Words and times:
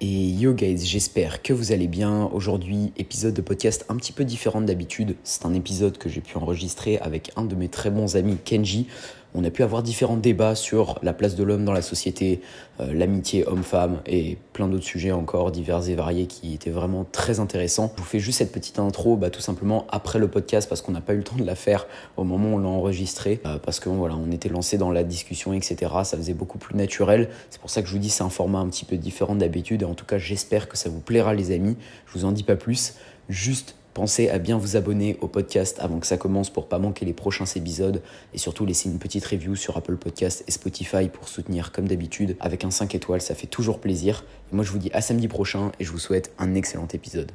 Et 0.00 0.28
yo 0.28 0.52
guys, 0.54 0.78
j'espère 0.86 1.42
que 1.42 1.52
vous 1.52 1.72
allez 1.72 1.88
bien. 1.88 2.30
Aujourd'hui, 2.32 2.92
épisode 2.98 3.34
de 3.34 3.42
podcast 3.42 3.84
un 3.88 3.96
petit 3.96 4.12
peu 4.12 4.24
différent 4.24 4.60
d'habitude. 4.60 5.16
C'est 5.24 5.44
un 5.44 5.52
épisode 5.54 5.98
que 5.98 6.08
j'ai 6.08 6.20
pu 6.20 6.36
enregistrer 6.36 6.98
avec 6.98 7.32
un 7.34 7.44
de 7.44 7.56
mes 7.56 7.68
très 7.68 7.90
bons 7.90 8.14
amis, 8.14 8.36
Kenji. 8.44 8.86
On 9.34 9.44
a 9.44 9.50
pu 9.50 9.62
avoir 9.62 9.82
différents 9.82 10.16
débats 10.16 10.54
sur 10.54 10.98
la 11.02 11.12
place 11.12 11.34
de 11.36 11.44
l'homme 11.44 11.64
dans 11.64 11.72
la 11.72 11.82
société, 11.82 12.40
euh, 12.80 12.92
l'amitié 12.94 13.46
homme-femme 13.46 14.00
et 14.06 14.38
plein 14.52 14.68
d'autres 14.68 14.84
sujets 14.84 15.12
encore 15.12 15.50
divers 15.50 15.88
et 15.88 15.94
variés 15.94 16.26
qui 16.26 16.54
étaient 16.54 16.70
vraiment 16.70 17.04
très 17.04 17.38
intéressants. 17.38 17.92
Je 17.96 18.02
vous 18.02 18.08
fais 18.08 18.18
juste 18.20 18.38
cette 18.38 18.52
petite 18.52 18.78
intro 18.78 19.16
bah, 19.16 19.30
tout 19.30 19.40
simplement 19.40 19.86
après 19.90 20.18
le 20.18 20.28
podcast 20.28 20.68
parce 20.68 20.80
qu'on 20.80 20.92
n'a 20.92 21.00
pas 21.00 21.12
eu 21.12 21.18
le 21.18 21.24
temps 21.24 21.36
de 21.36 21.44
la 21.44 21.54
faire 21.54 21.86
au 22.16 22.24
moment 22.24 22.50
où 22.50 22.54
on 22.54 22.58
l'a 22.58 22.68
enregistré 22.68 23.40
euh, 23.44 23.58
parce 23.58 23.80
que 23.80 23.88
voilà, 23.90 24.16
on 24.16 24.30
était 24.32 24.48
lancé 24.48 24.78
dans 24.78 24.90
la 24.90 25.04
discussion 25.04 25.52
etc. 25.52 25.92
Ça 26.04 26.16
faisait 26.16 26.34
beaucoup 26.34 26.58
plus 26.58 26.74
naturel. 26.74 27.28
C'est 27.50 27.60
pour 27.60 27.70
ça 27.70 27.82
que 27.82 27.88
je 27.88 27.92
vous 27.92 27.98
dis 27.98 28.10
c'est 28.10 28.24
un 28.24 28.30
format 28.30 28.60
un 28.60 28.68
petit 28.68 28.86
peu 28.86 28.96
différent 28.96 29.34
d'habitude 29.34 29.82
et 29.82 29.86
en 29.86 29.94
tout 29.94 30.06
cas 30.06 30.18
j'espère 30.18 30.68
que 30.68 30.76
ça 30.78 30.88
vous 30.88 31.00
plaira 31.00 31.34
les 31.34 31.52
amis. 31.52 31.76
Je 32.06 32.18
vous 32.18 32.24
en 32.24 32.32
dis 32.32 32.44
pas 32.44 32.56
plus. 32.56 32.94
Juste 33.28 33.76
Pensez 33.94 34.28
à 34.28 34.38
bien 34.38 34.58
vous 34.58 34.76
abonner 34.76 35.16
au 35.20 35.28
podcast 35.28 35.78
avant 35.80 35.98
que 35.98 36.06
ça 36.06 36.16
commence 36.16 36.50
pour 36.50 36.68
pas 36.68 36.78
manquer 36.78 37.04
les 37.04 37.12
prochains 37.12 37.46
épisodes 37.56 38.02
et 38.32 38.38
surtout 38.38 38.64
laisser 38.64 38.88
une 38.88 38.98
petite 38.98 39.24
review 39.24 39.56
sur 39.56 39.76
Apple 39.76 39.96
Podcast 39.96 40.44
et 40.46 40.50
Spotify 40.50 41.08
pour 41.08 41.28
soutenir 41.28 41.72
comme 41.72 41.88
d'habitude 41.88 42.36
avec 42.38 42.64
un 42.64 42.70
5 42.70 42.94
étoiles, 42.94 43.20
ça 43.20 43.34
fait 43.34 43.46
toujours 43.46 43.80
plaisir. 43.80 44.24
Moi 44.52 44.62
je 44.62 44.70
vous 44.70 44.78
dis 44.78 44.90
à 44.92 45.00
samedi 45.00 45.26
prochain 45.26 45.72
et 45.80 45.84
je 45.84 45.90
vous 45.90 45.98
souhaite 45.98 46.32
un 46.38 46.54
excellent 46.54 46.88
épisode. 46.92 47.32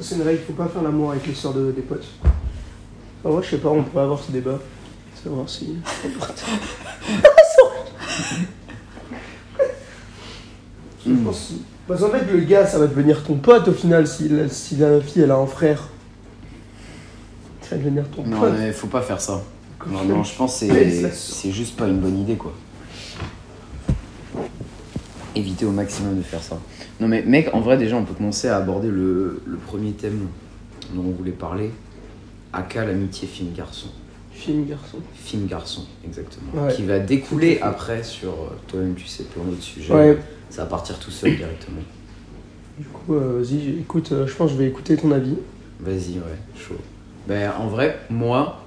C'est 0.00 0.16
une 0.16 0.22
règle, 0.22 0.42
faut 0.42 0.52
pas 0.52 0.68
faire 0.68 0.82
l'amour 0.82 1.12
avec 1.12 1.26
les 1.26 1.34
soeurs 1.34 1.54
de, 1.54 1.72
des 1.72 1.80
potes. 1.80 2.06
Enfin, 2.22 3.32
moi, 3.32 3.42
je 3.42 3.48
sais 3.48 3.58
pas, 3.58 3.70
on 3.70 3.82
pourrait 3.82 4.02
avoir 4.02 4.22
ce 4.22 4.30
débat. 4.30 4.60
Savoir 5.24 5.48
si. 5.48 5.76
Je 11.06 11.12
pense. 11.12 11.52
Parce 11.86 12.00
qu'en 12.00 12.10
fait, 12.10 12.24
le 12.32 12.40
gars, 12.40 12.66
ça 12.66 12.78
va 12.78 12.86
devenir 12.86 13.22
ton 13.24 13.34
pote 13.36 13.68
au 13.68 13.72
final 13.72 14.06
si 14.06 14.28
la, 14.28 14.48
si 14.48 14.76
la 14.76 15.00
fille 15.00 15.22
elle 15.22 15.30
a 15.30 15.36
un 15.36 15.46
frère. 15.46 15.88
Ça 17.60 17.76
va 17.76 17.82
devenir 17.82 18.04
ton 18.10 18.22
Non 18.24 18.40
pote. 18.40 18.52
mais 18.58 18.72
faut 18.72 18.86
pas 18.86 19.02
faire 19.02 19.20
ça. 19.20 19.42
Non, 19.86 20.02
non, 20.04 20.24
je 20.24 20.34
pense 20.34 20.60
que 20.60 21.10
c'est 21.12 21.50
juste 21.52 21.76
pas 21.76 21.86
une 21.86 21.98
bonne 22.00 22.18
idée 22.18 22.36
quoi. 22.36 22.54
Éviter 25.34 25.66
au 25.66 25.72
maximum 25.72 26.16
de 26.16 26.22
faire 26.22 26.42
ça. 26.42 26.58
Non 27.00 27.08
mais 27.08 27.22
mec, 27.22 27.50
en 27.52 27.60
vrai 27.60 27.76
déjà 27.76 27.96
on 27.96 28.04
peut 28.04 28.14
commencer 28.14 28.48
à 28.48 28.56
aborder 28.56 28.88
le, 28.88 29.42
le 29.44 29.56
premier 29.58 29.92
thème 29.92 30.28
dont 30.94 31.02
on 31.06 31.10
voulait 31.10 31.32
parler. 31.32 31.70
Aka 32.54 32.86
l'amitié 32.86 33.28
film-garçon. 33.28 33.88
Fille, 34.34 34.64
garçon. 34.64 34.98
Film-garçon, 35.14 35.84
exactement. 36.04 36.64
Ouais. 36.64 36.74
Qui 36.74 36.82
va 36.84 36.98
découler 36.98 37.60
après 37.62 38.02
sur, 38.02 38.30
euh, 38.30 38.58
toi-même 38.66 38.94
tu 38.94 39.06
sais, 39.06 39.22
plein 39.22 39.44
d'autres 39.44 39.62
sujets. 39.62 39.94
Ouais. 39.94 40.18
Ça 40.50 40.64
va 40.64 40.70
partir 40.70 40.98
tout 40.98 41.10
seul 41.10 41.36
directement. 41.36 41.80
Du 42.76 42.84
coup, 42.86 43.14
euh, 43.14 43.40
vas-y, 43.40 43.78
écoute, 43.80 44.10
euh, 44.10 44.26
je 44.26 44.34
pense 44.34 44.50
que 44.50 44.56
je 44.56 44.62
vais 44.62 44.68
écouter 44.68 44.96
ton 44.96 45.12
avis. 45.12 45.36
Vas-y, 45.78 46.14
ouais, 46.14 46.38
chaud. 46.56 46.74
Ben 47.28 47.52
en 47.58 47.68
vrai, 47.68 48.00
moi, 48.10 48.60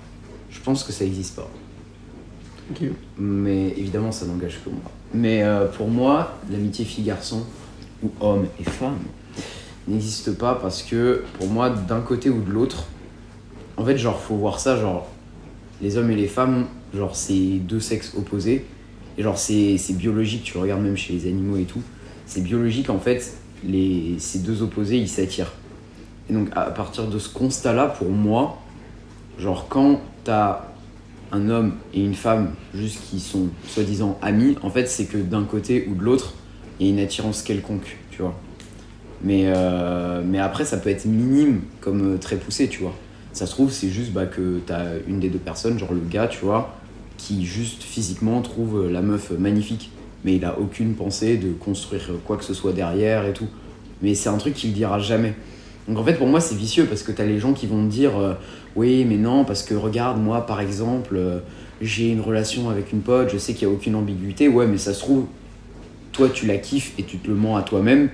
je 0.50 0.60
pense 0.62 0.84
que 0.84 0.94
ça 0.94 1.04
existe 1.04 1.36
pas. 1.36 1.50
Ok. 2.72 2.88
Mais 3.18 3.68
évidemment, 3.70 4.12
ça 4.12 4.26
n'engage 4.26 4.60
que 4.64 4.70
moi. 4.70 4.80
Mais 5.14 5.44
euh, 5.44 5.68
pour 5.68 5.90
moi, 5.90 6.38
l'amitié 6.50 6.86
fille-garçon, 6.86 7.44
ou 8.04 8.12
homme 8.22 8.48
et 8.60 8.64
femme, 8.64 9.00
n'existe 9.88 10.38
pas 10.38 10.56
parce 10.56 10.82
que 10.82 11.24
pour 11.38 11.48
moi, 11.48 11.70
d'un 11.70 12.02
côté 12.02 12.30
ou 12.30 12.42
de 12.42 12.52
l'autre, 12.52 12.86
en 13.76 13.86
fait, 13.86 13.98
genre, 13.98 14.20
faut 14.20 14.36
voir 14.36 14.60
ça, 14.60 14.80
genre, 14.80 15.08
les 15.82 15.98
hommes 15.98 16.12
et 16.12 16.16
les 16.16 16.28
femmes, 16.28 16.66
genre, 16.94 17.16
c'est 17.16 17.60
deux 17.60 17.80
sexes 17.80 18.14
opposés. 18.18 18.66
Et 19.18 19.24
genre, 19.24 19.38
c'est 19.38 19.78
biologique, 19.94 20.44
tu 20.44 20.58
regardes 20.58 20.82
même 20.82 20.98
chez 20.98 21.14
les 21.14 21.28
animaux 21.28 21.58
et 21.58 21.64
tout. 21.64 21.82
C'est 22.26 22.42
biologique, 22.42 22.90
en 22.90 23.00
fait, 23.00 23.34
les, 23.64 24.16
ces 24.20 24.40
deux 24.40 24.62
opposés, 24.62 24.98
ils 24.98 25.10
s'attirent. 25.10 25.54
Et 26.30 26.34
donc, 26.34 26.50
à 26.56 26.66
partir 26.66 27.08
de 27.08 27.18
ce 27.18 27.30
constat-là, 27.30 27.88
pour 27.88 28.10
moi, 28.10 28.62
genre, 29.40 29.68
quand 29.70 30.02
t'as 30.24 30.66
un 31.32 31.50
homme 31.50 31.74
et 31.94 32.04
une 32.04 32.14
femme 32.14 32.54
juste 32.74 33.02
qui 33.10 33.20
sont 33.20 33.48
soi-disant 33.68 34.18
amis, 34.22 34.56
en 34.62 34.70
fait, 34.70 34.88
c'est 34.88 35.06
que 35.06 35.18
d'un 35.18 35.44
côté 35.44 35.88
ou 35.90 35.96
de 35.96 36.02
l'autre, 36.02 36.34
il 36.80 36.88
y 36.88 36.90
a 36.90 36.94
une 36.94 37.00
attirance 37.00 37.42
quelconque, 37.42 37.98
tu 38.12 38.22
vois. 38.22 38.36
Mais, 39.24 39.46
euh, 39.48 40.22
mais 40.24 40.40
après, 40.40 40.66
ça 40.66 40.78
peut 40.78 40.90
être 40.90 41.06
minime 41.06 41.62
comme 41.82 42.16
euh, 42.16 42.18
très 42.18 42.36
poussé, 42.36 42.68
tu 42.68 42.82
vois. 42.82 42.94
Ça 43.38 43.46
se 43.46 43.52
trouve, 43.52 43.72
c'est 43.72 43.90
juste 43.90 44.14
bah, 44.14 44.26
que 44.26 44.60
t'as 44.66 44.98
une 45.08 45.20
des 45.20 45.30
deux 45.30 45.38
personnes, 45.38 45.78
genre 45.78 45.94
le 45.94 46.02
gars, 46.10 46.26
tu 46.26 46.40
vois, 46.44 46.74
qui 47.18 47.46
juste 47.46 47.84
physiquement 47.84 48.42
trouve 48.42 48.86
euh, 48.86 48.92
la 48.92 49.04
meuf 49.04 49.30
magnifique. 49.30 49.92
Mais 50.26 50.38
il 50.38 50.44
a 50.44 50.58
aucune 50.58 50.96
pensée 50.96 51.38
de 51.38 51.52
construire 51.52 52.10
quoi 52.26 52.38
que 52.38 52.44
ce 52.44 52.56
soit 52.56 52.74
derrière 52.74 53.28
et 53.28 53.34
tout. 53.34 53.46
Mais 54.02 54.16
c'est 54.16 54.30
un 54.30 54.38
truc 54.38 54.56
qu'il 54.56 54.74
dira 54.74 54.98
jamais. 54.98 55.36
Donc 55.88 56.00
en 56.00 56.04
fait, 56.04 56.16
pour 56.16 56.26
moi, 56.26 56.42
c'est 56.42 56.56
vicieux 56.56 56.86
parce 56.86 57.04
que 57.04 57.12
t'as 57.12 57.26
les 57.26 57.38
gens 57.38 57.54
qui 57.54 57.68
vont 57.68 57.86
te 57.86 57.92
dire 57.92 58.18
euh, 58.18 58.34
Oui, 58.76 59.06
mais 59.06 59.18
non, 59.18 59.46
parce 59.46 59.62
que 59.62 59.76
regarde, 59.76 60.20
moi, 60.20 60.44
par 60.48 60.60
exemple, 60.60 61.16
euh, 61.16 61.38
j'ai 61.80 62.10
une 62.10 62.22
relation 62.22 62.72
avec 62.72 62.92
une 62.92 63.02
pote, 63.02 63.30
je 63.32 63.38
sais 63.38 63.54
qu'il 63.54 63.68
n'y 63.68 63.74
a 63.76 63.78
aucune 63.78 63.94
ambiguïté. 63.94 64.48
Ouais, 64.48 64.66
mais 64.66 64.80
ça 64.80 64.96
se 64.96 65.00
trouve, 65.00 65.28
toi, 66.12 66.28
tu 66.34 66.48
la 66.48 66.58
kiffes 66.58 66.94
et 66.98 67.04
tu 67.04 67.20
te 67.20 67.28
le 67.28 67.36
mens 67.36 67.56
à 67.56 67.62
toi-même. 67.62 68.10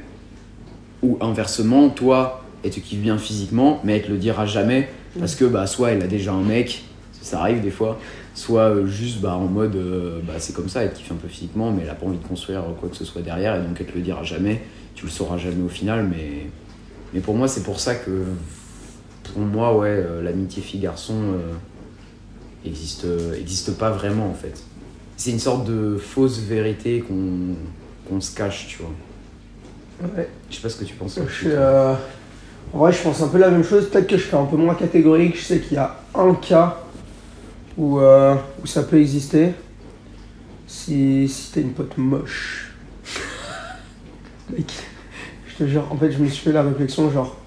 Ou 1.02 1.18
inversement, 1.22 1.88
toi, 1.88 2.44
elle 2.66 2.72
te 2.72 2.82
kiffe 2.82 3.00
bien 3.00 3.18
physiquement, 3.18 3.80
mais 3.86 3.96
elle 3.96 4.04
te 4.04 4.12
le 4.12 4.18
dira 4.18 4.46
jamais 4.46 4.90
parce 5.20 5.36
que 5.36 5.46
bah, 5.46 5.68
soit 5.68 5.92
elle 5.92 6.02
a 6.02 6.08
déjà 6.08 6.34
un 6.34 6.42
mec, 6.42 6.84
ça 7.22 7.40
arrive 7.42 7.62
des 7.62 7.72
fois, 7.72 8.00
soit 8.34 8.64
euh, 8.64 8.86
juste 8.86 9.22
bah, 9.22 9.36
en 9.36 9.46
mode 9.46 9.76
euh, 9.76 10.20
bah, 10.26 10.34
c'est 10.40 10.54
comme 10.54 10.70
ça, 10.70 10.84
elle 10.84 10.94
kiffe 10.94 11.12
un 11.12 11.16
peu 11.16 11.28
physiquement, 11.28 11.72
mais 11.72 11.84
elle 11.84 11.90
a 11.90 11.96
pas 11.96 12.06
envie 12.06 12.18
de 12.18 12.26
construire 12.26 12.64
quoi 12.80 12.90
que 12.90 12.96
ce 12.96 13.06
soit 13.06 13.22
derrière 13.22 13.56
et 13.56 13.62
donc 13.62 13.78
elle 13.80 13.86
te 13.86 13.96
le 13.96 14.02
dira 14.02 14.24
jamais. 14.24 14.62
Tu 14.96 15.06
le 15.06 15.12
sauras 15.12 15.38
jamais 15.38 15.64
au 15.64 15.70
final, 15.70 16.08
mais, 16.08 16.48
mais 17.14 17.20
pour 17.20 17.36
moi, 17.36 17.48
c'est 17.48 17.64
pour 17.64 17.80
ça 17.80 17.96
que 17.96 18.26
pour 19.24 19.42
moi, 19.42 19.76
ouais, 19.78 19.88
euh, 19.90 20.22
l'amitié 20.22 20.62
fille-garçon 20.62 21.16
euh, 21.16 21.54
existe, 22.66 23.08
existe 23.40 23.78
pas 23.78 23.90
vraiment 23.90 24.30
en 24.30 24.34
fait. 24.34 24.64
C'est 25.18 25.32
une 25.32 25.40
sorte 25.40 25.66
de 25.66 25.98
fausse 25.98 26.40
vérité 26.40 27.02
qu'on 27.02 27.56
qu'on 28.10 28.20
se 28.20 28.36
cache, 28.36 28.68
tu 28.68 28.80
vois. 28.82 30.10
Ouais. 30.18 30.28
Je 30.50 30.56
sais 30.56 30.62
pas 30.62 30.70
ce 30.70 30.76
que 30.76 30.84
tu 30.84 30.96
penses. 30.96 31.18
Je 31.26 31.34
suis, 31.34 31.48
En 32.72 32.80
vrai, 32.80 32.92
je 32.92 33.02
pense 33.02 33.22
un 33.22 33.28
peu 33.28 33.38
la 33.38 33.50
même 33.50 33.64
chose. 33.64 33.90
Peut-être 33.90 34.08
que 34.08 34.18
je 34.18 34.26
serais 34.26 34.42
un 34.42 34.46
peu 34.46 34.58
moins 34.58 34.76
catégorique. 34.76 35.38
Je 35.38 35.44
sais 35.44 35.60
qu'il 35.60 35.74
y 35.74 35.78
a 35.78 35.96
un 36.16 36.34
cas 36.36 36.80
où, 37.78 38.00
euh, 38.00 38.36
ça 38.66 38.84
peut 38.84 39.00
exister. 39.00 39.54
Si, 40.68 41.30
t'es 41.54 41.62
une 41.62 41.74
pote 41.74 41.98
moche. 41.98 42.74
Je 44.56 45.64
te 45.64 45.70
jure, 45.70 45.86
en 45.92 45.98
fait, 45.98 46.12
je 46.12 46.18
me 46.18 46.28
suis 46.28 46.44
fait 46.44 46.52
la 46.52 46.64
réflexion 46.64 47.12
genre, 47.12 47.38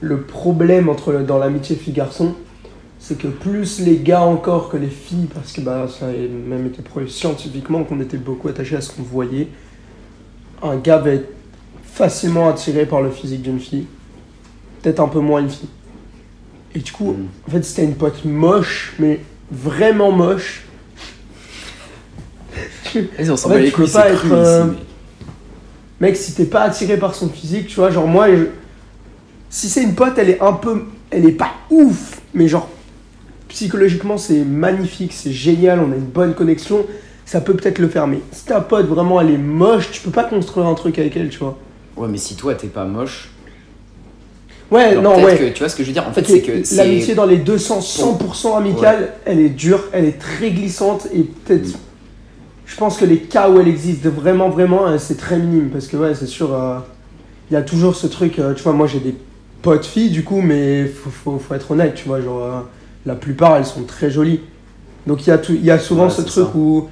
le 0.00 0.22
problème 0.22 0.88
entre 0.88 1.12
dans 1.12 1.36
l'amitié 1.36 1.76
fille-garçon, 1.76 2.34
c'est 2.98 3.18
que 3.18 3.28
plus 3.28 3.80
les 3.80 3.98
gars 3.98 4.22
encore 4.22 4.70
que 4.70 4.78
les 4.78 4.88
filles, 4.88 5.28
parce 5.32 5.52
que 5.52 5.60
bah, 5.60 5.86
ça 5.88 6.06
a 6.06 6.12
même 6.12 6.66
été 6.66 6.80
prouvé 6.80 7.06
scientifiquement 7.08 7.84
qu'on 7.84 8.00
était 8.00 8.16
beaucoup 8.16 8.48
attaché 8.48 8.76
à 8.76 8.80
ce 8.80 8.92
qu'on 8.92 9.02
voyait, 9.02 9.48
un 10.62 10.76
gars 10.76 10.98
va 10.98 11.10
être 11.10 11.32
facilement 11.82 12.48
attiré 12.48 12.86
par 12.86 13.02
le 13.02 13.10
physique 13.10 13.42
d'une 13.42 13.60
fille. 13.60 13.86
Peut-être 14.82 15.00
un 15.00 15.08
peu 15.08 15.20
moins 15.20 15.40
une 15.40 15.50
fille. 15.50 15.68
Et 16.74 16.78
du 16.78 16.92
coup, 16.92 17.12
Mm. 17.12 17.26
en 17.48 17.50
fait, 17.52 17.62
c'était 17.64 17.84
une 17.84 17.94
pote 17.96 18.24
moche, 18.24 18.94
mais 18.98 19.20
vraiment 19.50 20.12
moche. 20.12 20.64
Vas-y, 22.94 23.30
on 23.30 23.36
s'en 23.36 23.50
En 23.50 23.54
fait, 23.54 23.66
tu 23.66 23.72
peux 23.72 23.86
pas 23.86 24.10
être, 24.10 24.18
cru 24.18 24.32
euh, 24.32 24.64
ici, 24.64 24.70
mais- 26.00 26.06
Mec, 26.08 26.16
si 26.16 26.32
t'es 26.34 26.44
pas 26.46 26.62
attiré 26.62 26.96
par 26.96 27.14
son 27.14 27.28
physique, 27.28 27.66
tu 27.66 27.76
vois, 27.76 27.90
genre 27.90 28.06
moi, 28.06 28.34
je- 28.34 28.46
si 29.50 29.68
c'est 29.68 29.82
une 29.82 29.94
pote, 29.94 30.14
elle 30.16 30.30
est 30.30 30.40
un 30.40 30.54
peu. 30.54 30.84
Elle 31.10 31.26
est 31.26 31.32
pas 31.32 31.50
ouf, 31.70 32.20
mais 32.32 32.48
genre, 32.48 32.68
psychologiquement, 33.48 34.16
c'est 34.16 34.44
magnifique, 34.44 35.12
c'est 35.12 35.32
génial, 35.32 35.80
on 35.80 35.92
a 35.92 35.96
une 35.96 36.00
bonne 36.06 36.34
connexion, 36.34 36.86
ça 37.26 37.40
peut 37.40 37.54
peut-être 37.54 37.78
le 37.80 37.88
faire. 37.88 38.06
Mais 38.06 38.20
si 38.32 38.44
ta 38.46 38.60
pote, 38.60 38.86
vraiment, 38.86 39.20
elle 39.20 39.30
est 39.30 39.36
moche, 39.38 39.90
tu 39.90 40.00
peux 40.00 40.10
pas 40.12 40.24
construire 40.24 40.66
un 40.66 40.74
truc 40.74 40.98
avec 40.98 41.16
elle, 41.16 41.28
tu 41.28 41.38
vois. 41.40 41.58
Ouais, 41.96 42.08
mais 42.08 42.16
si 42.18 42.34
toi 42.36 42.54
t'es 42.54 42.68
pas 42.68 42.84
moche, 42.84 43.28
Ouais, 44.70 44.84
alors 44.84 45.02
non, 45.02 45.24
ouais. 45.24 45.36
que- 45.36 45.48
tu 45.52 45.58
vois 45.60 45.68
ce 45.68 45.74
que 45.76 45.82
je 45.82 45.88
veux 45.88 45.92
dire 45.94 46.06
En 46.08 46.12
fait, 46.12 46.24
c'est 46.26 46.42
que. 46.42 46.52
L'amitié 46.76 47.14
dans 47.14 47.26
les 47.26 47.38
deux 47.38 47.58
sens, 47.58 47.88
100% 47.98 48.56
amicale, 48.56 49.14
elle 49.24 49.40
est 49.40 49.48
dure, 49.48 49.84
elle 49.92 50.04
est 50.04 50.18
très 50.18 50.50
glissante 50.50 51.08
et 51.12 51.22
peut-être. 51.22 51.68
Mm. 51.68 51.78
Je 52.66 52.76
pense 52.76 52.96
que 52.96 53.04
les 53.04 53.18
cas 53.18 53.50
où 53.50 53.58
elle 53.58 53.66
existe 53.66 54.06
vraiment, 54.06 54.48
vraiment, 54.48 54.86
euh, 54.86 54.96
c'est 54.98 55.16
très 55.16 55.36
minime 55.38 55.70
parce 55.70 55.88
que, 55.88 55.96
ouais, 55.96 56.14
c'est 56.14 56.26
sûr, 56.28 56.54
euh, 56.54 56.78
il 57.50 57.54
y 57.54 57.56
a 57.56 57.62
toujours 57.62 57.96
ce 57.96 58.06
truc. 58.06 58.38
euh, 58.38 58.54
tu 58.54 58.62
vois, 58.62 58.72
moi 58.72 58.86
j'ai 58.86 59.00
des 59.00 59.14
potes 59.60 59.84
filles 59.86 60.10
du 60.10 60.22
coup, 60.22 60.40
mais 60.40 60.86
faut, 60.86 61.10
faut, 61.10 61.38
faut 61.40 61.54
être 61.54 61.72
honnête, 61.72 61.94
tu 61.96 62.06
vois, 62.06 62.20
genre, 62.20 62.44
euh, 62.44 62.60
la 63.06 63.16
plupart 63.16 63.56
elles 63.56 63.66
sont 63.66 63.82
très 63.82 64.08
jolies. 64.10 64.40
Donc 65.06 65.26
il 65.26 65.30
y, 65.30 65.32
a 65.32 65.38
tout- 65.38 65.58
y 65.60 65.70
a 65.72 65.78
souvent 65.80 66.04
Ouais, 66.04 66.10
ce 66.10 66.22
truc 66.22 66.44
ça. 66.46 66.52
où, 66.54 66.88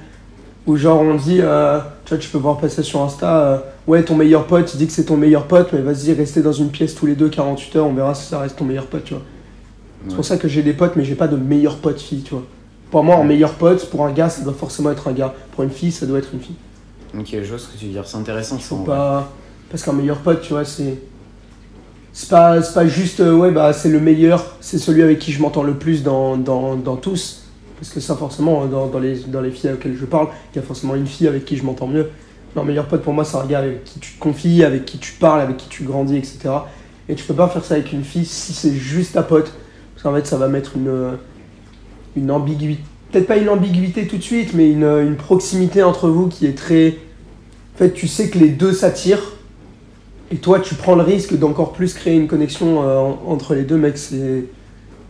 où, 0.67 0.75
genre, 0.75 0.99
on 1.01 1.15
dit, 1.15 1.37
tu 1.37 1.41
vois, 1.41 2.17
tu 2.19 2.27
peux 2.29 2.37
voir 2.39 2.57
passer 2.57 2.83
sur 2.83 3.01
Insta, 3.01 3.63
ouais, 3.89 4.03
ton 4.03 4.15
meilleur 4.15 4.45
pote, 4.45 4.71
il 4.73 4.77
dit 4.77 4.87
que 4.87 4.93
c'est 4.93 5.05
ton 5.05 5.17
meilleur 5.17 5.47
pote, 5.47 5.73
mais 5.73 5.81
vas-y, 5.81 6.13
restez 6.13 6.41
dans 6.41 6.53
une 6.53 6.69
pièce 6.69 6.93
tous 6.93 7.07
les 7.07 7.15
deux 7.15 7.27
48 7.27 7.75
heures, 7.75 7.87
on 7.87 7.93
verra 7.93 8.13
si 8.13 8.27
ça 8.27 8.39
reste 8.39 8.55
ton 8.55 8.65
meilleur 8.65 8.85
pote, 8.85 9.03
tu 9.03 9.15
vois. 9.15 9.23
C'est 10.07 10.15
pour 10.15 10.23
ça 10.23 10.37
que 10.37 10.47
j'ai 10.47 10.61
des 10.61 10.73
potes, 10.73 10.95
mais 10.95 11.03
j'ai 11.03 11.15
pas 11.15 11.27
de 11.27 11.35
meilleurs 11.35 11.77
potes 11.77 11.99
filles, 11.99 12.21
tu 12.21 12.35
vois. 12.35 12.43
Pour 12.91 13.03
moi, 13.03 13.17
un 13.17 13.23
meilleur 13.23 13.55
pote, 13.55 13.89
pour 13.89 14.05
un 14.05 14.11
gars, 14.11 14.29
ça 14.29 14.43
doit 14.43 14.53
forcément 14.53 14.91
être 14.91 15.07
un 15.07 15.11
gars. 15.11 15.33
Pour 15.51 15.63
une 15.63 15.69
fille, 15.71 15.91
ça 15.91 16.05
doit 16.05 16.19
être 16.19 16.29
une 16.33 16.39
fille. 16.39 16.55
Ok, 17.17 17.27
je 17.31 17.49
vois 17.49 17.59
ce 17.59 17.67
que 17.67 17.77
tu 17.77 17.85
veux 17.85 17.91
dire. 17.91 18.07
C'est 18.07 18.17
intéressant. 18.17 18.57
Faut 18.59 18.77
pas... 18.77 19.29
Parce 19.69 19.83
qu'un 19.83 19.91
meilleur 19.91 20.19
pote, 20.19 20.41
tu 20.41 20.53
vois, 20.53 20.63
c'est. 20.63 20.97
C'est 22.13 22.29
pas, 22.29 22.59
pas 22.61 22.87
juste, 22.87 23.19
euh, 23.19 23.35
ouais, 23.35 23.51
bah 23.51 23.71
c'est 23.71 23.89
le 23.89 23.99
meilleur, 23.99 24.55
c'est 24.61 24.79
celui 24.79 25.03
avec 25.03 25.19
qui 25.19 25.31
je 25.31 25.41
m'entends 25.41 25.61
le 25.61 25.75
plus 25.75 26.01
dans, 26.01 26.37
dans, 26.37 26.75
dans, 26.75 26.95
tous. 26.95 27.43
Parce 27.77 27.91
que 27.91 27.99
ça, 27.99 28.15
forcément, 28.15 28.65
dans, 28.65 28.87
dans, 28.87 28.99
les, 28.99 29.19
dans 29.19 29.41
les 29.41 29.51
filles 29.51 29.71
auxquelles 29.73 29.95
je 29.95 30.05
parle, 30.05 30.29
il 30.51 30.55
y 30.55 30.59
a 30.59 30.63
forcément 30.63 30.95
une 30.95 31.05
fille 31.05 31.27
avec 31.27 31.45
qui 31.45 31.55
je 31.55 31.63
m'entends 31.63 31.87
mieux. 31.87 32.09
Un 32.55 32.63
meilleur 32.63 32.87
pote, 32.87 33.03
pour 33.03 33.13
moi, 33.13 33.23
c'est 33.23 33.37
un 33.37 33.45
gars 33.45 33.59
avec 33.59 33.83
qui 33.83 33.99
tu 33.99 34.13
te 34.13 34.19
confies, 34.19 34.63
avec 34.63 34.85
qui 34.85 34.97
tu 34.97 35.13
parles, 35.13 35.41
avec 35.41 35.57
qui 35.57 35.69
tu 35.69 35.83
grandis, 35.83 36.17
etc. 36.17 36.49
Et 37.07 37.15
tu 37.15 37.23
peux 37.23 37.33
pas 37.33 37.47
faire 37.47 37.63
ça 37.63 37.75
avec 37.75 37.93
une 37.93 38.03
fille 38.03 38.25
si 38.25 38.53
c'est 38.53 38.73
juste 38.73 39.13
ta 39.13 39.23
pote. 39.23 39.53
Parce 39.93 40.03
qu'en 40.03 40.13
fait, 40.13 40.27
ça 40.27 40.37
va 40.37 40.47
mettre 40.47 40.75
une, 40.75 41.17
une 42.15 42.31
ambiguïté. 42.31 42.81
Peut-être 43.11 43.27
pas 43.27 43.37
une 43.37 43.49
ambiguïté 43.49 44.07
tout 44.07 44.17
de 44.17 44.23
suite, 44.23 44.53
mais 44.53 44.69
une, 44.69 44.83
une 44.83 45.15
proximité 45.15 45.83
entre 45.83 46.09
vous 46.09 46.27
qui 46.27 46.45
est 46.45 46.57
très. 46.57 46.97
En 47.75 47.77
fait, 47.79 47.93
tu 47.93 48.07
sais 48.07 48.29
que 48.29 48.37
les 48.37 48.49
deux 48.49 48.73
s'attirent 48.73 49.39
et 50.31 50.37
toi, 50.37 50.59
tu 50.59 50.75
prends 50.75 50.95
le 50.95 51.01
risque 51.01 51.35
d'encore 51.37 51.73
plus 51.73 51.93
créer 51.93 52.15
une 52.15 52.27
connexion 52.27 52.83
euh, 52.83 53.11
entre 53.25 53.55
les 53.55 53.63
deux 53.63 53.77
mecs. 53.77 53.97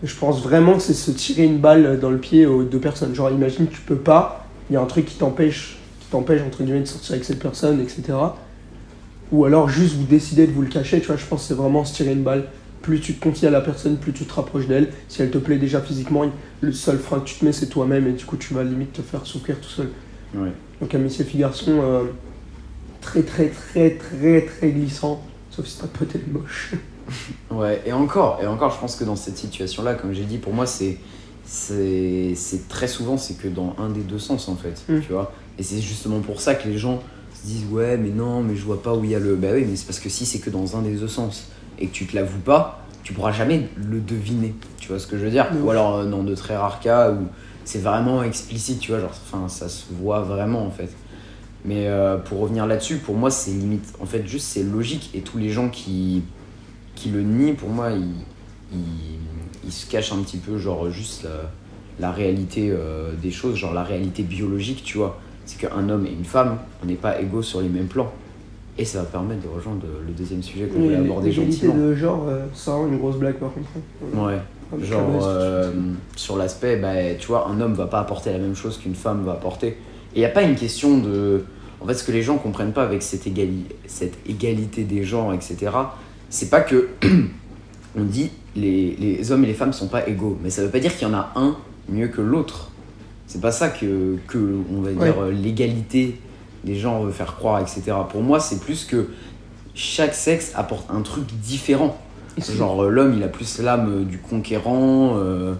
Je 0.02 0.16
pense 0.16 0.42
vraiment 0.42 0.76
que 0.76 0.82
c'est 0.82 0.94
se 0.94 1.12
tirer 1.12 1.44
une 1.44 1.58
balle 1.58 2.00
dans 2.00 2.10
le 2.10 2.20
pied 2.20 2.46
aux 2.46 2.64
deux 2.64 2.80
personnes. 2.80 3.14
Genre, 3.14 3.30
imagine, 3.30 3.68
tu 3.68 3.82
peux 3.82 3.98
pas, 3.98 4.46
il 4.70 4.76
y 4.76 4.78
a 4.78 4.82
un 4.82 4.86
truc 4.86 5.06
qui 5.06 5.18
t'empêche, 5.18 5.78
t'empêche 6.12 6.42
entre 6.42 6.64
guillemets 6.64 6.82
de 6.82 6.86
sortir 6.86 7.14
avec 7.14 7.26
cette 7.26 7.40
personne, 7.40 7.80
etc. 7.82 8.04
Ou 9.32 9.46
alors 9.46 9.70
juste 9.70 9.96
vous 9.96 10.06
décidez 10.06 10.48
de 10.48 10.52
vous 10.52 10.62
le 10.64 10.68
cacher. 10.70 11.00
Tu 11.02 11.08
vois, 11.08 11.18
je 11.18 11.26
pense 11.26 11.42
que 11.42 11.48
c'est 11.50 11.54
vraiment 11.54 11.86
se 11.86 11.94
tirer 11.94 12.14
une 12.14 12.24
balle. 12.24 12.46
Plus 12.82 13.00
tu 13.02 13.14
te 13.14 13.22
confies 13.22 13.46
à 13.46 13.52
la 13.52 13.62
personne, 13.62 13.98
plus 13.98 14.14
tu 14.14 14.26
te 14.26 14.34
rapproches 14.34 14.66
d'elle. 14.68 14.90
Si 15.08 15.22
elle 15.22 15.30
te 15.32 15.38
plaît 15.38 15.58
déjà 15.58 15.82
physiquement, 15.82 16.24
le 16.62 16.72
seul 16.72 16.98
frein 16.98 17.20
que 17.20 17.26
tu 17.26 17.36
te 17.36 17.46
mets, 17.46 17.52
c'est 17.52 17.68
toi-même, 17.68 18.08
et 18.08 18.14
du 18.14 18.24
coup, 18.26 18.38
tu 18.38 18.54
vas 18.54 18.64
limite 18.64 18.94
te 18.94 19.02
faire 19.02 19.26
souffrir 19.26 19.60
tout 19.60 19.70
seul. 19.70 19.90
Ouais. 20.34 20.52
Donc, 20.80 20.96
amitié 20.96 21.26
fille 21.26 21.42
garçon. 21.42 21.80
Euh, 21.84 22.04
très 23.02 23.22
très 23.24 23.48
très 23.50 23.92
très 23.92 24.42
très 24.46 24.72
glissant, 24.72 25.22
sauf 25.52 25.66
si 25.66 25.78
ta 25.80 25.88
pote 25.88 26.16
est 26.16 26.28
moche. 26.32 26.74
ouais, 27.52 27.82
et 27.86 27.94
encore, 27.94 28.40
et 28.42 28.48
encore, 28.48 28.72
je 28.72 28.80
pense 28.80 28.96
que 28.96 29.04
dans 29.04 29.16
cette 29.16 29.38
situation-là, 29.38 29.96
comme 29.96 30.14
j'ai 30.14 30.24
dit, 30.26 30.38
pour 30.38 30.54
moi, 30.54 30.66
c'est 30.66 30.98
c'est 31.46 32.68
très 32.70 32.88
souvent, 32.88 33.18
c'est 33.18 33.34
que 33.36 33.48
dans 33.48 33.76
un 33.80 33.90
des 33.90 34.02
deux 34.02 34.20
sens 34.20 34.48
en 34.50 34.56
fait, 34.56 34.84
Mm. 34.88 35.00
tu 35.02 35.14
vois. 35.14 35.32
Et 35.60 35.64
c'est 35.64 35.82
justement 35.82 36.22
pour 36.22 36.42
ça 36.42 36.56
que 36.56 36.68
les 36.68 36.78
gens 36.78 37.04
se 37.36 37.46
disent 37.46 37.66
ouais, 37.70 37.98
mais 37.98 38.10
non, 38.10 38.42
mais 38.42 38.56
je 38.56 38.64
vois 38.64 38.82
pas 38.82 38.96
où 38.96 39.04
il 39.04 39.12
y 39.12 39.16
a 39.16 39.20
le. 39.20 39.36
Bah 39.36 39.50
oui, 39.54 39.66
mais 39.70 39.76
c'est 39.76 39.86
parce 39.86 40.00
que 40.00 40.10
si 40.10 40.26
c'est 40.26 40.40
que 40.40 40.50
dans 40.50 40.78
un 40.78 40.82
des 40.82 40.96
deux 40.96 41.08
sens 41.08 41.48
et 41.78 41.88
que 41.88 41.94
tu 41.94 42.08
te 42.08 42.16
l'avoues 42.16 42.40
pas, 42.40 42.86
tu 43.04 43.14
pourras 43.14 43.34
jamais 43.34 43.68
le 43.76 44.00
deviner. 44.00 44.56
Tu 44.80 44.88
vois 44.88 45.00
ce 45.00 45.06
que 45.06 45.18
je 45.18 45.26
veux 45.26 45.32
dire? 45.32 45.48
Ou 45.62 45.70
alors 45.70 45.98
euh, 45.98 46.06
dans 46.06 46.24
de 46.24 46.34
très 46.34 46.56
rares 46.56 46.80
cas 46.80 47.12
où 47.12 47.28
c'est 47.66 47.80
vraiment 47.80 48.24
explicite, 48.24 48.80
tu 48.80 48.92
vois, 48.92 49.02
genre, 49.02 49.12
enfin, 49.12 49.48
ça 49.50 49.70
se 49.70 49.84
voit 50.02 50.22
vraiment 50.22 50.66
en 50.66 50.72
fait. 50.72 50.90
Mais 51.66 51.88
euh, 51.88 52.18
pour 52.18 52.40
revenir 52.40 52.66
là-dessus, 52.66 52.98
pour 52.98 53.16
moi, 53.16 53.30
c'est 53.30 53.52
limite. 53.52 53.94
En 54.02 54.06
fait, 54.06 54.26
juste, 54.26 54.48
c'est 54.48 54.64
logique. 54.64 55.10
Et 55.14 55.20
tous 55.20 55.38
les 55.38 55.50
gens 55.50 55.70
qui, 55.70 56.24
qui 56.96 57.10
le 57.10 57.22
nient, 57.22 57.54
pour 57.54 57.70
moi, 57.70 57.92
ils, 57.92 58.14
ils, 58.74 59.20
ils 59.66 59.74
se 59.74 59.86
cachent 59.86 60.14
un 60.14 60.22
petit 60.24 60.38
peu, 60.38 60.58
genre, 60.58 60.90
juste 60.90 61.26
la, 61.26 61.52
la 62.00 62.12
réalité 62.14 62.72
euh, 62.72 63.14
des 63.22 63.32
choses, 63.32 63.58
genre 63.58 63.74
la 63.74 63.84
réalité 63.84 64.24
biologique, 64.24 64.84
tu 64.86 64.98
vois. 64.98 65.20
C'est 65.50 65.58
qu'un 65.68 65.90
homme 65.90 66.06
et 66.06 66.12
une 66.12 66.26
femme, 66.26 66.58
on 66.84 66.86
n'est 66.86 66.94
pas 66.94 67.20
égaux 67.20 67.42
sur 67.42 67.60
les 67.60 67.70
mêmes 67.70 67.88
plans. 67.88 68.12
Et 68.78 68.86
ça 68.86 69.00
va 69.00 69.06
permettre 69.06 69.42
de 69.42 69.48
rejoindre 69.48 69.82
le 70.06 70.14
deuxième 70.14 70.44
sujet 70.44 70.68
qu'on 70.68 70.80
voulait 70.80 70.96
aborder 70.96 71.32
L'égalité 71.32 71.66
gentiment. 71.66 71.88
de 71.88 71.96
genre, 71.96 72.26
euh, 72.30 72.46
ça 72.54 72.76
rend 72.76 72.86
une 72.86 73.00
grosse 73.00 73.16
blague 73.16 73.38
par 73.38 73.50
contre. 73.52 73.68
Ouais. 74.14 74.38
Avec 74.72 74.86
Genre, 74.86 75.10
euh, 75.24 75.72
sur 76.16 76.38
l'aspect, 76.38 76.76
bah, 76.76 77.16
tu 77.18 77.26
vois, 77.30 77.48
un 77.48 77.60
homme 77.62 77.74
va 77.74 77.88
pas 77.88 78.00
apporter 78.00 78.32
la 78.32 78.38
même 78.38 78.56
chose 78.56 78.78
qu'une 78.78 78.94
femme 78.94 79.24
va 79.26 79.32
apporter. 79.32 79.70
Et 79.70 79.76
il 80.18 80.20
n'y 80.20 80.26
a 80.26 80.30
pas 80.30 80.44
une 80.44 80.54
question 80.54 81.00
de. 81.00 81.44
En 81.82 81.88
fait, 81.88 81.96
ce 81.96 82.04
que 82.04 82.12
les 82.12 82.22
gens 82.22 82.38
comprennent 82.38 82.74
pas 82.74 82.84
avec 82.84 83.02
cette, 83.02 83.26
égali... 83.26 83.66
cette 83.88 84.20
égalité 84.30 84.84
des 84.84 85.04
genres, 85.04 85.34
etc., 85.34 85.72
c'est 86.30 86.52
pas 86.52 86.62
que. 86.62 86.90
on 87.98 88.04
dit 88.04 88.30
les, 88.56 88.96
les 89.00 89.32
hommes 89.32 89.44
et 89.46 89.48
les 89.48 89.56
femmes 89.56 89.74
sont 89.74 89.88
pas 89.88 90.08
égaux. 90.08 90.38
Mais 90.44 90.52
ça 90.52 90.62
veut 90.62 90.70
pas 90.70 90.80
dire 90.80 90.96
qu'il 90.96 91.08
y 91.08 91.12
en 91.12 91.16
a 91.16 91.32
un 91.36 91.58
mieux 91.90 92.10
que 92.10 92.22
l'autre. 92.22 92.69
C'est 93.30 93.40
pas 93.40 93.52
ça 93.52 93.70
que, 93.70 94.18
que 94.28 94.38
on 94.76 94.82
va 94.82 94.92
dire, 94.92 95.22
euh, 95.22 95.32
l'égalité 95.32 96.20
des 96.64 96.76
gens 96.76 97.04
veut 97.04 97.12
faire 97.12 97.36
croire, 97.36 97.62
etc. 97.62 97.84
Pour 98.10 98.22
moi, 98.22 98.40
c'est 98.40 98.60
plus 98.60 98.86
que 98.86 99.08
chaque 99.76 100.16
sexe 100.16 100.52
apporte 100.56 100.90
un 100.90 101.02
truc 101.02 101.26
différent. 101.42 101.96
Genre 102.40 102.84
euh, 102.84 102.90
l'homme 102.90 103.14
il 103.16 103.24
a 103.24 103.28
plus 103.28 103.60
l'âme 103.60 104.02
euh, 104.02 104.04
du 104.04 104.18
conquérant, 104.18 105.14
euh, 105.18 105.54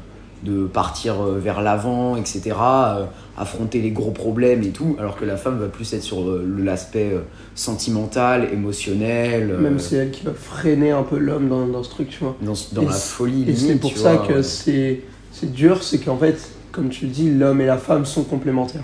de 0.44 0.66
partir 0.66 1.22
vers 1.22 1.62
l'avant, 1.62 2.16
etc. 2.16 2.56
euh, 2.60 3.06
affronter 3.38 3.82
les 3.82 3.92
gros 3.92 4.12
problèmes 4.12 4.64
et 4.64 4.70
tout, 4.70 4.96
alors 4.98 5.16
que 5.16 5.26
la 5.26 5.38
femme 5.38 5.60
va 5.60 5.68
plus 5.68 5.94
être 5.94 6.02
sur 6.02 6.22
euh, 6.22 6.44
l'aspect 6.64 7.12
sentimental, 7.54 8.48
émotionnel, 8.52 9.58
Même 9.60 9.78
c'est 9.78 9.98
elle 9.98 10.12
qui 10.12 10.26
va 10.26 10.34
freiner 10.34 10.92
un 10.92 11.04
peu 11.04 11.18
l'homme 11.18 11.50
dans, 11.50 11.68
dans 11.68 11.84
ce 11.84 11.90
truc, 11.90 12.10
tu 12.10 12.24
vois. 12.24 12.36
dans, 12.42 12.82
la 12.82 12.92
folie 12.92 13.46
Et 13.48 13.56
c'est 13.56 13.76
pour 13.76 13.92
tu 13.92 14.00
ça 14.00 14.16
vois, 14.16 14.28
que 14.28 14.34
ouais. 14.34 14.44
c'est 14.44 15.02
c'est 15.32 15.52
dur, 15.54 15.84
c'est 15.84 16.00
qu'en 16.00 16.18
fait, 16.18 16.50
comme 16.80 16.90
tu 16.90 17.06
le 17.06 17.12
dis, 17.12 17.30
l'homme 17.30 17.60
et 17.60 17.66
la 17.66 17.78
femme 17.78 18.06
sont 18.06 18.24
complémentaires. 18.24 18.84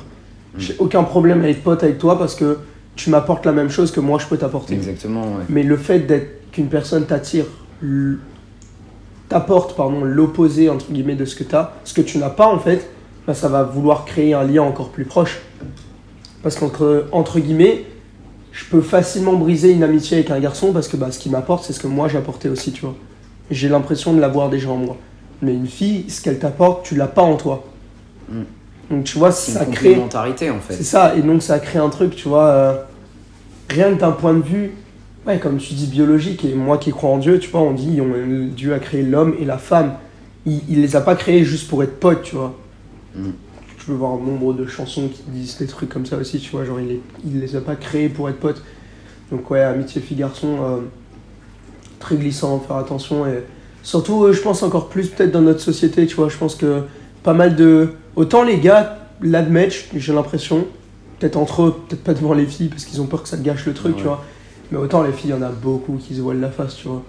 Mm. 0.54 0.60
J'ai 0.60 0.76
aucun 0.80 1.04
problème 1.04 1.44
à 1.46 1.50
être 1.50 1.64
pote 1.64 1.82
avec 1.82 1.98
toi 1.98 2.20
parce 2.20 2.36
que 2.36 2.58
tu 2.98 3.10
m'apportes 3.10 3.46
la 3.46 3.54
même 3.54 3.70
chose 3.70 3.90
que 3.92 4.02
moi 4.02 4.20
je 4.20 4.28
peux 4.28 4.38
t'apporter. 4.38 4.74
Exactement, 4.74 5.22
ouais. 5.22 5.44
Mais 5.48 5.64
le 5.64 5.78
fait 5.78 6.00
d'être 6.00 6.52
qu'une 6.52 6.68
personne 6.68 7.06
t'attire, 7.06 7.46
t'apporte 9.30 9.78
pardon 9.78 10.04
l'opposé 10.04 10.70
entre 10.70 10.92
guillemets 10.92 11.16
de 11.16 11.24
ce 11.24 11.36
que 11.36 11.46
tu 11.46 11.56
as, 11.56 11.74
ce 11.86 11.94
que 11.94 12.02
tu 12.02 12.18
n'as 12.18 12.30
pas 12.30 12.48
en 12.48 12.60
fait, 12.60 12.90
bah, 13.26 13.34
ça 13.34 13.48
va 13.48 13.64
vouloir 13.64 14.04
créer 14.04 14.34
un 14.34 14.44
lien 14.44 14.64
encore 14.64 14.90
plus 14.90 15.06
proche. 15.06 15.40
Parce 16.44 16.58
qu'entre 16.58 17.08
entre 17.14 17.40
guillemets, 17.40 17.86
je 18.52 18.66
peux 18.66 18.82
facilement 18.82 19.36
briser 19.36 19.72
une 19.72 19.84
amitié 19.84 20.18
avec 20.18 20.32
un 20.32 20.40
garçon 20.42 20.74
parce 20.74 20.90
que 20.90 20.98
bah, 20.98 21.12
ce 21.12 21.20
qu'il 21.20 21.32
m'apporte, 21.32 21.64
c'est 21.64 21.72
ce 21.72 21.80
que 21.80 21.88
moi 21.88 22.10
j'apportais 22.10 22.50
aussi, 22.50 22.74
tu 22.74 22.82
vois. 22.82 22.96
J'ai 23.52 23.70
l'impression 23.70 24.14
de 24.14 24.20
l'avoir 24.20 24.50
déjà 24.50 24.70
en 24.70 24.78
moi. 24.78 24.98
Mais 25.42 25.54
une 25.54 25.68
fille, 25.68 26.10
ce 26.10 26.22
qu'elle 26.22 26.40
t'apporte, 26.40 26.86
tu 26.86 26.96
l'as 26.96 27.08
pas 27.08 27.22
en 27.22 27.36
toi. 27.36 27.64
Mm. 28.30 28.42
Donc 28.92 29.04
tu 29.06 29.18
vois, 29.18 29.32
C'est 29.32 29.52
ça 29.54 29.64
une 29.66 29.72
crée. 29.72 29.90
complémentarité 29.90 30.50
en 30.52 30.60
fait. 30.60 30.74
C'est 30.76 30.84
ça, 30.84 31.16
et 31.16 31.22
donc 31.22 31.42
ça 31.42 31.60
crée 31.60 31.80
un 31.80 31.90
truc, 31.90 32.16
tu 32.16 32.28
vois, 32.28 32.48
euh, 32.48 32.74
rien 33.70 33.94
que 33.94 34.00
d'un 34.00 34.12
point 34.12 34.34
de 34.34 34.44
vue, 34.44 34.72
ouais, 35.26 35.40
comme 35.40 35.58
tu 35.58 35.74
dis, 35.74 35.88
biologique, 35.88 36.46
et 36.46 36.54
moi 36.54 36.78
qui 36.78 36.92
crois 36.92 37.10
en 37.10 37.18
Dieu, 37.18 37.40
tu 37.40 37.50
vois, 37.50 37.62
on 37.62 37.72
dit, 37.74 38.00
on- 38.02 38.48
Dieu 38.56 38.74
a 38.74 38.80
créé 38.80 39.02
l'homme 39.04 39.36
et 39.40 39.46
la 39.46 39.58
femme. 39.58 39.94
Il, 40.46 40.62
il 40.70 40.82
les 40.82 40.96
a 40.96 41.02
pas 41.02 41.16
créés 41.16 41.44
juste 41.44 41.68
pour 41.68 41.82
être 41.84 42.00
potes, 42.00 42.22
tu 42.22 42.36
vois. 42.36 42.54
Mm. 43.16 43.30
Tu 43.80 43.86
peux 43.88 43.94
voir 43.94 44.14
un 44.14 44.18
nombre 44.20 44.54
de 44.54 44.68
chansons 44.68 45.08
qui 45.08 45.24
disent 45.30 45.58
des 45.58 45.68
trucs 45.68 45.90
comme 45.90 46.06
ça 46.06 46.18
aussi, 46.18 46.40
tu 46.40 46.52
vois, 46.52 46.64
genre 46.66 46.80
il, 46.80 46.88
les, 46.88 47.02
il 47.26 47.40
les 47.40 47.56
a 47.56 47.62
pas 47.62 47.76
créés 47.76 48.10
pour 48.10 48.30
être 48.30 48.40
potes. 48.40 48.62
Donc 49.32 49.50
ouais, 49.50 49.62
amitié 49.62 50.00
fille-garçon, 50.02 50.58
euh, 50.62 50.78
très 52.00 52.16
glissant, 52.16 52.60
faire 52.60 52.76
attention, 52.78 53.26
et 53.26 53.44
surtout, 53.82 54.26
euh, 54.26 54.34
je 54.34 54.42
pense 54.42 54.62
encore 54.62 54.90
plus 54.90 55.08
peut-être 55.10 55.32
dans 55.32 55.42
notre 55.42 55.62
société, 55.62 56.06
tu 56.06 56.16
vois, 56.16 56.30
je 56.30 56.38
pense 56.38 56.54
que 56.56 56.84
pas 57.26 57.34
mal 57.34 57.56
de... 57.56 57.90
Autant 58.16 58.44
les 58.44 58.60
gars 58.60 58.98
l'admettent, 59.22 59.88
j'ai 59.96 60.14
l'impression, 60.14 60.68
peut-être 61.20 61.36
entre 61.36 61.64
eux, 61.64 61.76
peut-être 61.90 62.04
pas 62.04 62.14
devant 62.14 62.34
les 62.34 62.46
filles 62.46 62.70
parce 62.70 62.86
qu'ils 62.86 63.02
ont 63.02 63.08
peur 63.08 63.24
que 63.24 63.28
ça 63.30 63.36
gâche 63.36 63.66
le 63.66 63.74
truc, 63.74 63.96
Ouais. 63.96 64.02
tu 64.02 64.08
vois. 64.08 64.24
Mais 64.72 64.78
autant 64.78 65.04
les 65.04 65.12
filles, 65.12 65.32
il 65.32 65.36
y 65.36 65.38
en 65.38 65.42
a 65.42 65.50
beaucoup 65.50 65.98
qui 65.98 66.16
se 66.16 66.22
voilent 66.22 66.40
la 66.40 66.52
face, 66.52 66.76
tu 66.76 66.88
vois. 66.88 67.04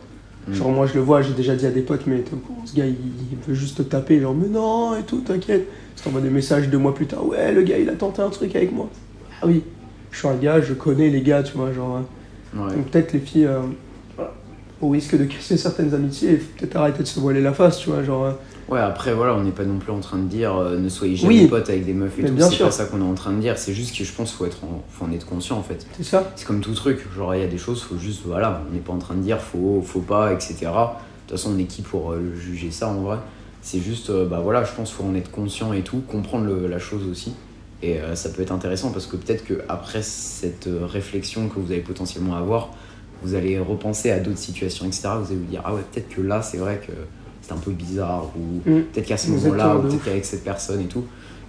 Mm. 0.49 0.55
Genre 0.55 0.71
moi 0.71 0.87
je 0.87 0.95
le 0.95 1.01
vois, 1.01 1.23
j'ai 1.23 1.33
déjà 1.35 1.55
dit 1.55 1.67
à 1.67 1.71
des 1.71 1.83
potes, 1.83 2.07
mais 2.07 2.25
ce 2.65 2.75
gars 2.75 2.87
il, 2.87 2.95
il 3.31 3.39
veut 3.47 3.55
juste 3.55 3.77
te 3.79 3.83
taper, 3.83 4.21
genre 4.21 4.35
mais 4.35 4.49
non 4.49 4.97
et 4.97 5.03
tout, 5.03 5.21
t'inquiète. 5.21 5.67
Je 5.97 6.03
t'envoie 6.03 6.21
des 6.21 6.31
messages 6.31 6.69
deux 6.69 6.79
mois 6.79 6.95
plus 6.95 7.07
tard, 7.07 7.27
ouais 7.27 7.53
le 7.53 7.63
gars 7.63 7.79
il 7.79 7.89
a 7.89 7.95
tenté 7.95 8.23
un 8.23 8.31
truc 8.31 8.55
avec 8.57 8.73
moi. 8.73 8.89
Ah 9.43 9.47
oui, 9.47 9.63
je 10.13 10.19
suis 10.19 10.29
un 10.29 10.37
gars, 10.37 10.61
je 10.61 10.73
connais 10.75 11.11
les 11.11 11.21
gars, 11.23 11.43
tu 11.43 11.57
vois, 11.57 11.73
genre. 11.73 12.01
Ouais. 12.55 12.75
Donc 12.75 12.87
peut-être 12.91 13.13
les 13.13 13.19
filles, 13.19 13.47
euh, 13.47 13.61
voilà, 14.17 14.33
au 14.81 14.89
risque 14.89 15.19
de 15.19 15.25
casser 15.25 15.57
certaines 15.57 15.93
amitiés, 15.95 16.37
peut-être 16.57 16.77
arrêter 16.77 17.03
de 17.03 17.09
se 17.09 17.19
voiler 17.21 17.43
la 17.43 17.53
face, 17.53 17.79
tu 17.79 17.91
vois, 17.91 18.03
genre. 18.03 18.33
Ouais, 18.69 18.81
après, 18.81 19.15
voilà, 19.15 19.35
on 19.35 19.43
n'est 19.43 19.53
pas 19.53 19.65
non 19.65 19.79
plus 19.79 19.93
en 19.93 20.01
train 20.01 20.19
de 20.19 20.27
dire 20.29 20.57
euh, 20.57 20.77
ne 20.77 20.89
soyez 20.89 21.15
jamais 21.15 21.43
Oui. 21.43 21.47
potes 21.47 21.69
avec 21.71 21.85
des 21.87 21.95
meufs 21.95 22.19
et 22.19 22.23
Mais 22.23 22.29
tout. 22.31 22.51
C'est 22.51 22.59
pas 22.65 22.71
ça 22.73 22.87
qu'on 22.87 23.01
est 23.01 23.05
en 23.05 23.15
train 23.15 23.33
de 23.33 23.41
dire. 23.41 23.57
C'est 23.59 23.73
juste 23.73 23.97
que 23.97 24.03
je 24.03 24.13
pense 24.13 24.31
qu'il 24.31 24.39
faut, 24.39 24.47
être 24.47 24.65
en- 24.65 24.83
faut 24.91 25.05
en 25.05 25.13
être 25.13 25.25
conscient 25.27 25.57
en 25.57 25.63
fait. 25.63 25.87
c'est 25.97 26.03
ça 26.03 26.33
C'est 26.35 26.47
comme 26.47 26.61
tout 26.61 26.75
truc. 26.75 27.07
Genre, 27.15 27.35
il 27.37 27.41
y 27.43 27.45
a 27.45 27.49
des 27.49 27.59
choses, 27.59 27.83
faut 27.83 27.97
juste, 27.97 28.23
voilà, 28.25 28.63
on 28.69 28.75
n'est 28.75 28.81
pas 28.81 28.93
en 28.93 28.99
train 28.99 29.15
de 29.15 29.23
dire 29.23 29.41
faut, 29.41 29.83
faut 29.87 30.01
pas, 30.01 30.33
etc. 30.33 30.57
De 30.63 30.67
toute 30.67 31.39
façon, 31.39 31.53
on 31.55 31.59
est 31.59 31.65
qui 31.65 31.83
pour 31.83 32.11
euh, 32.13 32.33
juger 32.41 32.71
ça 32.73 32.89
en 32.89 33.03
vrai? 33.03 33.19
C'est 33.63 33.81
juste, 33.81 34.11
euh, 34.11 34.27
bah 34.27 34.41
voilà, 34.43 34.65
je 34.65 34.73
pense 34.73 34.89
qu'il 34.91 34.97
faut 34.99 35.11
en 35.11 35.15
être 35.15 35.31
conscient 35.31 35.73
et 35.73 35.83
tout, 35.83 35.99
comprendre 36.07 36.47
le- 36.47 36.67
la 36.67 36.79
chose 36.81 37.03
aussi. 37.11 37.35
Et 37.83 37.99
ça 38.15 38.31
peut 38.31 38.41
être 38.43 38.53
intéressant 38.53 38.91
parce 38.91 39.07
que 39.07 39.17
peut-être 39.17 39.45
qu'après 39.45 40.01
cette 40.03 40.67
réflexion 40.91 41.49
que 41.49 41.61
vous 41.61 41.71
allez 41.71 41.83
potentiellement 41.83 42.35
avoir, 42.35 42.71
vous 43.23 43.35
allez 43.35 43.59
repenser 43.59 44.11
à 44.11 44.19
d'autres 44.19 44.39
situations, 44.39 44.87
etc. 44.87 45.11
Vous 45.21 45.27
allez 45.27 45.37
vous 45.41 45.45
dire, 45.51 45.61
ah 45.65 45.75
ouais, 45.75 45.83
peut-être 45.93 46.09
que 46.09 46.23
là, 46.23 46.41
c'est 46.41 46.57
vrai 46.57 46.81
que 46.85 46.93
c'est 47.47 47.53
un 47.53 47.59
peu 47.59 47.71
bizarre, 47.71 48.31
ou 48.37 48.69
Mm. 48.69 48.83
peut-être 48.93 49.07
qu'à 49.07 49.17
ce 49.17 49.31
moment-là, 49.31 49.77
ou 49.77 49.83
peut-être 49.83 50.05
qu'avec 50.05 50.25
cette 50.25 50.43
personne 50.45 50.81
et 50.81 50.87
tout. 50.87 51.05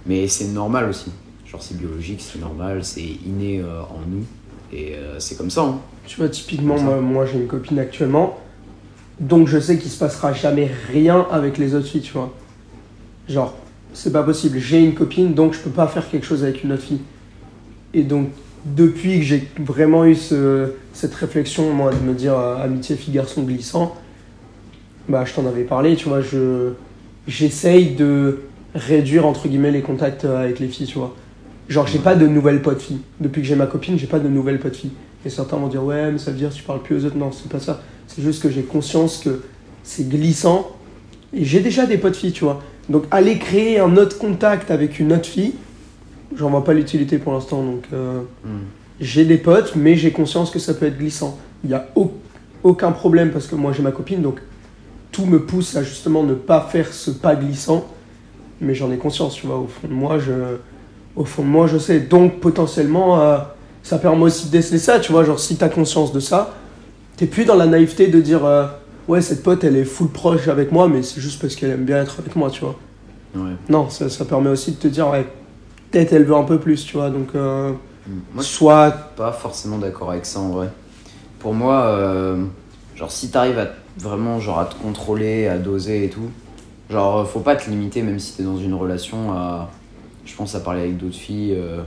Mais 0.06 0.28
c'est 0.28 0.46
normal 0.48 0.88
aussi. 0.88 1.10
Genre, 1.46 1.62
c'est 1.62 1.76
biologique, 1.76 2.20
c'est 2.20 2.38
normal, 2.40 2.84
c'est 2.84 3.00
inné 3.02 3.60
euh, 3.60 3.80
en 3.82 4.00
nous. 4.08 4.24
Et 4.72 4.94
euh, 4.94 5.18
c'est 5.18 5.36
comme 5.36 5.50
ça. 5.50 5.62
Hein. 5.62 5.78
Tu 6.06 6.18
vois, 6.18 6.28
typiquement, 6.28 6.78
moi, 7.00 7.26
j'ai 7.26 7.38
une 7.38 7.46
copine 7.46 7.78
actuellement. 7.78 8.38
Donc 9.18 9.48
je 9.48 9.58
sais 9.58 9.78
qu'il 9.78 9.90
se 9.90 9.98
passera 9.98 10.32
jamais 10.32 10.70
rien 10.92 11.26
avec 11.30 11.58
les 11.58 11.74
autres 11.74 11.86
filles, 11.88 12.02
tu 12.02 12.12
vois. 12.12 12.32
Genre, 13.28 13.54
c'est 13.92 14.12
pas 14.12 14.22
possible. 14.22 14.58
J'ai 14.58 14.78
une 14.84 14.94
copine, 14.94 15.34
donc 15.34 15.54
je 15.54 15.58
peux 15.58 15.70
pas 15.70 15.88
faire 15.88 16.08
quelque 16.08 16.24
chose 16.26 16.44
avec 16.44 16.62
une 16.62 16.72
autre 16.72 16.82
fille. 16.82 17.00
Et 17.94 18.02
donc, 18.04 18.28
depuis 18.64 19.18
que 19.18 19.24
j'ai 19.24 19.48
vraiment 19.58 20.04
eu 20.04 20.14
ce- 20.14 20.70
cette 20.92 21.14
réflexion, 21.14 21.72
moi, 21.72 21.90
de 21.92 21.98
me 22.06 22.14
dire 22.14 22.38
euh, 22.38 22.62
amitié 22.62 22.94
fille-garçon 22.96 23.42
glissant, 23.42 23.96
bah, 25.08 25.24
je 25.24 25.32
t'en 25.34 25.46
avais 25.46 25.64
parlé, 25.64 25.96
tu 25.96 26.08
vois, 26.08 26.20
je, 26.20 26.70
j'essaye 27.26 27.94
de 27.94 28.40
réduire, 28.74 29.26
entre 29.26 29.48
guillemets, 29.48 29.70
les 29.70 29.80
contacts 29.82 30.24
euh, 30.24 30.42
avec 30.44 30.58
les 30.58 30.68
filles, 30.68 30.86
tu 30.86 30.98
vois. 30.98 31.14
Genre, 31.68 31.86
j'ai 31.86 31.98
pas 31.98 32.14
de 32.14 32.26
nouvelles 32.26 32.62
potes 32.62 32.80
filles. 32.80 33.00
Depuis 33.20 33.42
que 33.42 33.46
j'ai 33.48 33.54
ma 33.56 33.66
copine, 33.66 33.98
j'ai 33.98 34.06
pas 34.06 34.18
de 34.18 34.28
nouvelles 34.28 34.58
potes 34.58 34.76
filles. 34.76 34.92
Et 35.26 35.30
certains 35.30 35.56
vont 35.56 35.68
dire, 35.68 35.82
ouais, 35.84 36.10
mais 36.12 36.18
ça 36.18 36.30
veut 36.30 36.36
dire 36.38 36.50
que 36.50 36.54
tu 36.54 36.62
parles 36.62 36.82
plus 36.82 36.96
aux 36.96 37.06
autres. 37.06 37.16
Non, 37.16 37.30
c'est 37.32 37.50
pas 37.50 37.60
ça. 37.60 37.82
C'est 38.06 38.22
juste 38.22 38.42
que 38.42 38.50
j'ai 38.50 38.62
conscience 38.62 39.18
que 39.18 39.42
c'est 39.82 40.08
glissant. 40.08 40.70
Et 41.34 41.44
j'ai 41.44 41.60
déjà 41.60 41.84
des 41.86 41.98
potes 41.98 42.16
filles, 42.16 42.32
tu 42.32 42.44
vois. 42.44 42.62
Donc, 42.88 43.04
aller 43.10 43.38
créer 43.38 43.80
un 43.80 43.96
autre 43.98 44.16
contact 44.18 44.70
avec 44.70 44.98
une 44.98 45.12
autre 45.12 45.26
fille, 45.26 45.52
j'en 46.36 46.48
vois 46.48 46.64
pas 46.64 46.72
l'utilité 46.72 47.18
pour 47.18 47.32
l'instant. 47.34 47.62
Donc, 47.62 47.84
euh, 47.92 48.20
Hmm. 48.44 48.60
j'ai 49.00 49.24
des 49.26 49.36
potes, 49.36 49.74
mais 49.76 49.94
j'ai 49.96 50.10
conscience 50.10 50.50
que 50.50 50.58
ça 50.58 50.72
peut 50.72 50.86
être 50.86 50.98
glissant. 50.98 51.38
Il 51.64 51.68
n'y 51.70 51.74
a 51.76 51.86
au- 51.96 52.12
aucun 52.62 52.92
problème 52.92 53.30
parce 53.30 53.46
que 53.46 53.54
moi 53.56 53.72
j'ai 53.72 53.82
ma 53.82 53.92
copine, 53.92 54.22
donc 54.22 54.40
tout 55.12 55.26
me 55.26 55.40
pousse 55.40 55.76
à 55.76 55.82
justement 55.82 56.22
ne 56.22 56.34
pas 56.34 56.60
faire 56.60 56.92
ce 56.92 57.10
pas 57.10 57.34
glissant. 57.34 57.86
Mais 58.60 58.74
j'en 58.74 58.90
ai 58.90 58.96
conscience, 58.96 59.34
tu 59.34 59.46
vois. 59.46 59.58
Au 59.58 59.66
fond 59.66 59.88
de 59.88 59.92
moi, 59.92 60.18
je, 60.18 60.32
au 61.16 61.24
fond 61.24 61.42
de 61.42 61.48
moi, 61.48 61.66
je 61.66 61.78
sais. 61.78 62.00
Donc 62.00 62.40
potentiellement, 62.40 63.20
euh, 63.20 63.38
ça 63.82 63.98
permet 63.98 64.24
aussi 64.24 64.46
de 64.46 64.52
déceler 64.52 64.78
ça, 64.78 64.98
tu 64.98 65.12
vois. 65.12 65.24
Genre, 65.24 65.38
si 65.38 65.56
tu 65.56 65.64
as 65.64 65.68
conscience 65.68 66.12
de 66.12 66.20
ça, 66.20 66.54
t'es 67.16 67.26
plus 67.26 67.44
dans 67.44 67.54
la 67.54 67.66
naïveté 67.66 68.08
de 68.08 68.20
dire 68.20 68.44
euh, 68.44 68.66
ouais, 69.06 69.20
cette 69.20 69.42
pote 69.42 69.62
elle 69.64 69.76
est 69.76 69.84
full 69.84 70.08
proche 70.08 70.48
avec 70.48 70.72
moi, 70.72 70.88
mais 70.88 71.02
c'est 71.02 71.20
juste 71.20 71.40
parce 71.40 71.54
qu'elle 71.54 71.70
aime 71.70 71.84
bien 71.84 72.02
être 72.02 72.16
avec 72.18 72.34
moi, 72.34 72.50
tu 72.50 72.62
vois. 72.62 72.76
Ouais. 73.36 73.52
Non, 73.68 73.90
ça, 73.90 74.08
ça 74.08 74.24
permet 74.24 74.50
aussi 74.50 74.72
de 74.72 74.76
te 74.76 74.88
dire 74.88 75.08
ouais, 75.08 75.26
peut-être 75.90 76.12
elle 76.12 76.24
veut 76.24 76.36
un 76.36 76.44
peu 76.44 76.58
plus, 76.58 76.84
tu 76.84 76.96
vois. 76.96 77.10
Donc, 77.10 77.28
euh. 77.34 77.72
Moi, 78.34 78.42
je 78.42 78.48
soit 78.48 78.90
pas 79.16 79.32
forcément 79.32 79.78
d'accord 79.78 80.10
avec 80.10 80.24
ça 80.24 80.40
en 80.40 80.48
vrai. 80.48 80.70
Pour 81.38 81.54
moi, 81.54 82.36
genre 82.96 83.12
si 83.12 83.30
t'arrives 83.30 83.58
à 83.58 83.68
vraiment 83.98 84.40
genre 84.40 84.58
à 84.58 84.66
te 84.66 84.74
contrôler, 84.74 85.46
à 85.46 85.58
doser 85.58 86.04
et 86.04 86.10
tout, 86.10 86.30
genre 86.90 87.18
euh, 87.18 87.24
faut 87.24 87.40
pas 87.40 87.56
te 87.56 87.68
limiter 87.68 88.02
même 88.02 88.18
si 88.18 88.36
t'es 88.36 88.42
dans 88.42 88.58
une 88.58 88.74
relation 88.74 89.32
à, 89.32 89.70
je 90.24 90.34
pense 90.34 90.54
à 90.54 90.60
parler 90.60 90.80
avec 90.82 90.96
d'autres 90.96 91.16
filles, 91.16 91.54
euh, 91.56 91.82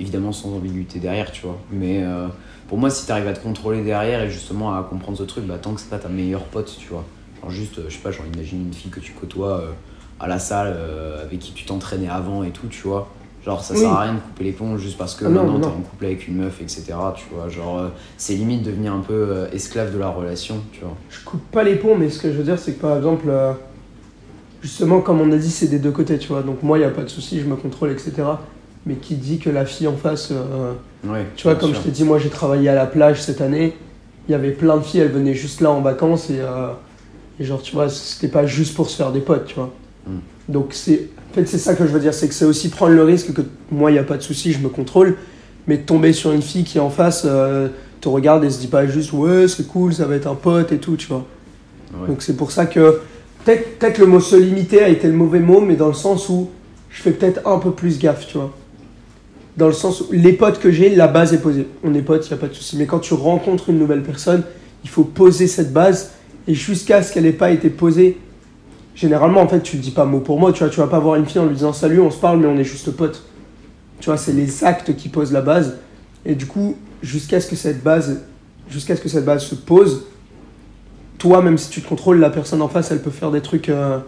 évidemment 0.00 0.32
sans 0.32 0.54
ambiguïté 0.54 0.98
derrière, 0.98 1.30
tu 1.32 1.42
vois. 1.46 1.58
Mais 1.70 2.02
euh, 2.02 2.28
pour 2.68 2.78
moi, 2.78 2.90
si 2.90 3.06
t'arrives 3.06 3.28
à 3.28 3.32
te 3.32 3.42
contrôler 3.42 3.82
derrière 3.82 4.22
et 4.22 4.30
justement 4.30 4.76
à 4.76 4.82
comprendre 4.82 5.18
ce 5.18 5.24
truc, 5.24 5.44
bah 5.44 5.58
tant 5.58 5.74
que 5.74 5.80
c'est 5.80 5.90
pas 5.90 5.98
ta 5.98 6.08
meilleure 6.08 6.44
pote, 6.44 6.76
tu 6.78 6.88
vois. 6.88 7.04
Genre 7.40 7.50
juste, 7.50 7.80
je 7.88 7.94
sais 7.94 8.02
pas, 8.02 8.10
genre 8.10 8.26
imagine 8.32 8.66
une 8.66 8.74
fille 8.74 8.90
que 8.90 9.00
tu 9.00 9.12
côtoies 9.12 9.62
à 10.20 10.28
la 10.28 10.38
salle, 10.38 10.76
avec 11.22 11.38
qui 11.40 11.52
tu 11.52 11.64
t'entraînais 11.64 12.08
avant 12.08 12.42
et 12.44 12.50
tout, 12.50 12.68
tu 12.68 12.82
vois. 12.82 13.12
Genre 13.44 13.62
ça 13.62 13.74
Oui. 13.74 13.80
sert 13.80 13.90
à 13.92 14.00
rien 14.02 14.14
de 14.14 14.18
couper 14.20 14.44
les 14.44 14.52
ponts 14.52 14.76
juste 14.78 14.96
parce 14.96 15.14
que 15.14 15.26
Ah 15.26 15.28
maintenant 15.28 15.60
t'es 15.60 15.66
en 15.66 15.80
couple 15.82 16.06
avec 16.06 16.26
une 16.28 16.36
meuf, 16.36 16.62
etc. 16.62 16.84
Tu 17.14 17.24
vois, 17.34 17.48
genre 17.50 17.78
euh, 17.78 17.88
c'est 18.16 18.34
limite 18.34 18.62
devenir 18.62 18.94
un 18.94 19.00
peu 19.00 19.12
euh, 19.12 19.50
esclave 19.52 19.92
de 19.92 19.98
la 19.98 20.08
relation, 20.08 20.56
tu 20.72 20.80
vois. 20.80 20.94
je 21.10 21.18
coupe 21.24 21.42
pas 21.50 21.62
les 21.62 21.74
ponts, 21.74 21.94
mais 21.96 22.08
ce 22.08 22.20
que 22.20 22.32
je 22.32 22.38
veux 22.38 22.44
dire, 22.44 22.58
c'est 22.58 22.72
que 22.72 22.80
par 22.80 22.96
exemple, 22.96 23.26
euh, 23.28 23.52
justement, 24.62 25.00
comme 25.02 25.20
on 25.20 25.30
a 25.30 25.36
dit, 25.36 25.50
c'est 25.50 25.66
des 25.66 25.78
deux 25.78 25.90
côtés, 25.90 26.18
tu 26.18 26.28
vois. 26.28 26.42
Donc 26.42 26.62
moi, 26.62 26.78
il 26.78 26.84
a 26.84 26.90
pas 26.90 27.02
de 27.02 27.08
souci, 27.08 27.38
je 27.40 27.44
me 27.46 27.56
contrôle, 27.56 27.90
etc. 27.90 28.12
Mais 28.86 28.94
qui 28.94 29.14
dit 29.14 29.38
que 29.38 29.50
la 29.50 29.64
fille 29.66 29.88
en 29.88 29.96
face, 29.96 30.32
Ouais, 31.04 31.26
tu 31.36 31.42
vois, 31.46 31.54
comme 31.56 31.70
sûr. 31.70 31.78
je 31.80 31.84
t'ai 31.84 31.90
dit, 31.90 32.04
moi 32.04 32.18
j'ai 32.18 32.30
travaillé 32.30 32.68
à 32.70 32.74
la 32.74 32.86
plage 32.86 33.20
cette 33.22 33.40
année, 33.42 33.76
il 34.28 34.32
y 34.32 34.34
avait 34.34 34.52
plein 34.52 34.78
de 34.78 34.82
filles, 34.82 35.00
elles 35.00 35.12
venaient 35.12 35.34
juste 35.34 35.60
là 35.60 35.70
en 35.70 35.82
vacances 35.82 36.30
et, 36.30 36.40
et 37.40 37.44
genre, 37.44 37.60
tu 37.60 37.74
vois, 37.74 37.90
c'était 37.90 38.28
pas 38.28 38.46
juste 38.46 38.74
pour 38.74 38.88
se 38.88 38.96
faire 38.96 39.12
des 39.12 39.20
potes, 39.20 39.44
tu 39.46 39.54
vois. 39.54 39.70
Mm. 40.06 40.18
Donc 40.48 40.68
c'est, 40.70 41.08
en 41.30 41.34
fait, 41.34 41.46
c'est 41.46 41.58
ça 41.58 41.74
que 41.74 41.86
je 41.86 41.92
veux 41.92 42.00
dire, 42.00 42.14
c'est 42.14 42.28
que 42.28 42.34
c'est 42.34 42.44
aussi 42.44 42.68
prendre 42.68 42.94
le 42.94 43.02
risque 43.02 43.32
que 43.32 43.42
moi, 43.70 43.90
il 43.90 43.94
n'y 43.94 44.00
a 44.00 44.04
pas 44.04 44.16
de 44.16 44.22
souci, 44.22 44.52
je 44.52 44.58
me 44.58 44.68
contrôle, 44.68 45.16
mais 45.66 45.78
tomber 45.78 46.12
sur 46.12 46.32
une 46.32 46.42
fille 46.42 46.64
qui 46.64 46.78
en 46.78 46.90
face 46.90 47.22
euh, 47.24 47.68
te 48.00 48.08
regarde 48.08 48.44
et 48.44 48.50
se 48.50 48.60
dit 48.60 48.66
pas 48.66 48.86
juste, 48.86 49.12
ouais, 49.12 49.48
c'est 49.48 49.66
cool, 49.66 49.94
ça 49.94 50.06
va 50.06 50.16
être 50.16 50.26
un 50.26 50.34
pote 50.34 50.72
et 50.72 50.78
tout, 50.78 50.96
tu 50.96 51.08
vois. 51.08 51.26
Ouais. 51.94 52.08
Donc 52.08 52.22
c'est 52.22 52.36
pour 52.36 52.50
ça 52.50 52.66
que 52.66 53.00
peut-être 53.44 53.78
peut-être 53.78 53.98
le 53.98 54.06
mot 54.06 54.20
se 54.20 54.36
limiter 54.36 54.82
a 54.82 54.88
été 54.88 55.06
le 55.06 55.14
mauvais 55.14 55.40
mot, 55.40 55.60
mais 55.60 55.76
dans 55.76 55.88
le 55.88 55.94
sens 55.94 56.28
où 56.28 56.50
je 56.90 57.02
fais 57.02 57.10
peut-être 57.10 57.46
un 57.46 57.58
peu 57.58 57.72
plus 57.72 57.98
gaffe, 57.98 58.26
tu 58.26 58.38
vois. 58.38 58.52
Dans 59.56 59.66
le 59.66 59.72
sens 59.72 60.00
où 60.00 60.06
les 60.12 60.32
potes 60.32 60.58
que 60.58 60.70
j'ai, 60.70 60.94
la 60.94 61.06
base 61.06 61.32
est 61.32 61.38
posée. 61.38 61.66
On 61.82 61.94
est 61.94 62.02
potes, 62.02 62.26
il 62.26 62.32
n'y 62.32 62.38
a 62.38 62.40
pas 62.40 62.48
de 62.48 62.54
souci. 62.54 62.76
Mais 62.76 62.86
quand 62.86 62.98
tu 62.98 63.14
rencontres 63.14 63.70
une 63.70 63.78
nouvelle 63.78 64.02
personne, 64.02 64.42
il 64.82 64.90
faut 64.90 65.04
poser 65.04 65.46
cette 65.46 65.72
base. 65.72 66.12
Et 66.48 66.54
jusqu'à 66.54 67.02
ce 67.02 67.12
qu'elle 67.12 67.24
n'ait 67.24 67.32
pas 67.32 67.50
été 67.50 67.70
posée, 67.70 68.18
généralement, 68.94 69.40
en 69.40 69.48
fait, 69.48 69.62
tu 69.62 69.76
le 69.76 69.82
dis 69.82 69.90
pas 69.90 70.04
mot 70.04 70.20
pour 70.20 70.38
mot. 70.38 70.52
Tu 70.52 70.60
vois, 70.60 70.68
tu 70.68 70.80
vas 70.80 70.86
pas 70.86 70.98
voir 70.98 71.16
une 71.16 71.26
fille 71.26 71.40
en 71.40 71.46
lui 71.46 71.54
disant 71.54 71.72
salut, 71.72 72.00
on 72.00 72.10
se 72.10 72.18
parle, 72.18 72.40
mais 72.40 72.46
on 72.46 72.56
est 72.56 72.64
juste 72.64 72.90
potes. 72.90 73.22
Tu 74.00 74.06
vois, 74.06 74.16
c'est 74.16 74.32
les 74.32 74.64
actes 74.64 74.96
qui 74.96 75.08
posent 75.08 75.32
la 75.32 75.40
base. 75.40 75.78
Et 76.24 76.34
du 76.34 76.46
coup, 76.46 76.76
jusqu'à 77.02 77.40
ce 77.40 77.48
que 77.48 77.56
cette 77.56 77.82
base, 77.82 78.22
jusqu'à 78.68 78.96
ce 78.96 79.00
que 79.00 79.08
cette 79.08 79.24
base 79.24 79.44
se 79.44 79.54
pose, 79.54 80.06
toi, 81.18 81.42
même 81.42 81.58
si 81.58 81.70
tu 81.70 81.80
te 81.80 81.88
contrôles, 81.88 82.18
la 82.18 82.30
personne 82.30 82.62
en 82.62 82.68
face, 82.68 82.90
elle 82.90 83.02
peut 83.02 83.10
faire 83.10 83.30
des 83.30 83.40
trucs 83.40 83.68
euh, 83.68 83.98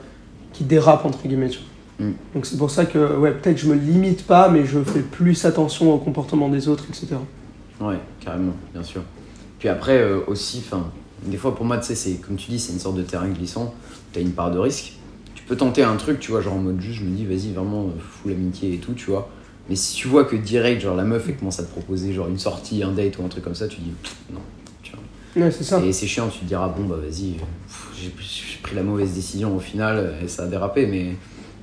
qui 0.53 0.65
dérapent, 0.65 1.07
entre 1.07 1.27
guillemets. 1.27 1.49
tu 1.49 1.59
vois. 1.59 2.07
Mm. 2.07 2.13
Donc 2.35 2.47
c'est 2.47 2.59
pour 2.59 2.71
ça 2.71 2.85
que, 2.85 3.17
ouais, 3.17 3.33
peut-être 3.33 3.59
je 3.59 3.69
me 3.69 3.75
limite 3.75 4.27
pas, 4.27 4.49
mais 4.49 4.65
je 4.65 4.81
fais 4.83 5.01
plus 5.01 5.45
attention 5.45 5.95
au 5.95 5.99
comportement 5.99 6.49
des 6.49 6.69
autres, 6.69 6.85
etc. 6.89 7.17
Ouais, 7.81 7.99
carrément, 8.21 8.55
bien 8.73 8.83
sûr. 8.83 9.03
Puis 9.59 9.69
après, 9.69 9.99
euh, 9.99 10.21
aussi, 10.27 10.63
enfin, 10.67 10.91
des 11.25 11.37
fois 11.37 11.55
pour 11.55 11.65
moi, 11.65 11.79
tu 11.79 11.87
sais, 11.87 11.95
c'est 11.95 12.15
comme 12.15 12.37
tu 12.37 12.51
dis, 12.51 12.59
c'est 12.59 12.73
une 12.73 12.79
sorte 12.79 12.97
de 12.97 13.03
terrain 13.03 13.29
glissant. 13.29 13.75
Tu 14.13 14.19
as 14.19 14.23
une 14.23 14.33
part 14.33 14.51
de 14.51 14.59
risque. 14.59 14.93
Tu 15.35 15.43
peux 15.45 15.57
tenter 15.57 15.83
un 15.83 15.97
truc, 15.97 16.21
tu 16.21 16.31
vois, 16.31 16.41
genre 16.41 16.55
en 16.55 16.59
mode 16.59 16.81
juste, 16.81 17.01
je 17.01 17.05
me 17.05 17.15
dis, 17.17 17.25
vas-y, 17.25 17.53
vraiment, 17.53 17.85
euh, 17.85 18.01
fous 18.01 18.29
l'amitié 18.29 18.75
et 18.75 18.79
tout, 18.79 18.95
tu 18.95 19.11
vois. 19.11 19.29
Mais 19.69 19.77
si 19.77 19.97
tu 19.97 20.09
vois 20.09 20.25
que 20.25 20.37
direct, 20.37 20.81
genre 20.81 20.97
la 20.97 21.05
meuf, 21.05 21.25
elle 21.29 21.37
commence 21.37 21.59
à 21.59 21.65
te 21.65 21.71
proposer 21.71 22.13
genre 22.13 22.29
une 22.29 22.39
sortie, 22.39 22.83
un 22.83 22.93
date 22.93 23.19
ou 23.19 23.25
un 23.25 23.29
truc 23.29 23.45
comme 23.45 23.55
ça, 23.55 23.67
tu 23.67 23.81
dis, 23.81 23.93
non. 24.33 24.41
Tu 24.83 24.93
vois. 24.93 25.45
Ouais, 25.45 25.51
c'est 25.51 25.65
ça. 25.65 25.81
Et 25.85 25.93
c'est 25.93 26.07
chiant, 26.07 26.29
tu 26.29 26.41
te 26.41 26.45
diras, 26.45 26.69
bon, 26.69 26.85
bah 26.85 26.97
vas-y, 26.97 27.35
j'ai 27.97 28.13
j'ai 28.19 28.59
pris 28.63 28.77
la 28.77 28.83
mauvaise 28.83 29.13
décision 29.13 29.57
au 29.57 29.61
final 29.61 29.97
euh, 29.99 30.25
et 30.25 30.29
ça 30.29 30.45
a 30.45 30.47
dérapé, 30.47 30.87
mais 30.87 31.15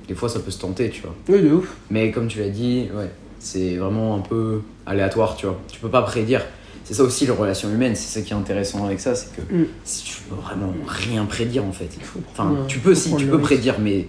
des 0.08 0.14
fois 0.14 0.28
ça 0.28 0.40
peut 0.40 0.50
se 0.50 0.58
tenter, 0.60 0.90
tu 0.90 1.02
vois. 1.02 1.14
Oui, 1.28 1.42
de 1.42 1.52
ouf. 1.52 1.74
Mais 1.90 2.10
comme 2.10 2.28
tu 2.28 2.38
l'as 2.38 2.50
dit, 2.50 2.88
ouais, 2.94 3.10
c'est 3.38 3.76
vraiment 3.76 4.16
un 4.16 4.20
peu 4.20 4.60
aléatoire, 4.86 5.36
tu 5.36 5.46
vois. 5.46 5.58
Tu 5.70 5.80
peux 5.80 5.88
pas 5.90 6.02
prédire. 6.02 6.42
C'est 6.84 6.94
ça 6.94 7.02
aussi, 7.02 7.24
les 7.24 7.32
relations 7.32 7.70
humaines, 7.70 7.94
c'est 7.96 8.20
ça 8.20 8.24
qui 8.24 8.32
est 8.32 8.36
intéressant 8.36 8.84
avec 8.84 9.00
ça, 9.00 9.14
c'est 9.14 9.34
que 9.34 9.40
Mm. 9.40 9.66
si 9.84 10.04
tu 10.04 10.16
peux 10.28 10.34
vraiment 10.36 10.72
rien 10.86 11.24
prédire 11.24 11.64
en 11.64 11.72
fait. 11.72 11.88
Enfin, 12.30 12.54
tu 12.68 12.78
peux, 12.78 12.94
si, 12.94 13.14
tu 13.16 13.26
peux 13.26 13.40
prédire, 13.40 13.76
mais 13.80 14.08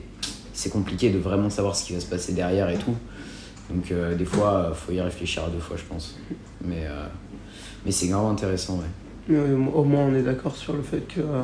c'est 0.54 0.70
compliqué 0.70 1.10
de 1.10 1.18
vraiment 1.18 1.50
savoir 1.50 1.76
ce 1.76 1.86
qui 1.86 1.94
va 1.94 2.00
se 2.02 2.06
passer 2.06 2.34
derrière 2.34 2.70
et 2.70 2.78
tout. 2.78 2.94
Donc, 3.74 3.92
euh, 3.92 4.14
des 4.16 4.26
fois, 4.26 4.54
euh, 4.70 4.74
faut 4.74 4.92
y 4.92 5.02
réfléchir 5.02 5.44
à 5.46 5.50
deux 5.50 5.60
fois, 5.60 5.76
je 5.78 5.84
pense. 5.84 6.20
Mais, 6.64 6.84
euh, 6.86 7.08
mais 7.86 7.92
c'est 7.92 8.06
vraiment 8.08 8.30
intéressant, 8.32 8.76
ouais. 8.76 8.86
Mais, 9.30 9.40
au 9.74 9.84
moins, 9.84 10.02
on 10.04 10.14
est 10.16 10.22
d'accord 10.22 10.56
sur 10.56 10.74
le 10.74 10.84
fait 10.84 11.08
que 11.08 11.20
euh, 11.22 11.44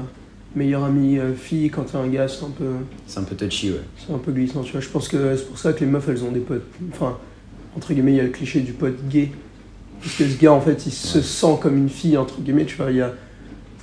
meilleure 0.56 0.84
amie 0.84 1.18
euh, 1.18 1.34
fille, 1.34 1.70
quand 1.72 1.84
t'es 1.84 1.98
un 1.98 2.08
gars, 2.08 2.28
c'est 2.28 2.44
un 2.46 2.50
peu. 2.52 2.66
C'est 3.08 3.20
un 3.20 3.24
peu 3.24 3.36
touchy, 3.36 3.72
ouais. 3.72 3.82
C'est 3.98 4.14
un 4.14 4.18
peu 4.20 4.32
glissant, 4.34 4.62
tu 4.62 4.74
vois. 4.74 4.82
Je 4.82 4.90
pense 4.90 5.08
que 5.08 5.36
c'est 5.36 5.48
pour 5.48 5.58
ça 5.58 5.74
que 5.74 5.80
les 5.80 5.88
meufs, 5.88 6.08
elles 6.10 6.24
ont 6.24 6.32
des 6.32 6.42
potes. 6.42 6.62
Enfin, 6.94 7.18
entre 7.76 7.94
guillemets, 7.94 8.12
il 8.14 8.18
y 8.18 8.20
a 8.20 8.24
le 8.24 8.30
cliché 8.30 8.60
du 8.60 8.74
pote 8.74 9.08
gay. 9.10 9.32
Parce 10.04 10.16
que 10.16 10.28
ce 10.28 10.38
gars, 10.40 10.52
en 10.54 10.62
fait, 10.62 10.86
il 10.86 10.92
se 10.92 11.22
sent 11.22 11.58
comme 11.62 11.78
une 11.78 11.90
fille, 11.90 12.18
entre 12.18 12.40
guillemets, 12.42 12.66
tu 12.66 12.76
vois. 12.78 12.90
Il 12.92 12.98
y 12.98 13.02
a. 13.02 13.14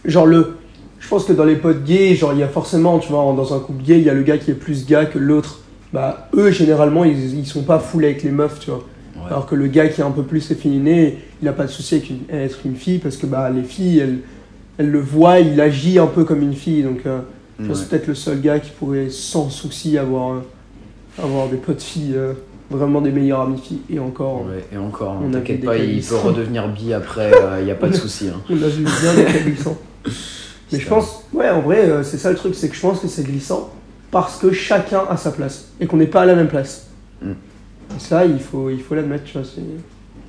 Genre, 0.04 0.26
le. 0.26 0.56
Je 1.00 1.08
pense 1.08 1.25
que 1.25 1.32
dans 1.32 1.44
les 1.44 1.56
potes 1.56 1.84
gays, 1.84 2.14
genre, 2.16 2.32
il 2.32 2.40
y 2.40 2.42
a 2.42 2.48
forcément, 2.48 2.98
tu 2.98 3.10
vois, 3.10 3.20
dans 3.37 3.54
un 3.54 3.60
couple 3.60 3.84
gay, 3.84 3.98
il 3.98 4.04
y 4.04 4.10
a 4.10 4.14
le 4.14 4.22
gars 4.22 4.37
qui 4.38 4.50
est 4.50 4.54
plus 4.54 4.84
gars 4.84 5.04
que 5.06 5.18
l'autre. 5.18 5.60
Bah, 5.92 6.28
eux, 6.34 6.50
généralement, 6.50 7.04
ils, 7.04 7.38
ils 7.38 7.46
sont 7.46 7.62
pas 7.62 7.78
full 7.78 8.04
avec 8.04 8.22
les 8.25 8.30
meufs, 8.32 8.58
tu 8.58 8.70
vois. 8.70 8.80
Ouais. 9.16 9.22
Alors 9.28 9.46
que 9.46 9.54
le 9.54 9.68
gars 9.68 9.88
qui 9.88 10.00
est 10.00 10.04
un 10.04 10.10
peu 10.10 10.25
plus 10.25 10.50
efféminé, 10.50 11.18
il 11.40 11.46
a 11.48 11.52
pas 11.52 11.64
de 11.66 11.70
souci 11.70 11.94
avec 11.94 12.10
une- 12.10 12.22
être 12.30 12.58
une 12.64 12.75
fille, 12.76 12.98
parce 12.98 13.16
que 13.16 13.26
bah, 13.26 13.48
les 13.50 13.62
filles, 13.62 14.00
elles, 14.00 14.18
elles 14.78 14.90
le 14.90 15.00
voient, 15.00 15.38
il 15.38 15.60
agit 15.60 15.98
un 16.00 16.06
peu 16.06 16.25
comme 16.25 16.42
une 16.42 16.52
fille. 16.54 16.82
Donc, 16.82 17.00
euh, 17.06 17.20
je 17.60 17.66
pense 17.66 17.68
que 17.68 17.72
Ouais. 17.72 17.78
c'est 17.84 17.90
peut-être 17.90 18.06
le 18.08 18.14
seul 18.16 18.40
gars 18.40 18.58
qui 18.58 18.70
pourrait 18.72 19.08
sans 19.08 19.50
souci 19.50 19.96
avoir, 19.98 20.32
euh, 20.34 20.40
avoir 21.22 21.48
des 21.48 21.56
potes 21.56 21.82
filles, 21.82 22.14
euh, 22.16 22.32
vraiment 22.70 23.00
des 23.00 23.10
meilleures 23.10 23.40
amies 23.40 23.60
filles. 23.60 23.80
Et 23.90 23.98
encore, 23.98 24.46
Ouais, 24.46 24.64
et 24.72 24.76
encore, 24.76 25.12
hein, 25.12 25.22
On 25.26 25.30
t'inquiète 25.30 25.64
pas, 25.64 25.76
il 25.76 26.02
peut 26.02 26.16
redevenir 26.16 26.68
bi 26.68 26.92
après, 26.92 27.30
il 27.60 27.64
n'y 27.64 27.70
a 27.70 27.75
pas 27.75 27.88
de 27.88 27.96
souci. 27.96 28.28
Hein. 28.28 28.40
on 28.50 28.62
a 28.62 28.68
vu 28.68 28.84
bien 28.84 29.14
des 29.14 29.25
cas 29.25 29.38
glissants. 29.40 29.78
Mais 30.72 30.80
je 30.80 30.87
pense, 30.87 31.25
ouais, 31.32 31.48
en 31.48 31.62
vrai, 31.62 31.88
euh, 31.88 32.02
c'est 32.02 32.18
ça 32.18 32.30
le 32.30 32.37
truc, 32.37 32.54
c'est 32.54 32.68
que 32.68 32.75
je 32.75 32.80
pense 32.80 33.00
que 33.00 33.08
c'est 33.08 33.25
glissant 33.25 33.70
parce 34.10 34.38
que 34.38 34.52
chacun 34.52 35.02
a 35.08 35.16
sa 35.16 35.32
place 35.32 35.72
et 35.80 35.87
qu'on 35.87 35.96
n'est 35.96 36.06
pas 36.06 36.22
à 36.22 36.26
la 36.26 36.34
même 36.34 36.48
place. 36.48 36.88
Mm. 37.22 37.30
Et 37.30 38.00
ça, 38.00 38.26
il 38.26 38.38
faut 38.38 38.68
il 38.68 38.80
faut 38.80 38.94
l'admettre, 38.94 39.25
tu 39.25 39.38
vois. 39.38 39.46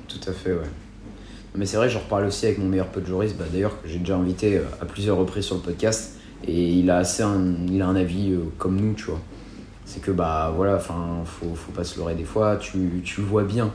Tout 0.08 0.30
à 0.30 0.32
fait, 0.32 0.52
ouais. 0.52 0.58
Mais 1.54 1.66
c'est 1.66 1.76
vrai, 1.76 1.90
j'en 1.90 1.98
reparle 1.98 2.26
aussi 2.26 2.46
avec 2.46 2.58
mon 2.58 2.66
meilleur 2.66 2.86
pote 2.86 3.06
Joris, 3.06 3.34
bah, 3.34 3.44
d'ailleurs, 3.52 3.82
que 3.82 3.88
j'ai 3.88 3.98
déjà 3.98 4.16
invité 4.16 4.58
euh, 4.58 4.62
à 4.80 4.86
plusieurs 4.86 5.16
reprises 5.16 5.44
sur 5.44 5.56
le 5.56 5.62
podcast, 5.62 6.16
et 6.46 6.68
il 6.68 6.90
a 6.90 6.98
assez 6.98 7.22
un, 7.22 7.54
il 7.68 7.82
a 7.82 7.86
un 7.86 7.96
avis 7.96 8.32
euh, 8.32 8.38
comme 8.56 8.80
nous, 8.80 8.94
tu 8.94 9.04
vois. 9.04 9.20
C'est 9.92 10.00
que, 10.00 10.12
bah 10.12 10.52
voilà, 10.54 10.76
enfin, 10.76 10.94
faut, 11.24 11.52
faut 11.56 11.72
pas 11.72 11.82
se 11.82 11.96
leurrer 11.98 12.14
des 12.14 12.22
fois, 12.24 12.56
tu, 12.56 13.02
tu 13.04 13.20
vois 13.22 13.42
bien. 13.42 13.70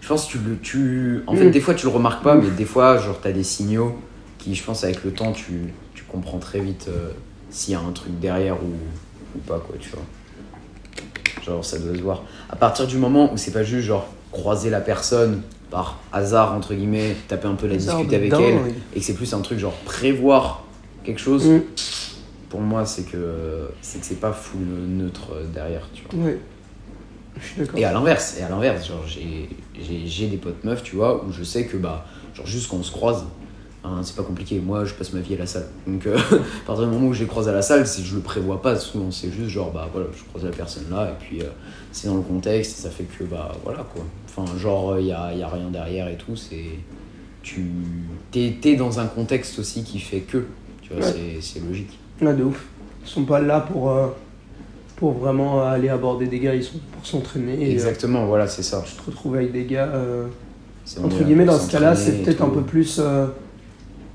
Je 0.00 0.08
pense 0.08 0.26
que 0.26 0.32
tu 0.32 0.38
le. 0.38 0.56
Tu... 0.58 1.22
En 1.28 1.36
fait, 1.36 1.44
Mm. 1.46 1.50
des 1.52 1.60
fois, 1.60 1.74
tu 1.74 1.86
le 1.86 1.92
remarques 1.92 2.24
pas, 2.24 2.34
mais 2.34 2.50
des 2.50 2.64
fois, 2.64 2.98
genre, 2.98 3.20
t'as 3.22 3.30
des 3.30 3.44
signaux 3.44 3.96
qui, 4.38 4.54
je 4.56 4.64
pense, 4.64 4.82
avec 4.82 5.04
le 5.04 5.12
temps, 5.12 5.30
tu, 5.32 5.72
tu 5.94 6.02
comprends 6.04 6.38
très 6.38 6.58
vite 6.58 6.86
euh, 6.88 7.10
s'il 7.50 7.72
y 7.74 7.76
a 7.76 7.80
un 7.80 7.92
truc 7.92 8.18
derrière 8.18 8.56
ou, 8.56 8.72
ou 9.36 9.38
pas, 9.46 9.60
quoi, 9.64 9.76
tu 9.78 9.90
vois. 9.90 10.02
Genre, 11.44 11.64
ça 11.64 11.78
doit 11.78 11.94
se 11.94 12.00
voir. 12.02 12.22
À 12.48 12.56
partir 12.56 12.86
du 12.88 12.96
moment 12.98 13.32
où 13.32 13.36
c'est 13.36 13.52
pas 13.52 13.62
juste, 13.62 13.86
genre, 13.86 14.08
croiser 14.32 14.70
la 14.70 14.80
personne 14.80 15.42
par 15.70 15.98
hasard, 16.12 16.52
entre 16.54 16.74
guillemets, 16.74 17.14
taper 17.28 17.46
un 17.46 17.54
peu 17.54 17.68
la 17.68 17.76
discuter 17.76 18.16
avec 18.16 18.32
elle, 18.32 18.58
et 18.94 18.98
que 18.98 19.04
c'est 19.06 19.14
plus 19.14 19.32
un 19.34 19.40
truc, 19.40 19.58
genre, 19.60 19.74
prévoir 19.84 20.64
quelque 21.04 21.20
chose, 21.20 21.46
Mm. 21.46 21.60
Pour 22.50 22.60
moi, 22.60 22.84
c'est 22.84 23.04
que 23.04 23.68
c'est 23.80 24.00
que 24.00 24.04
c'est 24.06 24.20
pas 24.20 24.32
full 24.32 24.60
neutre 24.60 25.30
derrière, 25.54 25.88
tu 25.94 26.02
vois. 26.10 26.26
Ouais. 26.26 26.38
Je 27.40 27.46
suis 27.46 27.60
d'accord. 27.60 27.78
Et 27.78 27.84
à 27.84 27.92
l'inverse, 27.92 28.36
et 28.38 28.42
à 28.42 28.48
l'inverse, 28.50 28.86
genre 28.88 29.04
j'ai 29.06 30.26
des 30.26 30.36
potes 30.36 30.62
meufs, 30.64 30.82
tu 30.82 30.96
vois, 30.96 31.24
où 31.24 31.32
je 31.32 31.42
sais 31.44 31.64
que 31.64 31.76
bah 31.78 32.04
genre 32.34 32.46
juste 32.46 32.68
quand 32.68 32.76
on 32.76 32.82
se 32.82 32.90
croise, 32.92 33.24
hein, 33.84 34.00
c'est 34.02 34.16
pas 34.16 34.24
compliqué. 34.24 34.58
Moi, 34.58 34.84
je 34.84 34.92
passe 34.94 35.12
ma 35.12 35.20
vie 35.20 35.34
à 35.34 35.38
la 35.38 35.46
salle. 35.46 35.68
Donc 35.86 36.06
euh, 36.06 36.18
à 36.32 36.66
partir 36.66 36.86
du 36.86 36.92
moment 36.92 37.06
où 37.08 37.14
je 37.14 37.20
les 37.20 37.26
croise 37.28 37.48
à 37.48 37.52
la 37.52 37.62
salle, 37.62 37.86
c'est 37.86 38.02
je 38.02 38.16
le 38.16 38.20
prévois 38.20 38.60
pas 38.60 38.76
souvent, 38.76 39.10
c'est 39.10 39.30
juste 39.32 39.48
genre 39.48 39.70
bah 39.72 39.88
voilà, 39.92 40.08
je 40.14 40.22
croise 40.24 40.44
la 40.44 40.50
personne 40.50 40.84
là 40.90 41.08
et 41.12 41.24
puis 41.24 41.40
euh, 41.40 41.44
c'est 41.92 42.08
dans 42.08 42.16
le 42.16 42.22
contexte, 42.22 42.78
ça 42.78 42.90
fait 42.90 43.04
que 43.04 43.24
bah 43.24 43.52
voilà 43.64 43.84
quoi. 43.94 44.04
Enfin 44.28 44.58
genre 44.58 44.98
il 44.98 45.06
y 45.06 45.12
a, 45.12 45.32
y 45.32 45.42
a 45.42 45.48
rien 45.48 45.70
derrière 45.70 46.08
et 46.08 46.16
tout, 46.16 46.34
c'est 46.36 46.64
tu 47.42 47.64
t'es 48.32 48.74
dans 48.76 48.98
un 49.00 49.06
contexte 49.06 49.58
aussi 49.60 49.82
qui 49.82 49.98
fait 49.98 50.20
que 50.20 50.44
tu 50.82 50.92
vois, 50.92 51.06
Ouais. 51.06 51.38
c'est 51.40 51.60
logique. 51.64 51.96
Ouais, 52.22 52.34
de 52.34 52.44
ouf. 52.44 52.66
Ils 53.04 53.08
sont 53.08 53.24
pas 53.24 53.40
là 53.40 53.60
pour, 53.60 53.90
euh, 53.90 54.08
pour 54.96 55.12
vraiment 55.12 55.62
aller 55.62 55.88
aborder 55.88 56.26
des 56.26 56.38
gars, 56.38 56.54
ils 56.54 56.62
sont 56.64 56.78
pour 56.92 57.06
s'entraîner. 57.06 57.54
Euh, 57.66 57.70
Exactement, 57.72 58.26
voilà, 58.26 58.46
c'est 58.46 58.62
ça. 58.62 58.82
tu 58.86 58.94
te 58.94 59.02
retrouves 59.06 59.36
avec 59.36 59.52
des 59.52 59.64
gars. 59.64 59.88
euh, 59.94 60.26
entre 61.02 61.22
guillemets, 61.24 61.44
dans 61.44 61.58
ce 61.58 61.70
cas-là, 61.70 61.94
c'est 61.94 62.22
peut-être 62.22 62.42
un 62.42 62.48
peu 62.48 62.62
plus. 62.62 62.98
euh, 62.98 63.26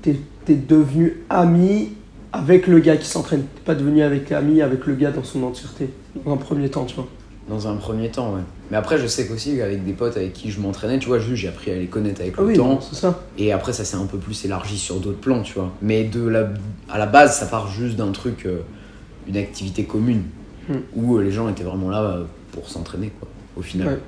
t'es 0.02 0.16
t'es 0.44 0.54
devenu 0.54 1.22
ami 1.28 1.94
avec 2.32 2.66
le 2.68 2.78
gars 2.78 2.96
qui 2.96 3.06
s'entraîne. 3.08 3.42
T'es 3.42 3.62
pas 3.64 3.74
devenu 3.74 4.02
avec 4.02 4.30
ami 4.30 4.62
avec 4.62 4.86
le 4.86 4.94
gars 4.94 5.10
dans 5.10 5.24
son 5.24 5.42
entièreté. 5.42 5.90
Dans 6.24 6.32
un 6.34 6.36
premier 6.36 6.68
temps, 6.68 6.84
tu 6.84 6.94
vois. 6.94 7.08
Dans 7.48 7.68
un 7.68 7.76
premier 7.76 8.10
temps, 8.10 8.34
ouais. 8.34 8.40
Mais 8.72 8.76
après, 8.76 8.98
je 8.98 9.06
sais 9.06 9.28
qu'aussi, 9.28 9.60
avec 9.60 9.84
des 9.84 9.92
potes 9.92 10.16
avec 10.16 10.32
qui 10.32 10.50
je 10.50 10.58
m'entraînais, 10.60 10.98
tu 10.98 11.06
vois, 11.06 11.20
j'ai 11.20 11.46
appris 11.48 11.70
à 11.70 11.76
les 11.76 11.86
connaître 11.86 12.20
avec 12.20 12.34
Ah 12.38 12.40
le 12.40 12.46
oui, 12.48 12.56
temps. 12.56 12.80
ça. 12.80 13.20
Et 13.38 13.52
après, 13.52 13.72
ça 13.72 13.84
s'est 13.84 13.96
un 13.96 14.06
peu 14.06 14.18
plus 14.18 14.44
élargi 14.44 14.76
sur 14.76 14.96
d'autres 14.98 15.20
plans, 15.20 15.42
tu 15.42 15.54
vois. 15.54 15.72
Mais 15.80 16.02
de 16.02 16.26
la, 16.26 16.48
à 16.90 16.98
la 16.98 17.06
base, 17.06 17.38
ça 17.38 17.46
part 17.46 17.68
juste 17.70 17.94
d'un 17.96 18.10
truc, 18.10 18.46
euh, 18.46 18.62
une 19.28 19.36
activité 19.36 19.84
commune, 19.84 20.22
Hmm. 20.68 20.78
où 20.96 21.16
euh, 21.16 21.22
les 21.22 21.30
gens 21.30 21.48
étaient 21.48 21.62
vraiment 21.62 21.88
là 21.90 22.02
euh, 22.02 22.24
pour 22.50 22.68
s'entraîner, 22.68 23.12
quoi, 23.20 23.28
au 23.56 23.62
final. 23.62 23.86
Ouais. 23.86 23.98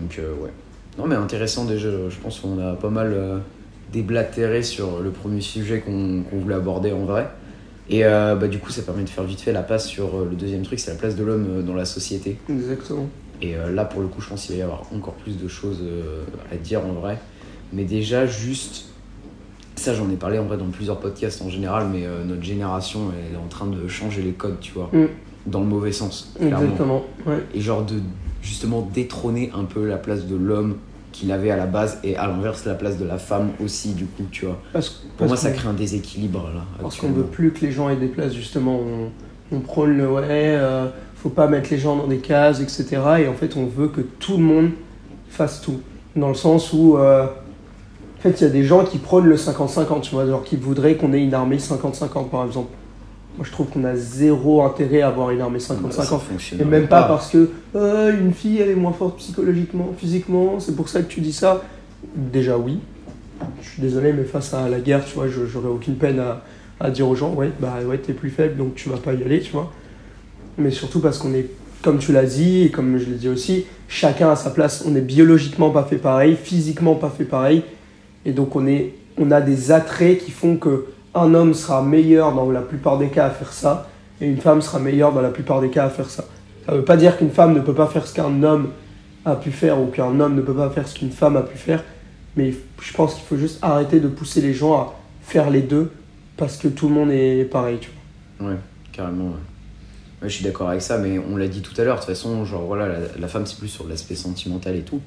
Donc, 0.00 0.20
ouais. 0.40 0.50
Non, 0.96 1.06
mais 1.08 1.16
intéressant 1.16 1.64
déjà, 1.64 1.88
je 2.08 2.16
pense 2.22 2.38
qu'on 2.38 2.60
a 2.60 2.74
pas 2.74 2.90
mal 2.90 3.40
déblatéré 3.92 4.62
sur 4.62 5.00
le 5.00 5.10
premier 5.10 5.40
sujet 5.40 5.80
qu'on 5.80 6.22
qu'on 6.30 6.38
voulait 6.38 6.54
aborder 6.54 6.92
en 6.92 7.04
vrai. 7.04 7.28
Et 7.90 8.04
euh, 8.04 8.34
bah, 8.34 8.48
du 8.48 8.58
coup, 8.58 8.70
ça 8.70 8.82
permet 8.82 9.02
de 9.04 9.08
faire 9.10 9.24
vite 9.24 9.40
fait 9.40 9.52
la 9.52 9.62
passe 9.62 9.86
sur 9.86 10.06
euh, 10.16 10.26
le 10.30 10.36
deuxième 10.36 10.62
truc, 10.62 10.78
c'est 10.80 10.90
la 10.90 10.96
place 10.96 11.16
de 11.16 11.24
l'homme 11.24 11.46
euh, 11.50 11.62
dans 11.62 11.74
la 11.74 11.84
société. 11.84 12.38
Exactement. 12.48 13.08
Et 13.42 13.56
là, 13.74 13.84
pour 13.84 14.00
le 14.00 14.06
coup, 14.06 14.22
je 14.22 14.28
pense 14.28 14.46
qu'il 14.46 14.54
va 14.54 14.60
y 14.60 14.62
avoir 14.62 14.84
encore 14.94 15.14
plus 15.14 15.36
de 15.36 15.48
choses 15.48 15.82
à 16.50 16.56
dire 16.56 16.80
en 16.86 16.92
vrai. 16.92 17.18
Mais 17.74 17.84
déjà, 17.84 18.24
juste, 18.26 18.86
ça 19.74 19.92
j'en 19.92 20.08
ai 20.08 20.14
parlé 20.14 20.38
en 20.38 20.44
vrai 20.44 20.56
dans 20.56 20.68
plusieurs 20.68 20.98
podcasts 20.98 21.42
en 21.42 21.50
général, 21.50 21.88
mais 21.92 22.06
notre 22.24 22.42
génération, 22.42 23.10
elle 23.12 23.34
est 23.34 23.38
en 23.38 23.48
train 23.48 23.66
de 23.66 23.86
changer 23.86 24.22
les 24.22 24.30
codes, 24.32 24.60
tu 24.60 24.72
vois, 24.72 24.88
Mm. 24.94 25.06
dans 25.46 25.60
le 25.60 25.66
mauvais 25.66 25.92
sens, 25.92 26.32
clairement. 26.38 26.62
Exactement. 26.62 27.04
Ouais. 27.26 27.44
Et 27.52 27.60
genre 27.60 27.84
de 27.84 27.96
justement 28.40 28.88
détrôner 28.94 29.50
un 29.54 29.64
peu 29.64 29.86
la 29.86 29.98
place 29.98 30.26
de 30.26 30.36
l'homme 30.36 30.76
qu'il 31.14 31.30
avait 31.30 31.52
à 31.52 31.56
la 31.56 31.66
base 31.66 32.00
et 32.02 32.16
à 32.16 32.26
l'inverse 32.26 32.66
la 32.66 32.74
place 32.74 32.98
de 32.98 33.04
la 33.04 33.18
femme 33.18 33.52
aussi, 33.62 33.90
du 33.92 34.04
coup, 34.04 34.24
tu 34.32 34.46
vois. 34.46 34.58
Parce, 34.72 34.88
Pour 34.88 35.10
parce 35.18 35.28
moi, 35.30 35.36
ça 35.36 35.52
crée 35.52 35.68
un 35.68 35.72
déséquilibre 35.72 36.50
là. 36.52 36.62
Parce 36.82 36.96
qu'on 36.96 37.12
veut 37.12 37.22
plus 37.22 37.52
que 37.52 37.64
les 37.64 37.70
gens 37.70 37.88
aient 37.88 37.96
des 37.96 38.08
places, 38.08 38.34
justement. 38.34 38.80
On, 38.80 39.10
on 39.54 39.60
prône 39.60 39.96
le 39.96 40.10
ouais, 40.10 40.24
euh, 40.28 40.88
faut 41.14 41.28
pas 41.28 41.46
mettre 41.46 41.70
les 41.70 41.78
gens 41.78 41.94
dans 41.94 42.08
des 42.08 42.18
cases, 42.18 42.60
etc. 42.60 43.00
Et 43.20 43.28
en 43.28 43.34
fait, 43.34 43.56
on 43.56 43.66
veut 43.66 43.88
que 43.88 44.00
tout 44.00 44.36
le 44.36 44.42
monde 44.42 44.70
fasse 45.28 45.60
tout. 45.60 45.80
Dans 46.16 46.28
le 46.28 46.34
sens 46.34 46.72
où, 46.72 46.96
euh, 46.96 47.26
en 47.26 48.20
fait, 48.20 48.40
il 48.40 48.42
y 48.42 48.46
a 48.46 48.50
des 48.50 48.64
gens 48.64 48.84
qui 48.84 48.98
prônent 48.98 49.26
le 49.26 49.36
50-50, 49.36 50.00
tu 50.00 50.14
vois, 50.16 50.26
genre 50.26 50.42
qui 50.42 50.56
voudraient 50.56 50.96
qu'on 50.96 51.12
ait 51.12 51.22
une 51.22 51.34
armée 51.34 51.58
50-50, 51.58 52.28
par 52.28 52.44
exemple. 52.44 52.70
Moi, 53.36 53.44
je 53.44 53.50
trouve 53.50 53.66
qu'on 53.68 53.82
a 53.84 53.96
zéro 53.96 54.62
intérêt 54.62 55.00
à 55.00 55.08
avoir 55.08 55.30
une 55.30 55.40
armée 55.40 55.58
Bah, 55.58 55.90
ça 55.90 56.02
50-50. 56.04 56.20
fonctionne 56.20 56.60
Et 56.60 56.64
même 56.64 56.86
pas 56.86 57.02
parce 57.04 57.30
que 57.30 57.50
euh, 57.74 58.16
une 58.18 58.32
fille 58.32 58.60
elle 58.60 58.70
est 58.70 58.74
moins 58.76 58.92
forte 58.92 59.18
psychologiquement, 59.18 59.92
physiquement, 59.98 60.60
c'est 60.60 60.76
pour 60.76 60.88
ça 60.88 61.02
que 61.02 61.08
tu 61.08 61.20
dis 61.20 61.32
ça. 61.32 61.62
Déjà 62.14 62.56
oui. 62.56 62.78
Je 63.60 63.68
suis 63.68 63.82
désolé, 63.82 64.12
mais 64.12 64.22
face 64.22 64.54
à 64.54 64.68
la 64.68 64.78
guerre, 64.78 65.04
tu 65.04 65.14
vois, 65.14 65.26
j'aurais 65.28 65.68
aucune 65.68 65.96
peine 65.96 66.20
à, 66.20 66.42
à 66.78 66.90
dire 66.90 67.08
aux 67.08 67.16
gens, 67.16 67.32
ouais, 67.34 67.50
bah 67.60 67.78
ouais, 67.84 67.98
t'es 67.98 68.12
plus 68.12 68.30
faible, 68.30 68.56
donc 68.56 68.76
tu 68.76 68.88
vas 68.88 68.98
pas 68.98 69.12
y 69.14 69.22
aller, 69.24 69.40
tu 69.40 69.50
vois. 69.52 69.72
Mais 70.56 70.70
surtout 70.70 71.00
parce 71.00 71.18
qu'on 71.18 71.34
est, 71.34 71.50
comme 71.82 71.98
tu 71.98 72.12
l'as 72.12 72.24
dit, 72.26 72.62
et 72.62 72.70
comme 72.70 72.96
je 72.98 73.06
l'ai 73.06 73.16
dit 73.16 73.28
aussi, 73.28 73.66
chacun 73.88 74.30
à 74.30 74.36
sa 74.36 74.50
place. 74.50 74.84
On 74.86 74.94
est 74.94 75.00
biologiquement 75.00 75.70
pas 75.70 75.82
fait 75.82 75.96
pareil, 75.96 76.36
physiquement 76.40 76.94
pas 76.94 77.10
fait 77.10 77.24
pareil. 77.24 77.62
Et 78.24 78.30
donc 78.32 78.54
on, 78.54 78.66
est, 78.68 78.94
on 79.18 79.30
a 79.32 79.40
des 79.40 79.72
attraits 79.72 80.18
qui 80.24 80.30
font 80.30 80.56
que 80.56 80.86
un 81.14 81.34
homme 81.34 81.54
sera 81.54 81.82
meilleur 81.82 82.34
dans 82.34 82.50
la 82.50 82.62
plupart 82.62 82.98
des 82.98 83.08
cas 83.08 83.26
à 83.26 83.30
faire 83.30 83.52
ça, 83.52 83.88
et 84.20 84.26
une 84.26 84.40
femme 84.40 84.62
sera 84.62 84.78
meilleure 84.78 85.12
dans 85.12 85.20
la 85.20 85.30
plupart 85.30 85.60
des 85.60 85.70
cas 85.70 85.86
à 85.86 85.90
faire 85.90 86.10
ça. 86.10 86.24
Ça 86.66 86.72
veut 86.72 86.84
pas 86.84 86.96
dire 86.96 87.16
qu'une 87.18 87.30
femme 87.30 87.54
ne 87.54 87.60
peut 87.60 87.74
pas 87.74 87.86
faire 87.86 88.06
ce 88.06 88.14
qu'un 88.14 88.42
homme 88.42 88.70
a 89.24 89.36
pu 89.36 89.50
faire, 89.50 89.80
ou 89.80 89.86
qu'un 89.86 90.18
homme 90.20 90.34
ne 90.34 90.42
peut 90.42 90.54
pas 90.54 90.70
faire 90.70 90.86
ce 90.88 90.94
qu'une 90.94 91.10
femme 91.10 91.36
a 91.36 91.42
pu 91.42 91.56
faire, 91.56 91.82
mais 92.36 92.54
je 92.80 92.92
pense 92.92 93.14
qu'il 93.14 93.24
faut 93.24 93.36
juste 93.36 93.58
arrêter 93.62 94.00
de 94.00 94.08
pousser 94.08 94.40
les 94.40 94.54
gens 94.54 94.74
à 94.74 94.94
faire 95.22 95.50
les 95.50 95.62
deux, 95.62 95.90
parce 96.36 96.56
que 96.56 96.68
tout 96.68 96.88
le 96.88 96.94
monde 96.94 97.10
est 97.10 97.44
pareil, 97.44 97.78
tu 97.80 97.90
vois. 98.38 98.50
Ouais, 98.50 98.56
carrément. 98.92 99.26
Ouais, 100.22 100.28
je 100.28 100.34
suis 100.34 100.44
d'accord 100.44 100.68
avec 100.68 100.82
ça, 100.82 100.98
mais 100.98 101.18
on 101.18 101.36
l'a 101.36 101.48
dit 101.48 101.62
tout 101.62 101.78
à 101.80 101.84
l'heure, 101.84 101.96
de 101.96 102.00
toute 102.00 102.08
façon, 102.08 102.44
genre 102.44 102.62
voilà, 102.62 102.88
la, 102.88 102.98
la 103.18 103.28
femme 103.28 103.46
c'est 103.46 103.58
plus 103.58 103.68
sur 103.68 103.86
l'aspect 103.86 104.16
sentimental 104.16 104.74
et 104.74 104.82
tout. 104.82 105.00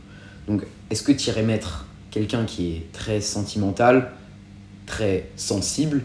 Donc, 0.48 0.65
est-ce 0.89 1.04
que 1.04 1.12
tu 1.12 1.30
irais 1.30 1.43
mettre 1.43 1.86
quelqu'un 2.12 2.46
qui 2.46 2.72
est 2.72 2.91
très 2.93 3.20
sentimental, 3.20 4.12
très 4.88 5.30
sensible, 5.36 6.02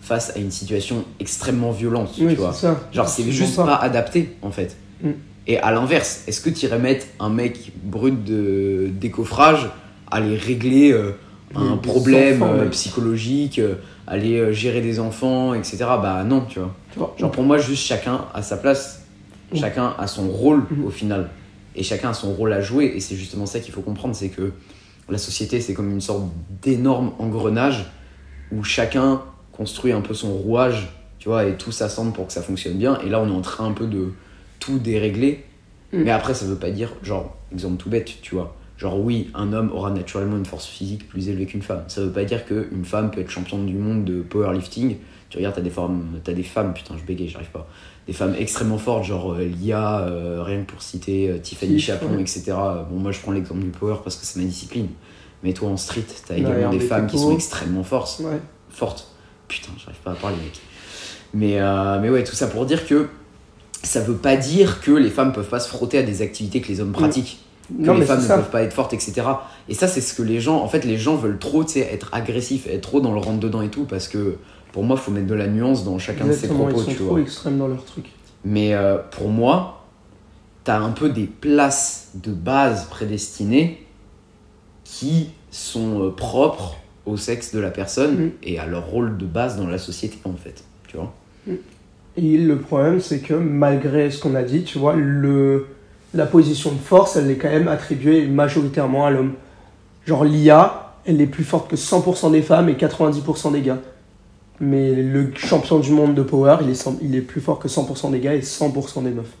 face 0.00 0.32
à 0.34 0.38
une 0.38 0.50
situation 0.50 1.04
extrêmement 1.20 1.70
violente, 1.72 2.10
Oui, 2.18 2.28
tu 2.34 2.40
vois 2.40 2.52
c'est 2.54 2.62
ça. 2.62 2.80
Genre, 2.92 3.08
c'est 3.08 3.30
juste 3.30 3.56
pas. 3.56 3.76
adapté, 3.76 4.34
en 4.42 4.50
fait. 4.50 4.76
Mm. 5.02 5.10
Et 5.46 5.58
à 5.58 5.70
l'inverse, 5.72 6.22
est-ce 6.26 6.40
que 6.40 6.48
tu 6.50 6.64
irais 6.66 6.78
mettre 6.78 7.06
un 7.20 7.28
mec 7.28 7.72
brut 7.84 8.24
de 8.24 8.88
décoffrage, 9.00 9.68
aller 10.10 10.36
régler 10.36 10.92
euh, 10.92 11.12
un 11.54 11.76
Des- 11.76 11.88
problème 11.88 12.42
enfants, 12.42 12.54
euh, 12.54 12.68
psychologique, 12.70 13.58
euh, 13.58 13.74
aller 14.06 14.52
gérer 14.54 14.80
des 14.80 14.98
enfants, 15.00 15.52
etc. 15.54 15.78
Bah 16.00 16.24
non, 16.24 16.42
tu 16.48 16.58
vois. 16.60 16.74
Tu 16.92 16.98
vois. 16.98 17.14
Genre 17.18 17.30
pour 17.30 17.44
moi, 17.44 17.58
juste 17.58 17.84
chacun 17.84 18.24
a 18.34 18.42
sa 18.42 18.56
place, 18.56 19.02
Mm. 19.52 19.56
chacun 19.56 19.94
a 19.98 20.06
son 20.06 20.28
rôle 20.28 20.64
Mhm. 20.70 20.84
au 20.86 20.90
final. 20.90 21.28
Et 21.76 21.82
chacun 21.82 22.10
a 22.10 22.14
son 22.14 22.32
rôle 22.32 22.52
à 22.52 22.60
jouer. 22.60 22.92
Et 22.96 23.00
c'est 23.00 23.16
justement 23.16 23.46
ça 23.46 23.60
qu'il 23.60 23.72
faut 23.72 23.80
comprendre, 23.82 24.14
c'est 24.14 24.28
que 24.28 24.52
la 25.08 25.18
société, 25.18 25.60
c'est 25.60 25.74
comme 25.74 25.90
une 25.90 26.00
sorte 26.00 26.22
d'énorme 26.62 27.12
engrenage 27.18 27.86
où 28.52 28.62
chacun 28.62 29.22
construit 29.52 29.92
un 29.92 30.00
peu 30.00 30.14
son 30.14 30.32
rouage, 30.32 30.88
tu 31.18 31.28
vois, 31.28 31.44
et 31.44 31.56
tout 31.56 31.72
s'assemble 31.72 32.12
pour 32.12 32.26
que 32.26 32.32
ça 32.32 32.42
fonctionne 32.42 32.74
bien. 32.74 32.98
Et 33.00 33.08
là, 33.08 33.20
on 33.20 33.28
est 33.28 33.36
en 33.36 33.40
train 33.40 33.66
un 33.66 33.72
peu 33.72 33.86
de 33.86 34.12
tout 34.58 34.78
dérégler. 34.78 35.44
Mm. 35.92 36.02
Mais 36.04 36.10
après, 36.10 36.34
ça 36.34 36.46
veut 36.46 36.56
pas 36.56 36.70
dire, 36.70 36.92
genre, 37.02 37.36
exemple 37.52 37.76
tout 37.76 37.90
bête, 37.90 38.20
tu 38.22 38.34
vois. 38.34 38.56
Genre, 38.76 38.98
oui, 38.98 39.30
un 39.34 39.52
homme 39.52 39.70
aura 39.72 39.90
naturellement 39.90 40.36
une 40.36 40.46
force 40.46 40.66
physique 40.66 41.08
plus 41.08 41.28
élevée 41.28 41.46
qu'une 41.46 41.62
femme. 41.62 41.84
Ça 41.86 42.00
veut 42.00 42.10
pas 42.10 42.24
dire 42.24 42.44
qu'une 42.44 42.84
femme 42.84 43.10
peut 43.10 43.20
être 43.20 43.30
championne 43.30 43.66
du 43.66 43.76
monde 43.76 44.04
de 44.04 44.22
powerlifting. 44.22 44.96
Tu 45.30 45.38
regardes, 45.38 45.54
t'as 45.54 45.60
des, 45.62 46.34
des 46.34 46.42
femmes, 46.42 46.74
putain, 46.74 46.96
je 46.98 47.04
bégaye, 47.04 47.28
j'arrive 47.28 47.50
pas. 47.50 47.68
Des 48.06 48.12
femmes 48.12 48.34
extrêmement 48.36 48.78
fortes, 48.78 49.04
genre 49.04 49.34
euh, 49.34 49.44
Lia, 49.44 50.00
euh, 50.00 50.42
rien 50.42 50.62
que 50.62 50.72
pour 50.72 50.82
citer 50.82 51.30
euh, 51.30 51.38
Tiffany 51.38 51.76
Tiff, 51.76 51.86
Chapon, 51.86 52.18
etc. 52.18 52.54
Bon, 52.90 52.98
moi, 52.98 53.12
je 53.12 53.20
prends 53.20 53.30
l'exemple 53.30 53.60
du 53.60 53.70
power 53.70 53.98
parce 54.02 54.16
que 54.16 54.26
c'est 54.26 54.40
ma 54.40 54.46
discipline. 54.46 54.88
Mais 55.42 55.52
toi, 55.52 55.70
en 55.70 55.76
street, 55.76 56.04
t'as 56.26 56.36
également 56.36 56.70
des 56.70 56.80
femmes 56.80 57.06
qui 57.06 57.18
sont 57.18 57.34
extrêmement 57.34 57.82
fortes 57.82 58.20
Ouais. 58.20 58.38
forte. 58.70 59.08
Putain, 59.48 59.70
j'arrive 59.78 60.00
pas 60.00 60.12
à 60.12 60.14
parler, 60.14 60.36
mec. 60.36 60.60
Mais, 61.34 61.60
euh, 61.60 61.98
mais 62.00 62.10
ouais, 62.10 62.24
tout 62.24 62.34
ça 62.34 62.46
pour 62.46 62.64
dire 62.66 62.86
que 62.86 63.08
ça 63.82 64.00
veut 64.00 64.16
pas 64.16 64.36
dire 64.36 64.80
que 64.80 64.92
les 64.92 65.10
femmes 65.10 65.32
peuvent 65.32 65.48
pas 65.48 65.58
se 65.60 65.68
frotter 65.68 65.98
à 65.98 66.02
des 66.02 66.22
activités 66.22 66.60
que 66.60 66.68
les 66.68 66.80
hommes 66.80 66.92
pratiquent. 66.92 67.40
Que 67.68 67.86
Non, 67.86 67.94
les 67.94 68.04
femmes 68.06 68.20
ne 68.20 68.26
ça. 68.26 68.36
peuvent 68.36 68.50
pas 68.50 68.62
être 68.62 68.72
fortes, 68.72 68.92
etc. 68.92 69.22
Et 69.68 69.74
ça, 69.74 69.88
c'est 69.88 70.00
ce 70.00 70.14
que 70.14 70.22
les 70.22 70.40
gens, 70.40 70.58
en 70.62 70.68
fait, 70.68 70.84
les 70.84 70.98
gens 70.98 71.16
veulent 71.16 71.38
trop, 71.38 71.64
être 71.76 72.10
agressifs, 72.12 72.66
être 72.66 72.82
trop 72.82 73.00
dans 73.00 73.12
le 73.12 73.18
rentre-dedans 73.20 73.62
et 73.62 73.68
tout, 73.70 73.84
parce 73.84 74.08
que 74.08 74.36
pour 74.72 74.84
moi, 74.84 74.96
faut 74.96 75.10
mettre 75.10 75.26
de 75.26 75.34
la 75.34 75.46
nuance 75.48 75.84
dans 75.84 75.98
chacun 75.98 76.24
de 76.24 76.30
Exactement, 76.30 76.64
propos, 76.66 76.80
ils 76.80 76.84
sont 76.84 76.90
tu 76.90 76.96
trop 76.96 77.06
vois. 77.10 77.20
extrêmes 77.20 77.58
dans 77.58 77.68
leur 77.68 77.84
truc. 77.84 78.06
Mais 78.44 78.74
euh, 78.74 78.98
pour 79.10 79.28
moi, 79.28 79.84
t'as 80.64 80.78
un 80.78 80.90
peu 80.90 81.08
des 81.10 81.24
places 81.26 82.10
de 82.14 82.30
base 82.32 82.86
prédestinées 82.86 83.86
qui 84.98 85.30
sont 85.50 86.02
euh, 86.02 86.10
propres 86.10 86.76
au 87.06 87.16
sexe 87.16 87.52
de 87.54 87.58
la 87.60 87.70
personne 87.70 88.26
Mm. 88.26 88.30
et 88.42 88.58
à 88.58 88.66
leur 88.66 88.86
rôle 88.86 89.16
de 89.16 89.26
base 89.26 89.56
dans 89.56 89.66
la 89.66 89.78
société, 89.78 90.18
en 90.24 90.34
fait. 90.34 90.62
Tu 90.86 90.96
vois 90.96 91.12
Et 92.16 92.36
le 92.36 92.58
problème, 92.58 93.00
c'est 93.00 93.20
que 93.20 93.34
malgré 93.34 94.10
ce 94.10 94.20
qu'on 94.20 94.34
a 94.34 94.42
dit, 94.42 94.62
tu 94.64 94.78
vois, 94.78 94.94
le, 94.94 95.66
la 96.14 96.26
position 96.26 96.70
de 96.72 96.78
force, 96.78 97.16
elle 97.16 97.30
est 97.30 97.36
quand 97.36 97.50
même 97.50 97.68
attribuée 97.68 98.26
majoritairement 98.26 99.06
à 99.06 99.10
l'homme. 99.10 99.32
Genre 100.06 100.24
l'IA, 100.24 100.94
elle 101.06 101.20
est 101.20 101.26
plus 101.26 101.44
forte 101.44 101.70
que 101.70 101.76
100% 101.76 102.30
des 102.30 102.42
femmes 102.42 102.68
et 102.68 102.74
90% 102.74 103.52
des 103.52 103.62
gars. 103.62 103.78
Mais 104.60 104.94
le 104.94 105.32
champion 105.34 105.78
du 105.80 105.90
monde 105.90 106.14
de 106.14 106.22
power, 106.22 106.58
il 106.62 106.70
est, 106.70 106.88
il 107.00 107.16
est 107.16 107.22
plus 107.22 107.40
fort 107.40 107.58
que 107.58 107.66
100% 107.68 108.10
des 108.12 108.20
gars 108.20 108.34
et 108.34 108.40
100% 108.40 109.02
des 109.02 109.10
meufs. 109.10 109.32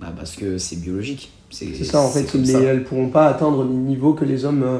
Bah, 0.00 0.12
parce 0.16 0.36
que 0.36 0.58
c'est 0.58 0.76
biologique. 0.80 1.32
C'est 1.50 1.72
ça, 1.84 2.00
en 2.00 2.08
fait, 2.08 2.24
comme 2.24 2.42
les- 2.42 2.52
elles 2.52 2.82
pourront 2.84 3.08
pas 3.08 3.26
atteindre 3.28 3.62
les 3.64 3.74
niveaux 3.74 4.12
que 4.12 4.24
les 4.24 4.44
hommes 4.44 4.62
euh, 4.64 4.78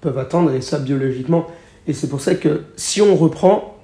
peuvent 0.00 0.16
atteindre, 0.18 0.52
et 0.52 0.60
ça 0.62 0.78
biologiquement. 0.78 1.46
Et 1.86 1.92
c'est 1.92 2.08
pour 2.08 2.20
ça 2.22 2.34
que 2.34 2.62
si 2.76 3.02
on 3.02 3.14
reprend, 3.14 3.76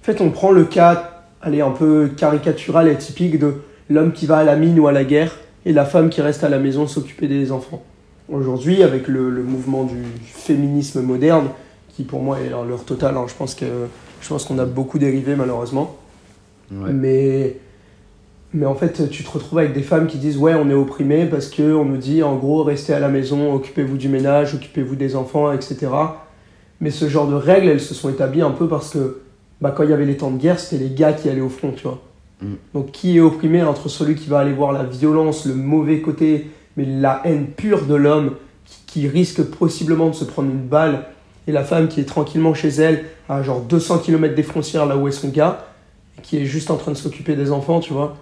en 0.00 0.04
fait, 0.04 0.20
on 0.20 0.30
prend 0.30 0.50
le 0.50 0.64
cas, 0.64 1.22
allez, 1.40 1.60
un 1.60 1.70
peu 1.70 2.08
caricatural 2.16 2.88
et 2.88 2.96
typique 2.96 3.38
de 3.38 3.54
l'homme 3.88 4.12
qui 4.12 4.26
va 4.26 4.38
à 4.38 4.44
la 4.44 4.56
mine 4.56 4.78
ou 4.80 4.88
à 4.88 4.92
la 4.92 5.04
guerre, 5.04 5.36
et 5.66 5.72
la 5.72 5.84
femme 5.84 6.10
qui 6.10 6.20
reste 6.20 6.42
à 6.42 6.48
la 6.48 6.58
maison 6.58 6.86
s'occuper 6.88 7.28
des 7.28 7.52
enfants. 7.52 7.82
Aujourd'hui, 8.28 8.82
avec 8.82 9.06
le, 9.06 9.30
le 9.30 9.42
mouvement 9.42 9.84
du 9.84 10.02
féminisme 10.24 11.00
moderne, 11.02 11.48
qui 11.94 12.02
pour 12.02 12.22
moi 12.22 12.40
est 12.40 12.52
à 12.52 12.64
l'heure 12.64 12.84
totale, 12.84 13.16
hein, 13.16 13.26
je 13.28 13.34
pense 13.34 13.54
que 13.54 13.66
je 14.20 14.28
pense 14.28 14.44
qu'on 14.46 14.58
a 14.58 14.64
beaucoup 14.64 14.98
dérivé 14.98 15.36
malheureusement. 15.36 15.96
Ouais. 16.72 16.92
Mais, 16.92 17.56
mais 18.54 18.66
en 18.66 18.76
fait, 18.76 19.10
tu 19.10 19.24
te 19.24 19.30
retrouves 19.30 19.58
avec 19.58 19.72
des 19.72 19.82
femmes 19.82 20.06
qui 20.06 20.16
disent 20.16 20.38
Ouais, 20.38 20.54
on 20.54 20.70
est 20.70 20.74
opprimé 20.74 21.26
parce 21.26 21.50
qu'on 21.50 21.84
nous 21.84 21.96
dit 21.96 22.22
en 22.22 22.36
gros, 22.36 22.62
restez 22.62 22.94
à 22.94 23.00
la 23.00 23.08
maison, 23.08 23.52
occupez-vous 23.52 23.96
du 23.96 24.08
ménage, 24.08 24.54
occupez-vous 24.54 24.94
des 24.94 25.16
enfants, 25.16 25.52
etc. 25.52 25.88
Mais 26.80 26.90
ce 26.90 27.08
genre 27.08 27.26
de 27.26 27.34
règles, 27.34 27.68
elles 27.68 27.80
se 27.80 27.94
sont 27.94 28.08
établies 28.08 28.42
un 28.42 28.52
peu 28.52 28.68
parce 28.68 28.90
que 28.90 29.22
bah, 29.60 29.74
quand 29.76 29.82
il 29.82 29.90
y 29.90 29.92
avait 29.92 30.06
les 30.06 30.16
temps 30.16 30.30
de 30.30 30.38
guerre, 30.38 30.60
c'était 30.60 30.82
les 30.84 30.94
gars 30.94 31.12
qui 31.12 31.28
allaient 31.28 31.40
au 31.40 31.48
front, 31.48 31.72
tu 31.72 31.82
vois. 31.82 32.00
Mm. 32.40 32.52
Donc 32.74 32.92
qui 32.92 33.16
est 33.16 33.20
opprimé 33.20 33.60
entre 33.64 33.88
celui 33.88 34.14
qui 34.14 34.28
va 34.28 34.38
aller 34.38 34.52
voir 34.52 34.70
la 34.70 34.84
violence, 34.84 35.46
le 35.46 35.54
mauvais 35.54 36.00
côté, 36.00 36.46
mais 36.76 36.84
la 36.84 37.22
haine 37.24 37.48
pure 37.48 37.86
de 37.86 37.96
l'homme 37.96 38.36
qui, 38.64 39.00
qui 39.00 39.08
risque 39.08 39.42
possiblement 39.42 40.10
de 40.10 40.14
se 40.14 40.24
prendre 40.24 40.50
une 40.50 40.66
balle, 40.68 41.06
et 41.48 41.52
la 41.52 41.64
femme 41.64 41.88
qui 41.88 42.00
est 42.00 42.04
tranquillement 42.04 42.54
chez 42.54 42.68
elle, 42.68 43.04
à 43.28 43.42
genre 43.42 43.60
200 43.62 43.98
km 43.98 44.34
des 44.36 44.42
frontières 44.44 44.86
là 44.86 44.96
où 44.96 45.08
est 45.08 45.12
son 45.12 45.28
gars, 45.28 45.66
qui 46.22 46.38
est 46.38 46.46
juste 46.46 46.70
en 46.70 46.76
train 46.76 46.92
de 46.92 46.96
s'occuper 46.96 47.34
des 47.34 47.50
enfants, 47.50 47.80
tu 47.80 47.92
vois. 47.92 48.16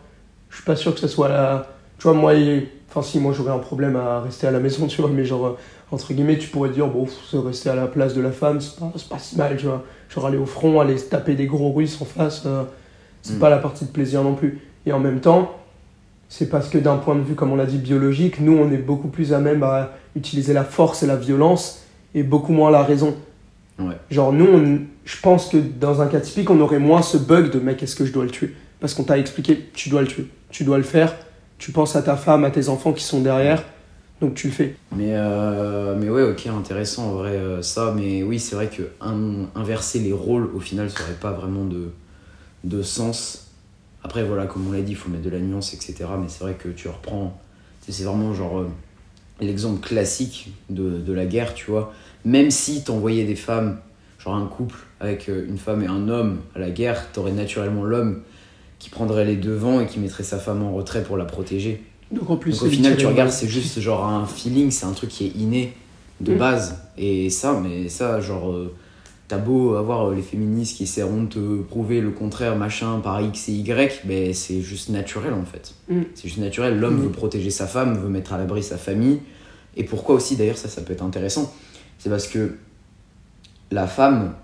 Je 0.52 0.56
suis 0.58 0.64
pas 0.64 0.76
sûr 0.76 0.94
que 0.94 1.00
ce 1.00 1.08
soit 1.08 1.28
la. 1.28 1.66
Tu 1.98 2.04
vois, 2.04 2.12
moi, 2.14 2.34
il- 2.34 2.68
enfin, 2.88 3.02
si, 3.02 3.18
moi 3.18 3.32
j'aurais 3.32 3.52
un 3.52 3.58
problème 3.58 3.96
à 3.96 4.20
rester 4.20 4.46
à 4.46 4.50
la 4.52 4.60
maison, 4.60 4.86
tu 4.88 5.00
vois, 5.00 5.10
mais 5.10 5.24
genre, 5.24 5.46
euh, 5.46 5.56
entre 5.90 6.12
guillemets, 6.12 6.38
tu 6.38 6.48
pourrais 6.48 6.68
dire, 6.70 6.86
bon, 6.86 7.06
c'est 7.30 7.38
rester 7.38 7.70
à 7.70 7.74
la 7.74 7.86
place 7.86 8.14
de 8.14 8.20
la 8.20 8.30
femme, 8.32 8.60
c'est 8.60 8.78
pas, 8.78 8.92
pas 9.10 9.18
si 9.18 9.36
mal, 9.36 9.56
tu 9.56 9.66
vois. 9.66 9.82
Genre 10.14 10.26
aller 10.26 10.38
au 10.38 10.46
front, 10.46 10.78
aller 10.80 10.98
se 10.98 11.06
taper 11.06 11.34
des 11.34 11.46
gros 11.46 11.72
russes 11.72 12.00
en 12.00 12.04
face, 12.04 12.42
euh, 12.46 12.62
c'est 13.22 13.34
Mm. 13.36 13.38
pas 13.40 13.50
la 13.50 13.58
partie 13.58 13.84
de 13.86 13.90
plaisir 13.90 14.22
non 14.22 14.34
plus. 14.34 14.60
Et 14.86 14.92
en 14.92 15.00
même 15.00 15.20
temps, 15.20 15.52
c'est 16.28 16.48
parce 16.48 16.68
que 16.68 16.78
d'un 16.78 16.96
point 16.96 17.14
de 17.14 17.22
vue, 17.22 17.34
comme 17.34 17.52
on 17.52 17.56
l'a 17.56 17.66
dit, 17.66 17.78
biologique, 17.78 18.40
nous, 18.40 18.56
on 18.56 18.70
est 18.72 18.78
beaucoup 18.78 19.08
plus 19.08 19.32
à 19.32 19.38
même 19.38 19.62
à 19.62 19.90
utiliser 20.16 20.52
la 20.52 20.64
force 20.64 21.02
et 21.02 21.06
la 21.06 21.16
violence, 21.16 21.82
et 22.14 22.22
beaucoup 22.22 22.52
moins 22.52 22.70
la 22.70 22.82
raison. 22.82 23.14
Ouais. 23.78 23.96
Genre, 24.10 24.32
nous, 24.32 24.46
on- 24.46 24.80
je 25.04 25.16
pense 25.22 25.48
que 25.48 25.56
dans 25.56 26.00
un 26.02 26.06
cas 26.06 26.20
typique, 26.20 26.50
on 26.50 26.60
aurait 26.60 26.78
moins 26.78 27.00
ce 27.02 27.16
bug 27.16 27.50
de 27.50 27.58
mec, 27.58 27.82
est-ce 27.82 27.96
que 27.96 28.04
je 28.04 28.12
dois 28.12 28.24
le 28.24 28.30
tuer? 28.30 28.54
Parce 28.80 28.94
qu'on 28.94 29.04
t'a 29.04 29.18
expliqué, 29.18 29.70
tu 29.74 29.88
dois 29.90 30.00
le 30.02 30.08
tuer, 30.08 30.26
tu 30.52 30.64
dois 30.64 30.76
le 30.76 30.84
faire, 30.84 31.14
tu 31.58 31.72
penses 31.72 31.96
à 31.96 32.02
ta 32.02 32.16
femme, 32.16 32.44
à 32.44 32.50
tes 32.50 32.68
enfants 32.68 32.92
qui 32.92 33.02
sont 33.02 33.20
derrière, 33.20 33.64
donc 34.20 34.34
tu 34.34 34.46
le 34.46 34.52
fais. 34.52 34.76
Mais, 34.94 35.14
euh, 35.14 35.98
ouais, 35.98 36.22
ok, 36.22 36.46
intéressant 36.46 37.06
en 37.08 37.12
vrai 37.14 37.30
euh, 37.30 37.62
ça. 37.62 37.92
Mais 37.96 38.22
oui, 38.22 38.38
c'est 38.38 38.54
vrai 38.54 38.68
que 38.68 38.82
in- 39.00 39.48
inverser 39.56 39.98
les 39.98 40.12
rôles 40.12 40.48
au 40.54 40.60
final, 40.60 40.90
ça 40.90 41.02
aurait 41.02 41.12
pas 41.14 41.32
vraiment 41.32 41.64
de, 41.64 42.82
sens. 42.82 43.48
Après, 44.04 44.22
voilà, 44.22 44.46
comme 44.46 44.68
on 44.68 44.72
l'a 44.72 44.82
dit, 44.82 44.92
il 44.92 44.96
faut 44.96 45.08
mettre 45.08 45.24
de 45.24 45.30
la 45.30 45.40
nuance, 45.40 45.74
etc. 45.74 45.94
Mais 46.20 46.28
c'est 46.28 46.44
vrai 46.44 46.54
que 46.54 46.68
tu 46.68 46.88
reprends. 46.88 47.40
C'est 47.80 48.04
vraiment 48.04 48.32
genre 48.32 48.60
euh, 48.60 48.68
l'exemple 49.40 49.80
classique 49.80 50.52
de, 50.70 51.12
la 51.12 51.26
guerre, 51.26 51.54
tu 51.54 51.70
vois. 51.70 51.92
Même 52.24 52.50
si 52.50 52.84
t'envoyais 52.84 53.24
des 53.24 53.34
femmes, 53.34 53.78
genre 54.20 54.34
un 54.34 54.46
couple 54.46 54.76
avec 55.00 55.26
une 55.26 55.58
femme 55.58 55.82
et 55.82 55.88
un 55.88 56.08
homme 56.08 56.40
à 56.54 56.60
la 56.60 56.70
guerre, 56.70 57.10
t'aurais 57.12 57.32
naturellement 57.32 57.82
l'homme 57.82 58.22
qui 58.82 58.90
prendrait 58.90 59.24
les 59.24 59.36
devants 59.36 59.80
et 59.80 59.86
qui 59.86 60.00
mettrait 60.00 60.24
sa 60.24 60.38
femme 60.38 60.60
en 60.64 60.72
retrait 60.74 61.04
pour 61.04 61.16
la 61.16 61.24
protéger. 61.24 61.80
Donc 62.10 62.28
en 62.30 62.36
plus, 62.36 62.58
Donc 62.58 62.68
au 62.68 62.70
final, 62.70 62.96
tu 62.96 63.06
regardes, 63.06 63.30
c'est 63.30 63.46
juste 63.46 63.78
genre 63.80 64.04
un 64.04 64.26
feeling, 64.26 64.72
c'est 64.72 64.86
un 64.86 64.92
truc 64.92 65.08
qui 65.10 65.26
est 65.26 65.36
inné 65.38 65.72
de 66.20 66.34
Mm. 66.34 66.38
base. 66.38 66.78
Et 66.98 67.30
ça, 67.30 67.58
mais 67.62 67.88
ça, 67.88 68.20
genre, 68.20 68.50
euh, 68.50 68.74
t'as 69.28 69.38
beau 69.38 69.76
avoir 69.76 70.08
euh, 70.10 70.14
les 70.16 70.20
féministes 70.22 70.76
qui 70.76 70.82
essaieront 70.82 71.22
de 71.22 71.28
te 71.28 71.62
prouver 71.62 72.00
le 72.00 72.10
contraire, 72.10 72.56
machin, 72.56 72.98
par 72.98 73.22
X 73.22 73.48
et 73.50 73.52
Y, 73.52 74.02
mais 74.04 74.32
c'est 74.32 74.60
juste 74.62 74.88
naturel 74.88 75.32
en 75.32 75.44
fait. 75.44 75.74
Mm. 75.88 76.02
C'est 76.16 76.26
juste 76.26 76.38
naturel. 76.40 76.78
L'homme 76.80 76.96
Mm. 76.98 77.02
veut 77.04 77.10
protéger 77.10 77.50
sa 77.50 77.68
femme, 77.68 77.96
veut 77.96 78.08
mettre 78.08 78.32
à 78.32 78.38
l'abri 78.38 78.64
sa 78.64 78.78
famille. 78.78 79.20
Et 79.76 79.84
pourquoi 79.84 80.16
aussi, 80.16 80.34
d'ailleurs, 80.34 80.58
ça, 80.58 80.68
ça 80.68 80.82
peut 80.82 80.92
être 80.92 81.04
intéressant 81.04 81.54
C'est 81.98 82.10
parce 82.10 82.26
que 82.26 82.56
la 83.70 83.86
femme 83.86 84.34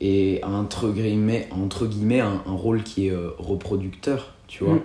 est 0.00 0.42
entre 0.44 0.90
guillemets, 0.90 1.48
entre 1.50 1.86
guillemets 1.86 2.20
un, 2.20 2.42
un 2.46 2.52
rôle 2.52 2.82
qui 2.82 3.08
est 3.08 3.12
euh, 3.12 3.30
reproducteur, 3.38 4.34
tu 4.46 4.64
vois. 4.64 4.74
Mm. 4.74 4.82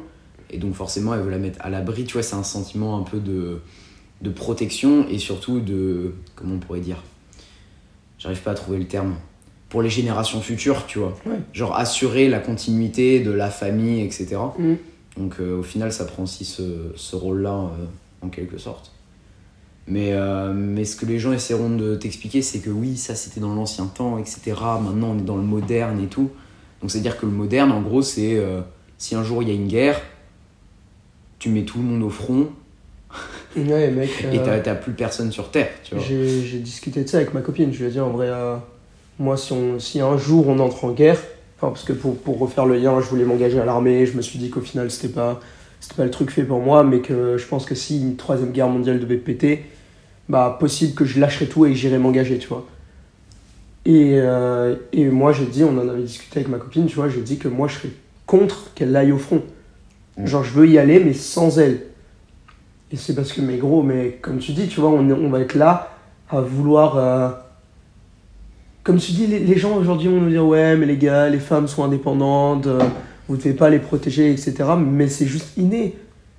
Et 0.51 0.57
donc 0.57 0.75
forcément, 0.75 1.13
elle 1.13 1.21
veut 1.21 1.31
la 1.31 1.39
mettre 1.39 1.59
à 1.61 1.69
l'abri, 1.69 2.05
tu 2.05 2.13
vois, 2.13 2.23
c'est 2.23 2.35
un 2.35 2.43
sentiment 2.43 2.97
un 2.97 3.03
peu 3.03 3.19
de, 3.19 3.59
de 4.21 4.29
protection 4.29 5.07
et 5.09 5.17
surtout 5.17 5.59
de... 5.59 6.13
Comment 6.35 6.55
on 6.55 6.59
pourrait 6.59 6.79
dire? 6.79 7.01
J'arrive 8.19 8.41
pas 8.41 8.51
à 8.51 8.55
trouver 8.55 8.77
le 8.77 8.85
terme. 8.85 9.15
Pour 9.69 9.81
les 9.81 9.89
générations 9.89 10.39
futures, 10.39 10.85
tu 10.85 10.99
vois. 10.99 11.17
Ouais. 11.25 11.39
Genre 11.51 11.75
assurer 11.75 12.29
la 12.29 12.39
continuité 12.39 13.19
de 13.19 13.31
la 13.31 13.49
famille, 13.49 14.01
etc. 14.01 14.37
Mm. 14.57 14.75
Donc 15.17 15.35
euh, 15.39 15.59
au 15.59 15.63
final, 15.63 15.91
ça 15.91 16.05
prend 16.05 16.23
aussi 16.23 16.45
ce, 16.45 16.91
ce 16.95 17.15
rôle-là, 17.15 17.53
euh, 17.53 17.85
en 18.25 18.29
quelque 18.29 18.57
sorte. 18.57 18.92
Mais, 19.87 20.13
euh, 20.13 20.53
mais 20.53 20.85
ce 20.85 20.95
que 20.95 21.05
les 21.05 21.19
gens 21.19 21.33
essaieront 21.33 21.69
de 21.69 21.95
t'expliquer, 21.95 22.41
c'est 22.41 22.59
que 22.59 22.69
oui, 22.69 22.95
ça 22.95 23.15
c'était 23.15 23.41
dans 23.41 23.53
l'ancien 23.53 23.85
temps, 23.85 24.17
etc. 24.17 24.41
Maintenant 24.81 25.09
on 25.15 25.19
est 25.19 25.23
dans 25.23 25.35
le 25.35 25.43
moderne 25.43 26.01
et 26.01 26.07
tout. 26.07 26.29
Donc 26.81 26.91
c'est-à-dire 26.91 27.17
que 27.17 27.25
le 27.25 27.31
moderne, 27.31 27.71
en 27.71 27.81
gros, 27.81 28.01
c'est 28.01 28.35
euh, 28.35 28.61
si 28.97 29.15
un 29.15 29.23
jour 29.23 29.41
il 29.43 29.49
y 29.49 29.51
a 29.51 29.55
une 29.55 29.67
guerre, 29.67 30.01
tu 31.39 31.49
mets 31.49 31.63
tout 31.63 31.79
le 31.79 31.83
monde 31.83 32.03
au 32.03 32.09
front 32.09 32.47
Ouais, 33.55 33.91
mec. 33.91 34.09
et 34.31 34.39
euh, 34.39 34.41
t'as 34.43 34.59
t'as 34.59 34.75
plus 34.75 34.93
personne 34.93 35.31
sur 35.31 35.51
Terre, 35.51 35.69
tu 35.83 35.95
vois. 35.95 36.03
J'ai 36.03 36.59
discuté 36.59 37.03
de 37.03 37.09
ça 37.09 37.17
avec 37.17 37.33
ma 37.33 37.41
copine. 37.41 37.71
Je 37.71 37.79
lui 37.79 37.89
ai 37.89 37.91
dit 37.91 37.99
en 37.99 38.09
vrai, 38.09 38.27
euh, 38.29 38.55
moi, 39.19 39.37
si, 39.37 39.53
on, 39.53 39.79
si 39.79 39.99
un 40.01 40.17
jour 40.17 40.47
on 40.47 40.57
entre 40.59 40.85
en 40.85 40.91
guerre, 40.91 41.19
enfin, 41.57 41.67
parce 41.67 41.83
que 41.83 41.93
pour, 41.93 42.17
pour 42.17 42.39
refaire 42.39 42.65
le 42.65 42.77
lien, 42.77 42.99
je 42.99 43.05
voulais 43.05 43.25
m'engager 43.25 43.59
à 43.59 43.65
l'armée. 43.65 44.05
Je 44.05 44.17
me 44.17 44.21
suis 44.21 44.39
dit 44.39 44.49
qu'au 44.49 44.61
final, 44.61 44.89
c'était 44.89 45.13
pas, 45.13 45.39
c'était 45.79 45.95
pas 45.95 46.05
le 46.05 46.11
truc 46.11 46.31
fait 46.31 46.43
pour 46.43 46.61
moi, 46.61 46.83
mais 46.83 46.99
que 46.99 47.37
je 47.37 47.45
pense 47.45 47.65
que 47.65 47.75
si 47.75 48.01
une 48.01 48.15
troisième 48.15 48.51
guerre 48.51 48.69
mondiale 48.69 48.99
devait 48.99 49.17
péter, 49.17 49.65
bah, 50.29 50.57
possible 50.59 50.93
que 50.93 51.05
je 51.05 51.19
lâcherais 51.19 51.45
tout 51.47 51.65
et 51.65 51.69
que 51.69 51.75
j'irais 51.75 51.99
m'engager, 51.99 52.37
tu 52.37 52.47
vois. 52.47 52.65
Et, 53.85 54.13
euh, 54.13 54.75
et 54.93 55.05
moi, 55.09 55.33
j'ai 55.33 55.45
dit, 55.45 55.63
on 55.63 55.77
en 55.77 55.89
avait 55.89 56.03
discuté 56.03 56.39
avec 56.39 56.49
ma 56.49 56.57
copine, 56.57 56.85
tu 56.85 56.95
vois, 56.95 57.09
j'ai 57.09 57.21
dit 57.21 57.37
que 57.37 57.47
moi, 57.49 57.67
je 57.67 57.75
serais 57.75 57.89
contre 58.25 58.71
qu'elle 58.75 58.95
aille 58.95 59.11
au 59.11 59.17
front. 59.17 59.41
Mm. 60.17 60.25
Genre, 60.25 60.43
je 60.43 60.51
veux 60.51 60.67
y 60.69 60.77
aller, 60.77 60.99
mais 60.99 61.13
sans 61.13 61.59
elle. 61.59 61.81
Et 62.91 62.95
c'est 62.95 63.15
parce 63.15 63.33
que, 63.33 63.41
mais 63.41 63.57
gros, 63.57 63.83
mais 63.83 64.19
comme 64.21 64.37
tu 64.37 64.53
dis, 64.53 64.67
tu 64.67 64.79
vois, 64.79 64.89
on, 64.91 65.09
on 65.09 65.29
va 65.29 65.39
être 65.41 65.55
là 65.55 65.91
à 66.29 66.39
vouloir. 66.41 66.97
euh, 66.97 67.29
Comme 68.83 68.97
tu 68.99 69.11
dis, 69.11 69.27
les, 69.27 69.39
les 69.39 69.57
gens 69.57 69.75
aujourd'hui 69.77 70.07
vont 70.07 70.21
nous 70.21 70.29
dire 70.29 70.45
Ouais, 70.45 70.75
mais 70.77 70.85
les 70.85 70.97
gars, 70.97 71.27
les 71.29 71.39
femmes 71.39 71.67
sont 71.67 71.83
indépendantes, 71.83 72.67
euh, 72.67 72.79
vous 73.27 73.35
ne 73.35 73.41
devez 73.41 73.53
pas 73.53 73.69
les 73.69 73.79
protéger, 73.79 74.31
etc. 74.31 74.53
Mais 74.77 75.07
c'est 75.07 75.25
juste 75.25 75.57
inné. 75.57 75.95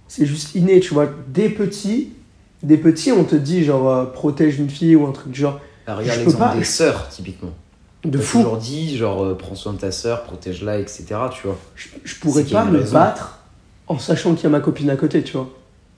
C'est 0.08 0.26
juste 0.26 0.54
inné, 0.54 0.80
tu 0.80 0.94
vois. 0.94 1.08
Des 1.28 1.48
petits, 1.48 2.12
des 2.64 2.77
petits, 2.79 3.12
on 3.12 3.24
te 3.24 3.37
dit 3.37 3.64
genre 3.64 3.88
euh, 3.90 4.05
protège 4.07 4.59
une 4.59 4.70
fille 4.70 4.96
ou 4.96 5.07
un 5.07 5.12
truc 5.12 5.31
du 5.31 5.40
genre. 5.40 5.61
Bah, 5.87 5.94
regarde 5.96 6.18
l'exemple 6.20 6.38
pas- 6.44 6.55
des 6.57 6.64
sœurs, 6.64 7.09
typiquement. 7.09 7.50
De 8.05 8.18
fou. 8.18 8.38
toujours 8.42 8.59
dit, 8.59 8.96
genre, 8.98 9.24
euh, 9.24 9.35
prends 9.35 9.55
soin 9.55 9.72
de 9.72 9.79
ta 9.79 9.90
sœur, 9.90 10.24
protège-la, 10.24 10.79
etc. 10.79 11.05
Tu 11.33 11.46
vois. 11.46 11.57
Je, 11.74 11.88
je 12.05 12.14
pourrais 12.16 12.44
pas 12.44 12.64
me 12.66 12.79
raison. 12.81 12.92
battre 12.92 13.38
en 13.87 13.98
sachant 13.98 14.35
qu'il 14.35 14.44
y 14.44 14.46
a 14.46 14.50
ma 14.50 14.61
copine 14.61 14.90
à 14.90 14.96
côté, 14.96 15.22
tu 15.22 15.35
vois. 15.37 15.48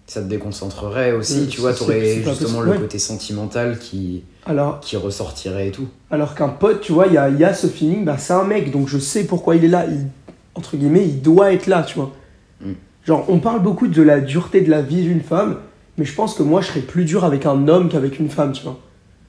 Ça 0.07 0.23
te 0.23 0.29
déconcentrerait 0.29 1.11
aussi, 1.13 1.41
Euh, 1.43 1.47
tu 1.49 1.61
vois, 1.61 1.73
t'aurais 1.75 2.23
justement 2.23 2.61
le 2.61 2.71
ouais. 2.73 2.79
côté 2.79 3.01
sentimental 3.01 3.79
qui, 3.81 4.23
Alors, 4.45 4.79
qui 4.79 4.97
ressortirait 4.97 5.69
et 5.69 5.71
tout. 5.73 5.89
Alors 6.13 6.37
qu'un 6.37 6.49
pote, 6.49 6.81
tu 6.81 6.93
vois, 6.93 7.09
il 7.09 7.15
y 7.15 7.19
a, 7.19 7.29
il 7.29 7.39
y 7.41 7.45
a 7.45 7.53
ce 7.55 7.67
feeling, 7.67 8.05
bah, 8.05 8.17
c'est 8.19 8.33
un 8.35 8.45
mec, 8.45 8.71
donc 8.71 8.87
je 8.87 8.99
sais 8.99 9.25
pourquoi 9.25 9.57
il 9.57 9.65
est 9.65 9.69
là. 9.69 9.85
Il, 9.87 10.07
entre 10.55 10.77
guillemets, 10.77 11.05
il 11.05 11.23
doit 11.23 11.53
être 11.53 11.67
là, 11.67 11.83
tu 11.83 11.97
vois. 11.97 12.13
Mm. 12.61 12.73
Genre, 13.05 13.25
on 13.29 13.41
parle 13.41 13.63
beaucoup 13.63 13.89
de 13.89 14.03
la 14.03 14.21
dureté 14.21 14.61
de 14.61 14.71
la 14.71 14.81
vie 14.81 15.03
d'une 15.03 15.23
femme, 15.23 15.57
mais 15.99 16.05
je 16.05 16.15
pense 16.15 16.35
que 16.35 16.43
moi, 16.43 16.61
je 16.61 16.69
serais 16.69 16.81
plus 16.81 17.05
dur 17.05 17.25
avec 17.25 17.47
un 17.47 17.69
homme 17.69 17.89
qu'avec 17.89 18.19
une 18.19 18.29
femme, 18.29 18.53
tu 18.53 18.63
vois. 18.63 18.79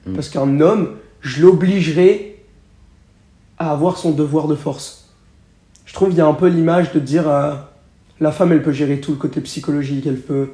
Mm. 0.06 0.14
Parce 0.14 0.28
qu'un 0.28 0.60
homme, 0.60 0.90
je 1.20 1.42
l'obligerais 1.42 2.36
à 3.58 3.72
avoir 3.72 3.96
son 3.96 4.12
devoir 4.12 4.48
de 4.48 4.54
force. 4.54 5.10
Je 5.84 5.94
trouve 5.94 6.10
qu'il 6.10 6.18
y 6.18 6.20
a 6.20 6.26
un 6.26 6.34
peu 6.34 6.48
l'image 6.48 6.92
de 6.92 7.00
dire, 7.00 7.28
euh, 7.28 7.54
la 8.20 8.32
femme, 8.32 8.52
elle 8.52 8.62
peut 8.62 8.72
gérer 8.72 9.00
tout 9.00 9.12
le 9.12 9.16
côté 9.16 9.40
psychologique, 9.40 10.06
elle 10.06 10.20
peut, 10.20 10.50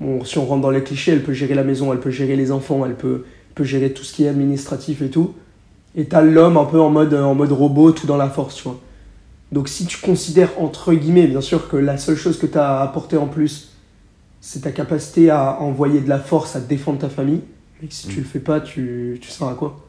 bon, 0.00 0.24
si 0.24 0.38
on 0.38 0.44
rentre 0.44 0.62
dans 0.62 0.70
les 0.70 0.82
clichés, 0.82 1.12
elle 1.12 1.22
peut 1.22 1.32
gérer 1.32 1.54
la 1.54 1.64
maison, 1.64 1.92
elle 1.92 2.00
peut 2.00 2.10
gérer 2.10 2.36
les 2.36 2.50
enfants, 2.50 2.84
elle 2.84 2.96
peut, 2.96 3.24
peut 3.54 3.64
gérer 3.64 3.92
tout 3.92 4.02
ce 4.02 4.12
qui 4.12 4.24
est 4.24 4.28
administratif 4.28 5.02
et 5.02 5.10
tout. 5.10 5.34
Et 5.94 6.06
t'as 6.06 6.22
l'homme 6.22 6.56
un 6.56 6.64
peu 6.64 6.80
en 6.80 6.90
mode, 6.90 7.14
en 7.14 7.34
mode 7.34 7.52
robot, 7.52 7.92
tout 7.92 8.06
dans 8.06 8.16
la 8.16 8.28
force, 8.28 8.56
tu 8.56 8.64
vois. 8.64 8.80
Donc 9.52 9.68
si 9.68 9.84
tu 9.84 9.98
considères, 9.98 10.50
entre 10.58 10.94
guillemets, 10.94 11.26
bien 11.26 11.42
sûr 11.42 11.68
que 11.68 11.76
la 11.76 11.98
seule 11.98 12.16
chose 12.16 12.38
que 12.38 12.46
tu 12.46 12.56
as 12.56 12.80
apporté 12.80 13.18
en 13.18 13.26
plus, 13.26 13.71
c'est 14.42 14.60
ta 14.62 14.72
capacité 14.72 15.30
à 15.30 15.60
envoyer 15.60 16.00
de 16.00 16.08
la 16.08 16.18
force, 16.18 16.56
à 16.56 16.60
défendre 16.60 16.98
ta 16.98 17.08
famille, 17.08 17.40
mais 17.80 17.86
que 17.88 17.94
si 17.94 18.08
tu 18.08 18.16
Mm. 18.16 18.22
le 18.22 18.24
fais 18.24 18.40
pas, 18.40 18.60
tu, 18.60 19.18
tu 19.22 19.30
sers 19.30 19.46
à 19.46 19.54
quoi? 19.54 19.80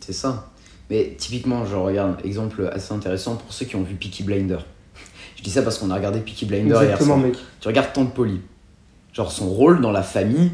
C'est 0.00 0.12
ça. 0.14 0.50
Mais 0.90 1.14
typiquement, 1.18 1.64
je 1.66 1.76
regarde, 1.76 2.16
exemple 2.24 2.68
assez 2.72 2.94
intéressant 2.94 3.36
pour 3.36 3.52
ceux 3.52 3.66
qui 3.66 3.76
ont 3.76 3.82
vu 3.82 3.94
Peaky 3.94 4.22
Blinder. 4.22 4.58
Je 5.36 5.42
dis 5.42 5.50
ça 5.50 5.62
parce 5.62 5.78
qu'on 5.78 5.90
a 5.90 5.94
regardé 5.94 6.20
Peaky 6.20 6.46
Blinder 6.46 6.70
hier 6.70 6.82
Exactement, 6.82 7.14
soir. 7.16 7.26
mec. 7.26 7.36
Tu 7.60 7.68
regardes 7.68 7.92
Tante 7.92 8.14
Polly. 8.14 8.40
Genre, 9.12 9.30
son 9.30 9.48
rôle 9.48 9.80
dans 9.82 9.92
la 9.92 10.02
famille, 10.02 10.52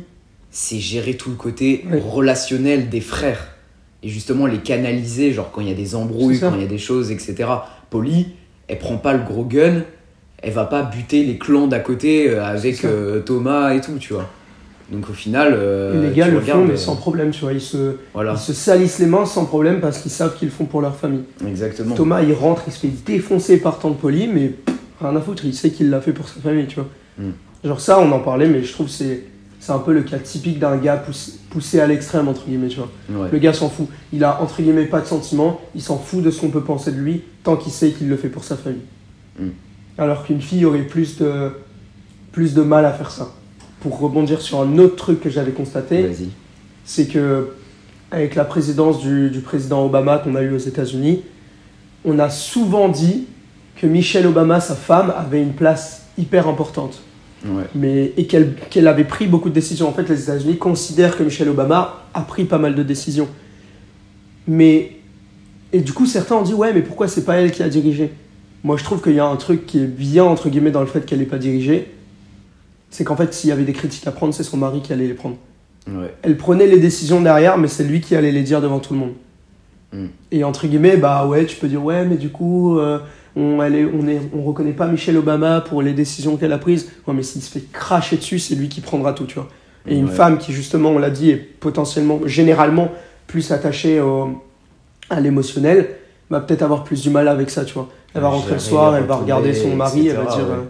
c'est 0.50 0.78
gérer 0.80 1.16
tout 1.16 1.30
le 1.30 1.36
côté 1.36 1.84
Ouais. 1.90 2.00
relationnel 2.00 2.88
des 2.88 3.00
frères. 3.00 3.48
Et 4.02 4.08
justement, 4.08 4.46
les 4.46 4.58
canaliser, 4.58 5.32
genre 5.32 5.52
quand 5.52 5.60
il 5.60 5.68
y 5.68 5.70
a 5.72 5.74
des 5.76 5.94
embrouilles, 5.94 6.40
quand 6.40 6.54
il 6.56 6.60
y 6.62 6.64
a 6.64 6.68
des 6.68 6.78
choses, 6.78 7.12
etc. 7.12 7.44
Polly, 7.90 8.28
elle 8.66 8.78
prend 8.78 8.96
pas 8.96 9.12
le 9.12 9.22
gros 9.22 9.44
gun, 9.44 9.84
elle 10.42 10.52
va 10.52 10.64
pas 10.64 10.82
buter 10.82 11.24
les 11.24 11.38
clans 11.38 11.68
d'à 11.68 11.78
côté 11.78 12.28
euh, 12.28 12.44
avec 12.44 12.84
euh, 12.84 13.20
Thomas 13.20 13.74
et 13.74 13.80
tout, 13.80 13.96
tu 13.98 14.12
vois. 14.12 14.28
Donc 14.90 15.08
au 15.08 15.12
final, 15.12 15.54
euh, 15.56 16.08
les 16.08 16.14
gars 16.14 16.28
le 16.28 16.38
regardes, 16.38 16.62
font, 16.62 16.68
mais 16.68 16.76
sans 16.76 16.96
problème, 16.96 17.30
tu 17.30 17.40
vois. 17.40 17.52
Ils 17.52 17.60
se, 17.60 17.96
Voilà, 18.12 18.32
ils 18.32 18.38
se 18.38 18.52
salissent 18.52 18.98
les 18.98 19.06
mains 19.06 19.24
sans 19.24 19.46
problème 19.46 19.80
parce 19.80 19.98
qu'ils 19.98 20.10
savent 20.10 20.36
qu'ils 20.36 20.48
le 20.48 20.52
font 20.52 20.66
pour 20.66 20.82
leur 20.82 20.96
famille. 20.96 21.22
exactement. 21.46 21.94
Thomas, 21.94 22.20
il 22.22 22.34
rentre, 22.34 22.64
il 22.66 22.72
se 22.72 22.80
fait 22.80 22.92
défoncer 23.06 23.58
par 23.58 23.78
Tante 23.78 23.98
Polly, 23.98 24.28
mais 24.28 24.48
pff, 24.48 24.76
rien 25.00 25.16
à 25.16 25.20
foutre, 25.20 25.44
il 25.44 25.54
sait 25.54 25.70
qu'il 25.70 25.88
l'a 25.88 26.00
fait 26.00 26.12
pour 26.12 26.28
sa 26.28 26.40
famille, 26.40 26.66
tu 26.66 26.74
vois. 26.76 26.88
Mm. 27.18 27.30
Genre 27.64 27.80
ça, 27.80 28.00
on 28.00 28.10
en 28.10 28.18
parlait, 28.18 28.48
mais 28.48 28.62
je 28.62 28.72
trouve 28.72 28.86
que 28.86 28.92
c'est 28.92 29.24
c'est 29.60 29.70
un 29.70 29.78
peu 29.78 29.92
le 29.92 30.02
cas 30.02 30.18
typique 30.18 30.58
d'un 30.58 30.76
gars 30.76 30.96
poussé, 30.96 31.34
poussé 31.48 31.78
à 31.78 31.86
l'extrême, 31.86 32.26
entre 32.26 32.44
guillemets, 32.46 32.66
tu 32.66 32.78
vois. 32.78 32.90
Ouais. 33.10 33.28
Le 33.30 33.38
gars 33.38 33.52
s'en 33.52 33.70
fout. 33.70 33.86
Il 34.12 34.24
a, 34.24 34.42
entre 34.42 34.60
guillemets, 34.60 34.86
pas 34.86 35.00
de 35.00 35.06
sentiments, 35.06 35.60
il 35.76 35.80
s'en 35.80 35.98
fout 35.98 36.20
de 36.20 36.32
ce 36.32 36.40
qu'on 36.40 36.50
peut 36.50 36.64
penser 36.64 36.90
de 36.90 36.98
lui, 36.98 37.22
tant 37.44 37.56
qu'il 37.56 37.70
sait 37.70 37.92
qu'il 37.92 38.08
le 38.08 38.16
fait 38.16 38.28
pour 38.28 38.42
sa 38.42 38.56
famille. 38.56 38.80
Mm. 39.38 39.50
Alors 39.98 40.24
qu'une 40.24 40.40
fille 40.40 40.64
aurait 40.64 40.82
plus 40.82 41.18
de, 41.18 41.50
plus 42.32 42.54
de 42.54 42.62
mal 42.62 42.84
à 42.84 42.92
faire 42.92 43.10
ça. 43.10 43.32
Pour 43.80 43.98
rebondir 43.98 44.40
sur 44.40 44.60
un 44.60 44.78
autre 44.78 44.96
truc 44.96 45.20
que 45.20 45.28
j'avais 45.30 45.50
constaté, 45.52 46.06
c'est 46.84 47.06
que 47.06 47.50
avec 48.10 48.34
la 48.34 48.44
présidence 48.44 49.00
du, 49.00 49.30
du 49.30 49.40
président 49.40 49.84
Obama 49.86 50.18
qu'on 50.18 50.34
a 50.34 50.42
eu 50.42 50.52
aux 50.52 50.58
États-Unis, 50.58 51.22
on 52.04 52.18
a 52.18 52.30
souvent 52.30 52.88
dit 52.88 53.24
que 53.76 53.86
Michelle 53.86 54.26
Obama, 54.26 54.60
sa 54.60 54.74
femme, 54.74 55.12
avait 55.16 55.42
une 55.42 55.54
place 55.54 56.06
hyper 56.18 56.46
importante, 56.48 57.00
Ouais. 57.44 57.64
mais 57.74 58.12
et 58.16 58.28
qu'elle 58.28 58.54
qu'elle 58.70 58.86
avait 58.86 59.02
pris 59.02 59.26
beaucoup 59.26 59.48
de 59.48 59.54
décisions. 59.54 59.88
En 59.88 59.92
fait, 59.92 60.08
les 60.08 60.22
États-Unis 60.22 60.58
considèrent 60.58 61.16
que 61.16 61.24
Michelle 61.24 61.48
Obama 61.48 62.04
a 62.14 62.20
pris 62.20 62.44
pas 62.44 62.58
mal 62.58 62.76
de 62.76 62.84
décisions. 62.84 63.26
Mais 64.46 64.92
et 65.72 65.80
du 65.80 65.92
coup, 65.92 66.06
certains 66.06 66.36
ont 66.36 66.42
dit 66.42 66.54
ouais, 66.54 66.72
mais 66.72 66.82
pourquoi 66.82 67.08
c'est 67.08 67.24
pas 67.24 67.36
elle 67.36 67.50
qui 67.50 67.62
a 67.64 67.68
dirigé? 67.68 68.12
Moi, 68.64 68.76
je 68.76 68.84
trouve 68.84 69.02
qu'il 69.02 69.14
y 69.14 69.20
a 69.20 69.26
un 69.26 69.36
truc 69.36 69.66
qui 69.66 69.78
est 69.82 69.86
bien 69.86 70.24
entre 70.24 70.48
guillemets 70.48 70.70
dans 70.70 70.80
le 70.80 70.86
fait 70.86 71.04
qu'elle 71.04 71.18
n'ait 71.18 71.24
pas 71.26 71.38
dirigé. 71.38 71.90
C'est 72.90 73.04
qu'en 73.04 73.16
fait, 73.16 73.32
s'il 73.34 73.50
y 73.50 73.52
avait 73.52 73.64
des 73.64 73.72
critiques 73.72 74.06
à 74.06 74.12
prendre, 74.12 74.34
c'est 74.34 74.44
son 74.44 74.56
mari 74.56 74.82
qui 74.82 74.92
allait 74.92 75.08
les 75.08 75.14
prendre 75.14 75.36
Ouais. 75.88 76.14
elle 76.22 76.36
prenait 76.36 76.68
les 76.68 76.78
décisions 76.78 77.20
derrière, 77.20 77.58
mais 77.58 77.66
c'est 77.66 77.82
lui 77.82 78.00
qui 78.00 78.14
allait 78.14 78.30
les 78.30 78.42
dire 78.44 78.60
devant 78.60 78.78
tout 78.78 78.94
le 78.94 79.00
monde. 79.00 79.12
Mm. 79.92 80.06
Et 80.30 80.44
entre 80.44 80.68
guillemets, 80.68 80.96
bah 80.96 81.26
ouais, 81.26 81.44
tu 81.44 81.56
peux 81.56 81.66
dire 81.66 81.82
ouais, 81.82 82.04
mais 82.04 82.16
du 82.16 82.28
coup, 82.28 82.78
euh, 82.78 83.00
on, 83.34 83.60
elle 83.60 83.74
est, 83.74 83.84
on, 83.84 84.06
est, 84.06 84.20
on 84.32 84.42
reconnaît 84.42 84.74
pas 84.74 84.86
Michelle 84.86 85.16
Obama 85.16 85.60
pour 85.60 85.82
les 85.82 85.92
décisions 85.92 86.36
qu'elle 86.36 86.52
a 86.52 86.58
prises. 86.58 86.92
Ouais, 87.08 87.14
mais 87.14 87.24
s'il 87.24 87.42
se 87.42 87.50
fait 87.50 87.64
cracher 87.72 88.16
dessus, 88.16 88.38
c'est 88.38 88.54
lui 88.54 88.68
qui 88.68 88.80
prendra 88.80 89.12
tout, 89.12 89.24
tu 89.24 89.34
vois. 89.34 89.48
Et 89.88 89.96
une 89.96 90.06
femme 90.06 90.38
qui, 90.38 90.52
justement, 90.52 90.90
on 90.90 90.98
l'a 91.00 91.10
dit, 91.10 91.30
est 91.30 91.36
potentiellement, 91.36 92.20
généralement, 92.26 92.92
plus 93.26 93.50
attachée 93.50 94.00
au- 94.00 94.40
à 95.10 95.18
l'émotionnel, 95.18 95.96
va 96.30 96.38
peut-être 96.38 96.62
avoir 96.62 96.84
plus 96.84 97.02
du 97.02 97.10
mal 97.10 97.26
avec 97.26 97.50
ça, 97.50 97.64
tu 97.64 97.74
vois. 97.74 97.88
Elle 98.14 98.20
va 98.22 98.28
rentrer 98.28 98.52
le 98.54 98.58
soir, 98.58 98.96
elle 98.96 99.04
va 99.04 99.16
regarder 99.16 99.54
son 99.54 99.74
mari, 99.76 100.08
elle 100.08 100.16
va 100.16 100.24
dire, 100.24 100.36
ouais. 100.48 100.50
euh, 100.50 100.64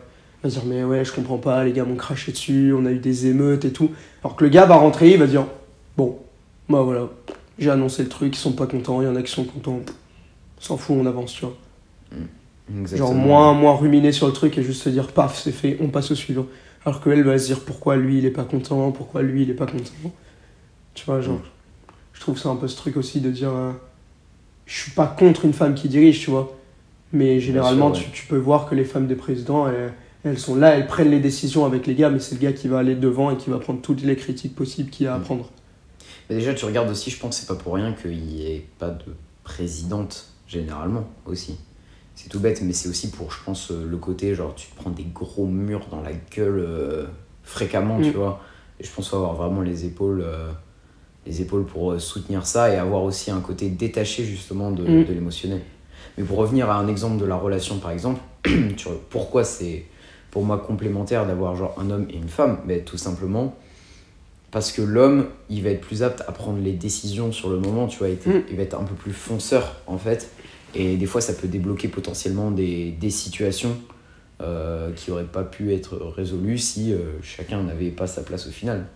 elle 0.44 0.50
va 0.50 0.60
dire, 0.60 0.62
mais 0.66 0.84
ouais, 0.84 1.04
je 1.04 1.12
comprends 1.12 1.38
pas, 1.38 1.64
les 1.64 1.72
gars 1.72 1.84
m'ont 1.84 1.96
craché 1.96 2.32
dessus, 2.32 2.72
on 2.76 2.86
a 2.86 2.90
eu 2.90 2.98
des 2.98 3.26
émeutes 3.26 3.64
et 3.64 3.72
tout. 3.72 3.90
Alors 4.22 4.36
que 4.36 4.44
le 4.44 4.50
gars 4.50 4.66
va 4.66 4.76
rentrer, 4.76 5.12
il 5.12 5.18
va 5.18 5.26
dire, 5.26 5.44
bon, 5.96 6.18
bah 6.68 6.82
voilà, 6.82 7.08
j'ai 7.58 7.70
annoncé 7.70 8.02
le 8.04 8.08
truc, 8.08 8.34
ils 8.36 8.38
sont 8.38 8.52
pas 8.52 8.66
contents, 8.66 9.02
il 9.02 9.06
y 9.06 9.08
en 9.08 9.16
a 9.16 9.22
qui 9.22 9.32
sont 9.32 9.44
contents, 9.44 9.80
on 10.58 10.60
s'en 10.60 10.76
fout, 10.76 10.96
on 10.98 11.06
avance, 11.06 11.32
tu 11.32 11.44
vois. 11.44 11.56
Exactement. 12.80 13.08
Genre 13.08 13.16
moins, 13.16 13.52
moins 13.54 13.74
ruminer 13.76 14.12
sur 14.12 14.26
le 14.28 14.32
truc 14.32 14.56
et 14.56 14.62
juste 14.62 14.82
se 14.82 14.88
dire, 14.88 15.08
paf, 15.08 15.38
c'est 15.42 15.52
fait, 15.52 15.76
on 15.80 15.88
passe 15.88 16.10
au 16.12 16.14
suivant. 16.14 16.46
Alors 16.84 17.00
qu'elle 17.02 17.22
va 17.24 17.38
se 17.38 17.46
dire, 17.46 17.60
pourquoi 17.64 17.96
lui 17.96 18.18
il 18.18 18.24
est 18.26 18.30
pas 18.30 18.44
content, 18.44 18.90
pourquoi 18.92 19.22
lui 19.22 19.42
il 19.42 19.50
est 19.50 19.54
pas 19.54 19.66
content. 19.66 20.12
Tu 20.94 21.04
vois, 21.06 21.20
genre, 21.20 21.36
Mm. 21.36 21.42
je 22.12 22.20
trouve 22.20 22.38
ça 22.38 22.50
un 22.50 22.56
peu 22.56 22.68
ce 22.68 22.76
truc 22.76 22.96
aussi 22.96 23.20
de 23.20 23.30
dire, 23.30 23.50
euh, 23.52 23.72
je 24.66 24.80
suis 24.82 24.90
pas 24.92 25.06
contre 25.06 25.44
une 25.44 25.52
femme 25.52 25.74
qui 25.74 25.88
dirige, 25.88 26.20
tu 26.20 26.30
vois. 26.30 26.56
Mais 27.12 27.40
généralement, 27.40 27.92
sûr, 27.94 28.04
ouais. 28.06 28.10
tu, 28.12 28.22
tu 28.22 28.26
peux 28.26 28.36
voir 28.38 28.68
que 28.68 28.74
les 28.74 28.84
femmes 28.84 29.06
des 29.06 29.14
présidents, 29.16 29.68
elles, 29.68 29.92
elles 30.24 30.38
sont 30.38 30.54
là, 30.56 30.74
elles 30.76 30.86
prennent 30.86 31.10
les 31.10 31.20
décisions 31.20 31.64
avec 31.64 31.86
les 31.86 31.94
gars, 31.94 32.08
mais 32.10 32.20
c'est 32.20 32.34
le 32.36 32.40
gars 32.40 32.52
qui 32.52 32.68
va 32.68 32.78
aller 32.78 32.94
devant 32.94 33.30
et 33.30 33.36
qui 33.36 33.50
va 33.50 33.58
prendre 33.58 33.80
toutes 33.82 34.02
les 34.02 34.16
critiques 34.16 34.54
possibles 34.54 34.88
qu'il 34.90 35.04
y 35.06 35.08
a 35.08 35.14
à 35.14 35.18
Mm. 35.18 35.22
prendre. 35.22 35.50
Mais 36.30 36.36
déjà, 36.36 36.54
tu 36.54 36.64
regardes 36.64 36.88
aussi, 36.90 37.10
je 37.10 37.18
pense 37.18 37.36
que 37.36 37.40
c'est 37.44 37.48
pas 37.54 37.60
pour 37.62 37.74
rien 37.74 37.92
qu'il 37.92 38.16
n'y 38.16 38.46
ait 38.46 38.64
pas 38.78 38.88
de 38.90 39.04
présidente, 39.44 40.28
généralement, 40.46 41.04
aussi. 41.26 41.56
C'est 42.14 42.28
tout 42.28 42.40
bête, 42.40 42.62
mais 42.62 42.72
c'est 42.72 42.88
aussi 42.88 43.10
pour, 43.10 43.32
je 43.32 43.38
pense, 43.44 43.70
euh, 43.70 43.86
le 43.90 43.96
côté, 43.96 44.34
genre, 44.34 44.54
tu 44.54 44.68
te 44.68 44.76
prends 44.76 44.90
des 44.90 45.04
gros 45.14 45.46
murs 45.46 45.86
dans 45.90 46.00
la 46.02 46.12
gueule 46.34 46.60
euh, 46.60 47.04
fréquemment, 47.42 47.98
Mm. 47.98 48.02
tu 48.04 48.10
vois. 48.12 48.40
Et 48.80 48.84
je 48.84 48.90
pense 48.90 49.08
faut 49.08 49.16
avoir 49.16 49.34
vraiment 49.34 49.60
les 49.60 49.84
épaules, 49.84 50.22
euh, 50.24 50.48
les 51.26 51.42
épaules 51.42 51.64
pour 51.66 52.00
soutenir 52.00 52.46
ça 52.46 52.72
et 52.72 52.76
avoir 52.76 53.02
aussi 53.02 53.30
un 53.30 53.40
côté 53.40 53.68
détaché, 53.68 54.24
justement, 54.24 54.70
de, 54.70 54.82
Mm. 54.82 55.04
de 55.04 55.12
l'émotionnel. 55.12 55.60
Mais 56.22 56.28
pour 56.28 56.38
revenir 56.38 56.70
à 56.70 56.76
un 56.76 56.86
exemple 56.86 57.20
de 57.20 57.26
la 57.26 57.34
relation, 57.34 57.78
par 57.78 57.90
exemple, 57.90 58.20
pourquoi 59.10 59.42
c'est 59.42 59.86
pour 60.30 60.44
moi 60.44 60.56
complémentaire 60.56 61.26
d'avoir 61.26 61.56
genre 61.56 61.74
un 61.80 61.90
homme 61.90 62.06
et 62.10 62.16
une 62.16 62.28
femme 62.28 62.58
ben, 62.64 62.84
Tout 62.84 62.96
simplement 62.96 63.56
parce 64.52 64.70
que 64.70 64.82
l'homme, 64.82 65.26
il 65.50 65.64
va 65.64 65.70
être 65.70 65.80
plus 65.80 66.02
apte 66.02 66.22
à 66.28 66.32
prendre 66.32 66.62
les 66.62 66.72
décisions 66.72 67.32
sur 67.32 67.48
le 67.48 67.58
moment, 67.58 67.88
tu 67.88 67.98
vois, 67.98 68.10
il, 68.10 68.16
Mm. 68.16 68.42
il 68.50 68.56
va 68.56 68.62
être 68.62 68.78
un 68.78 68.84
peu 68.84 68.94
plus 68.94 69.12
fonceur 69.12 69.80
en 69.86 69.98
fait. 69.98 70.30
Et 70.74 70.96
des 70.96 71.06
fois, 71.06 71.20
ça 71.20 71.32
peut 71.32 71.48
débloquer 71.48 71.88
potentiellement 71.88 72.50
des, 72.50 72.90
des 72.92 73.10
situations 73.10 73.76
euh, 74.42 74.92
qui 74.92 75.10
auraient 75.10 75.24
pas 75.24 75.42
pu 75.42 75.74
être 75.74 75.96
résolues 75.96 76.58
si 76.58 76.92
euh, 76.92 76.98
chacun 77.22 77.62
n'avait 77.62 77.90
pas 77.90 78.06
sa 78.06 78.22
place 78.22 78.46
au 78.46 78.50
final. 78.50 78.86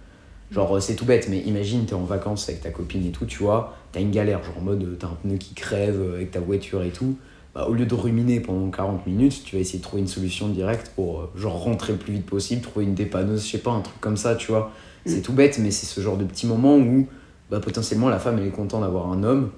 Genre, 0.53 0.77
euh, 0.77 0.81
c'est 0.81 0.95
tout 0.95 1.05
bête, 1.05 1.29
mais 1.29 1.39
imagine, 1.41 1.85
t'es 1.87 1.95
en 1.95 2.05
vacances 2.05 2.49
avec 2.49 2.63
ta 2.63 2.71
copine 2.71 3.05
et 3.07 3.11
tout, 3.11 3.27
tu 3.27 3.39
vois, 3.43 3.77
t'as 3.93 4.01
une 4.01 4.11
galère, 4.13 4.43
genre 4.45 4.59
en 4.59 4.63
mode, 4.63 4.83
euh, 4.83 4.97
t'as 4.99 5.09
un 5.09 5.17
pneu 5.23 5.37
qui 5.37 5.55
crève 5.55 6.01
euh, 6.01 6.15
avec 6.17 6.31
ta 6.31 6.41
voiture 6.41 6.83
et 6.83 6.91
tout. 6.91 7.17
Bah, 7.55 7.67
au 7.69 7.73
lieu 7.73 7.87
de 7.87 7.95
ruminer 7.95 8.41
pendant 8.41 8.71
40 8.71 9.07
minutes, 9.07 9.43
tu 9.45 9.57
vas 9.57 9.61
essayer 9.63 9.79
de 9.79 9.83
trouver 9.85 10.03
une 10.03 10.09
solution 10.09 10.49
directe 10.49 10.93
pour 10.95 11.31
genre 11.37 11.63
rentrer 11.63 11.95
le 11.95 11.99
plus 11.99 12.13
vite 12.13 12.27
possible, 12.27 12.61
trouver 12.61 12.85
une 12.85 12.95
dépanneuse, 12.95 13.45
je 13.45 13.53
sais 13.53 13.59
pas, 13.59 13.71
un 13.73 13.81
truc 13.81 14.01
comme 14.01 14.17
ça, 14.17 14.35
tu 14.37 14.49
vois. 14.53 14.71
C'est 15.07 15.19
Mm. 15.19 15.23
tout 15.23 15.33
bête, 15.33 15.59
mais 15.61 15.71
c'est 15.71 15.87
ce 15.87 16.01
genre 16.01 16.17
de 16.17 16.25
petit 16.25 16.47
moment 16.47 16.77
où 16.77 17.07
bah, 17.51 17.61
potentiellement 17.61 18.09
la 18.09 18.19
femme 18.19 18.39
elle 18.39 18.47
est 18.47 18.51
contente 18.51 18.83
d'avoir 18.83 19.11
un 19.11 19.23
homme 19.25 19.51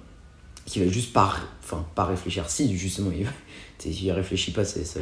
qui 0.68 0.80
va 0.84 0.90
juste 0.90 1.12
pas, 1.12 1.34
enfin, 1.64 1.84
pas 1.94 2.04
réfléchir. 2.04 2.48
Si, 2.48 2.76
justement, 2.76 3.10
il, 3.16 3.26
s'il 3.78 4.10
réfléchit 4.22 4.50
pas, 4.52 4.62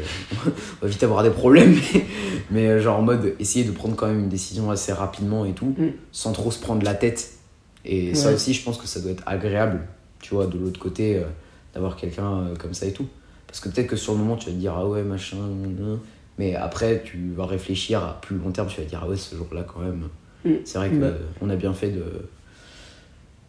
on 0.81 0.83
va 0.83 0.89
vite 0.89 1.03
avoir 1.03 1.23
des 1.23 1.31
problèmes, 1.31 1.75
mais, 1.95 2.05
mais 2.51 2.67
euh, 2.69 2.81
genre 2.81 2.99
en 2.99 3.03
mode 3.03 3.35
essayer 3.41 3.65
de 3.65 3.73
prendre 3.73 3.97
quand 3.97 4.07
même 4.07 4.21
une 4.21 4.29
décision 4.29 4.71
assez 4.71 4.93
rapidement 4.93 5.45
et 5.45 5.53
tout, 5.53 5.75
Mm. 5.79 5.89
sans 6.13 6.33
trop 6.33 6.51
se 6.51 6.61
prendre 6.61 6.85
la 6.85 6.95
tête. 6.95 7.33
Et 7.85 8.15
ça 8.15 8.33
aussi, 8.33 8.53
je 8.53 8.63
pense 8.65 8.79
que 8.79 8.87
ça 8.87 9.01
doit 9.01 9.13
être 9.13 9.23
agréable, 9.27 9.81
tu 10.21 10.35
vois, 10.35 10.47
de 10.47 10.59
l'autre 10.59 10.81
côté, 10.81 11.17
euh, 11.17 11.23
d'avoir 11.75 11.97
quelqu'un 11.97 12.39
euh, 12.39 12.57
comme 12.57 12.75
ça 12.75 12.87
et 12.87 12.93
tout. 12.93 13.07
Parce 13.47 13.61
que 13.61 13.69
peut-être 13.69 13.87
que 13.87 13.97
sur 13.97 14.13
le 14.13 14.19
moment, 14.19 14.37
tu 14.37 14.47
vas 14.47 14.53
te 14.53 14.59
dire, 14.59 14.75
ah 14.77 14.87
ouais, 14.89 15.03
machin, 15.05 15.37
mais 16.39 16.55
après, 16.57 17.03
tu 17.05 17.33
vas 17.37 17.47
réfléchir 17.47 18.03
à 18.03 18.21
plus 18.21 18.37
long 18.37 18.51
terme, 18.51 18.69
tu 18.69 18.79
vas 18.79 18.85
te 18.85 18.89
dire, 18.91 19.01
ah 19.05 19.09
ouais, 19.09 19.17
ce 19.17 19.35
jour-là, 19.37 19.63
quand 19.67 19.81
même, 19.81 20.09
Mm. 20.45 20.51
c'est 20.65 20.79
vrai 20.79 20.91
qu'on 20.91 20.99
Bah. 21.01 21.13
on 21.41 21.49
a 21.51 21.57
bien 21.57 21.73
fait 21.73 21.89
de, 21.91 22.05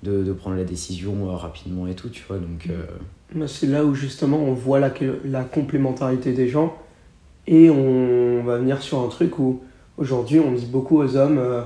de, 0.03 0.23
de 0.23 0.33
prendre 0.33 0.55
la 0.55 0.63
décision 0.63 1.29
euh, 1.29 1.35
rapidement 1.35 1.87
et 1.87 1.95
tout, 1.95 2.09
tu 2.09 2.23
vois. 2.27 2.37
Donc, 2.37 2.69
euh, 2.69 3.47
C'est 3.47 3.67
là 3.67 3.83
où 3.83 3.93
justement 3.93 4.37
on 4.37 4.53
voit 4.53 4.79
la, 4.79 4.91
la 5.25 5.43
complémentarité 5.43 6.33
des 6.33 6.47
gens 6.47 6.75
et 7.47 7.69
on 7.69 8.43
va 8.43 8.57
venir 8.57 8.81
sur 8.81 8.99
un 9.01 9.07
truc 9.07 9.39
où 9.39 9.61
aujourd'hui 9.97 10.39
on 10.39 10.51
dit 10.51 10.65
beaucoup 10.65 10.99
aux 10.99 11.15
hommes 11.15 11.37
euh, 11.39 11.61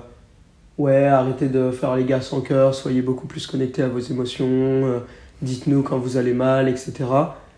ouais 0.77 1.05
arrêtez 1.05 1.47
de 1.47 1.71
faire 1.71 1.95
les 1.95 2.05
gars 2.05 2.21
sans 2.21 2.41
cœur, 2.41 2.73
soyez 2.73 3.01
beaucoup 3.01 3.27
plus 3.27 3.45
connectés 3.47 3.83
à 3.83 3.87
vos 3.89 3.99
émotions, 3.99 4.45
euh, 4.47 4.99
dites-nous 5.41 5.83
quand 5.83 5.97
vous 5.97 6.17
allez 6.17 6.33
mal, 6.33 6.69
etc. 6.69 6.93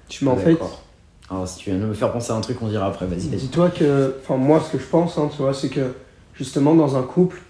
je 0.09 0.25
Mais 0.25 0.31
en 0.31 0.35
suis 0.35 0.43
fait, 0.45 0.51
d'accord. 0.53 0.81
Alors, 1.29 1.47
si 1.47 1.57
tu 1.59 1.69
viens 1.69 1.79
de 1.79 1.85
me 1.85 1.93
faire 1.93 2.11
penser 2.11 2.31
à 2.31 2.35
un 2.35 2.41
truc, 2.41 2.57
on 2.61 2.67
dira 2.67 2.85
après, 2.87 3.05
vas-y, 3.05 3.29
vas-y. 3.29 3.39
dis-toi 3.39 3.69
que, 3.69 4.15
enfin 4.21 4.37
moi 4.37 4.59
ce 4.59 4.71
que 4.71 4.77
je 4.77 4.87
pense, 4.87 5.17
hein, 5.17 5.29
tu 5.31 5.41
vois, 5.41 5.53
c'est 5.53 5.69
que 5.69 5.93
justement 6.33 6.75
dans 6.75 6.97
un 6.97 7.03
couple, 7.03 7.41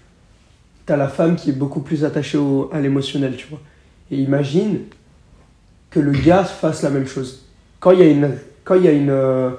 t'as 0.86 0.96
la 0.96 1.08
femme 1.08 1.36
qui 1.36 1.50
est 1.50 1.54
beaucoup 1.54 1.80
plus 1.80 2.04
attachée 2.04 2.38
au- 2.38 2.68
à 2.72 2.80
l'émotionnel, 2.80 3.36
tu 3.36 3.46
vois. 3.48 3.60
Et 4.10 4.16
imagine 4.18 4.80
que 5.90 6.00
le 6.00 6.12
gars 6.12 6.44
fasse 6.44 6.82
la 6.82 6.90
même 6.90 7.06
chose. 7.06 7.44
Quand 7.80 7.90
il 7.92 8.00
y 8.00 8.02
a 8.02 8.06
une, 8.06 8.30
quand 8.64 8.74
il 8.74 8.84
y 8.84 8.88
a 8.88 8.92
une, 8.92 9.10
euh, 9.10 9.50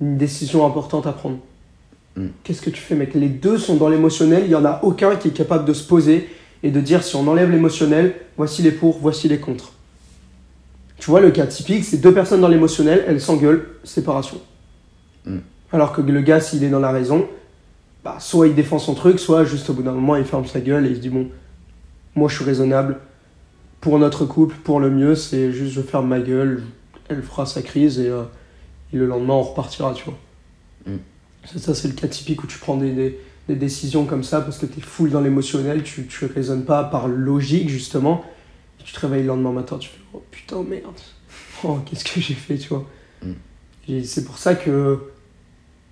une 0.00 0.16
décision 0.16 0.66
importante 0.66 1.06
à 1.06 1.12
prendre, 1.12 1.38
Mm. 2.16 2.26
qu'est-ce 2.42 2.60
que 2.62 2.70
tu 2.70 2.80
fais, 2.80 2.94
mec? 2.96 3.14
Les 3.14 3.28
deux 3.28 3.56
sont 3.56 3.76
dans 3.76 3.88
l'émotionnel, 3.88 4.42
il 4.46 4.50
y 4.50 4.54
en 4.56 4.64
a 4.64 4.80
aucun 4.82 5.14
qui 5.16 5.28
est 5.28 5.32
capable 5.32 5.64
de 5.64 5.72
se 5.72 5.86
poser 5.86 6.28
et 6.62 6.70
de 6.72 6.80
dire 6.80 7.04
si 7.04 7.14
on 7.14 7.26
enlève 7.28 7.50
l'émotionnel, 7.50 8.14
voici 8.36 8.62
les 8.62 8.72
pour, 8.72 8.98
voici 8.98 9.28
les 9.28 9.38
contre. 9.38 9.72
Tu 10.98 11.08
vois, 11.10 11.20
le 11.20 11.30
cas 11.30 11.46
typique, 11.46 11.84
c'est 11.84 11.98
deux 11.98 12.12
personnes 12.12 12.40
dans 12.40 12.48
l'émotionnel, 12.48 13.04
elles 13.06 13.20
s'engueulent, 13.20 13.68
séparation. 13.84 14.38
Mm. 15.24 15.38
Alors 15.72 15.92
que 15.92 16.00
le 16.02 16.20
gars, 16.20 16.40
s'il 16.40 16.64
est 16.64 16.68
dans 16.68 16.80
la 16.80 16.90
raison, 16.90 17.26
bah, 18.04 18.16
soit 18.18 18.48
il 18.48 18.54
défend 18.54 18.78
son 18.78 18.94
truc, 18.94 19.18
soit 19.18 19.44
juste 19.44 19.68
au 19.70 19.74
bout 19.74 19.82
d'un 19.82 19.92
moment, 19.92 20.16
il 20.16 20.24
ferme 20.24 20.46
sa 20.46 20.60
gueule 20.60 20.86
et 20.86 20.90
il 20.90 20.96
se 20.96 21.00
dit 21.00 21.10
bon, 21.10 21.28
moi 22.14 22.28
je 22.28 22.36
suis 22.36 22.44
raisonnable, 22.44 22.98
pour 23.80 23.98
notre 23.98 24.24
couple, 24.24 24.56
pour 24.56 24.80
le 24.80 24.90
mieux, 24.90 25.14
c'est 25.14 25.52
juste 25.52 25.72
je 25.72 25.80
ferme 25.80 26.08
ma 26.08 26.20
gueule, 26.20 26.62
elle 27.08 27.22
fera 27.22 27.46
sa 27.46 27.62
crise 27.62 27.98
et, 27.98 28.08
euh, 28.08 28.22
et 28.92 28.96
le 28.96 29.06
lendemain 29.06 29.34
on 29.34 29.42
repartira, 29.42 29.92
tu 29.94 30.04
vois. 30.04 30.18
Mm. 30.86 30.98
Ça, 31.46 31.58
ça, 31.58 31.74
c'est 31.74 31.88
le 31.88 31.94
cas 31.94 32.08
typique 32.08 32.44
où 32.44 32.46
tu 32.46 32.58
prends 32.58 32.76
des, 32.76 32.92
des, 32.92 33.18
des 33.48 33.56
décisions 33.56 34.04
comme 34.04 34.22
ça 34.22 34.40
parce 34.40 34.58
que 34.58 34.66
tu 34.66 34.78
es 34.78 34.82
full 34.82 35.10
dans 35.10 35.20
l'émotionnel, 35.20 35.82
tu, 35.82 36.06
tu 36.06 36.26
raisonnes 36.26 36.64
pas 36.64 36.84
par 36.84 37.08
logique 37.08 37.68
justement. 37.68 38.24
Et 38.78 38.84
tu 38.84 38.92
te 38.92 39.00
réveilles 39.00 39.22
le 39.22 39.28
lendemain 39.28 39.52
matin, 39.52 39.78
tu 39.78 39.90
fais 39.90 39.98
oh 40.14 40.22
putain 40.30 40.62
merde, 40.62 40.98
oh 41.64 41.78
qu'est-ce 41.84 42.04
que 42.04 42.20
j'ai 42.20 42.34
fait, 42.34 42.58
tu 42.58 42.68
vois. 42.68 42.86
Mm. 43.22 44.02
C'est 44.04 44.24
pour 44.24 44.38
ça 44.38 44.54
que 44.54 45.00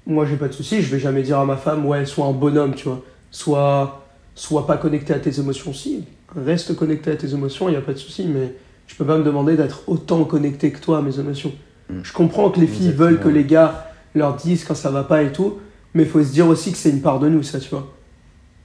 moi 0.08 0.24
j'ai 0.24 0.36
pas 0.36 0.48
de 0.48 0.54
souci, 0.54 0.82
je 0.82 0.90
vais 0.90 0.98
jamais 0.98 1.22
dire 1.22 1.38
à 1.38 1.44
ma 1.44 1.56
femme 1.56 1.86
ouais 1.86 2.06
sois 2.06 2.26
un 2.26 2.32
bonhomme, 2.32 2.74
tu 2.74 2.88
vois, 2.88 3.04
sois, 3.30 4.06
sois 4.34 4.66
pas 4.66 4.78
connecté 4.78 5.12
à 5.12 5.18
tes 5.18 5.38
émotions. 5.38 5.72
Si, 5.72 6.02
reste 6.34 6.74
connecté 6.74 7.10
à 7.10 7.16
tes 7.16 7.34
émotions, 7.34 7.68
il 7.68 7.74
y 7.74 7.76
a 7.76 7.82
pas 7.82 7.92
de 7.92 7.98
souci, 7.98 8.26
mais 8.26 8.54
je 8.86 8.96
peux 8.96 9.04
pas 9.04 9.18
me 9.18 9.22
demander 9.22 9.56
d'être 9.56 9.82
autant 9.86 10.24
connecté 10.24 10.72
que 10.72 10.80
toi 10.80 10.98
à 10.98 11.02
mes 11.02 11.20
émotions. 11.20 11.52
Mm. 11.90 12.00
Je 12.02 12.12
comprends 12.12 12.50
que 12.50 12.58
les 12.58 12.66
filles 12.66 12.88
Exactement. 12.88 13.10
veulent 13.10 13.20
que 13.20 13.28
les 13.28 13.44
gars 13.44 13.92
leur 14.14 14.34
disent 14.34 14.64
quand 14.64 14.74
ça 14.74 14.90
va 14.90 15.04
pas 15.04 15.22
et 15.22 15.30
tout, 15.30 15.58
mais 15.92 16.04
il 16.04 16.08
faut 16.08 16.24
se 16.24 16.32
dire 16.32 16.48
aussi 16.48 16.72
que 16.72 16.78
c'est 16.78 16.90
une 16.90 17.02
part 17.02 17.20
de 17.20 17.28
nous, 17.28 17.42
ça, 17.42 17.60
tu 17.60 17.68
vois. 17.68 17.94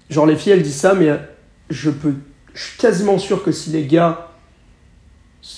Genre, 0.10 0.26
les 0.26 0.38
filles, 0.38 0.54
elles 0.54 0.64
disent 0.64 0.76
ça, 0.76 0.94
mais 0.94 1.12
je 1.70 1.90
peux. 1.90 2.14
Je 2.54 2.64
suis 2.64 2.78
quasiment 2.78 3.18
sûr 3.18 3.44
que 3.44 3.52
si 3.52 3.72
les 3.72 3.86
gars 3.86 4.32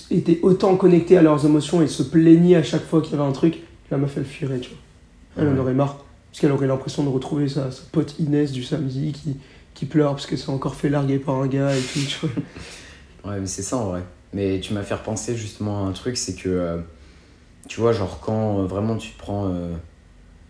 étaient 0.09 0.39
autant 0.41 0.75
connectés 0.77 1.17
à 1.17 1.21
leurs 1.21 1.45
émotions 1.45 1.81
et 1.81 1.87
se 1.87 2.01
plaignaient 2.01 2.55
à 2.55 2.63
chaque 2.63 2.85
fois 2.85 3.01
qu'il 3.01 3.15
y 3.15 3.19
avait 3.19 3.29
un 3.29 3.33
truc, 3.33 3.59
la 3.91 3.97
meuf, 3.97 4.15
elle 4.17 4.25
fuirait, 4.25 4.59
tu 4.59 4.69
vois. 4.69 4.79
Elle 5.37 5.49
en 5.49 5.57
aurait 5.57 5.73
marre. 5.73 5.97
Parce 6.31 6.41
qu'elle 6.41 6.51
aurait 6.51 6.67
l'impression 6.67 7.03
de 7.03 7.09
retrouver 7.09 7.47
sa, 7.47 7.71
sa 7.71 7.81
pote 7.91 8.19
Inès 8.19 8.51
du 8.51 8.63
samedi 8.63 9.13
qui, 9.13 9.37
qui 9.73 9.85
pleure 9.85 10.11
parce 10.11 10.25
qu'elle 10.25 10.37
s'est 10.37 10.49
encore 10.49 10.75
fait 10.75 10.89
larguer 10.89 11.17
par 11.19 11.35
un 11.35 11.47
gars 11.47 11.75
et 11.75 11.81
tout, 11.81 11.99
tu 12.07 12.19
vois. 12.25 12.29
Ouais, 13.31 13.39
mais 13.39 13.47
c'est 13.47 13.63
ça 13.63 13.77
en 13.77 13.85
vrai. 13.85 14.03
Mais 14.33 14.59
tu 14.59 14.73
m'as 14.73 14.83
fait 14.83 14.93
repenser 14.93 15.35
justement 15.35 15.85
à 15.85 15.89
un 15.89 15.93
truc, 15.93 16.15
c'est 16.15 16.35
que, 16.35 16.47
euh, 16.49 16.77
tu 17.67 17.79
vois, 17.79 17.91
genre 17.91 18.19
quand 18.19 18.59
euh, 18.59 18.65
vraiment 18.65 18.97
tu 18.97 19.11
te 19.11 19.17
prends. 19.17 19.47
euh, 19.51 19.73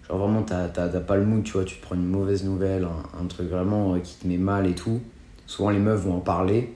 genre 0.10 0.18
vraiment 0.18 0.42
t'as 0.44 0.68
pas 0.68 1.16
le 1.16 1.24
mood, 1.26 1.44
tu 1.44 1.54
vois, 1.54 1.64
tu 1.64 1.78
te 1.78 1.82
prends 1.82 1.96
une 1.96 2.06
mauvaise 2.06 2.44
nouvelle, 2.44 2.84
un, 2.84 3.22
un 3.24 3.26
truc 3.28 3.50
vraiment 3.50 3.98
qui 4.00 4.16
te 4.16 4.28
met 4.28 4.38
mal 4.38 4.68
et 4.68 4.76
tout. 4.76 5.00
Souvent 5.48 5.70
les 5.70 5.80
meufs 5.80 6.02
vont 6.02 6.16
en 6.16 6.20
parler, 6.20 6.74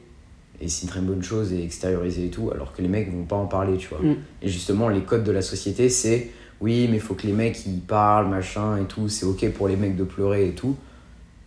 et 0.62 0.70
c'est 0.70 0.84
une 0.84 0.90
très 0.90 1.02
bonne 1.02 1.22
chose, 1.22 1.52
et 1.52 1.64
extérioriser 1.64 2.28
et 2.28 2.30
tout, 2.30 2.50
alors 2.54 2.72
que 2.72 2.82
les 2.82 2.88
mecs 2.88 3.12
vont 3.12 3.26
pas 3.26 3.36
en 3.36 3.48
parler, 3.48 3.76
tu 3.78 3.90
vois. 3.90 4.00
Mm. 4.00 4.16
Et 4.42 4.48
justement, 4.48 4.88
les 4.88 5.02
codes 5.02 5.24
de 5.26 5.32
la 5.32 5.42
société, 5.42 5.90
c'est 5.90 6.32
oui, 6.62 6.88
mais 6.92 7.00
faut 7.00 7.14
que 7.14 7.26
les 7.28 7.34
mecs 7.34 7.66
ils 7.66 7.80
parlent, 7.80 8.28
machin 8.28 8.78
et 8.78 8.86
tout, 8.86 9.08
c'est 9.10 9.26
ok 9.26 9.50
pour 9.52 9.68
les 9.68 9.76
mecs 9.76 9.96
de 9.96 10.04
pleurer 10.04 10.48
et 10.48 10.52
tout. 10.52 10.76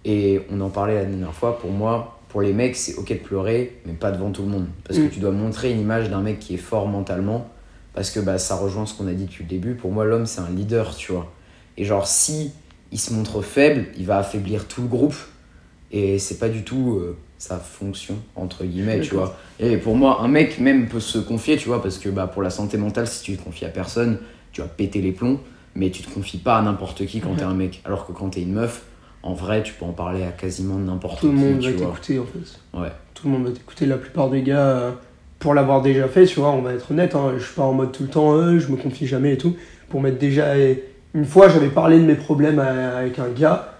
Et 0.04 0.40
on 0.50 0.60
en 0.60 0.68
parlait 0.70 0.94
la 0.94 1.04
dernière 1.04 1.34
fois, 1.34 1.58
pour 1.58 1.70
moi, 1.70 2.18
pour 2.28 2.42
les 2.42 2.52
mecs, 2.52 2.76
c'est 2.76 2.94
ok 2.96 3.08
de 3.10 3.14
pleurer, 3.18 3.76
mais 3.86 3.92
pas 3.92 4.10
devant 4.10 4.30
tout 4.30 4.42
le 4.42 4.48
monde. 4.48 4.66
Parce 4.84 4.98
Mm. 4.98 5.08
que 5.08 5.14
tu 5.14 5.20
dois 5.20 5.30
montrer 5.30 5.70
une 5.72 5.80
image 5.80 6.08
d'un 6.10 6.20
mec 6.22 6.38
qui 6.38 6.54
est 6.54 6.58
fort 6.58 6.88
mentalement, 6.88 7.48
parce 7.94 8.10
que 8.10 8.20
bah, 8.20 8.38
ça 8.38 8.56
rejoint 8.56 8.86
ce 8.86 8.94
qu'on 8.94 9.06
a 9.06 9.12
dit 9.12 9.26
depuis 9.26 9.44
le 9.44 9.50
début. 9.50 9.74
Pour 9.74 9.92
moi, 9.92 10.04
l'homme, 10.04 10.26
c'est 10.26 10.40
un 10.40 10.48
leader, 10.50 10.94
tu 10.96 11.12
vois. 11.12 11.30
Et 11.76 11.84
genre, 11.84 12.06
si 12.06 12.52
il 12.90 12.98
se 12.98 13.12
montre 13.12 13.42
faible, 13.42 13.86
il 13.98 14.06
va 14.06 14.18
affaiblir 14.18 14.66
tout 14.66 14.82
le 14.82 14.88
groupe, 14.88 15.14
et 15.92 16.18
c'est 16.18 16.38
pas 16.38 16.48
du 16.48 16.62
tout 16.64 16.96
euh, 16.98 17.16
sa 17.38 17.58
fonction, 17.58 18.16
entre 18.34 18.64
guillemets, 18.64 19.00
tu 19.00 19.14
vois. 19.14 19.36
Et 19.60 19.76
pour 19.76 19.94
moi, 19.94 20.22
un 20.22 20.28
mec 20.28 20.58
même 20.58 20.88
peut 20.88 21.00
se 21.00 21.18
confier, 21.18 21.56
tu 21.58 21.68
vois, 21.68 21.82
parce 21.82 21.98
que 21.98 22.08
bah, 22.08 22.26
pour 22.26 22.42
la 22.42 22.50
santé 22.50 22.78
mentale, 22.78 23.06
si 23.06 23.22
tu 23.22 23.36
te 23.36 23.42
confies 23.44 23.66
à 23.66 23.68
personne, 23.68 24.18
tu 24.52 24.60
vas 24.60 24.68
péter 24.68 25.00
les 25.00 25.12
plombs, 25.12 25.40
mais 25.74 25.90
tu 25.90 26.02
te 26.02 26.10
confies 26.12 26.38
pas 26.38 26.58
à 26.58 26.62
n'importe 26.62 27.06
qui 27.06 27.20
quand 27.20 27.34
t'es 27.34 27.42
un 27.44 27.54
mec. 27.54 27.80
Alors 27.84 28.06
que 28.06 28.12
quand 28.12 28.30
t'es 28.30 28.42
une 28.42 28.52
meuf, 28.52 28.84
en 29.22 29.34
vrai, 29.34 29.62
tu 29.62 29.72
peux 29.74 29.84
en 29.84 29.92
parler 29.92 30.22
à 30.24 30.30
quasiment 30.32 30.76
n'importe 30.76 31.16
qui, 31.20 31.26
Tout 31.26 31.32
le 31.32 31.38
monde 31.38 31.60
va 31.62 31.72
t'écouter, 31.72 32.18
en 32.18 32.24
fait. 32.26 32.78
Ouais. 32.78 32.92
tout 33.14 33.26
le 33.28 33.32
monde 33.34 33.44
va 33.46 33.52
t'écouter. 33.52 33.86
La 33.86 33.96
plupart 33.96 34.30
des 34.30 34.42
gars, 34.42 34.58
euh, 34.66 34.90
pour 35.38 35.54
l'avoir 35.54 35.80
déjà 35.82 36.08
fait, 36.08 36.26
tu 36.26 36.40
vois, 36.40 36.50
on 36.50 36.62
va 36.62 36.72
être 36.74 36.90
honnête, 36.90 37.14
hein, 37.14 37.32
je 37.38 37.44
suis 37.44 37.54
pas 37.54 37.62
en 37.62 37.72
mode 37.72 37.92
tout 37.92 38.02
le 38.02 38.08
temps, 38.08 38.34
euh, 38.34 38.58
je 38.58 38.68
me 38.68 38.76
confie 38.76 39.06
jamais 39.06 39.34
et 39.34 39.38
tout. 39.38 39.56
Pour 39.88 40.00
m'être 40.00 40.18
déjà. 40.18 40.54
Une 41.14 41.24
fois, 41.26 41.48
j'avais 41.48 41.68
parlé 41.68 41.98
de 41.98 42.04
mes 42.04 42.14
problèmes 42.14 42.58
à- 42.58 42.96
avec 42.96 43.18
un 43.18 43.28
gars, 43.28 43.74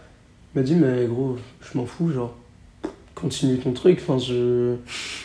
il 0.55 0.59
m'a 0.59 0.65
dit, 0.65 0.75
mais 0.75 1.07
gros, 1.07 1.37
je 1.63 1.79
m'en 1.79 1.87
fous, 1.87 2.11
genre, 2.13 2.35
continue 3.15 3.59
ton 3.59 3.73
truc, 3.73 4.01
enfin, 4.03 4.19
je... 4.19 4.75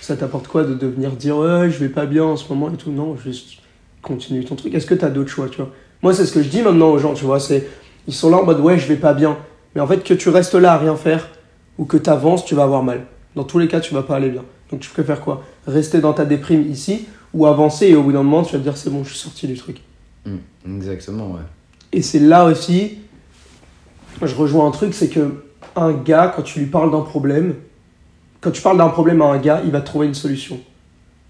ça 0.02 0.16
t'apporte 0.16 0.48
quoi 0.48 0.64
de, 0.64 0.74
de 0.74 0.88
venir 0.88 1.12
dire, 1.12 1.38
ouais, 1.38 1.70
je 1.70 1.78
vais 1.80 1.90
pas 1.90 2.06
bien 2.06 2.24
en 2.24 2.36
ce 2.38 2.48
moment 2.52 2.72
et 2.74 2.78
tout? 2.78 2.92
Non, 2.92 3.18
juste 3.18 3.58
continue 4.02 4.44
ton 4.44 4.56
truc. 4.56 4.74
Est-ce 4.74 4.86
que 4.86 4.96
t'as 4.96 5.10
d'autres 5.10 5.30
choix, 5.30 5.50
tu 5.50 5.58
vois? 5.58 5.72
Moi, 6.02 6.14
c'est 6.14 6.26
ce 6.26 6.32
que 6.32 6.42
je 6.42 6.50
dis 6.50 6.62
maintenant 6.62 6.90
aux 6.90 6.98
gens, 6.98 7.14
tu 7.14 7.26
vois, 7.26 7.40
c'est. 7.40 7.68
Ils 8.08 8.14
sont 8.14 8.30
là 8.30 8.38
en 8.38 8.46
mode, 8.46 8.60
ouais, 8.60 8.78
je 8.78 8.88
vais 8.88 8.96
pas 8.96 9.14
bien. 9.14 9.38
Mais 9.76 9.82
en 9.82 9.88
fait, 9.88 10.04
que 10.04 10.14
tu 10.14 10.30
restes 10.30 10.56
là 10.56 10.74
à 10.74 10.78
rien 10.78 10.96
faire 10.96 11.30
ou 11.78 11.86
que 11.86 11.98
tu 11.98 12.10
avances, 12.10 12.46
tu 12.46 12.56
vas 12.56 12.64
avoir 12.64 12.84
mal. 12.84 13.06
Dans 13.36 13.44
tous 13.44 13.60
les 13.60 13.68
cas, 13.68 13.80
tu 13.80 13.94
vas 13.94 14.04
pas 14.04 14.16
aller 14.16 14.30
bien. 14.30 14.44
Donc 14.72 14.80
tu 14.80 14.90
préfères 14.90 15.22
quoi? 15.22 15.44
Rester 15.66 16.00
dans 16.00 16.14
ta 16.14 16.26
déprime 16.26 16.70
ici 16.70 17.08
ou 17.34 17.46
avancer 17.46 17.88
et 17.88 17.96
au 17.96 18.04
bout 18.04 18.12
d'un 18.12 18.24
moment, 18.24 18.44
tu 18.44 18.54
vas 18.54 18.60
te 18.60 18.64
dire 18.64 18.78
c'est 18.78 18.90
bon, 18.90 19.04
je 19.04 19.10
suis 19.10 19.20
sorti 19.20 19.48
du 19.48 19.56
truc. 19.56 19.82
Mm, 20.26 20.78
exactement, 20.78 21.32
ouais. 21.32 21.42
Et 21.94 22.02
c'est 22.02 22.20
là 22.20 22.46
aussi, 22.46 22.98
je 24.22 24.36
rejoins 24.36 24.68
un 24.68 24.72
truc, 24.72 24.94
c'est 24.94 25.10
que 25.10 25.44
un 25.76 25.94
gars, 25.94 26.34
quand 26.36 26.42
tu 26.42 26.60
lui 26.60 26.66
parles 26.66 26.92
d'un 26.92 27.02
problème, 27.02 27.56
quand 28.42 28.52
tu 28.52 28.62
parles 28.62 28.78
d'un 28.78 28.90
problème 28.90 29.22
à 29.22 29.26
un 29.26 29.38
gars, 29.38 29.62
il 29.64 29.72
va 29.72 29.82
trouver 29.82 30.08
une 30.08 30.14
solution. 30.14 30.60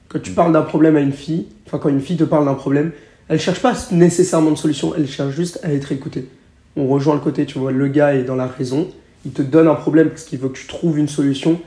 Quand 0.10 0.20
tu 0.22 0.32
parles 0.32 0.54
d'un 0.54 0.62
problème 0.62 0.96
à 0.96 1.02
une 1.02 1.12
fille, 1.12 1.48
enfin 1.66 1.80
quand 1.80 1.90
une 1.90 2.00
fille 2.00 2.18
te 2.18 2.24
parle 2.24 2.46
d'un 2.46 2.54
problème, 2.54 2.92
elle 3.28 3.40
cherche 3.40 3.62
pas 3.62 3.74
nécessairement 3.92 4.52
de 4.52 4.58
solution, 4.58 4.94
elle 4.96 5.08
cherche 5.08 5.36
juste 5.36 5.60
à 5.64 5.74
être 5.74 5.92
écoutée. 5.92 6.30
On 6.78 6.88
rejoint 6.88 7.16
le 7.16 7.20
côté, 7.20 7.46
tu 7.46 7.60
vois, 7.60 7.72
le 7.72 7.88
gars 7.88 8.16
est 8.16 8.24
dans 8.24 8.36
la 8.36 8.48
raison, 8.48 8.88
il 9.26 9.32
te 9.32 9.42
donne 9.42 9.68
un 9.68 9.76
problème 9.76 10.10
parce 10.10 10.24
qu'il 10.24 10.40
veut 10.40 10.50
que 10.50 10.58
tu 10.58 10.68
trouves 10.68 10.98
une 10.98 11.10
solution. 11.10 11.60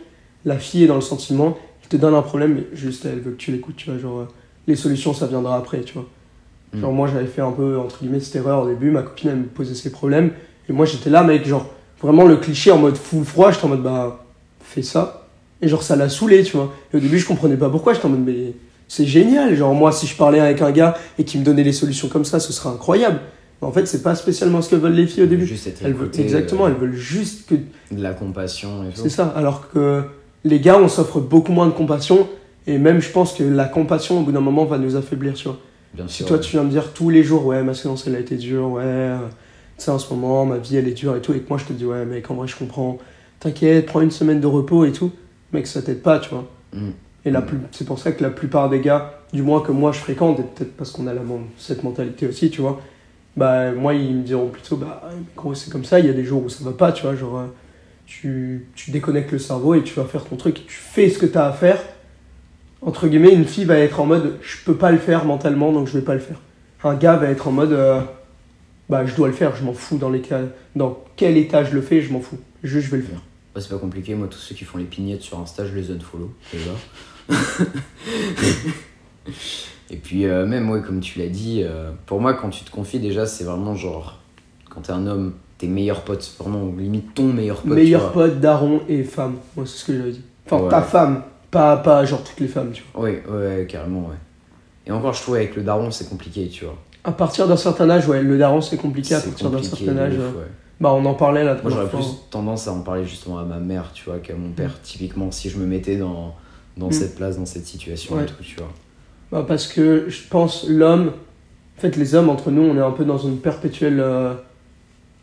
La 0.47 0.59
fille 0.59 0.85
est 0.85 0.87
dans 0.87 0.95
le 0.95 1.01
sentiment, 1.03 1.59
il 1.83 1.89
te 1.89 1.97
donne 1.97 2.15
un 2.15 2.23
problème, 2.23 2.55
mais 2.55 2.67
juste 2.73 3.05
elle 3.05 3.21
veut 3.21 3.33
que 3.33 3.37
tu 3.37 3.53
l'écoutes, 3.53 3.77
tu 3.77 3.91
vois, 3.91 3.99
genre 3.99 4.21
euh, 4.21 4.29
les 4.67 4.77
solutions 4.77 5.13
ça 5.13 5.27
viendra 5.27 5.57
après, 5.57 5.81
tu 5.83 5.95
vois. 5.95 6.07
Mm. 6.73 6.81
Genre 6.81 6.93
moi 6.93 7.09
j'avais 7.13 7.27
fait 7.27 7.43
un 7.43 7.53
peu 7.53 7.79
entre 7.79 7.99
guillemets 8.01 8.21
cette 8.21 8.37
erreur 8.37 8.63
au 8.63 8.69
début, 8.69 8.91
ma 8.91 9.03
copine 9.03 9.31
elle 9.31 9.39
me 9.39 9.45
posait 9.45 9.75
ses 9.75 9.91
problèmes 9.91 10.31
et 10.69 10.73
moi 10.73 10.87
j'étais 10.87 11.11
là 11.11 11.23
mec 11.23 11.47
genre 11.47 11.67
vraiment 12.01 12.27
le 12.27 12.37
cliché 12.37 12.71
en 12.71 12.79
mode 12.79 12.97
full 12.97 13.25
froid, 13.25 13.51
j'étais 13.51 13.65
en 13.65 13.69
mode 13.69 13.83
bah 13.83 14.25
fais 14.63 14.83
ça 14.83 15.29
et 15.63 15.69
genre 15.69 15.83
ça 15.83 15.97
l'a 15.97 16.09
saoulé 16.09 16.43
tu 16.43 16.57
vois. 16.57 16.73
Et 16.93 16.97
au 16.97 17.01
début 17.01 17.19
je 17.19 17.27
comprenais 17.27 17.57
pas 17.57 17.69
pourquoi, 17.71 17.95
j'étais 17.95 18.07
en 18.07 18.11
mode 18.11 18.25
mais 18.25 18.53
c'est 18.89 19.07
génial, 19.07 19.55
genre 19.57 19.75
moi 19.75 19.93
si 19.93 20.07
je 20.07 20.17
parlais 20.17 20.41
avec 20.41 20.63
un 20.63 20.71
gars 20.71 20.97
et 21.19 21.25
qu'il 21.25 21.41
me 21.41 21.45
donnait 21.45 21.63
les 21.65 21.73
solutions 21.73 22.09
comme 22.09 22.25
ça, 22.25 22.41
ce 22.41 22.53
serait 22.53 22.71
incroyable. 22.71 23.21
Mais 23.63 23.69
en 23.69 23.73
fait 23.73 23.87
c'est 23.87 24.03
pas 24.03 24.15
spécialement 24.15 24.63
ce 24.63 24.71
que 24.71 24.77
veulent 24.77 24.95
les 24.95 25.07
filles 25.07 25.25
au 25.25 25.27
début. 25.27 25.47
Juste 25.47 25.67
être 25.67 25.83
Elles 25.85 25.93
veulent, 25.95 26.11
exactement, 26.19 26.65
euh, 26.65 26.69
elles 26.69 26.75
veulent 26.81 26.95
juste 26.97 27.49
que 27.49 27.55
de 27.55 28.03
la 28.03 28.13
compassion 28.13 28.85
et 28.89 28.93
tout. 28.93 29.03
c'est 29.03 29.11
ça, 29.11 29.27
alors 29.37 29.71
que 29.71 30.03
les 30.45 30.59
gars, 30.61 30.79
on 30.79 30.89
s'offre 30.89 31.21
beaucoup 31.21 31.53
moins 31.53 31.67
de 31.67 31.73
compassion, 31.73 32.27
et 32.67 32.79
même 32.79 33.01
je 33.01 33.11
pense 33.11 33.35
que 33.35 33.43
la 33.43 33.67
compassion, 33.67 34.21
au 34.21 34.23
bout 34.23 34.33
d'un 34.33 34.41
moment, 34.41 34.65
va 34.65 34.79
nous 34.79 34.97
affaiblir, 34.97 35.35
tu 35.35 35.45
vois. 35.45 35.59
Bien 35.93 36.09
Si 36.09 36.19
sûr. 36.19 36.27
toi, 36.27 36.37
ouais. 36.39 36.43
tu 36.43 36.53
viens 36.53 36.63
me 36.63 36.71
dire 36.71 36.93
tous 36.95 37.11
les 37.11 37.23
jours, 37.23 37.45
ouais, 37.45 37.63
ma 37.63 37.75
séance, 37.75 38.07
elle 38.07 38.17
a 38.17 38.21
été 38.21 38.37
dure, 38.37 38.69
ouais, 38.71 39.11
tu 39.77 39.85
sais, 39.85 39.91
en 39.91 39.99
ce 39.99 40.09
moment, 40.15 40.47
ma 40.47 40.57
vie, 40.57 40.77
elle 40.79 40.89
est 40.89 40.93
dure 40.93 41.15
et 41.15 41.21
tout, 41.21 41.35
et 41.35 41.41
que 41.41 41.49
moi, 41.51 41.59
je 41.59 41.67
te 41.67 41.75
dis, 41.75 41.85
ouais, 41.85 42.07
mec, 42.07 42.31
en 42.31 42.35
vrai, 42.37 42.49
je 42.49 42.57
comprends, 42.57 42.97
t'inquiète, 43.39 43.85
prends 43.85 44.01
une 44.01 44.11
semaine 44.11 44.41
de 44.41 44.47
repos 44.47 44.87
et 44.87 44.93
tout, 44.93 45.11
mec, 45.53 45.67
ça 45.67 45.83
t'aide 45.83 46.03
pas, 46.03 46.19
tu 46.19 46.31
vois. 46.31 46.45
Mm. 46.75 46.91
Et 47.27 47.31
la 47.31 47.41
Mm. 47.41 47.47
plus, 47.47 47.59
c'est 47.73 47.87
pour 47.87 47.99
ça 47.99 48.13
que 48.13 48.23
la 48.23 48.31
plupart 48.31 48.71
des 48.71 48.81
gars, 48.81 49.21
du 49.33 49.43
moins 49.43 49.61
que 49.61 49.73
moi 49.73 49.93
je 49.93 49.99
fréquente, 49.99 50.41
et 50.41 50.43
peut-être 50.43 50.77
parce 50.77 50.91
qu'on 50.91 51.07
a 51.07 51.13
la, 51.15 51.21
cette 51.59 51.83
mentalité 51.85 52.27
aussi, 52.27 52.51
tu 52.51 52.61
vois, 52.63 52.81
bah 53.37 53.73
moi 53.73 53.95
ils 53.95 54.15
me 54.17 54.23
diront 54.23 54.49
plutôt, 54.49 54.77
bah 54.77 55.03
gros, 55.37 55.55
c'est 55.55 55.71
comme 55.71 55.85
ça, 55.85 56.01
il 56.01 56.07
y 56.07 56.11
a 56.11 56.13
des 56.15 56.25
jours 56.25 56.45
où 56.45 56.49
ça 56.49 56.65
va 56.65 56.73
pas, 56.73 56.93
tu 56.93 57.03
vois, 57.03 57.15
genre 57.17 57.39
euh, 57.39 57.47
tu, 58.07 58.67
tu 58.75 58.91
déconnectes 58.91 59.31
le 59.33 59.39
cerveau 59.39 59.75
et 59.75 59.83
tu 59.83 59.95
vas 59.95 60.05
faire 60.05 60.25
ton 60.25 60.37
truc, 60.37 60.67
tu 60.67 60.75
fais 60.77 61.09
ce 61.11 61.19
que 61.19 61.27
tu 61.27 61.37
as 61.39 61.47
à 61.47 61.53
faire. 61.53 61.79
Entre 62.83 63.07
guillemets, 63.09 63.35
une 63.35 63.45
fille 63.45 63.67
va 63.67 63.77
être 63.79 64.01
en 64.01 64.07
mode, 64.07 64.39
je 64.41 64.57
peux 64.65 64.75
pas 64.77 64.91
le 64.91 64.99
faire 64.99 65.27
mentalement, 65.27 65.71
donc 65.73 65.87
je 65.87 65.93
vais 65.99 66.05
pas 66.05 66.15
le 66.15 66.21
faire. 66.21 66.41
Un 66.83 66.95
gars 66.95 67.17
va 67.17 67.29
être 67.29 67.47
en 67.47 67.53
mode, 67.53 67.73
euh, 67.73 68.01
bah 68.89 69.05
je 69.05 69.15
dois 69.15 69.29
le 69.29 69.35
faire, 69.35 69.55
je 69.55 69.63
m'en 69.63 69.75
fous 69.75 69.99
dans 69.99 70.09
les 70.09 70.23
cas, 70.23 70.41
dans 70.75 70.99
quel 71.17 71.37
état 71.37 71.63
je 71.65 71.75
le 71.75 71.83
fais, 71.83 72.01
je 72.01 72.11
m'en 72.13 72.21
fous, 72.21 72.39
juste 72.65 72.87
je 72.87 72.91
vais 72.93 72.97
le 72.97 73.03
faire. 73.05 73.21
Ouais, 73.55 73.61
c'est 73.61 73.69
pas 73.71 73.79
compliqué, 73.79 74.15
moi 74.15 74.29
tous 74.29 74.39
ceux 74.39 74.55
qui 74.55 74.65
font 74.65 74.79
les 74.79 74.85
pignettes 74.85 75.23
sur 75.23 75.39
Insta, 75.41 75.67
je 75.67 75.75
les 75.75 75.91
unfollow 75.91 76.33
déjà. 76.53 76.71
Et 79.91 79.97
puis 79.97 80.25
euh, 80.27 80.47
même, 80.47 80.71
ouais, 80.71 80.83
comme 80.83 81.01
tu 81.01 81.19
l'as 81.19 81.29
dit, 81.29 81.63
euh, 81.65 81.91
pour 82.07 82.21
moi 82.21 82.35
quand 82.35 82.51
tu 82.51 82.65
te 82.65 82.71
confies 82.71 83.01
déjà, 83.01 83.27
c'est 83.27 83.45
vraiment 83.45 83.75
genre, 83.75 84.21
quand 84.69 84.83
t'es 84.83 84.93
un 84.93 85.07
homme, 85.07 85.35
tes 85.59 85.67
meilleurs 85.67 86.03
potes, 86.03 86.33
vraiment 86.39 86.73
limite 86.79 87.13
ton 87.15 87.25
meilleur 87.25 87.63
pote. 87.63 87.73
Meilleur 87.73 88.13
pote, 88.13 88.41
daron 88.41 88.81
et 88.89 89.03
femme. 89.03 89.37
Moi, 89.57 89.67
c'est 89.67 89.79
ce 89.79 89.85
que 89.85 89.97
j'avais 89.97 90.13
dit. 90.13 90.23
Enfin, 90.47 90.63
Ouais. 90.63 90.71
ta 90.71 90.83
femme, 90.83 91.23
pas, 91.51 91.77
pas 91.77 92.05
genre 92.05 92.23
toutes 92.23 92.41
les 92.41 92.47
femmes, 92.49 92.71
tu 92.73 92.85
vois. 92.95 93.05
Oui, 93.05 93.19
ouais, 93.29 93.67
carrément, 93.69 94.09
ouais. 94.09 94.17
Et 94.87 94.93
encore, 94.93 95.13
je 95.13 95.23
trouve 95.23 95.35
avec 95.35 95.57
le 95.57 95.63
daron, 95.63 95.91
c'est 95.91 96.09
compliqué, 96.09 96.49
tu 96.49 96.65
vois. 96.65 96.79
À 97.03 97.13
partir 97.13 97.49
d'un 97.49 97.57
certain 97.57 97.91
âge, 97.91 98.07
ouais, 98.09 98.23
le 98.23 98.39
daron, 98.39 98.61
c'est 98.61 98.77
compliqué. 98.77 99.15
À 99.15 99.21
partir 99.21 99.51
d'un 99.51 99.63
certain 99.63 99.99
âge, 99.99 100.15
ouf, 100.15 100.37
ouais. 100.37 100.47
Bah, 100.81 100.93
on 100.93 101.05
en 101.05 101.15
parlait 101.15 101.45
là. 101.45 101.57
Moi, 101.63 101.71
j'aurais 101.71 101.89
plus 101.89 102.17
tendance 102.31 102.67
à 102.69 102.73
en 102.73 102.81
parler 102.81 103.05
justement 103.05 103.39
à 103.39 103.45
ma 103.45 103.59
mère, 103.59 103.91
tu 103.93 104.05
vois, 104.05 104.19
qu'à 104.19 104.35
mon 104.35 104.51
père, 104.51 104.81
typiquement, 104.83 105.31
si 105.31 105.51
je 105.51 105.59
me 105.59 105.67
mettais 105.67 105.97
dans, 105.97 106.35
dans 106.77 106.89
Mm. 106.89 106.93
cette 106.93 107.17
place, 107.17 107.37
dans 107.39 107.47
cette 107.47 107.67
situation 107.67 108.17
Ouais. 108.17 108.23
et 108.23 108.27
tout, 108.27 108.43
tu 108.43 108.57
vois. 108.57 108.71
Bah, 109.31 109.45
parce 109.47 109.67
que 109.67 110.07
je 110.09 110.21
pense, 110.29 110.67
l'homme, 110.69 111.13
en 111.79 111.81
fait, 111.81 111.97
les 111.97 112.15
hommes, 112.15 112.29
entre 112.31 112.51
nous, 112.51 112.63
on 112.63 112.77
est 112.77 112.81
un 112.83 112.91
peu 112.91 113.05
dans 113.05 113.19
une 113.19 113.39
perpétuelle, 113.39 114.01
euh, 114.01 114.35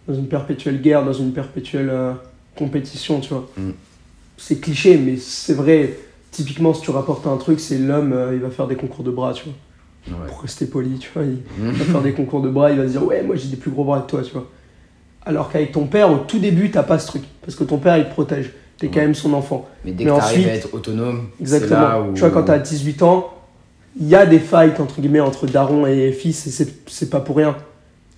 dans 0.08 0.14
une 0.14 0.28
perpétuelle 0.28 0.82
guerre, 0.82 1.04
dans 1.04 1.14
une 1.14 1.32
perpétuelle 1.34 1.90
euh, 1.90 2.14
compétition, 2.56 3.20
tu 3.20 3.30
vois. 3.34 3.50
Mm. 3.58 3.72
C'est 4.38 4.60
cliché, 4.60 4.98
mais 4.98 5.18
c'est 5.18 5.54
vrai. 5.56 5.98
typiquement, 6.32 6.74
si 6.74 6.82
tu 6.82 6.92
rapportes 6.92 7.26
un 7.26 7.38
truc, 7.38 7.60
c'est 7.60 7.80
l'homme, 7.80 8.14
euh, 8.14 8.34
il 8.36 8.40
va 8.40 8.52
faire 8.52 8.68
des 8.68 8.76
concours 8.76 9.04
de 9.04 9.10
bras, 9.10 9.34
tu 9.34 9.46
vois. 9.46 10.20
Ouais. 10.20 10.28
Pour 10.28 10.42
rester 10.42 10.68
poli, 10.68 11.00
tu 11.00 11.10
vois. 11.14 11.24
Il 11.26 11.40
va 11.66 11.84
faire 11.86 12.02
des 12.02 12.14
concours 12.14 12.42
de 12.42 12.50
bras, 12.50 12.70
il 12.72 12.78
va 12.78 12.84
se 12.86 12.92
dire, 12.92 13.04
ouais, 13.04 13.24
moi 13.24 13.36
j'ai 13.36 13.48
des 13.50 13.56
plus 13.58 13.72
gros 13.72 13.84
bras 13.84 14.02
que 14.02 14.10
toi, 14.12 14.22
tu 14.22 14.32
vois. 14.34 14.48
Alors 15.28 15.52
qu'avec 15.52 15.72
ton 15.74 15.86
père, 15.86 16.12
au 16.12 16.18
tout 16.18 16.40
début, 16.40 16.72
t'as 16.72 16.84
pas 16.84 16.98
ce 17.00 17.08
truc. 17.08 17.24
Parce 17.42 17.56
que 17.56 17.64
ton 17.66 17.78
père, 17.78 17.98
il 17.98 18.06
te 18.06 18.12
protège. 18.12 18.52
T'es 18.78 18.88
quand 18.88 18.96
Ouais. 18.98 19.02
même 19.02 19.16
son 19.16 19.34
enfant. 19.34 19.68
Mais 19.84 19.92
dès 19.92 20.06
que 20.06 20.10
t'arrives 20.10 20.48
à 20.48 20.52
être 20.54 20.74
autonome, 20.74 21.28
Exactement. 21.42 21.80
là 21.82 22.02
où. 22.02 22.14
Tu 22.14 22.22
vois, 22.22 22.30
quand 22.30 22.44
t'as 22.44 22.60
18 22.60 23.02
ans, 23.04 23.34
il 24.00 24.08
y 24.08 24.16
a 24.16 24.26
des 24.26 24.40
fights, 24.40 24.80
entre 24.80 25.02
guillemets, 25.02 25.20
entre 25.20 25.48
daron 25.48 25.86
et 25.88 26.12
fils, 26.12 26.46
et 26.48 26.52
c'est- 26.88 27.10
pas 27.10 27.20
pour 27.20 27.38
rien. 27.38 27.56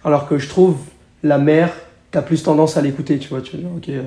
Alors 0.03 0.27
que 0.27 0.37
je 0.37 0.47
trouve, 0.49 0.75
la 1.23 1.37
mère, 1.37 1.71
t'as 2.11 2.21
plus 2.21 2.43
tendance 2.43 2.75
à 2.77 2.81
l'écouter, 2.81 3.17
tu 3.17 3.29
vois. 3.29 3.41
Tu 3.41 3.55
ok. 3.57 3.89
euh. 3.89 4.01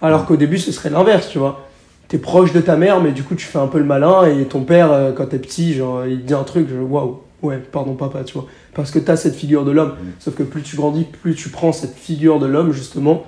Alors 0.00 0.24
qu'au 0.26 0.36
début, 0.36 0.58
ce 0.58 0.72
serait 0.72 0.90
l'inverse, 0.90 1.28
tu 1.28 1.38
vois. 1.38 1.66
T'es 2.08 2.18
proche 2.18 2.52
de 2.52 2.60
ta 2.60 2.76
mère, 2.76 3.00
mais 3.00 3.10
du 3.10 3.24
coup, 3.24 3.34
tu 3.34 3.46
fais 3.46 3.58
un 3.58 3.66
peu 3.66 3.78
le 3.78 3.84
malin, 3.84 4.26
et 4.26 4.44
ton 4.44 4.62
père, 4.62 4.92
euh, 4.92 5.12
quand 5.12 5.26
t'es 5.26 5.38
petit, 5.38 5.74
genre, 5.74 6.06
il 6.06 6.20
te 6.20 6.26
dit 6.28 6.34
un 6.34 6.44
truc, 6.44 6.68
je- 6.68 6.76
waouh, 6.76 7.20
ouais, 7.42 7.58
pardon, 7.58 7.94
papa, 7.94 8.22
tu 8.24 8.34
vois. 8.34 8.46
Parce 8.76 8.90
que 8.90 8.98
t'as 8.98 9.16
cette 9.16 9.34
figure 9.34 9.64
de 9.64 9.70
l'homme. 9.70 9.92
Mm. 9.92 10.12
Sauf 10.20 10.34
que 10.34 10.42
plus 10.42 10.62
tu 10.62 10.76
grandis, 10.76 11.04
plus 11.04 11.34
tu 11.34 11.48
prends 11.48 11.72
cette 11.72 11.96
figure 11.96 12.38
de 12.38 12.46
l'homme, 12.46 12.72
justement, 12.72 13.24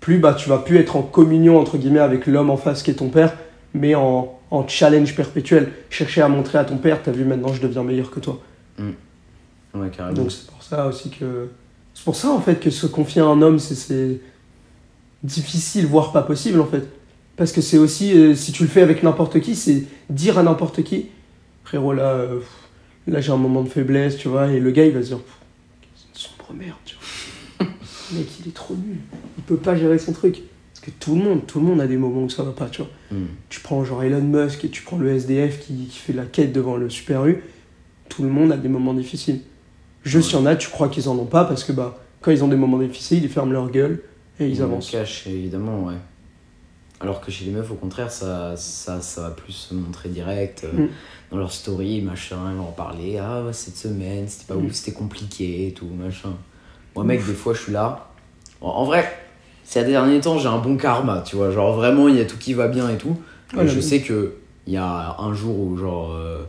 plus 0.00 0.18
bah, 0.18 0.34
tu 0.34 0.48
vas 0.48 0.58
plus 0.58 0.76
être 0.78 0.96
en 0.96 1.02
communion, 1.02 1.58
entre 1.58 1.78
guillemets, 1.78 2.00
avec 2.00 2.26
l'homme 2.26 2.50
en 2.50 2.56
face 2.56 2.82
qui 2.82 2.90
est 2.90 2.94
ton 2.94 3.08
père, 3.08 3.32
mais 3.74 3.94
en, 3.94 4.36
en 4.50 4.66
challenge 4.66 5.14
perpétuel. 5.14 5.70
Chercher 5.88 6.22
à 6.22 6.28
montrer 6.28 6.58
à 6.58 6.64
ton 6.64 6.78
père, 6.78 7.00
t'as 7.00 7.12
vu, 7.12 7.24
maintenant 7.24 7.52
je 7.52 7.62
deviens 7.62 7.84
meilleur 7.84 8.10
que 8.10 8.18
toi. 8.18 8.40
Ouais, 8.78 9.88
carrément. 9.96 10.16
Donc 10.16 10.32
c'est 10.32 10.46
pour 10.48 10.62
ça 10.62 10.86
aussi 10.88 11.10
que. 11.10 11.48
C'est 11.94 12.04
pour 12.04 12.16
ça, 12.16 12.30
en 12.30 12.40
fait, 12.40 12.56
que 12.58 12.70
se 12.70 12.86
confier 12.86 13.22
à 13.22 13.26
un 13.26 13.40
homme, 13.40 13.58
c'est- 13.60 14.20
difficile, 15.22 15.86
voire 15.86 16.10
pas 16.10 16.22
possible, 16.22 16.60
en 16.60 16.66
fait. 16.66 16.88
Parce 17.36 17.52
que 17.52 17.60
c'est 17.60 17.78
aussi, 17.78 18.12
euh, 18.18 18.34
si 18.34 18.50
tu 18.50 18.64
le 18.64 18.68
fais 18.68 18.82
avec 18.82 19.04
n'importe 19.04 19.38
qui, 19.40 19.54
c'est 19.54 19.84
dire 20.10 20.36
à 20.38 20.42
n'importe 20.42 20.82
qui, 20.82 21.06
frérot, 21.62 21.92
là, 21.92 22.08
euh, 22.14 22.40
là 23.06 23.20
j'ai 23.20 23.32
un 23.32 23.36
moment 23.36 23.62
de 23.62 23.68
faiblesse, 23.68 24.16
tu 24.16 24.28
vois, 24.28 24.48
et 24.48 24.60
le 24.60 24.70
gars, 24.70 24.84
il 24.84 24.92
va 24.92 25.02
se 25.02 25.08
dire, 25.08 25.18
c'est 25.94 26.08
une 26.08 26.14
sombre 26.14 26.52
merde, 26.54 26.76
tu 26.84 26.96
vois. 26.96 27.68
Mec, 28.12 28.26
il 28.40 28.48
est 28.48 28.54
trop 28.54 28.74
nul. 28.74 28.98
Il 29.38 29.44
peut 29.44 29.56
pas 29.56 29.76
gérer 29.76 29.98
son 29.98 30.12
truc. 30.12 30.42
Parce 30.72 30.86
que 30.86 30.90
tout 30.98 31.14
le 31.14 31.22
monde, 31.22 31.46
tout 31.46 31.60
le 31.60 31.66
monde 31.66 31.80
a 31.80 31.86
des 31.86 31.96
moments 31.96 32.22
où 32.22 32.30
ça 32.30 32.42
va 32.42 32.52
pas, 32.52 32.68
tu 32.68 32.82
vois. 32.82 32.90
Hmm. 33.10 33.26
Tu 33.48 33.60
prends 33.60 33.84
genre 33.84 34.02
Elon 34.02 34.20
Musk 34.20 34.64
et 34.64 34.68
tu 34.68 34.82
prends 34.82 34.98
le 34.98 35.08
SDF 35.10 35.60
qui, 35.60 35.86
qui 35.86 35.98
fait 35.98 36.12
la 36.12 36.24
quête 36.24 36.52
devant 36.52 36.76
le 36.76 36.90
Super 36.90 37.26
U, 37.26 37.42
tout 38.08 38.22
le 38.22 38.28
monde 38.28 38.52
a 38.52 38.56
des 38.56 38.68
moments 38.68 38.94
difficiles. 38.94 39.40
Juste, 40.04 40.32
il 40.32 40.34
y 40.34 40.38
en 40.38 40.46
a, 40.46 40.56
tu 40.56 40.68
crois 40.68 40.88
qu'ils 40.88 41.08
en 41.08 41.16
ont 41.18 41.26
pas 41.26 41.44
parce 41.44 41.64
que 41.64 41.72
bah, 41.72 42.02
quand 42.20 42.30
ils 42.30 42.42
ont 42.42 42.48
des 42.48 42.56
moments 42.56 42.78
difficiles, 42.78 43.22
ils 43.22 43.28
ferment 43.28 43.52
leur 43.52 43.70
gueule 43.70 44.02
et 44.40 44.48
ils 44.48 44.62
avancent. 44.62 44.90
cachent, 44.90 45.26
évidemment, 45.26 45.84
ouais. 45.84 45.94
Alors 47.02 47.20
que 47.20 47.30
chez 47.32 47.44
les 47.46 47.50
meufs, 47.50 47.70
au 47.70 47.74
contraire, 47.74 48.10
ça, 48.12 48.54
ça, 48.56 49.00
ça 49.02 49.22
va 49.22 49.30
plus 49.30 49.52
se 49.52 49.74
montrer 49.74 50.08
direct. 50.08 50.64
euh, 50.64 50.84
Mm. 50.86 50.88
Dans 51.32 51.38
leur 51.38 51.50
story, 51.52 52.02
machin, 52.02 52.58
en 52.60 52.72
parler. 52.72 53.18
Ah, 53.18 53.42
ouais, 53.42 53.52
cette 53.54 53.76
semaine, 53.76 54.28
c'était 54.28 54.52
pas 54.52 54.58
Mm. 54.60 54.66
ouf, 54.66 54.72
c'était 54.72 54.92
compliqué 54.92 55.68
et 55.68 55.72
tout, 55.72 55.86
machin. 55.86 56.32
Moi, 56.94 57.04
mec, 57.04 57.24
des 57.26 57.32
fois, 57.32 57.54
je 57.54 57.60
suis 57.62 57.72
là. 57.72 58.10
En, 58.60 58.68
en 58.68 58.84
vrai, 58.84 59.10
ces 59.64 59.82
derniers 59.84 60.20
temps, 60.20 60.38
j'ai 60.38 60.48
un 60.48 60.58
bon 60.58 60.76
karma, 60.76 61.22
tu 61.26 61.36
vois. 61.36 61.50
Genre, 61.50 61.74
vraiment, 61.74 62.08
il 62.08 62.16
y 62.16 62.20
a 62.20 62.24
tout 62.26 62.36
qui 62.38 62.52
va 62.54 62.68
bien 62.68 62.88
et 62.90 62.96
tout. 62.98 63.16
Je 63.66 63.80
sais 63.80 64.00
que 64.02 64.34
il 64.66 64.74
y 64.74 64.76
a 64.76 65.16
un 65.18 65.34
jour 65.34 65.58
où, 65.58 65.76
genre. 65.76 66.12
euh, 66.12 66.44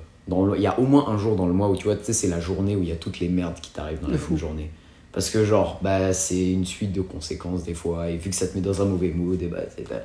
Il 0.56 0.62
y 0.62 0.68
a 0.68 0.80
au 0.80 0.84
moins 0.86 1.08
un 1.10 1.18
jour 1.18 1.36
dans 1.36 1.47
le 1.47 1.54
mois 1.54 1.70
où, 1.70 1.76
tu 1.76 1.86
vois, 1.86 1.95
tu 1.95 2.04
sais, 2.06 2.14
c'est 2.14 2.28
la 2.30 2.39
journée 2.39 2.76
où 2.76 2.82
il 2.84 2.89
y 2.89 2.91
a 2.93 2.95
toutes 2.95 3.20
les 3.20 3.28
merdes 3.30 3.60
qui 3.62 3.72
t'arrivent 3.72 3.99
dans 4.01 4.08
la 4.10 4.18
même 4.18 4.38
journée. 4.38 4.70
Parce 5.12 5.30
que, 5.30 5.43
genre, 5.45 5.80
bah, 5.82 6.12
c'est 6.14 6.51
une 6.51 6.66
suite 6.66 6.91
de 6.91 7.01
conséquences 7.01 7.64
des 7.64 7.74
fois, 7.74 8.10
et 8.10 8.18
vu 8.18 8.30
que 8.32 8.36
ça 8.36 8.47
te 8.47 8.56
met 8.56 8.62
dans 8.62 8.82
un 8.82 8.86
mauvais 8.86 9.10
mood, 9.10 9.39
et 9.41 9.47
bah, 9.47 9.60
c'est- 9.76 9.88
bah, 9.88 9.97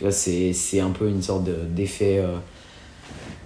tu 0.00 0.04
vois, 0.04 0.12
c'est 0.12 0.54
c'est 0.54 0.80
un 0.80 0.88
peu 0.92 1.10
une 1.10 1.20
sorte 1.20 1.44
de- 1.44 1.66
d'effet. 1.68 2.20
euh, 2.24 2.38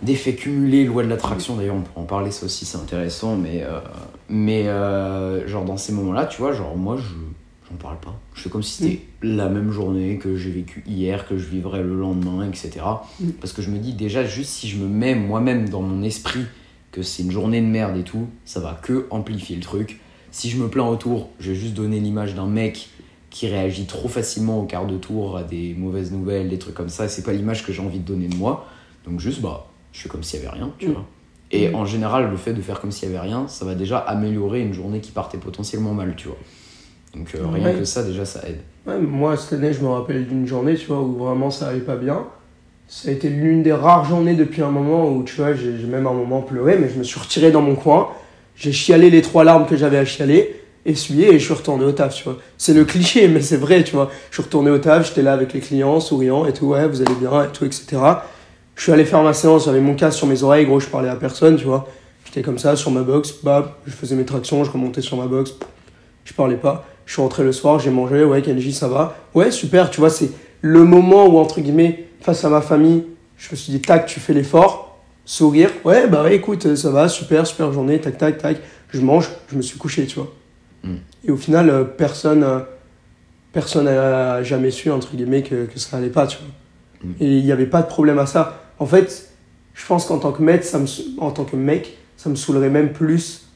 d'effet 0.03 0.37
cumulé, 0.37 0.85
loi 0.85 1.03
de 1.03 1.09
l'attraction 1.09 1.57
d'ailleurs, 1.57 1.75
on 1.75 1.81
peut 1.81 1.91
en 1.97 2.05
parler, 2.05 2.31
ça 2.31 2.47
aussi 2.47 2.65
c'est 2.65 2.77
intéressant, 2.77 3.35
mais, 3.35 3.65
euh, 3.65 3.81
mais 4.29 4.69
euh, 4.69 5.49
genre 5.49 5.65
dans 5.65 5.77
ces 5.77 5.93
moments-là, 5.93 6.27
tu 6.27 6.39
vois, 6.43 6.53
genre 6.53 6.77
moi 6.77 6.97
je 6.97 7.15
j'en 7.69 7.77
parle 7.77 7.99
pas. 7.99 8.15
Je 8.35 8.43
fais 8.43 8.51
comme 8.51 8.63
si 8.63 8.71
c'était 8.85 9.01
la 9.23 9.49
même 9.49 9.73
journée 9.73 10.19
que 10.19 10.37
j'ai 10.37 10.51
vécu 10.53 10.85
hier, 10.87 11.27
que 11.27 11.39
je 11.39 11.47
vivrais 11.49 11.83
le 11.83 11.99
lendemain, 11.99 12.47
etc. 12.47 12.71
Mm. 13.19 13.31
Parce 13.41 13.53
que 13.53 13.63
je 13.63 13.71
me 13.71 13.79
dis 13.79 13.95
déjà, 13.95 14.25
juste 14.25 14.51
si 14.51 14.69
je 14.69 14.77
me 14.77 14.87
mets 14.87 15.17
moi-même 15.17 15.69
dans 15.69 15.83
mon 15.83 16.05
esprit 16.05 16.45
que 16.93 17.03
c'est 17.03 17.25
une 17.25 17.33
journée 17.33 17.61
de 17.61 17.67
merde 17.67 17.97
et 17.97 18.05
tout, 18.05 18.29
ça 18.45 18.61
va 18.61 18.79
que 18.81 19.07
amplifier 19.11 19.57
le 19.57 19.63
truc. 19.63 19.99
Si 20.31 20.51
je 20.51 20.59
me 20.59 20.69
plains 20.69 20.87
autour, 20.87 21.31
je 21.41 21.51
vais 21.51 21.57
juste 21.57 21.75
donner 21.75 21.99
l'image 21.99 22.37
d'un 22.37 22.47
mec 22.47 22.91
qui 23.35 23.49
réagit 23.49 23.87
trop 23.87 24.07
facilement 24.07 24.61
au 24.61 24.63
quart 24.63 24.87
de 24.87 24.97
tour 24.97 25.37
à 25.37 25.43
des 25.43 25.75
mauvaises 25.77 26.13
nouvelles, 26.13 26.49
des 26.49 26.59
trucs 26.61 26.75
comme 26.77 26.89
ça, 26.89 27.09
c'est 27.09 27.25
pas 27.25 27.33
l'image 27.33 27.67
que 27.67 27.73
j'ai 27.73 27.83
envie 27.83 27.99
de 27.99 28.05
donner 28.07 28.29
de 28.29 28.37
moi. 28.37 28.65
Donc 29.05 29.19
juste, 29.19 29.41
bah, 29.41 29.67
je 29.93 30.03
fais 30.03 30.09
comme 30.09 30.23
s'il 30.23 30.39
y 30.39 30.43
avait 30.47 30.55
rien, 30.57 30.71
tu 30.79 30.87
Mm. 30.89 30.93
vois. 30.93 31.05
Et 31.51 31.69
Mm. 31.69 31.75
en 31.75 31.85
général, 31.85 32.31
le 32.31 32.37
fait 32.37 32.53
de 32.53 32.63
faire 32.63 32.81
comme 32.81 32.93
s'il 32.93 33.09
y 33.09 33.11
avait 33.13 33.21
rien, 33.27 33.49
ça 33.49 33.65
va 33.65 33.75
déjà 33.75 33.99
améliorer 33.99 34.61
une 34.61 34.73
journée 34.73 35.01
qui 35.01 35.11
partait 35.11 35.37
potentiellement 35.39 35.95
mal, 35.95 36.15
tu 36.17 36.29
vois. 36.29 36.37
Donc 37.17 37.35
euh, 37.35 37.45
rien 37.53 37.65
Ouais. 37.73 37.75
que 37.81 37.85
ça, 37.85 38.05
déjà, 38.05 38.25
ça 38.25 38.41
aide. 38.49 38.61
Ouais, 38.87 38.99
moi, 39.01 39.37
cette 39.37 39.55
année, 39.55 39.73
je 39.73 39.81
me 39.81 39.89
rappelle 39.89 40.29
d'une 40.29 40.47
journée, 40.47 40.77
tu 40.77 40.87
vois, 40.87 41.01
où 41.01 41.15
vraiment 41.17 41.51
ça 41.51 41.67
allait 41.69 41.81
pas 41.81 41.97
bien. 41.97 42.23
Ça 42.87 43.09
a 43.09 43.13
été 43.13 43.29
l'une 43.31 43.65
des 43.65 43.73
rares 43.73 44.05
journées 44.05 44.35
depuis 44.37 44.63
un 44.63 44.71
moment 44.71 45.11
où, 45.11 45.25
tu 45.25 45.35
vois, 45.37 45.55
j'ai 45.55 45.77
j'ai 45.79 45.87
même 45.89 46.07
un 46.07 46.13
moment 46.13 46.41
pleuré, 46.43 46.79
mais 46.79 46.89
je 46.89 46.97
me 47.01 47.03
suis 47.03 47.19
retiré 47.19 47.51
dans 47.51 47.63
mon 47.63 47.75
coin. 47.75 48.11
J'ai 48.55 48.71
chialé 48.71 49.11
les 49.11 49.23
trois 49.23 49.43
larmes 49.43 49.67
que 49.67 49.77
j'avais 49.77 49.99
à 49.99 50.05
chialer, 50.05 50.55
essuyé, 50.87 51.35
et 51.35 51.39
je 51.39 51.45
suis 51.45 51.55
retourné 51.55 51.85
au 51.85 51.93
taf, 51.93 52.15
tu 52.15 52.25
vois. 52.25 52.39
C'est 52.59 52.75
le 52.75 52.85
cliché, 52.85 53.29
mais 53.29 53.41
c'est 53.41 53.57
vrai, 53.57 53.85
tu 53.85 53.95
vois. 53.95 54.11
Je 54.31 54.37
suis 54.37 54.43
retourné 54.43 54.71
au 54.71 54.79
taf, 54.79 55.09
j'étais 55.09 55.23
là 55.23 55.33
avec 55.33 55.53
les 55.53 55.61
clients, 55.61 56.01
souriant 56.01 56.47
et 56.47 56.53
tout, 56.53 56.67
ouais, 56.67 56.87
vous 56.87 57.03
allez 57.03 57.15
bien, 57.15 57.45
et 57.45 57.49
tout, 57.49 57.65
etc. 57.65 57.87
Je 58.77 58.83
suis 58.83 58.93
allé 58.93 59.05
faire 59.05 59.23
ma 59.23 59.33
séance, 59.33 59.67
j'avais 59.67 59.81
mon 59.81 59.95
casque 59.95 60.19
sur 60.19 60.27
mes 60.27 60.43
oreilles, 60.43 60.67
gros, 60.67 60.81
je 60.81 60.89
parlais 60.89 61.09
à 61.09 61.17
personne, 61.17 61.57
tu 61.57 61.65
vois. 61.65 61.87
J'étais 62.25 62.43
comme 62.43 62.59
ça, 62.59 62.77
sur 62.77 62.91
ma 62.91 63.03
box, 63.03 63.35
bah, 63.43 63.79
je 63.87 63.93
faisais 63.93 64.17
mes 64.17 64.25
tractions, 64.25 64.65
je 64.65 64.71
remontais 64.71 65.01
sur 65.01 65.17
ma 65.17 65.27
box, 65.27 65.55
je 66.25 66.33
parlais 66.33 66.57
pas. 66.57 66.85
Je 67.07 67.13
suis 67.13 67.23
rentré 67.23 67.45
le 67.45 67.53
soir, 67.53 67.79
j'ai 67.79 67.91
mangé, 67.91 68.25
ouais, 68.25 68.43
Kenji, 68.43 68.73
ça 68.73 68.89
va. 68.89 69.17
Ouais, 69.35 69.51
super, 69.51 69.91
tu 69.91 70.01
vois, 70.01 70.11
c'est 70.11 70.31
le 70.63 70.85
moment 70.85 71.27
où, 71.27 71.39
entre 71.39 71.61
guillemets, 71.61 72.09
face 72.21 72.45
à 72.45 72.49
ma 72.49 72.63
famille, 72.63 73.05
je 73.37 73.51
me 73.51 73.57
suis 73.57 73.73
dit, 73.73 73.81
tac, 73.81 74.07
tu 74.07 74.21
fais 74.21 74.33
l'effort, 74.33 74.99
sourire, 75.25 75.71
ouais, 75.85 76.07
bah 76.09 76.33
écoute, 76.33 76.75
ça 76.77 76.91
va, 76.91 77.09
super, 77.09 77.47
super 77.47 77.73
journée, 77.73 78.01
tac, 78.01 78.19
tac, 78.19 78.39
tac. 78.39 78.57
Je 78.91 79.01
mange, 79.01 79.29
je 79.51 79.57
me 79.57 79.63
suis 79.63 79.79
couché, 79.79 80.07
tu 80.07 80.17
vois. 80.17 80.33
Mm. 80.85 80.95
Et 81.27 81.31
au 81.31 81.37
final, 81.37 81.71
euh, 81.71 81.85
personne, 81.85 82.43
euh, 82.45 82.61
personne 83.53 83.85
n'a 83.87 84.43
jamais 84.43 84.71
su, 84.71 84.91
entre 84.91 85.15
guillemets, 85.17 85.43
que, 85.43 85.67
que 85.67 85.79
ça 85.79 85.97
allait 85.97 86.09
pas, 86.09 86.27
tu 86.27 86.39
vois. 86.39 87.09
Mm. 87.11 87.15
Et 87.21 87.39
il 87.39 87.45
n'y 87.45 87.53
avait 87.53 87.67
pas 87.67 87.83
de 87.83 87.87
problème 87.89 88.19
à 88.19 88.27
ça. 88.27 88.63
En 88.79 88.87
fait, 88.87 89.31
je 89.75 89.87
pense 89.87 90.07
qu'en 90.07 90.19
tant 90.19 90.33
que 90.33 90.43
mec, 90.43 90.65
ça 90.65 90.79
me, 90.79 90.87
en 91.21 91.31
tant 91.31 91.45
que 91.45 91.57
mec, 91.57 91.97
ça 92.17 92.29
me 92.31 92.35
saoulerait 92.37 92.71
même 92.71 92.93
plus 92.93 93.47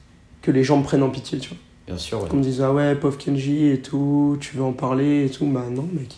que 0.43 0.51
les 0.51 0.64
gens 0.64 0.79
me 0.79 0.83
prennent 0.85 1.03
en 1.03 1.11
pitié, 1.11 1.39
tu 1.39 1.51
vois. 1.51 1.59
Bien 1.87 1.97
sûr, 1.99 2.22
ouais. 2.22 2.29
Qu'on 2.29 2.37
me 2.39 2.43
dise, 2.43 2.61
ah 2.62 2.72
ouais, 2.72 2.95
pauvre 2.95 3.16
Kenji 3.18 3.68
et 3.68 3.81
tout, 3.81 4.37
tu 4.41 4.57
veux 4.57 4.62
en 4.62 4.72
parler 4.72 5.24
et 5.26 5.31
tout. 5.31 5.47
Bah 5.47 5.64
non, 5.70 5.89
mec. 5.93 6.14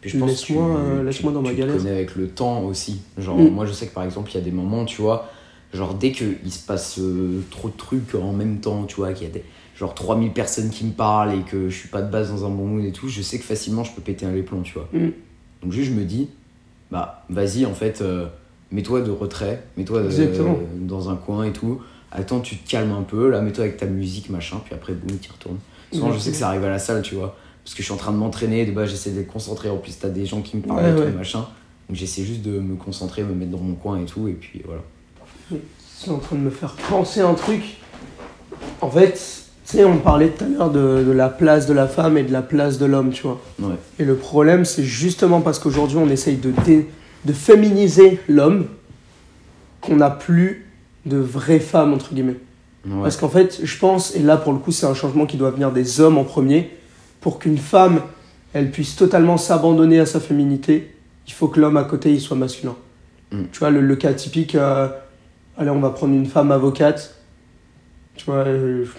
Puis 0.00 0.10
je 0.10 0.18
pense 0.18 0.26
que 0.28 0.52
Laisse-moi, 0.52 0.66
tu- 0.66 1.06
euh, 1.08 1.10
tu- 1.10 1.22
dans 1.34 1.40
ma 1.42 1.50
tu 1.50 1.56
galère. 1.56 1.76
connais 1.78 1.90
avec 1.90 2.14
le 2.14 2.28
temps 2.28 2.60
aussi. 2.64 3.00
Genre, 3.16 3.38
Mm. 3.38 3.48
moi 3.48 3.64
je 3.64 3.72
sais 3.72 3.86
que 3.86 3.94
par 3.94 4.04
exemple, 4.04 4.30
il 4.30 4.34
y 4.34 4.36
a 4.36 4.42
des 4.42 4.50
moments, 4.50 4.84
tu 4.84 5.00
vois, 5.00 5.30
genre 5.72 5.94
dès 5.94 6.12
qu'il 6.12 6.36
se 6.52 6.64
passe 6.66 6.98
euh, 6.98 7.40
trop 7.50 7.68
de 7.70 7.76
trucs 7.76 8.14
en 8.14 8.32
même 8.34 8.60
temps, 8.60 8.84
tu 8.84 8.96
vois, 8.96 9.14
qu'il 9.14 9.26
y 9.26 9.30
a 9.30 9.32
des, 9.32 9.42
genre 9.76 9.94
3000 9.94 10.32
personnes 10.32 10.70
qui 10.70 10.84
me 10.84 10.92
parlent 10.92 11.34
et 11.34 11.42
que 11.42 11.68
je 11.68 11.76
suis 11.76 11.88
pas 11.88 12.02
de 12.02 12.10
base 12.10 12.30
dans 12.30 12.46
un 12.46 12.50
bon 12.50 12.66
mood 12.66 12.84
et 12.84 12.92
tout, 12.92 13.08
je 13.08 13.22
sais 13.22 13.38
que 13.38 13.44
facilement 13.44 13.84
je 13.84 13.92
peux 13.92 14.02
péter 14.02 14.26
un 14.26 14.32
les 14.32 14.42
plombs, 14.42 14.62
tu 14.62 14.74
vois. 14.74 14.88
Mm. 14.92 15.10
Donc 15.62 15.72
juste 15.72 15.90
je 15.90 15.96
me 15.96 16.04
dis, 16.04 16.28
bah 16.90 17.24
vas-y, 17.28 17.66
en 17.66 17.74
fait, 17.74 18.00
euh, 18.02 18.26
mets-toi 18.70 19.00
de 19.00 19.10
retrait, 19.10 19.64
mets-toi 19.76 19.98
euh, 19.98 20.54
dans 20.80 21.10
un 21.10 21.16
coin 21.16 21.44
et 21.44 21.52
tout. 21.52 21.80
Attends, 22.12 22.40
tu 22.40 22.56
te 22.56 22.70
calmes 22.70 22.92
un 22.92 23.02
peu, 23.02 23.28
là, 23.28 23.40
mets-toi 23.40 23.64
avec 23.64 23.76
ta 23.76 23.86
musique, 23.86 24.30
machin, 24.30 24.60
puis 24.64 24.74
après, 24.74 24.92
boum, 24.92 25.18
tu 25.18 25.32
retournes. 25.32 25.58
Souvent, 25.92 26.12
je 26.12 26.18
sais 26.18 26.30
que 26.30 26.36
ça 26.36 26.48
arrive 26.48 26.64
à 26.64 26.70
la 26.70 26.78
salle, 26.78 27.02
tu 27.02 27.14
vois. 27.16 27.36
Parce 27.64 27.74
que 27.74 27.82
je 27.82 27.84
suis 27.84 27.94
en 27.94 27.96
train 27.96 28.12
de 28.12 28.16
m'entraîner, 28.16 28.66
de 28.66 28.72
base, 28.72 28.90
j'essaie 28.90 29.10
d'être 29.10 29.32
concentré. 29.32 29.70
En 29.70 29.78
plus, 29.78 29.98
t'as 29.98 30.08
des 30.08 30.26
gens 30.26 30.42
qui 30.42 30.56
me 30.56 30.62
parlent 30.62 30.84
Ouais, 30.84 30.90
et 30.90 30.94
tout, 30.94 31.00
ouais. 31.02 31.12
machin. 31.12 31.46
Donc, 31.88 31.96
j'essaie 31.96 32.22
juste 32.22 32.42
de 32.42 32.60
me 32.60 32.76
concentrer, 32.76 33.24
me 33.24 33.34
mettre 33.34 33.50
dans 33.50 33.58
mon 33.58 33.74
coin 33.74 34.00
et 34.00 34.04
tout, 34.04 34.28
et 34.28 34.34
puis 34.34 34.62
voilà. 34.64 34.82
C'est 35.78 36.10
en 36.10 36.18
train 36.18 36.36
de 36.36 36.42
me 36.42 36.50
faire 36.50 36.74
penser 36.88 37.20
un 37.20 37.34
truc. 37.34 37.78
En 38.80 38.90
fait, 38.90 39.43
tu 39.66 39.76
sais, 39.78 39.84
on 39.84 39.98
parlait 39.98 40.28
tout 40.28 40.44
à 40.44 40.48
l'heure 40.48 40.70
de, 40.70 41.02
de 41.04 41.12
la 41.12 41.28
place 41.28 41.66
de 41.66 41.72
la 41.72 41.86
femme 41.86 42.18
et 42.18 42.22
de 42.22 42.32
la 42.32 42.42
place 42.42 42.78
de 42.78 42.86
l'homme, 42.86 43.10
tu 43.10 43.22
vois. 43.22 43.40
Ouais. 43.60 43.74
Et 43.98 44.04
le 44.04 44.14
problème, 44.14 44.64
c'est 44.64 44.84
justement 44.84 45.40
parce 45.40 45.58
qu'aujourd'hui, 45.58 45.96
on 45.98 46.08
essaye 46.08 46.36
de, 46.36 46.52
dé- 46.64 46.86
de 47.24 47.32
féminiser 47.32 48.20
l'homme 48.28 48.66
qu'on 49.80 49.96
n'a 49.96 50.10
plus 50.10 50.66
de 51.06 51.16
vraies 51.16 51.60
femmes, 51.60 51.92
entre 51.94 52.12
guillemets. 52.14 52.36
Ouais. 52.86 53.02
Parce 53.02 53.16
qu'en 53.16 53.28
fait, 53.30 53.60
je 53.62 53.78
pense, 53.78 54.14
et 54.14 54.20
là 54.20 54.36
pour 54.36 54.52
le 54.52 54.58
coup, 54.58 54.72
c'est 54.72 54.86
un 54.86 54.94
changement 54.94 55.24
qui 55.24 55.36
doit 55.38 55.50
venir 55.50 55.72
des 55.72 56.00
hommes 56.00 56.18
en 56.18 56.24
premier, 56.24 56.70
pour 57.22 57.38
qu'une 57.38 57.56
femme, 57.58 58.00
elle 58.52 58.70
puisse 58.70 58.96
totalement 58.96 59.38
s'abandonner 59.38 59.98
à 59.98 60.06
sa 60.06 60.20
féminité, 60.20 60.94
il 61.26 61.32
faut 61.32 61.48
que 61.48 61.58
l'homme 61.58 61.78
à 61.78 61.84
côté, 61.84 62.12
il 62.12 62.20
soit 62.20 62.36
masculin. 62.36 62.76
Mm. 63.32 63.44
Tu 63.50 63.58
vois, 63.58 63.70
le, 63.70 63.80
le 63.80 63.96
cas 63.96 64.12
typique, 64.12 64.54
euh, 64.54 64.88
allez, 65.56 65.70
on 65.70 65.80
va 65.80 65.90
prendre 65.90 66.12
une 66.12 66.26
femme 66.26 66.52
avocate. 66.52 67.14
Tu 68.16 68.24
vois, 68.26 68.44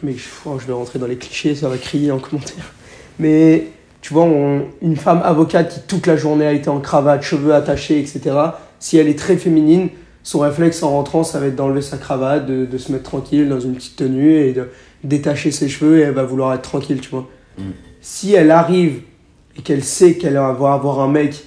mais 0.03 0.13
je, 0.13 0.23
oh, 0.45 0.57
je 0.59 0.67
vais 0.67 0.73
rentrer 0.73 0.99
dans 0.99 1.07
les 1.07 1.17
clichés, 1.17 1.55
ça 1.55 1.69
va 1.69 1.77
crier 1.77 2.11
en 2.11 2.19
commentaire. 2.19 2.73
Mais 3.19 3.67
tu 4.01 4.13
vois, 4.13 4.23
on- 4.23 4.65
une 4.81 4.97
femme 4.97 5.21
avocate 5.23 5.73
qui 5.73 5.79
toute 5.87 6.05
la 6.05 6.17
journée 6.17 6.45
a 6.45 6.51
été 6.53 6.69
en 6.69 6.79
cravate, 6.79 7.23
cheveux 7.23 7.53
attachés, 7.53 7.99
etc., 7.99 8.35
si 8.79 8.97
elle 8.97 9.07
est 9.07 9.17
très 9.17 9.37
féminine, 9.37 9.89
son 10.21 10.39
réflexe 10.39 10.83
en 10.83 10.89
rentrant, 10.91 11.23
ça 11.23 11.39
va 11.39 11.47
être 11.47 11.55
d'enlever 11.55 11.81
sa 11.81 11.97
cravate, 11.97 12.45
de, 12.45 12.65
de 12.65 12.77
se 12.77 12.91
mettre 12.91 13.03
tranquille 13.05 13.47
dans 13.47 13.59
une 13.59 13.75
petite 13.75 13.95
tenue 13.95 14.35
et 14.35 14.53
de 14.53 14.67
détacher 15.03 15.51
ses 15.51 15.69
cheveux 15.69 15.99
et 15.99 16.01
elle 16.01 16.13
va 16.13 16.23
vouloir 16.23 16.53
être 16.53 16.63
tranquille, 16.63 16.99
tu 16.99 17.09
vois. 17.09 17.27
Mm. 17.57 17.61
Si 18.01 18.33
elle 18.33 18.51
arrive 18.51 19.01
et 19.57 19.61
qu'elle 19.61 19.83
sait 19.83 20.15
qu'elle 20.15 20.33
va 20.33 20.47
avoir 20.49 20.99
un 20.99 21.07
mec 21.07 21.43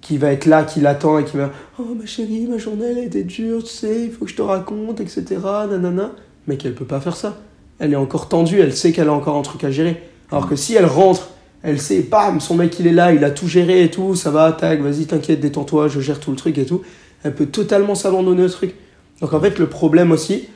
qui 0.00 0.18
va 0.18 0.30
être 0.32 0.46
là, 0.46 0.62
qui 0.62 0.80
l'attend 0.80 1.18
et 1.18 1.24
qui 1.24 1.36
va 1.36 1.50
Oh 1.78 1.94
ma 1.98 2.06
chérie, 2.06 2.46
ma 2.46 2.58
journée 2.58 2.86
elle 2.90 2.98
a 2.98 3.02
été 3.04 3.24
dure, 3.24 3.64
tu 3.64 3.70
sais, 3.70 4.04
il 4.04 4.12
faut 4.12 4.24
que 4.24 4.30
je 4.30 4.36
te 4.36 4.42
raconte, 4.42 5.00
etc. 5.00 5.24
Nanana. 5.68 6.12
Mais 6.46 6.56
qu'elle 6.56 6.74
peut 6.74 6.84
pas 6.84 7.00
faire 7.00 7.16
ça. 7.16 7.38
Elle 7.78 7.92
est 7.92 7.96
encore 7.96 8.28
tendue, 8.28 8.60
elle 8.60 8.74
sait 8.74 8.92
qu'elle 8.92 9.08
a 9.08 9.12
encore 9.12 9.36
un 9.36 9.42
truc 9.42 9.64
à 9.64 9.70
gérer. 9.70 10.00
Alors 10.30 10.48
que 10.48 10.56
si 10.56 10.74
elle 10.74 10.86
rentre, 10.86 11.30
elle 11.62 11.80
sait, 11.80 12.00
bam, 12.02 12.40
son 12.40 12.54
mec 12.54 12.78
il 12.78 12.86
est 12.86 12.92
là, 12.92 13.12
il 13.12 13.24
a 13.24 13.30
tout 13.30 13.48
géré 13.48 13.82
et 13.82 13.90
tout, 13.90 14.14
ça 14.14 14.30
va, 14.30 14.52
tac, 14.52 14.80
vas-y, 14.80 15.06
t'inquiète, 15.06 15.40
détends-toi, 15.40 15.88
je 15.88 16.00
gère 16.00 16.20
tout 16.20 16.30
le 16.30 16.36
truc 16.36 16.56
et 16.58 16.64
tout. 16.64 16.82
Elle 17.22 17.34
peut 17.34 17.46
totalement 17.46 17.94
s'abandonner 17.94 18.44
au 18.44 18.48
truc. 18.48 18.74
Donc 19.20 19.32
en 19.32 19.40
fait, 19.40 19.58
le 19.58 19.66
problème 19.66 20.12
aussi, 20.12 20.48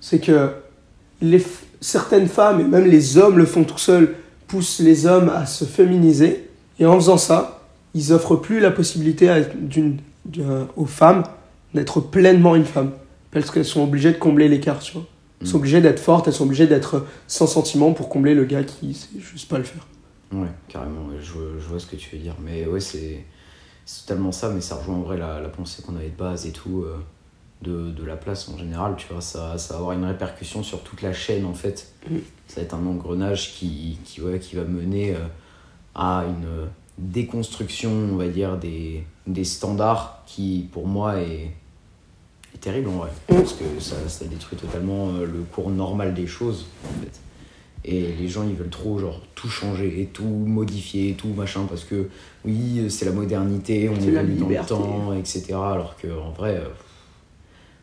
c'est 0.00 0.18
que 0.18 0.50
certaines 1.80 2.28
femmes, 2.28 2.60
et 2.60 2.64
même 2.64 2.86
les 2.86 3.16
hommes 3.16 3.38
le 3.38 3.46
font 3.46 3.64
tout 3.64 3.78
seuls, 3.78 4.14
poussent 4.46 4.80
les 4.80 5.06
hommes 5.06 5.30
à 5.34 5.46
se 5.46 5.64
féminiser. 5.64 6.48
Et 6.78 6.86
en 6.86 6.96
faisant 6.96 7.16
ça, 7.16 7.62
ils 7.94 8.12
offrent 8.12 8.36
plus 8.36 8.60
la 8.60 8.70
possibilité 8.70 9.30
aux 10.76 10.86
femmes 10.86 11.22
d'être 11.72 12.00
pleinement 12.00 12.54
une 12.56 12.64
femme. 12.64 12.90
Parce 13.30 13.50
qu'elles 13.50 13.64
sont 13.64 13.82
obligées 13.84 14.12
de 14.12 14.18
combler 14.18 14.48
l'écart, 14.48 14.80
tu 14.80 14.92
vois. 14.92 15.06
Elles 15.44 15.50
sont 15.50 15.58
obligées 15.58 15.80
d'être 15.82 16.00
fortes, 16.00 16.26
elles 16.26 16.34
sont 16.34 16.44
obligées 16.44 16.66
d'être 16.66 17.06
sans 17.26 17.46
sentiment 17.46 17.92
pour 17.92 18.08
combler 18.08 18.34
le 18.34 18.44
gars 18.46 18.64
qui 18.64 18.94
sait 18.94 19.08
juste 19.20 19.48
pas 19.48 19.58
le 19.58 19.64
faire. 19.64 19.86
Ouais, 20.32 20.48
carrément, 20.68 21.08
je, 21.20 21.32
vois- 21.32 21.42
je 21.58 21.64
vois 21.68 21.78
ce 21.78 21.86
que 21.86 21.96
tu 21.96 22.16
veux 22.16 22.22
dire. 22.22 22.34
Mais 22.42 22.66
ouais, 22.66 22.80
c'est 22.80 23.24
c'est 23.84 24.06
totalement 24.06 24.32
ça, 24.32 24.48
mais 24.48 24.62
ça 24.62 24.76
rejoint 24.76 24.96
en 24.96 25.02
vrai 25.02 25.18
la, 25.18 25.40
la 25.40 25.48
pensée 25.50 25.82
qu'on 25.82 25.94
avait 25.96 26.08
de 26.08 26.16
base 26.16 26.46
et 26.46 26.52
tout, 26.52 26.84
euh, 26.84 26.96
de, 27.60 27.90
de 27.90 28.04
la 28.04 28.16
place 28.16 28.48
en 28.48 28.56
général, 28.56 28.94
tu 28.96 29.06
vois. 29.12 29.20
Ça, 29.20 29.58
ça 29.58 29.74
va 29.74 29.80
avoir 29.80 29.92
une 29.96 30.04
répercussion 30.06 30.62
sur 30.62 30.82
toute 30.82 31.02
la 31.02 31.12
chaîne 31.12 31.44
en 31.44 31.52
fait. 31.52 31.92
Mm. 32.10 32.16
Ça 32.48 32.56
va 32.60 32.62
être 32.62 32.74
un 32.74 32.86
engrenage 32.86 33.52
qui, 33.54 33.98
qui, 34.04 34.22
ouais, 34.22 34.38
qui 34.38 34.56
va 34.56 34.64
mener 34.64 35.14
euh, 35.14 35.18
à 35.94 36.24
une 36.26 36.68
déconstruction, 36.96 37.90
on 37.90 38.16
va 38.16 38.28
dire, 38.28 38.56
des, 38.56 39.04
des 39.26 39.44
standards 39.44 40.22
qui, 40.26 40.68
pour 40.72 40.86
moi, 40.86 41.18
est, 41.20 41.50
est 42.54 42.58
terrible 42.58 42.88
en 42.88 42.98
vrai. 42.98 43.10
Mm. 43.30 43.34
Parce 43.36 43.52
que 43.54 43.64
ça, 43.80 43.96
ça 44.08 44.24
détruit 44.24 44.58
totalement 44.58 45.08
euh, 45.08 45.26
le 45.26 45.42
cours 45.52 45.70
normal 45.70 46.14
des 46.14 46.26
choses 46.26 46.66
en 46.84 47.02
fait. 47.02 47.20
Et 47.86 48.14
les 48.18 48.28
gens, 48.28 48.44
ils 48.48 48.54
veulent 48.54 48.70
trop, 48.70 48.98
genre, 48.98 49.20
tout 49.34 49.48
changer, 49.48 50.00
et 50.00 50.06
tout 50.06 50.24
modifier, 50.24 51.10
et 51.10 51.12
tout 51.12 51.28
machin, 51.28 51.66
parce 51.68 51.84
que 51.84 52.08
oui, 52.46 52.86
c'est 52.88 53.04
la 53.04 53.12
modernité, 53.12 53.90
on 53.90 54.00
C'est 54.00 54.10
la 54.10 54.22
évolue 54.22 54.36
dans 54.36 54.48
le 54.48 54.66
temps, 54.66 55.12
etc. 55.12 55.44
Alors 55.50 55.94
que 56.00 56.08
en 56.08 56.30
vrai, 56.30 56.54
euh, 56.54 56.68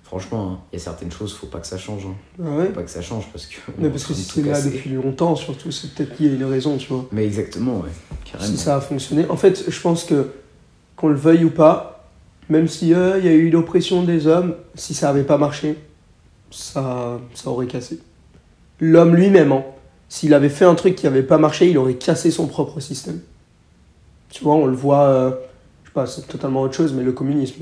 franchement, 0.02 0.54
hein, 0.54 0.60
il 0.72 0.80
y 0.80 0.82
a 0.82 0.84
certaines 0.84 1.12
choses, 1.12 1.36
faut 1.36 1.46
pas 1.46 1.60
que 1.60 1.68
ça 1.68 1.78
change. 1.78 2.08
Hein. 2.08 2.16
Ah 2.44 2.58
ouais 2.58 2.66
Faut 2.66 2.72
pas 2.72 2.84
que 2.84 2.90
ça 2.90 3.04
change, 3.04 3.28
parce 3.32 3.46
que. 3.46 3.58
Mais 3.78 3.88
est 3.88 3.90
parce 3.92 4.06
que 4.06 4.16
c'est 4.16 4.42
là 4.42 4.60
depuis 4.60 4.90
longtemps, 4.90 5.36
surtout, 5.36 5.70
c'est 5.70 5.94
peut-être 5.94 6.16
qu'il 6.16 6.26
y 6.26 6.30
a 6.30 6.34
une 6.34 6.46
raison, 6.46 6.78
tu 6.78 6.88
vois. 6.92 7.06
Mais 7.12 7.24
exactement, 7.24 7.82
ouais, 7.82 7.90
carrément. 8.26 8.52
Si 8.52 8.58
ça 8.58 8.78
a 8.78 8.82
fonctionné. 8.82 9.28
En 9.30 9.38
fait, 9.38 9.70
je 9.70 9.82
pense 9.82 10.04
que, 10.04 10.32
qu'on 10.96 11.10
le 11.10 11.16
veuille 11.16 11.46
ou 11.46 11.52
pas, 11.52 12.01
même 12.52 12.68
si 12.68 12.94
euh, 12.94 13.18
il 13.18 13.26
y 13.26 13.30
a 13.30 13.32
eu 13.32 13.50
l'oppression 13.50 14.04
des 14.04 14.28
hommes, 14.28 14.56
si 14.76 14.94
ça 14.94 15.10
avait 15.10 15.24
pas 15.24 15.38
marché, 15.38 15.78
ça, 16.52 17.18
ça 17.34 17.50
aurait 17.50 17.66
cassé. 17.66 18.00
L'homme 18.82 19.16
lui-même, 19.16 19.54
hein, 19.54 19.64
s'il 20.10 20.34
avait 20.34 20.50
fait 20.50 20.66
un 20.66 20.76
truc 20.76 20.96
qui 20.96 21.08
avait 21.08 21.24
pas 21.24 21.38
marché, 21.38 21.70
il 21.70 21.78
aurait 21.78 21.94
cassé 21.94 22.30
son 22.30 22.48
propre 22.48 22.82
système. 22.82 23.22
Tu 24.32 24.44
vois, 24.44 24.56
on 24.56 24.66
le 24.66 24.76
voit, 24.76 25.04
euh, 25.04 25.30
je 25.84 25.90
sais 25.90 25.94
pas, 25.94 26.06
c'est 26.08 26.28
totalement 26.28 26.64
autre 26.64 26.74
chose, 26.74 26.92
mais 26.94 27.04
le 27.04 27.14
communisme. 27.14 27.62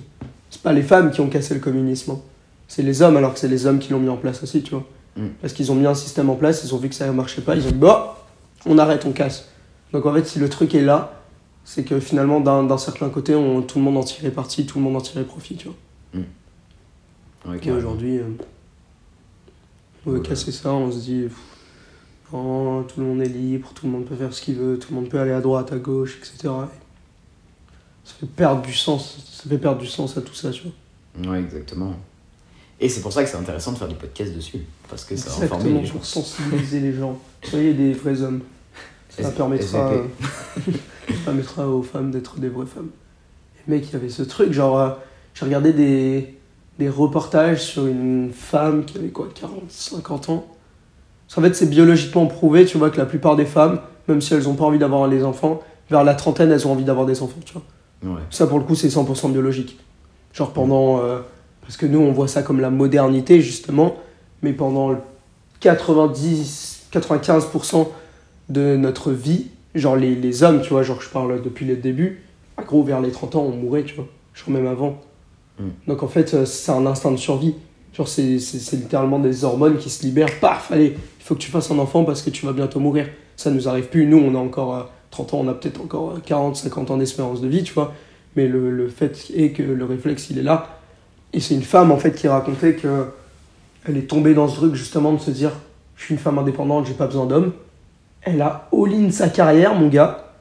C'est 0.49 0.63
pas 0.63 0.73
les 0.73 0.81
femmes 0.81 1.11
qui 1.11 1.21
ont 1.21 1.29
cassé 1.29 1.53
le 1.53 1.59
communisme. 1.59 2.11
hein. 2.13 2.19
C'est 2.67 2.81
les 2.81 3.03
hommes, 3.03 3.15
alors 3.15 3.35
que 3.35 3.39
c'est 3.39 3.47
les 3.47 3.67
hommes 3.67 3.77
qui 3.77 3.91
l'ont 3.91 3.99
mis 3.99 4.09
en 4.09 4.17
place 4.17 4.41
aussi, 4.41 4.63
tu 4.63 4.71
vois. 4.71 4.85
Mm. 5.17 5.27
Parce 5.39 5.53
qu'ils 5.53 5.71
ont 5.71 5.75
mis 5.75 5.85
un 5.85 5.93
système 5.93 6.31
en 6.31 6.35
place, 6.35 6.63
ils 6.63 6.73
ont 6.73 6.79
vu 6.79 6.89
que 6.89 6.95
ça 6.95 7.05
ne 7.05 7.11
marchait 7.11 7.41
pas, 7.41 7.55
ils 7.55 7.67
ont 7.67 7.71
dit, 7.71 7.77
bah, 7.77 8.25
on 8.65 8.79
arrête, 8.79 9.05
on 9.05 9.11
casse. 9.11 9.49
Donc 9.93 10.07
en 10.07 10.13
fait, 10.15 10.25
si 10.25 10.39
le 10.39 10.49
truc 10.49 10.73
est 10.73 10.81
là, 10.81 11.18
c'est 11.71 11.83
que 11.83 11.99
finalement, 11.99 12.39
d'un 12.39 12.77
certain 12.79 13.09
côté, 13.09 13.35
on- 13.35 13.61
tout 13.61 13.77
le 13.77 13.85
monde 13.85 13.97
en 13.97 14.03
tirait 14.03 14.31
parti, 14.31 14.65
tout 14.65 14.79
le 14.79 14.83
monde 14.85 14.95
en 14.95 15.01
tirait 15.01 15.23
profit, 15.23 15.55
tu 15.55 15.67
vois. 15.67 15.75
Ouais, 17.45 17.59
Et 17.63 17.71
aujourd'hui, 17.71 18.17
euh, 18.17 18.23
on 20.05 20.11
veut 20.11 20.19
casser 20.19 20.51
ça, 20.51 20.73
on 20.73 20.91
se 20.91 20.97
dit, 20.97 21.21
pff, 21.27 21.37
non, 22.33 22.81
tout 22.83 22.99
le 22.99 23.05
monde 23.05 23.21
est 23.21 23.29
libre, 23.29 23.71
tout 23.75 23.85
le 23.85 23.91
monde 23.91 24.05
peut 24.05 24.15
faire 24.15 24.33
ce 24.33 24.41
qu'il 24.41 24.55
veut, 24.55 24.79
tout 24.79 24.87
le 24.89 24.95
monde 24.99 25.09
peut 25.09 25.19
aller 25.19 25.31
à 25.31 25.41
droite, 25.41 25.71
à 25.71 25.77
gauche, 25.77 26.17
etc. 26.17 26.37
Et 26.45 28.07
ça 28.07 28.13
fait 28.19 28.25
perdre 28.25 28.63
du 28.63 28.73
sens, 28.73 29.19
ça 29.31 29.47
fait 29.47 29.57
perdre 29.59 29.79
du 29.79 29.87
sens 29.87 30.17
à 30.17 30.21
tout 30.21 30.33
ça, 30.33 30.49
tu 30.49 30.63
vois. 30.63 31.31
Ouais, 31.33 31.39
exactement. 31.39 31.93
Et 32.79 32.89
c'est 32.89 33.01
pour 33.01 33.13
ça 33.13 33.23
que 33.23 33.29
c'est 33.29 33.37
intéressant 33.37 33.73
de 33.73 33.77
faire 33.77 33.87
du 33.87 33.95
podcast 33.95 34.33
dessus, 34.35 34.65
parce 34.89 35.05
que 35.05 35.15
ça 35.15 35.29
Exactement, 35.43 35.79
les 35.79 35.85
gens. 35.85 35.93
pour 35.93 36.05
sensibiliser 36.05 36.79
les 36.79 36.93
gens. 36.93 37.19
Soyez 37.43 37.73
des 37.75 37.93
vrais 37.93 38.21
hommes. 38.23 38.41
Ça 39.09 39.31
permettra, 39.31 39.91
euh, 39.91 40.03
ça 41.07 41.13
permettra 41.25 41.67
aux 41.67 41.81
femmes 41.83 42.11
d'être 42.11 42.39
des 42.39 42.49
vraies 42.49 42.65
femmes. 42.65 42.89
Et 43.57 43.71
mec, 43.71 43.85
il 43.89 43.93
y 43.93 43.95
avait 43.95 44.09
ce 44.09 44.23
truc, 44.23 44.53
genre, 44.53 44.79
euh, 44.79 44.89
j'ai 45.33 45.45
regardé 45.45 45.73
des, 45.73 46.37
des 46.77 46.89
reportages 46.89 47.61
sur 47.63 47.87
une 47.87 48.31
femme 48.33 48.85
qui 48.85 48.97
avait 48.97 49.09
quoi, 49.09 49.27
40, 49.33 49.63
50 49.67 50.29
ans. 50.29 50.45
Parce 51.27 51.35
qu'en 51.35 51.41
fait, 51.41 51.53
c'est 51.55 51.69
biologiquement 51.69 52.25
prouvé, 52.27 52.65
tu 52.65 52.77
vois, 52.77 52.89
que 52.89 52.97
la 52.97 53.05
plupart 53.05 53.35
des 53.35 53.45
femmes, 53.45 53.81
même 54.07 54.21
si 54.21 54.33
elles 54.33 54.43
n'ont 54.43 54.55
pas 54.55 54.65
envie 54.65 54.79
d'avoir 54.79 55.07
des 55.09 55.23
enfants, 55.23 55.61
vers 55.89 56.03
la 56.03 56.15
trentaine, 56.15 56.51
elles 56.51 56.67
ont 56.67 56.71
envie 56.71 56.83
d'avoir 56.83 57.05
des 57.05 57.21
enfants, 57.21 57.39
tu 57.45 57.53
vois. 57.53 58.15
Ouais. 58.15 58.21
Ça, 58.29 58.47
pour 58.47 58.57
le 58.59 58.63
coup, 58.63 58.75
c'est 58.75 58.87
100% 58.87 59.31
biologique. 59.31 59.77
Genre 60.33 60.53
pendant. 60.53 60.99
euh, 61.03 61.19
parce 61.61 61.77
que 61.77 61.85
nous, 61.85 61.99
on 61.99 62.11
voit 62.11 62.27
ça 62.27 62.41
comme 62.41 62.59
la 62.61 62.69
modernité, 62.71 63.41
justement, 63.41 63.97
mais 64.41 64.53
pendant 64.53 64.89
le 64.89 64.97
90, 65.59 66.87
95% 66.91 67.87
de 68.49 68.75
notre 68.75 69.11
vie, 69.11 69.47
genre 69.75 69.95
les, 69.95 70.15
les 70.15 70.43
hommes, 70.43 70.61
tu 70.61 70.69
vois, 70.69 70.83
genre 70.83 71.01
je 71.01 71.09
parle 71.09 71.41
depuis 71.41 71.65
le 71.65 71.75
début, 71.75 72.23
en 72.57 72.63
gros, 72.63 72.83
vers 72.83 72.99
les 72.99 73.11
30 73.11 73.35
ans, 73.35 73.43
on 73.43 73.55
mourait, 73.55 73.83
tu 73.83 73.95
vois, 73.95 74.07
genre 74.33 74.49
même 74.49 74.67
avant. 74.67 74.99
Mm. 75.59 75.67
Donc 75.87 76.03
en 76.03 76.07
fait, 76.07 76.33
euh, 76.33 76.45
c'est 76.45 76.71
un 76.71 76.85
instinct 76.85 77.11
de 77.11 77.17
survie. 77.17 77.55
Genre, 77.93 78.07
c'est 78.07 78.37
littéralement 78.73 79.19
des 79.19 79.43
hormones 79.43 79.77
qui 79.77 79.89
se 79.89 80.03
libèrent. 80.03 80.39
Paf, 80.39 80.71
allez, 80.71 80.95
il 80.95 81.23
faut 81.23 81.35
que 81.35 81.39
tu 81.39 81.49
fasses 81.49 81.71
un 81.71 81.79
enfant 81.79 82.03
parce 82.03 82.21
que 82.21 82.29
tu 82.29 82.45
vas 82.45 82.53
bientôt 82.53 82.79
mourir. 82.79 83.07
Ça 83.35 83.49
nous 83.51 83.67
arrive 83.67 83.87
plus. 83.87 84.05
Nous, 84.05 84.17
on 84.17 84.35
a 84.35 84.37
encore 84.37 84.75
euh, 84.75 84.83
30 85.11 85.33
ans, 85.33 85.39
on 85.41 85.47
a 85.47 85.53
peut-être 85.53 85.81
encore 85.81 86.11
euh, 86.11 86.19
40, 86.23 86.55
50 86.55 86.91
ans 86.91 86.97
d'espérance 86.97 87.41
de 87.41 87.47
vie, 87.47 87.63
tu 87.63 87.73
vois. 87.73 87.93
Mais 88.35 88.47
le, 88.47 88.69
le 88.69 88.89
fait 88.89 89.31
est 89.35 89.51
que 89.51 89.63
le 89.63 89.85
réflexe, 89.85 90.29
il 90.29 90.37
est 90.37 90.43
là. 90.43 90.79
Et 91.33 91.39
c'est 91.39 91.55
une 91.55 91.63
femme, 91.63 91.91
en 91.91 91.97
fait, 91.97 92.13
qui 92.13 92.27
racontait 92.27 92.75
que 92.75 93.05
elle 93.87 93.97
est 93.97 94.07
tombée 94.07 94.33
dans 94.33 94.47
ce 94.47 94.55
truc, 94.55 94.75
justement, 94.75 95.13
de 95.13 95.19
se 95.19 95.31
dire 95.31 95.51
Je 95.95 96.05
suis 96.05 96.13
une 96.13 96.19
femme 96.19 96.37
indépendante, 96.37 96.85
j'ai 96.85 96.93
pas 96.93 97.07
besoin 97.07 97.25
d'homme. 97.25 97.53
Elle 98.31 98.41
a 98.41 98.69
all-in 98.71 99.11
sa 99.11 99.29
carrière, 99.29 99.73
mon 99.73 99.87
gars. 99.87 100.33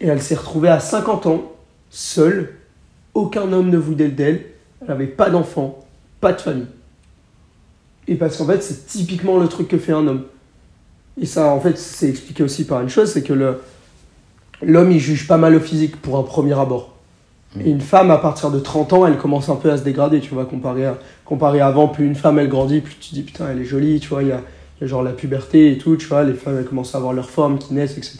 Et 0.00 0.06
elle 0.06 0.22
s'est 0.22 0.34
retrouvée 0.34 0.68
à 0.68 0.80
50 0.80 1.26
ans, 1.26 1.52
seule. 1.90 2.54
Aucun 3.14 3.52
homme 3.52 3.70
ne 3.70 3.78
voulait 3.78 4.08
d'elle. 4.08 4.44
Elle 4.82 4.90
avait 4.90 5.06
pas 5.06 5.30
d'enfant, 5.30 5.84
pas 6.20 6.32
de 6.32 6.40
famille. 6.40 6.66
Et 8.08 8.14
parce 8.14 8.36
qu'en 8.36 8.46
fait, 8.46 8.62
c'est 8.62 8.86
typiquement 8.86 9.38
le 9.38 9.48
truc 9.48 9.68
que 9.68 9.78
fait 9.78 9.92
un 9.92 10.06
homme. 10.06 10.24
Et 11.20 11.26
ça, 11.26 11.48
en 11.48 11.60
fait, 11.60 11.78
c'est 11.78 12.08
expliqué 12.08 12.42
aussi 12.42 12.64
par 12.64 12.80
une 12.82 12.90
chose 12.90 13.10
c'est 13.10 13.22
que 13.22 13.32
le 13.32 13.60
l'homme, 14.62 14.90
il 14.90 15.00
juge 15.00 15.26
pas 15.26 15.36
mal 15.36 15.54
au 15.54 15.60
physique 15.60 16.00
pour 16.00 16.16
un 16.16 16.22
premier 16.22 16.58
abord. 16.58 16.92
Et 17.58 17.70
une 17.70 17.80
femme, 17.80 18.10
à 18.10 18.18
partir 18.18 18.50
de 18.50 18.58
30 18.58 18.92
ans, 18.92 19.06
elle 19.06 19.16
commence 19.16 19.48
un 19.48 19.56
peu 19.56 19.70
à 19.70 19.78
se 19.78 19.82
dégrader, 19.82 20.20
tu 20.20 20.34
vois, 20.34 20.44
comparé 20.44 20.84
à, 20.84 20.98
comparé 21.24 21.60
à 21.60 21.68
avant, 21.68 21.88
plus 21.88 22.06
une 22.06 22.14
femme, 22.14 22.38
elle 22.38 22.48
grandit, 22.48 22.80
plus 22.80 22.94
tu 22.96 23.10
te 23.10 23.14
dis, 23.14 23.22
putain, 23.22 23.48
elle 23.50 23.60
est 23.60 23.64
jolie, 23.64 23.98
tu 23.98 24.08
vois, 24.08 24.22
il 24.22 24.28
y 24.28 24.32
a 24.32 24.42
genre 24.82 25.02
la 25.02 25.12
puberté 25.12 25.72
et 25.72 25.78
tout, 25.78 25.96
tu 25.96 26.06
vois, 26.06 26.24
les 26.24 26.34
femmes, 26.34 26.58
elles 26.58 26.66
commencent 26.66 26.94
à 26.94 26.98
avoir 26.98 27.12
leur 27.12 27.30
forme, 27.30 27.58
qui 27.58 27.72
naissent, 27.72 27.96
etc. 27.96 28.18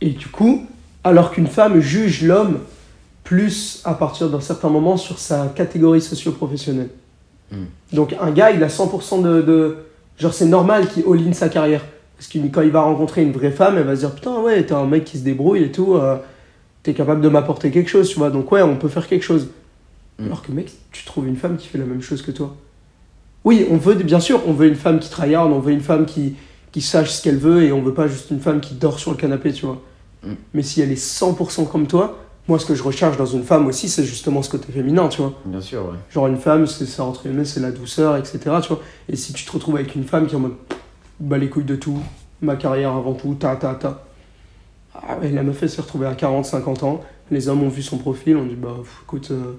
Et 0.00 0.10
du 0.10 0.28
coup, 0.28 0.66
alors 1.04 1.30
qu'une 1.30 1.46
femme 1.46 1.80
juge 1.80 2.22
l'homme 2.22 2.60
plus 3.24 3.82
à 3.84 3.94
partir 3.94 4.30
d'un 4.30 4.40
certain 4.40 4.70
moment 4.70 4.96
sur 4.96 5.18
sa 5.18 5.52
catégorie 5.54 6.00
socio-professionnelle. 6.00 6.88
Mm. 7.52 7.64
Donc 7.92 8.16
un 8.18 8.30
gars, 8.30 8.50
il 8.50 8.62
a 8.64 8.68
100% 8.68 9.22
de, 9.22 9.42
de... 9.42 9.76
Genre 10.18 10.32
c'est 10.32 10.46
normal 10.46 10.88
qu'il 10.88 11.04
all-in 11.06 11.32
sa 11.32 11.48
carrière. 11.48 11.84
Parce 12.16 12.28
que 12.28 12.38
quand 12.48 12.62
il 12.62 12.70
va 12.70 12.82
rencontrer 12.82 13.22
une 13.22 13.32
vraie 13.32 13.50
femme, 13.50 13.78
elle 13.78 13.84
va 13.84 13.94
se 13.94 14.00
dire, 14.00 14.14
putain, 14.14 14.38
ouais, 14.40 14.62
t'es 14.64 14.74
un 14.74 14.86
mec 14.86 15.04
qui 15.04 15.18
se 15.18 15.24
débrouille 15.24 15.64
et 15.64 15.72
tout, 15.72 15.94
euh, 15.94 16.16
t'es 16.82 16.92
capable 16.92 17.20
de 17.20 17.28
m'apporter 17.28 17.70
quelque 17.70 17.88
chose, 17.88 18.08
tu 18.08 18.18
vois, 18.18 18.30
donc 18.30 18.50
ouais, 18.52 18.62
on 18.62 18.76
peut 18.76 18.88
faire 18.88 19.06
quelque 19.06 19.22
chose. 19.22 19.48
Mm. 20.18 20.26
Alors 20.26 20.42
que 20.42 20.52
mec, 20.52 20.72
tu 20.92 21.04
trouves 21.04 21.28
une 21.28 21.36
femme 21.36 21.56
qui 21.56 21.68
fait 21.68 21.78
la 21.78 21.86
même 21.86 22.02
chose 22.02 22.22
que 22.22 22.30
toi. 22.30 22.56
Oui, 23.44 23.66
on 23.70 23.76
veut, 23.76 23.94
bien 23.94 24.20
sûr, 24.20 24.40
on 24.46 24.52
veut 24.52 24.68
une 24.68 24.74
femme 24.74 24.98
qui 24.98 25.08
tryhard, 25.08 25.46
on 25.48 25.60
veut 25.60 25.72
une 25.72 25.80
femme 25.80 26.06
qui, 26.06 26.36
qui 26.72 26.80
sache 26.80 27.10
ce 27.10 27.22
qu'elle 27.22 27.38
veut 27.38 27.62
et 27.64 27.72
on 27.72 27.82
veut 27.82 27.94
pas 27.94 28.06
juste 28.06 28.30
une 28.30 28.40
femme 28.40 28.60
qui 28.60 28.74
dort 28.74 28.98
sur 28.98 29.10
le 29.10 29.16
canapé, 29.16 29.52
tu 29.52 29.66
vois. 29.66 29.82
Mm. 30.22 30.32
Mais 30.54 30.62
si 30.62 30.80
elle 30.80 30.92
est 30.92 31.02
100% 31.02 31.66
comme 31.68 31.86
toi, 31.86 32.18
moi 32.48 32.58
ce 32.58 32.66
que 32.66 32.74
je 32.74 32.82
recherche 32.82 33.16
dans 33.16 33.26
une 33.26 33.44
femme 33.44 33.66
aussi, 33.66 33.88
c'est 33.88 34.04
justement 34.04 34.42
ce 34.42 34.50
côté 34.50 34.72
féminin, 34.72 35.08
tu 35.08 35.22
vois. 35.22 35.32
Bien 35.44 35.60
sûr, 35.60 35.82
ouais. 35.82 35.98
Genre 36.10 36.26
une 36.26 36.36
femme, 36.36 36.66
c'est 36.66 36.86
ça 36.86 37.04
entre 37.04 37.22
guillemets, 37.22 37.44
c'est 37.44 37.60
la 37.60 37.70
douceur, 37.70 38.16
etc. 38.16 38.38
Tu 38.62 38.68
vois. 38.68 38.80
Et 39.08 39.16
si 39.16 39.32
tu 39.32 39.44
te 39.44 39.52
retrouves 39.52 39.76
avec 39.76 39.94
une 39.94 40.04
femme 40.04 40.26
qui 40.26 40.34
est 40.34 40.36
en 40.36 40.40
mode 40.40 40.56
bah 41.18 41.38
les 41.38 41.48
couilles 41.48 41.64
de 41.64 41.76
tout, 41.76 41.98
ma 42.40 42.56
carrière 42.56 42.92
avant 42.92 43.14
tout, 43.14 43.34
ta 43.34 43.56
ta 43.56 43.74
ta. 43.74 44.04
Ah 44.94 45.18
ouais, 45.20 45.30
la 45.30 45.42
meuf 45.42 45.62
elle 45.62 45.70
s'est 45.70 45.82
retrouvée 45.82 46.06
à 46.06 46.14
40-50 46.14 46.84
ans. 46.84 47.00
Les 47.30 47.48
hommes 47.48 47.62
ont 47.62 47.68
vu 47.68 47.82
son 47.82 47.98
profil, 47.98 48.36
ont 48.36 48.46
dit 48.46 48.56
bah 48.56 48.76
écoute, 49.04 49.30
euh, 49.30 49.54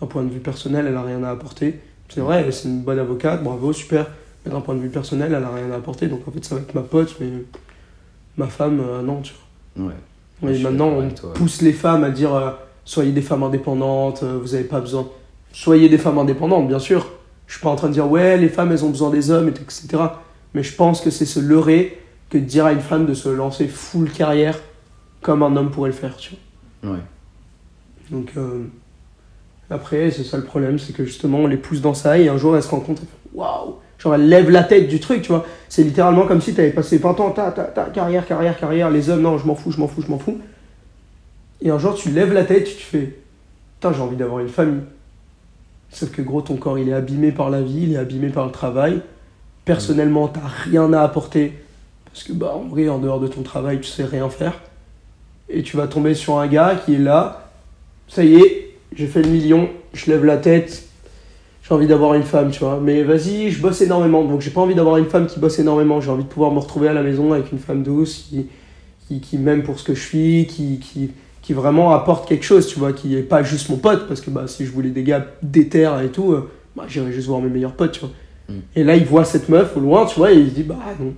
d'un 0.00 0.06
point 0.06 0.22
de 0.22 0.30
vue 0.30 0.40
personnel, 0.40 0.86
elle 0.88 0.96
a 0.96 1.02
rien 1.02 1.22
à 1.22 1.30
apporter. 1.30 1.80
C'est 2.10 2.20
vrai, 2.20 2.50
c'est 2.50 2.68
une 2.68 2.82
bonne 2.82 2.98
avocate, 2.98 3.42
bravo, 3.42 3.72
super. 3.72 4.06
Mais 4.44 4.52
d'un 4.52 4.60
point 4.60 4.74
de 4.74 4.80
vue 4.80 4.88
personnel, 4.88 5.32
elle 5.34 5.44
a 5.44 5.50
rien 5.50 5.70
à 5.70 5.76
apporter. 5.76 6.08
Donc 6.08 6.26
en 6.26 6.30
fait, 6.30 6.44
ça 6.44 6.56
va 6.56 6.60
être 6.60 6.74
ma 6.74 6.82
pote, 6.82 7.16
mais 7.20 7.28
ma 8.36 8.46
femme, 8.46 8.80
euh, 8.80 9.02
non, 9.02 9.20
tu 9.22 9.32
vois. 9.76 9.86
Ouais. 9.86 10.54
Suis 10.54 10.62
maintenant, 10.62 10.88
on 10.88 11.02
ouais. 11.02 11.14
pousse 11.34 11.62
les 11.62 11.72
femmes 11.72 12.04
à 12.04 12.10
dire 12.10 12.34
euh, 12.34 12.50
soyez 12.84 13.12
des 13.12 13.22
femmes 13.22 13.42
indépendantes, 13.42 14.22
euh, 14.22 14.38
vous 14.40 14.52
n'avez 14.52 14.64
pas 14.64 14.80
besoin. 14.80 15.08
Soyez 15.52 15.88
des 15.88 15.98
femmes 15.98 16.18
indépendantes, 16.18 16.66
bien 16.66 16.78
sûr. 16.78 17.06
Je 17.46 17.54
suis 17.54 17.62
pas 17.62 17.70
en 17.70 17.76
train 17.76 17.88
de 17.88 17.92
dire 17.92 18.10
ouais, 18.10 18.36
les 18.36 18.48
femmes 18.48 18.72
elles 18.72 18.84
ont 18.84 18.90
besoin 18.90 19.10
des 19.10 19.30
hommes, 19.30 19.48
et 19.48 19.50
etc. 19.50 19.88
Mais 20.54 20.62
je 20.62 20.74
pense 20.74 21.00
que 21.00 21.10
c'est 21.10 21.26
se 21.26 21.40
leurrer 21.40 21.98
que 22.30 22.38
de 22.38 22.44
dire 22.44 22.64
à 22.64 22.72
une 22.72 22.80
femme 22.80 23.06
de 23.06 23.14
se 23.14 23.28
lancer 23.28 23.68
full 23.68 24.10
carrière 24.10 24.58
comme 25.20 25.42
un 25.42 25.54
homme 25.56 25.70
pourrait 25.70 25.90
le 25.90 25.96
faire, 25.96 26.16
tu 26.16 26.34
vois. 26.82 26.92
Ouais. 26.92 27.00
Donc 28.10 28.32
euh, 28.36 28.64
après, 29.70 30.10
c'est 30.10 30.24
ça 30.24 30.36
le 30.36 30.44
problème, 30.44 30.78
c'est 30.78 30.92
que 30.92 31.04
justement 31.04 31.38
on 31.38 31.46
les 31.46 31.56
pousse 31.56 31.80
dans 31.80 31.94
ça 31.94 32.18
et 32.18 32.28
un 32.28 32.36
jour 32.36 32.56
elles 32.56 32.62
se 32.62 32.68
rendent 32.68 32.84
compte, 32.84 33.02
waouh, 33.34 33.76
genre 33.98 34.14
elles 34.14 34.28
lèvent 34.28 34.50
la 34.50 34.64
tête 34.64 34.88
du 34.88 35.00
truc, 35.00 35.22
tu 35.22 35.28
vois. 35.28 35.46
C'est 35.68 35.84
littéralement 35.84 36.26
comme 36.26 36.40
si 36.40 36.54
tu 36.54 36.60
avais 36.60 36.70
passé 36.70 36.98
20 36.98 37.20
ans, 37.20 37.30
ta, 37.30 37.50
ta, 37.52 37.64
ta, 37.64 37.84
carrière, 37.84 38.26
carrière, 38.26 38.58
carrière, 38.58 38.90
les 38.90 39.10
hommes, 39.10 39.22
non, 39.22 39.38
je 39.38 39.46
m'en 39.46 39.54
fous, 39.54 39.70
je 39.70 39.78
m'en 39.78 39.88
fous, 39.88 40.02
je 40.02 40.10
m'en 40.10 40.18
fous. 40.18 40.38
Et 41.62 41.70
un 41.70 41.78
jour 41.78 41.94
tu 41.94 42.10
lèves 42.10 42.32
la 42.32 42.44
tête, 42.44 42.64
tu 42.64 42.82
fais, 42.82 43.18
putain, 43.74 43.92
j'ai 43.92 44.00
envie 44.00 44.16
d'avoir 44.16 44.40
une 44.40 44.48
famille. 44.48 44.82
Sauf 45.90 46.10
que 46.10 46.22
gros, 46.22 46.40
ton 46.40 46.56
corps 46.56 46.78
il 46.78 46.88
est 46.88 46.94
abîmé 46.94 47.32
par 47.32 47.50
la 47.50 47.62
vie, 47.62 47.82
il 47.82 47.92
est 47.94 47.98
abîmé 47.98 48.28
par 48.28 48.46
le 48.46 48.52
travail. 48.52 49.00
Personnellement, 49.64 50.28
t'as 50.28 50.46
rien 50.46 50.92
à 50.92 51.02
apporter 51.02 51.52
parce 52.12 52.24
que 52.24 52.32
bah 52.32 52.54
en 52.54 52.64
vrai, 52.64 52.88
en 52.88 52.98
dehors 52.98 53.20
de 53.20 53.28
ton 53.28 53.42
travail, 53.42 53.80
tu 53.80 53.88
sais 53.88 54.04
rien 54.04 54.28
faire. 54.28 54.54
Et 55.48 55.62
tu 55.62 55.76
vas 55.76 55.86
tomber 55.86 56.14
sur 56.14 56.38
un 56.38 56.46
gars 56.46 56.80
qui 56.84 56.94
est 56.94 56.98
là, 56.98 57.50
ça 58.08 58.24
y 58.24 58.36
est, 58.36 58.69
j'ai 58.94 59.06
fait 59.06 59.22
le 59.22 59.28
million, 59.28 59.68
je 59.92 60.10
lève 60.10 60.24
la 60.24 60.36
tête, 60.36 60.84
j'ai 61.62 61.74
envie 61.74 61.86
d'avoir 61.86 62.14
une 62.14 62.22
femme, 62.22 62.50
tu 62.50 62.60
vois. 62.60 62.80
Mais 62.82 63.02
vas-y, 63.02 63.50
je 63.50 63.60
bosse 63.60 63.80
énormément, 63.80 64.24
donc 64.24 64.40
j'ai 64.40 64.50
pas 64.50 64.60
envie 64.60 64.74
d'avoir 64.74 64.96
une 64.96 65.06
femme 65.06 65.26
qui 65.26 65.38
bosse 65.38 65.58
énormément, 65.58 66.00
j'ai 66.00 66.10
envie 66.10 66.24
de 66.24 66.28
pouvoir 66.28 66.50
me 66.52 66.58
retrouver 66.58 66.88
à 66.88 66.92
la 66.92 67.02
maison 67.02 67.32
avec 67.32 67.52
une 67.52 67.58
femme 67.58 67.82
douce 67.82 68.26
qui, 68.28 68.46
qui, 69.06 69.20
qui 69.20 69.38
m'aime 69.38 69.62
pour 69.62 69.78
ce 69.78 69.84
que 69.84 69.94
je 69.94 70.00
suis, 70.00 70.46
qui, 70.46 70.78
qui, 70.80 71.10
qui 71.42 71.52
vraiment 71.52 71.92
apporte 71.92 72.28
quelque 72.28 72.44
chose, 72.44 72.66
tu 72.66 72.78
vois, 72.78 72.92
qui 72.92 73.16
est 73.16 73.22
pas 73.22 73.42
juste 73.42 73.68
mon 73.68 73.76
pote, 73.76 74.08
parce 74.08 74.20
que 74.20 74.30
bah, 74.30 74.46
si 74.46 74.66
je 74.66 74.72
voulais 74.72 74.90
des 74.90 75.02
gars 75.02 75.26
déter 75.42 75.90
et 76.04 76.08
tout, 76.08 76.32
euh, 76.32 76.50
bah, 76.76 76.84
j'irais 76.88 77.12
juste 77.12 77.28
voir 77.28 77.40
mes 77.40 77.48
meilleurs 77.48 77.74
potes, 77.74 77.92
tu 77.92 78.00
vois. 78.00 78.10
Mm. 78.48 78.60
Et 78.76 78.84
là, 78.84 78.96
il 78.96 79.04
voit 79.04 79.24
cette 79.24 79.48
meuf 79.48 79.76
au 79.76 79.80
loin, 79.80 80.06
tu 80.06 80.18
vois, 80.18 80.32
et 80.32 80.38
il 80.38 80.50
se 80.50 80.54
dit, 80.54 80.62
bah 80.64 80.78
non, 80.98 81.14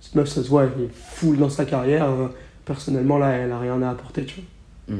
cette 0.00 0.14
meuf, 0.14 0.28
ça 0.28 0.42
se 0.42 0.48
voit, 0.48 0.64
elle 0.64 0.84
est 0.84 0.90
full 0.92 1.38
dans 1.38 1.50
sa 1.50 1.64
carrière, 1.64 2.08
euh, 2.08 2.28
personnellement, 2.64 3.18
là, 3.18 3.30
elle 3.30 3.52
a 3.52 3.58
rien 3.58 3.80
à 3.82 3.90
apporter, 3.90 4.24
tu 4.24 4.36
vois. 4.36 4.96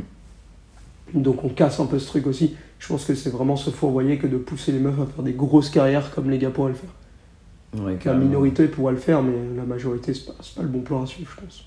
Donc 1.15 1.45
on 1.45 1.49
casse 1.49 1.81
un 1.81 1.87
peu 1.87 1.99
ce 1.99 2.07
truc 2.07 2.27
aussi. 2.27 2.55
Je 2.79 2.89
pense 2.89 3.05
que 3.05 3.15
c'est 3.15 3.31
vraiment 3.31 3.57
se 3.57 3.71
fourvoyer 3.71 4.19
que 4.19 4.27
de 4.27 4.37
pousser 4.37 4.73
les 4.73 4.79
meufs 4.79 4.99
à 5.01 5.07
faire 5.07 5.23
des 5.23 5.33
grosses 5.33 5.71
carrières 5.71 6.13
comme 6.15 6.31
les 6.31 6.39
gars 6.39 6.51
pourraient 6.51 6.73
le 6.73 6.77
faire. 6.77 7.83
Ouais, 7.85 7.99
La 8.05 8.15
minorité 8.15 8.67
pourrait 8.69 8.93
le 8.93 8.99
faire, 8.99 9.23
mais 9.23 9.33
la 9.57 9.65
majorité, 9.65 10.13
c'est 10.13 10.27
pas, 10.27 10.35
pas 10.57 10.63
le 10.63 10.69
bon 10.69 10.81
plan 10.81 11.03
à 11.03 11.07
suivre, 11.07 11.31
je 11.35 11.41
pense. 11.43 11.65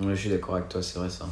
Ouais, 0.00 0.14
je 0.14 0.20
suis 0.20 0.30
d'accord 0.30 0.54
avec 0.54 0.68
toi, 0.68 0.80
c'est 0.82 0.98
vrai 0.98 1.10
ça. 1.10 1.28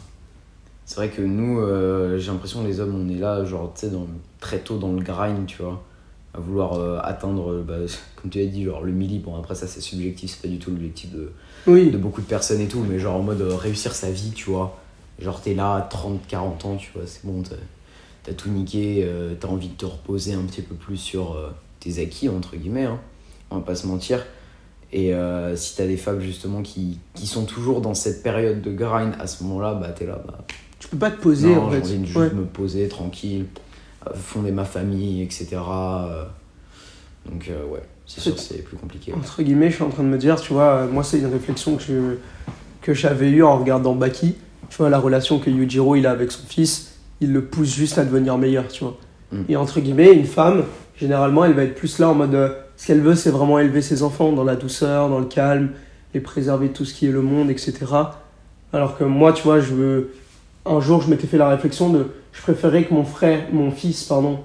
C'est 0.84 0.96
vrai 0.96 1.08
que 1.08 1.22
nous, 1.22 1.60
euh, 1.60 2.18
j'ai 2.18 2.30
l'impression 2.30 2.62
que 2.62 2.68
les 2.68 2.78
hommes, 2.78 2.94
on 2.94 3.08
est 3.08 3.18
là, 3.18 3.44
genre, 3.44 3.72
tu 3.74 3.86
sais, 3.86 3.92
très 4.38 4.58
tôt 4.58 4.76
dans 4.76 4.92
le 4.92 5.00
grind, 5.00 5.46
tu 5.46 5.62
vois, 5.62 5.82
à 6.34 6.38
vouloir 6.38 6.74
euh, 6.74 6.98
atteindre, 7.02 7.52
euh, 7.52 7.64
bah, 7.66 7.74
comme 8.20 8.30
tu 8.30 8.40
as 8.40 8.46
dit, 8.46 8.64
genre 8.64 8.82
le 8.84 8.92
milli. 8.92 9.18
Bon, 9.18 9.34
après, 9.36 9.54
ça, 9.54 9.66
c'est 9.66 9.80
subjectif, 9.80 10.32
c'est 10.32 10.42
pas 10.42 10.48
du 10.48 10.58
tout 10.58 10.70
l'objectif 10.70 11.12
de, 11.12 11.32
Oui, 11.66 11.90
de 11.90 11.96
beaucoup 11.98 12.20
de 12.20 12.26
personnes 12.26 12.60
et 12.60 12.68
tout, 12.68 12.84
mais 12.88 12.98
genre 12.98 13.16
en 13.16 13.22
mode 13.22 13.40
euh, 13.40 13.56
réussir 13.56 13.94
sa 13.94 14.10
vie, 14.10 14.32
tu 14.34 14.50
vois. 14.50 14.78
Genre, 15.18 15.40
t'es 15.40 15.54
là 15.54 15.74
à 15.76 15.80
30, 15.82 16.26
40 16.28 16.64
ans, 16.66 16.76
tu 16.76 16.90
vois, 16.94 17.04
c'est 17.06 17.24
bon, 17.24 17.42
t'as 18.22 18.32
tout 18.32 18.48
niqué, 18.50 19.02
euh, 19.04 19.34
t'as 19.38 19.48
envie 19.48 19.68
de 19.68 19.74
te 19.74 19.86
reposer 19.86 20.34
un 20.34 20.42
petit 20.42 20.60
peu 20.62 20.74
plus 20.74 20.96
sur 20.98 21.32
euh, 21.32 21.50
tes 21.80 22.02
acquis, 22.02 22.28
entre 22.28 22.56
guillemets, 22.56 22.84
hein, 22.84 22.98
on 23.50 23.56
va 23.56 23.62
pas 23.62 23.74
se 23.76 23.86
mentir. 23.86 24.24
Et 24.92 25.14
euh, 25.14 25.56
si 25.56 25.76
t'as 25.76 25.86
des 25.86 25.96
femmes 25.96 26.20
justement 26.20 26.62
qui, 26.62 26.98
qui 27.14 27.26
sont 27.26 27.44
toujours 27.44 27.80
dans 27.80 27.94
cette 27.94 28.22
période 28.22 28.60
de 28.62 28.70
grind, 28.72 29.14
à 29.18 29.26
ce 29.26 29.42
moment-là, 29.44 29.74
bah 29.74 29.88
t'es 29.90 30.06
là, 30.06 30.20
bah 30.26 30.38
tu 30.78 30.88
peux 30.88 30.98
pas 30.98 31.10
te 31.10 31.20
poser 31.20 31.54
non, 31.54 31.62
en 31.62 31.70
j'ai 31.70 31.78
fait. 31.78 31.82
envie 31.82 31.98
de 31.98 32.04
juste 32.04 32.16
Ouais. 32.18 32.30
me 32.30 32.44
poser 32.44 32.86
tranquille, 32.88 33.46
fonder 34.14 34.52
ma 34.52 34.64
famille, 34.64 35.22
etc. 35.22 35.56
donc 37.26 37.50
ouais, 37.72 37.82
c'est 38.06 38.20
sûr, 38.20 38.38
c'est 38.38 38.62
plus 38.62 38.76
compliqué. 38.76 39.12
ouais. 39.12 39.18
Entre 39.18 39.42
guillemets, 39.42 39.70
je 39.70 39.76
suis 39.76 39.84
en 39.84 39.88
train 39.90 40.02
de 40.04 40.08
me 40.08 40.18
dire, 40.18 40.40
tu 40.40 40.52
vois, 40.52 40.86
moi, 40.86 41.02
c'est 41.02 41.18
une 41.18 41.26
réflexion 41.32 41.76
que 41.76 41.82
je- 41.82 42.16
que 42.82 42.94
j'avais 42.94 43.30
eue 43.30 43.42
en 43.42 43.58
regardant 43.58 43.94
Baki. 43.94 44.34
Tu 44.70 44.76
vois, 44.78 44.90
la 44.90 44.98
relation 44.98 45.38
que 45.38 45.50
Yujiro 45.50 45.96
il 45.96 46.06
a 46.06 46.10
avec 46.10 46.32
son 46.32 46.46
fils, 46.46 46.98
il 47.20 47.32
le 47.32 47.44
pousse 47.44 47.74
juste 47.74 47.98
à 47.98 48.04
devenir 48.04 48.38
meilleur, 48.38 48.68
tu 48.68 48.84
vois. 48.84 48.96
Mm. 49.32 49.42
Et 49.48 49.56
entre 49.56 49.80
guillemets, 49.80 50.12
une 50.12 50.26
femme, 50.26 50.64
généralement, 50.96 51.44
elle 51.44 51.54
va 51.54 51.64
être 51.64 51.74
plus 51.74 51.98
là 51.98 52.10
en 52.10 52.14
mode. 52.14 52.34
euh, 52.34 52.50
ce 52.76 52.86
qu'elle 52.86 53.00
veut, 53.00 53.14
c'est 53.14 53.30
vraiment 53.30 53.58
élever 53.58 53.80
ses 53.80 54.02
enfants 54.02 54.32
dans 54.32 54.44
la 54.44 54.54
douceur, 54.54 55.08
dans 55.08 55.18
le 55.18 55.24
calme, 55.24 55.70
les 56.12 56.20
préserver 56.20 56.68
de 56.68 56.72
tout 56.74 56.84
ce 56.84 56.92
qui 56.92 57.06
est 57.06 57.10
le 57.10 57.22
monde, 57.22 57.50
etc. 57.50 57.74
Alors 58.72 58.98
que 58.98 59.04
moi, 59.04 59.32
tu 59.32 59.42
vois, 59.42 59.60
je 59.60 59.72
veux. 59.72 60.12
Un 60.66 60.80
jour, 60.80 61.00
je 61.00 61.08
m'étais 61.08 61.26
fait 61.26 61.38
la 61.38 61.48
réflexion 61.48 61.90
de. 61.90 62.08
Je 62.32 62.42
préférais 62.42 62.84
que 62.84 62.92
mon 62.92 63.04
frère, 63.04 63.46
mon 63.52 63.70
fils, 63.70 64.04
pardon, 64.04 64.40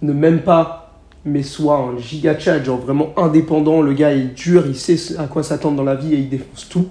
ne 0.00 0.12
m'aime 0.12 0.40
pas, 0.40 1.02
mais 1.26 1.42
soit 1.42 1.76
un 1.76 1.98
giga 1.98 2.38
chat, 2.38 2.62
genre 2.62 2.78
vraiment 2.78 3.12
indépendant. 3.18 3.82
Le 3.82 3.92
gars, 3.92 4.12
il 4.14 4.22
est 4.22 4.34
dur, 4.34 4.64
il 4.66 4.76
sait 4.76 5.18
à 5.18 5.26
quoi 5.26 5.42
s'attendre 5.42 5.76
dans 5.76 5.84
la 5.84 5.94
vie 5.94 6.14
et 6.14 6.18
il 6.18 6.28
défonce 6.30 6.68
tout. 6.70 6.88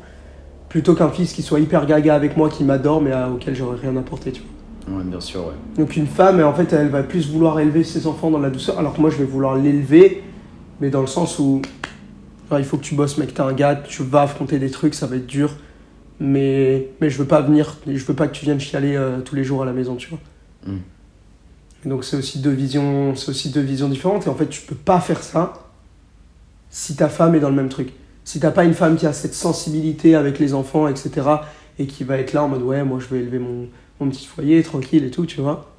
Plutôt 0.70 0.95
qu'un 0.95 1.09
fils 1.09 1.34
qui 1.34 1.41
soit 1.41 1.59
hyper 1.59 1.86
gaga 1.86 2.13
avec 2.13 2.36
moi, 2.36 2.49
qui 2.49 2.63
m'adore, 2.63 3.01
mais 3.01 3.11
à- 3.11 3.30
auquel 3.30 3.55
j'aurais 3.55 3.78
rien 3.78 3.95
apporté, 3.95 4.32
tu 4.32 4.41
vois. 4.41 4.97
Ouais, 4.97 5.03
bien 5.03 5.20
sûr, 5.20 5.41
ouais. 5.41 5.53
Donc 5.78 5.95
une 5.97 6.07
femme, 6.07 6.41
en 6.41 6.53
fait, 6.53 6.72
elle 6.74 6.89
va 6.89 7.03
plus 7.03 7.30
vouloir 7.30 7.59
élever 7.59 7.84
ses 7.84 8.07
enfants 8.07 8.32
dans 8.32 8.39
la 8.39 8.49
douceur, 8.49 8.80
alors 8.80 8.93
que 8.93 9.01
moi, 9.01 9.09
je 9.09 9.18
vais 9.18 9.26
vouloir 9.26 9.55
l'élever, 9.55 10.24
mais 10.80 10.89
dans 10.89 11.01
le 11.01 11.07
sens 11.07 11.39
où 11.39 11.61
genre, 12.49 12.59
il 12.59 12.65
faut 12.65 12.78
que 12.78 12.84
tu 12.84 12.95
bosses, 12.95 13.18
mec, 13.18 13.34
t'es 13.34 13.41
un 13.41 13.53
gars, 13.53 13.76
tu 13.76 14.03
vas 14.03 14.24
affronter 14.24 14.59
des 14.59 14.70
trucs, 14.72 14.93
ça 14.93 15.07
va 15.07 15.18
être 15.18 15.28
dur, 15.28 15.51
mais, 16.20 16.89
mais 17.01 17.09
je 17.09 17.18
veux 17.18 17.26
pas 17.26 17.41
venir, 17.41 17.76
je 17.86 18.03
veux 18.05 18.13
pas 18.13 18.28
que 18.28 18.34
tu 18.34 18.45
viennes 18.45 18.59
chialer 18.59 18.95
euh, 18.95 19.20
tous 19.22 19.36
les 19.36 19.43
jours 19.43 19.61
à 19.61 19.65
la 19.65 19.74
maison, 19.74 19.95
tu 19.95 20.09
vois. 20.09 20.20
Mm. 20.65 20.78
Et 21.86 21.89
donc 21.89 22.03
c'est 22.03 22.18
aussi 22.18 22.39
deux 22.39 22.51
visions, 22.51 23.15
c'est 23.15 23.30
aussi 23.30 23.49
deux 23.49 23.61
visions 23.61 23.89
différentes, 23.89 24.26
et 24.28 24.30
en 24.30 24.36
fait, 24.36 24.47
tu 24.47 24.61
peux 24.61 24.76
pas 24.76 24.99
faire 24.99 25.22
ça 25.22 25.53
si 26.70 26.95
ta 26.95 27.09
femme 27.09 27.36
est 27.36 27.39
dans 27.39 27.49
le 27.49 27.55
même 27.55 27.70
truc. 27.70 27.93
Si 28.28 28.41
t'as 28.41 28.51
pas 28.51 28.65
une 28.65 28.73
femme 28.73 28.97
qui 28.97 29.05
a 29.05 29.13
cette 29.13 29.34
sensibilité 29.34 30.13
avec 30.13 30.38
les 30.38 30.53
enfants, 30.53 30.89
etc., 30.89 31.25
et 31.80 31.88
qui 31.88 32.03
va 32.03 32.17
être 32.17 32.34
là 32.34 32.43
en 32.43 32.49
mode 32.49 32.61
ouais, 32.61 32.84
moi 32.84 32.99
je 32.99 33.07
vais 33.07 33.21
élever 33.21 33.39
mon, 33.39 33.69
mon 34.01 34.09
petit 34.09 34.25
foyer 34.25 34.61
tranquille 34.63 35.05
et 35.05 35.11
tout, 35.11 35.25
tu 35.25 35.39
vois. 35.39 35.71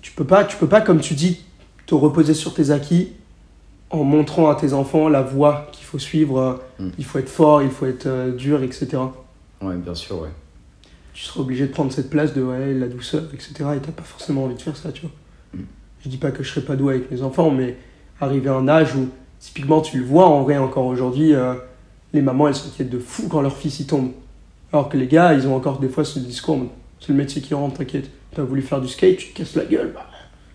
Tu 0.00 0.12
peux 0.12 0.24
pas, 0.24 0.44
tu 0.44 0.56
peux 0.56 0.68
pas, 0.68 0.80
comme 0.80 1.00
tu 1.00 1.14
dis, 1.14 1.42
te 1.86 1.96
reposer 1.96 2.34
sur 2.34 2.54
tes 2.54 2.70
acquis 2.70 3.14
en 3.90 4.04
montrant 4.04 4.48
à 4.48 4.54
tes 4.54 4.74
enfants 4.74 5.08
la 5.08 5.22
voie 5.22 5.66
qu'il 5.72 5.84
faut 5.84 5.98
suivre. 5.98 6.38
euh, 6.38 6.54
Mm. 6.78 6.90
Il 6.98 7.04
faut 7.04 7.18
être 7.18 7.28
fort, 7.28 7.62
il 7.62 7.70
faut 7.70 7.86
être 7.86 8.06
euh, 8.06 8.30
dur, 8.32 8.62
etc. 8.62 8.86
Ouais, 9.60 9.74
bien 9.76 9.96
sûr, 9.96 10.20
ouais. 10.20 10.30
Tu 11.14 11.24
seras 11.24 11.40
obligé 11.40 11.66
de 11.66 11.72
prendre 11.72 11.92
cette 11.92 12.10
place 12.10 12.32
de 12.32 12.42
ouais, 12.44 12.74
la 12.74 12.86
douceur, 12.86 13.24
etc. 13.34 13.52
Et 13.76 13.80
t'as 13.80 13.90
pas 13.90 14.04
forcément 14.04 14.44
envie 14.44 14.54
de 14.54 14.62
faire 14.62 14.76
ça, 14.76 14.92
tu 14.92 15.02
vois. 15.02 15.10
Mm. 15.54 15.64
Je 16.04 16.08
dis 16.08 16.16
pas 16.18 16.30
que 16.30 16.44
je 16.44 16.48
serai 16.50 16.60
pas 16.60 16.76
doué 16.76 16.94
avec 16.94 17.10
mes 17.10 17.22
enfants, 17.22 17.50
mais 17.50 17.76
arriver 18.20 18.50
à 18.50 18.54
un 18.54 18.68
âge 18.68 18.94
où, 18.94 19.08
typiquement, 19.42 19.80
tu 19.82 19.98
le 19.98 20.04
vois 20.04 20.26
en 20.26 20.42
vrai 20.42 20.56
encore 20.56 20.86
aujourd'hui, 20.86 21.34
euh, 21.34 21.54
les 22.14 22.22
mamans 22.22 22.48
elles 22.48 22.54
s'inquiètent 22.54 22.88
de 22.90 22.98
fou 22.98 23.28
quand 23.28 23.42
leur 23.42 23.56
fils 23.56 23.80
y 23.80 23.86
tombe. 23.86 24.10
Alors 24.72 24.88
que 24.88 24.96
les 24.96 25.06
gars, 25.08 25.34
ils 25.34 25.46
ont 25.46 25.54
encore 25.56 25.78
des 25.80 25.88
fois 25.88 26.04
ce 26.04 26.18
discours, 26.18 26.58
c'est 27.00 27.08
le 27.10 27.14
métier 27.16 27.42
qui 27.42 27.52
rentre, 27.52 27.76
t'inquiète. 27.78 28.08
T'as 28.34 28.42
voulu 28.42 28.62
faire 28.62 28.80
du 28.80 28.88
skate, 28.88 29.18
tu 29.18 29.28
te 29.32 29.36
casses 29.38 29.56
la 29.56 29.64
gueule, 29.66 29.92
bah, 29.94 30.06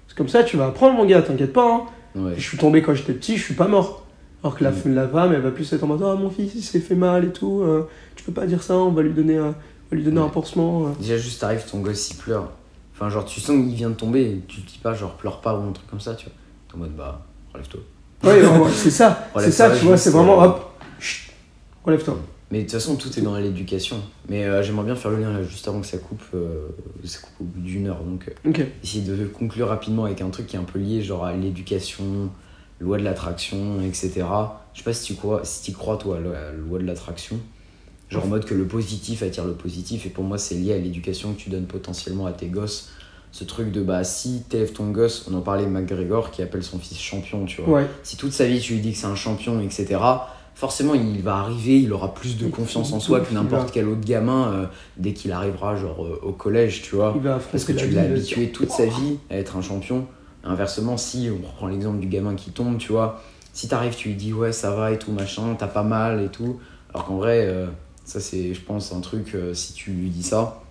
c'est 0.07 0.17
comme 0.17 0.29
ça, 0.29 0.43
tu 0.43 0.57
vas 0.57 0.67
apprendre, 0.67 0.95
mon 0.95 1.05
gars, 1.05 1.21
t'inquiète 1.21 1.53
pas. 1.53 1.71
Hein. 2.15 2.19
Ouais, 2.19 2.33
Je 2.35 2.41
suis 2.41 2.57
tombé 2.57 2.81
quand 2.81 2.95
j'étais 2.95 3.13
petit, 3.13 3.37
je 3.37 3.43
suis 3.43 3.53
pas 3.53 3.67
mort. 3.67 4.03
Alors 4.43 4.55
que 4.55 4.63
la, 4.63 4.71
Mm. 4.71 4.93
la 4.95 5.07
femme, 5.07 5.33
elle 5.33 5.41
va 5.41 5.51
plus 5.51 5.71
être 5.73 5.83
en 5.83 5.87
mode 5.87 6.01
Ah, 6.03 6.15
mon 6.15 6.29
fils, 6.31 6.53
il 6.55 6.61
s'est 6.63 6.79
fait 6.79 6.95
mal 6.95 7.25
et 7.25 7.31
tout, 7.31 7.61
euh, 7.61 7.87
tu 8.15 8.23
peux 8.23 8.31
pas 8.31 8.45
dire 8.47 8.63
ça, 8.63 8.75
on 8.77 8.91
va 8.91 9.01
lui 9.03 9.13
donner 9.13 9.37
un, 9.37 9.49
on 9.49 9.91
va 9.91 9.97
lui 9.97 10.03
donner 10.03 10.21
un 10.21 10.29
pansement. 10.29 10.87
euh. 10.87 10.89
Déjà, 10.99 11.17
juste 11.17 11.41
t'arrives, 11.41 11.65
ton 11.69 11.79
gosse 11.81 12.09
il 12.11 12.15
pleure. 12.17 12.49
Enfin, 12.95 13.09
genre, 13.09 13.25
tu 13.25 13.39
sens 13.39 13.55
qu'il 13.55 13.75
vient 13.75 13.89
de 13.89 13.95
tomber, 13.95 14.41
tu 14.47 14.61
te 14.61 14.71
dis 14.71 14.79
pas, 14.79 14.93
genre, 14.95 15.13
pleure 15.15 15.41
pas 15.41 15.55
ou 15.59 15.69
un 15.69 15.71
truc 15.71 15.87
comme 15.87 15.99
ça, 15.99 16.15
tu 16.15 16.25
vois. 16.25 16.33
T'es 16.69 16.75
en 16.75 16.79
mode, 16.79 16.95
bah, 16.95 17.23
relève-toi. 17.53 17.81
Ouais, 18.23 18.41
c'est 18.73 18.89
ça, 18.91 19.27
c'est 19.39 19.51
ça, 19.51 19.69
tu 19.77 19.85
vois, 19.85 19.97
c'est 19.97 20.09
vraiment 20.09 20.41
euh, 20.41 20.47
hop, 20.47 20.81
chut, 20.99 21.31
relève-toi. 21.85 22.17
Mais 22.49 22.59
de 22.59 22.63
toute 22.63 22.71
façon, 22.73 22.95
tout 22.95 23.09
est 23.19 23.21
dans 23.21 23.37
l'éducation. 23.37 23.97
Mais 24.29 24.45
euh, 24.45 24.63
j'aimerais 24.63 24.85
bien 24.85 24.95
faire 24.95 25.11
le 25.11 25.19
lien 25.19 25.33
là, 25.33 25.43
juste 25.43 25.67
avant 25.67 25.81
que 25.81 25.85
ça 25.87 25.97
coupe. 25.97 26.21
euh, 26.33 26.67
ça 27.03 27.19
coupe 27.19 27.41
au 27.41 27.43
bout 27.43 27.59
d'une 27.59 27.87
heure. 27.87 28.01
Donc, 28.03 28.29
euh, 28.29 28.49
Ok. 28.49 28.65
essayer 28.83 29.03
de 29.03 29.25
conclure 29.25 29.67
rapidement 29.67 30.05
avec 30.05 30.21
un 30.21 30.29
truc 30.29 30.47
qui 30.47 30.55
est 30.55 30.59
un 30.59 30.63
peu 30.63 30.79
lié, 30.79 31.01
genre 31.01 31.25
à 31.25 31.33
l'éducation, 31.33 32.29
loi 32.79 32.97
de 32.97 33.03
l'attraction, 33.03 33.81
etc. 33.81 34.25
Je 34.73 34.77
sais 34.79 34.83
pas 34.85 34.93
si 34.93 35.03
tu 35.03 35.15
crois, 35.15 35.41
si 35.43 35.61
t'y 35.63 35.73
crois, 35.73 35.97
toi, 35.97 36.17
à 36.17 36.19
la 36.21 36.51
loi 36.53 36.79
de 36.79 36.85
l'attraction. 36.85 37.37
Genre 38.09 38.23
en 38.23 38.27
mode 38.27 38.45
que 38.45 38.53
le 38.53 38.65
positif 38.65 39.23
attire 39.23 39.43
le 39.43 39.51
positif. 39.53 40.05
Et 40.05 40.09
pour 40.09 40.23
moi, 40.23 40.37
c'est 40.37 40.55
lié 40.55 40.71
à 40.73 40.77
l'éducation 40.77 41.33
que 41.33 41.39
tu 41.39 41.49
donnes 41.49 41.65
potentiellement 41.65 42.25
à 42.27 42.31
tes 42.31 42.47
gosses. 42.47 42.89
Ce 43.37 43.43
truc 43.43 43.71
de 43.71 43.83
bah, 43.83 44.03
si 44.03 44.41
t'élèves 44.49 44.73
ton 44.73 44.89
gosse, 44.89 45.27
on 45.29 45.35
en 45.35 45.41
parlait 45.41 45.67
McGregor 45.67 46.31
qui 46.31 46.41
appelle 46.41 46.63
son 46.63 46.79
fils 46.79 46.99
champion, 46.99 47.45
tu 47.45 47.61
vois 47.61 47.81
Ouais, 47.81 47.87
si 48.01 48.17
toute 48.17 48.31
sa 48.31 48.47
vie 48.47 48.59
tu 48.59 48.73
lui 48.73 48.79
dis 48.79 48.93
que 48.93 48.97
c'est 48.97 49.05
un 49.05 49.13
champion, 49.13 49.61
etc., 49.61 49.99
forcément, 50.55 50.95
il 50.95 51.21
va 51.21 51.35
arriver, 51.35 51.79
il 51.79 51.93
aura 51.93 52.15
plus 52.15 52.35
de 52.35 52.47
confiance 52.47 52.91
en 52.93 52.99
soi 52.99 53.19
que 53.19 53.31
n'importe 53.31 53.69
quel 53.71 53.87
autre 53.87 54.01
gamin 54.03 54.51
euh, 54.53 54.65
dès 54.97 55.13
qu'il 55.13 55.31
arrivera, 55.33 55.75
genre 55.75 56.03
euh, 56.03 56.19
au 56.23 56.31
collège, 56.31 56.81
tu 56.81 56.95
vois. 56.95 57.13
Il 57.15 57.21
va 57.21 57.37
Parce 57.51 57.63
que 57.63 57.73
tu 57.73 57.91
l'as 57.91 58.01
habitué 58.01 58.49
toute 58.49 58.71
sa 58.71 58.87
vie 58.87 59.19
à 59.29 59.37
être 59.37 59.55
un 59.55 59.61
champion. 59.61 60.07
Inversement, 60.43 60.97
si 60.97 61.29
on 61.31 61.45
reprend 61.45 61.67
l'exemple 61.67 61.99
du 61.99 62.07
gamin 62.07 62.33
qui 62.33 62.49
tombe, 62.49 62.79
tu 62.79 62.91
vois, 62.91 63.21
si 63.53 63.67
t'arrives, 63.67 63.95
tu 63.95 64.07
lui 64.09 64.15
dis 64.15 64.33
ouais, 64.33 64.51
ça 64.51 64.71
va 64.71 64.91
et 64.91 64.97
tout, 64.97 65.11
machin, 65.11 65.55
t'as 65.59 65.67
pas 65.67 65.83
mal 65.83 66.23
et 66.23 66.29
tout. 66.29 66.59
Alors 66.91 67.05
qu'en 67.05 67.17
vrai, 67.17 67.45
euh, 67.45 67.67
ça 68.03 68.19
c'est, 68.19 68.55
je 68.55 68.61
pense, 68.61 68.91
un 68.93 69.01
truc, 69.01 69.37
si 69.53 69.73
tu 69.73 69.91
lui 69.91 70.09
dis 70.09 70.23
ça, 70.23 70.63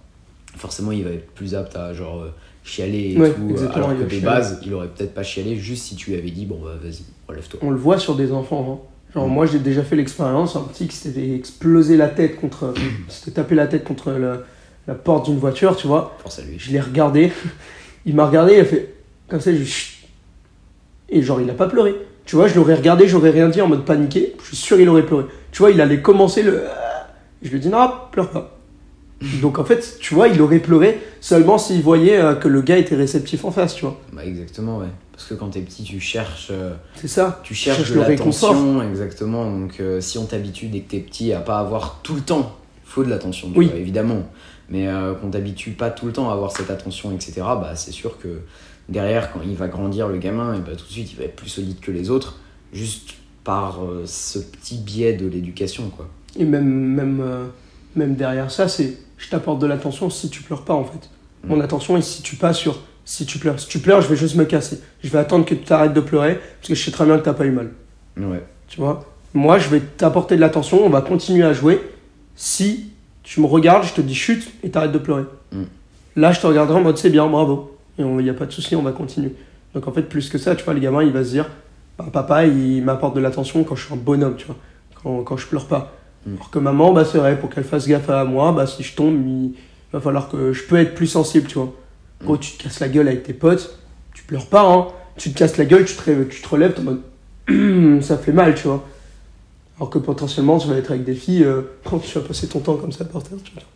forcément 0.57 0.91
il 0.91 1.05
va 1.05 1.11
être 1.11 1.31
plus 1.31 1.55
apte 1.55 1.77
à 1.77 1.95
genre 1.95 2.25
chialer 2.67 3.13
et 3.15 3.19
Ouais, 3.19 3.31
tout. 3.33 3.49
exactement, 3.51 3.87
alors 3.87 3.93
il 3.93 3.99
que 4.01 4.05
de 4.05 4.09
chialer. 4.11 4.25
base, 4.25 4.61
il 4.67 4.75
aurait 4.75 4.89
peut-être 4.89 5.15
pas 5.15 5.23
chialé 5.23 5.57
juste 5.57 5.85
si 5.85 5.97
tu 5.97 6.11
lui 6.11 6.19
avais 6.19 6.31
dit 6.31 6.47
bon 6.47 6.59
bah 6.63 6.73
vas-y, 6.83 7.05
relève-toi. 7.29 7.61
On 7.63 7.71
le 7.71 7.77
voit 7.77 7.99
sur 7.99 8.15
des 8.17 8.33
enfants. 8.33 8.83
hein. 8.85 8.89
Genre, 9.15 9.29
Mm. 9.29 9.33
moi, 9.33 9.47
j'ai 9.47 9.61
déjà 9.61 9.83
fait 9.83 9.97
l'expérience. 9.97 10.57
Un 10.57 10.63
petit 10.63 10.89
qui 10.89 10.97
s'était 10.97 11.35
explosé 11.35 11.97
la 11.97 12.09
tête 12.09 12.37
contre. 12.41 12.75
s'était 13.09 13.31
tapé 13.31 13.55
la 13.55 13.67
tête 13.67 13.85
contre 13.85 14.11
la, 14.11 14.39
la 14.89 14.95
porte 14.95 15.27
d'une 15.27 15.39
voiture, 15.39 15.77
tu 15.77 15.87
vois. 15.87 16.17
Force 16.19 16.41
à 16.41 16.43
lui. 16.43 16.57
Je 16.59 16.71
l'ai 16.73 16.81
regardé. 16.81 17.33
Il 18.05 18.15
m'a 18.15 18.27
regardé, 18.27 18.55
il 18.55 18.61
a 18.61 18.65
fait. 18.65 18.95
Comme 19.29 19.41
ça, 19.41 19.51
Chut 19.65 20.07
Et 21.09 21.23
genre, 21.23 21.41
il 21.41 21.49
a 21.49 21.55
pas 21.55 21.67
pleuré. 21.69 21.95
Tu 22.25 22.35
vois, 22.37 22.49
je 22.49 22.57
l'aurais 22.57 22.75
regardé, 22.75 23.07
j'aurais 23.07 23.31
rien 23.31 23.49
dit 23.49 23.61
en 23.63 23.69
mode 23.69 23.85
paniqué. 23.85 24.35
Je 24.41 24.47
suis 24.49 24.57
sûr, 24.57 24.81
il 24.81 24.89
aurait 24.89 25.07
pleuré. 25.07 25.25
Tu 25.53 25.59
vois, 25.59 25.71
il 25.71 25.81
allait 25.81 26.03
commencer 26.03 26.43
le. 26.43 26.65
Je 27.43 27.49
lui 27.51 27.57
ai 27.57 27.61
dit, 27.61 27.69
non, 27.69 27.89
pleure 28.11 28.29
pas. 28.31 28.56
Donc, 29.43 29.59
en 29.59 29.65
fait, 29.65 29.97
tu 30.01 30.15
vois, 30.15 30.29
il 30.29 30.41
aurait 30.43 30.59
pleuré 30.59 31.01
seulement 31.21 31.59
s'il 31.59 31.81
voyait 31.83 32.19
euh, 32.19 32.35
que 32.35 32.49
le 32.49 32.61
gars 32.63 32.77
était 32.77 32.97
réceptif 32.97 33.45
en 33.45 33.51
face, 33.51 33.75
tu 33.75 33.83
vois. 33.83 33.99
Bah 34.13 34.25
exactement, 34.25 34.79
ouais. 34.79 34.87
Parce 35.13 35.27
que 35.29 35.35
quand 35.35 35.49
t'es 35.49 35.61
petit, 35.61 35.85
tu 35.85 35.99
cherches. 36.01 36.49
euh, 36.51 36.75
C'est 36.97 37.09
ça. 37.09 37.41
Tu 37.43 37.55
cherches 37.55 37.91
de 37.91 37.99
l'attention, 38.01 38.83
exactement. 38.83 39.51
Donc, 39.51 39.81
euh, 39.81 40.01
si 40.03 40.19
on 40.19 40.27
t'habitue 40.27 40.67
dès 40.67 40.81
que 40.81 40.91
t'es 40.91 40.99
petit 41.01 41.33
à 41.33 41.41
pas 41.41 41.59
avoir 41.59 42.01
tout 42.03 42.15
le 42.15 42.21
temps, 42.21 42.57
faut 42.85 43.03
de 43.05 43.09
l'attention, 43.09 43.51
Oui. 43.57 43.69
vois, 43.69 43.77
évidemment. 43.77 44.23
Mais 44.69 44.89
qu'on 45.21 45.31
t'habitue 45.31 45.71
pas 45.71 45.91
tout 45.91 46.07
le 46.07 46.13
temps 46.13 46.29
à 46.29 46.33
avoir 46.33 46.51
cette 46.51 46.71
attention, 46.71 47.13
etc., 47.13 47.35
bah, 47.37 47.73
c'est 47.77 47.93
sûr 47.93 48.19
que 48.19 48.41
derrière, 48.89 49.33
quand 49.33 49.39
il 49.47 49.55
va 49.55 49.69
grandir, 49.69 50.09
le 50.09 50.19
gamin, 50.19 50.55
et 50.55 50.59
bah, 50.59 50.73
tout 50.77 50.85
de 50.85 50.91
suite, 50.91 51.13
il 51.13 51.17
va 51.17 51.23
être 51.25 51.37
plus 51.37 51.49
solide 51.49 51.79
que 51.81 51.93
les 51.93 52.11
autres, 52.11 52.41
juste 52.73 53.11
par 53.45 53.79
ce 54.07 54.41
petit 54.41 54.77
biais 54.79 55.13
de 55.13 55.27
l'éducation, 55.29 55.89
quoi. 55.91 56.09
Et 56.37 56.45
même, 56.45 56.67
même, 56.69 57.23
même 57.95 58.17
derrière 58.17 58.51
ça, 58.51 58.67
c'est 58.67 58.99
je 59.17 59.29
t'apporte 59.31 59.59
de 59.59 59.67
l'attention 59.67 60.11
si 60.11 60.31
tu 60.31 60.43
pleures 60.43 60.65
pas 60.65 60.75
en 60.75 60.85
fait. 60.85 61.11
Mon 61.45 61.61
attention 61.61 61.97
est 61.97 62.03
si 62.03 62.23
tu 62.23 62.37
pas 62.37 62.53
sur 62.53 62.81
si 63.05 63.25
tu 63.25 63.39
pleures. 63.39 63.59
Si 63.59 63.69
tu 63.69 63.79
pleures, 63.79 64.03
je 64.03 64.09
vais 64.09 64.17
juste 64.17 64.35
me 64.35 64.45
casser. 64.45 64.81
Je 65.03 65.09
vais 65.09 65.19
attendre 65.19 65.45
que 65.45 65.55
tu 65.55 65.63
t'arrêtes 65.63 65.95
de 65.95 66.01
pleurer 66.01 66.35
parce 66.35 66.69
que 66.69 66.75
je 66.75 66.85
sais 66.85 66.91
très 66.91 67.07
bien 67.07 67.17
que 67.19 67.25
t'as 67.25 67.35
pas 67.35 67.47
eu 67.47 67.53
mal. 67.53 67.71
Ouais. 68.19 68.43
Tu 68.69 68.81
vois? 68.81 69.07
Moi, 69.33 69.59
je 69.59 69.69
vais 69.69 69.81
t'apporter 69.81 70.35
de 70.35 70.41
l'attention, 70.41 70.85
on 70.85 70.91
va 70.91 71.01
continuer 71.01 71.45
à 71.45 71.53
jouer 71.53 71.81
si 72.35 72.91
tu 73.23 73.41
me 73.41 73.47
regardes, 73.47 73.85
je 73.85 73.93
te 73.93 74.01
dis 74.01 74.15
chute 74.15 74.53
et 74.63 74.71
t'arrêtes 74.71 74.93
de 74.93 74.99
pleurer. 74.99 75.25
Mm. 75.53 75.63
Là, 76.17 76.33
je 76.33 76.41
te 76.41 76.47
regarderai 76.47 76.81
en 76.81 76.83
mode 76.83 76.99
c'est 76.99 77.11
bien, 77.11 77.27
bravo. 77.27 77.79
Et 77.99 78.03
il 78.03 78.09
n'y 78.09 78.31
a 78.31 78.35
pas 78.35 78.47
de 78.47 78.53
souci, 78.53 78.75
on 78.75 78.83
va 78.83 78.93
continuer. 78.93 79.35
Donc 79.75 79.87
en 79.87 79.93
fait, 79.93 80.03
plus 80.03 80.29
que 80.29 80.39
ça, 80.39 80.57
tu 80.57 80.65
vois, 80.65 80.75
le 80.75 80.81
gamin, 80.81 81.03
il 81.03 81.13
va 81.13 81.23
se 81.23 81.31
dire 81.31 81.47
bah, 81.99 82.07
papa, 82.13 82.45
il 82.47 82.83
m'apporte 82.83 83.15
de 83.15 83.21
l'attention 83.21 83.63
quand 83.63 83.77
je 83.77 83.85
suis 83.85 83.95
un 83.95 83.99
bonhomme, 83.99 84.37
tu 84.37 84.47
vois, 84.47 84.57
quand, 85.03 85.23
quand 85.23 85.37
je 85.37 85.47
pleure 85.47 85.67
pas. 85.67 85.93
Mm. 86.27 86.35
Alors 86.35 86.51
que 86.51 86.59
maman, 86.59 86.93
bah, 86.93 87.05
c'est 87.05 87.19
vrai, 87.19 87.39
pour 87.39 87.51
qu'elle 87.51 87.65
fasse 87.65 87.87
gaffe 87.87 88.11
à 88.11 88.25
moi, 88.25 88.53
bah, 88.53 88.67
si 88.67 88.83
je 88.83 88.95
tombe, 88.95 89.15
il 89.27 89.53
va 89.93 90.01
falloir 90.01 90.29
que 90.29 90.53
je 90.53 90.65
peux 90.65 90.77
être 90.77 90.95
plus 90.95 91.07
sensible, 91.07 91.47
tu 91.47 91.55
vois. 91.55 91.73
Gros, 92.23 92.37
tu 92.37 92.53
te 92.53 92.65
casses 92.65 92.81
la 92.81 92.89
gueule 92.89 93.09
avec 93.09 93.23
tes 93.23 93.33
potes, 93.33 93.79
tu 94.15 94.25
pleures 94.25 94.47
pas, 94.47 94.71
hein. 94.71 94.89
Tu 95.17 95.33
te 95.33 95.39
casses 95.39 95.57
la 95.57 95.65
gueule, 95.65 95.85
tu 95.85 95.95
te, 95.95 96.25
tu 96.25 96.43
te 96.43 96.49
relèves, 96.49 96.75
t'es 96.75 96.81
en 96.81 96.85
mode 96.85 97.01
ça 98.03 98.19
fait 98.19 98.33
mal, 98.33 98.55
tu 98.55 98.67
vois. 98.67 98.85
Alors 99.79 99.91
que 99.91 99.99
potentiellement, 99.99 100.59
tu 100.59 100.69
vas 100.69 100.77
être 100.77 100.91
avec 100.91 101.05
des 101.05 101.15
filles, 101.15 101.45
euh, 101.45 101.63
quand 101.85 101.99
tu 102.03 102.19
vas 102.19 102.27
passer 102.27 102.49
ton 102.49 102.61
temps 102.61 102.77
comme 102.77 102.93
ça 102.93 103.05
par 103.05 103.23
terre, 103.23 103.39
tu 103.43 103.53
vas 103.55 103.61
dire, 103.61 103.69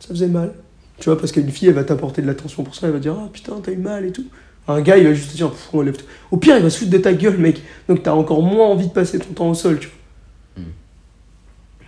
ça 0.00 0.08
faisait 0.08 0.28
mal. 0.28 0.52
Tu 0.98 1.06
vois, 1.06 1.18
parce 1.18 1.32
qu'une 1.32 1.50
fille, 1.50 1.68
elle 1.68 1.74
va 1.74 1.84
t'apporter 1.84 2.22
de 2.22 2.26
l'attention 2.26 2.62
pour 2.62 2.74
ça, 2.74 2.86
elle 2.86 2.92
va 2.92 2.98
dire, 3.00 3.16
ah 3.18 3.28
putain, 3.32 3.54
t'as 3.62 3.72
eu 3.72 3.76
mal 3.76 4.04
et 4.04 4.12
tout. 4.12 4.26
Un 4.66 4.80
gars, 4.80 4.96
il 4.96 5.06
va 5.06 5.12
juste 5.12 5.32
te 5.32 5.36
dire, 5.36 5.50
Pff, 5.50 5.68
relève-toi. 5.72 6.06
Au 6.30 6.36
pire, 6.36 6.56
il 6.56 6.62
va 6.62 6.70
se 6.70 6.78
foutre 6.78 6.90
de 6.90 6.98
ta 6.98 7.12
gueule, 7.12 7.36
mec. 7.38 7.60
Donc 7.88 8.02
t'as 8.02 8.12
encore 8.12 8.42
moins 8.42 8.68
envie 8.68 8.86
de 8.86 8.92
passer 8.92 9.18
ton 9.18 9.32
temps 9.32 9.50
au 9.50 9.54
sol, 9.54 9.78
tu 9.78 9.88
vois. 9.88 9.96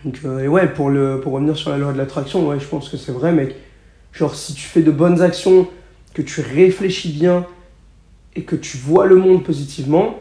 Donc, 0.05 0.21
euh, 0.25 0.41
et 0.41 0.49
ouais, 0.49 0.69
pour, 0.73 0.91
le, 0.91 1.21
pour 1.21 1.33
revenir 1.33 1.57
sur 1.57 1.71
la 1.71 1.79
loi 1.79 1.93
de 1.93 1.99
l'attraction, 1.99 2.47
ouais, 2.49 2.61
je 2.61 2.67
pense 2.67 2.89
que 2.89 2.97
c'est 2.97 3.13
vrai, 3.13 3.33
mec. 3.33 3.55
Genre, 4.13 4.35
si 4.35 4.55
tu 4.55 4.63
fais 4.67 4.83
de 4.83 4.91
bonnes 4.91 5.21
actions, 5.21 5.69
que 6.15 6.23
tu 6.23 6.41
réfléchis 6.41 7.13
bien 7.13 7.47
et 8.35 8.43
que 8.45 8.57
tu 8.57 8.77
vois 8.79 9.07
le 9.07 9.17
monde 9.17 9.45
positivement, 9.45 10.17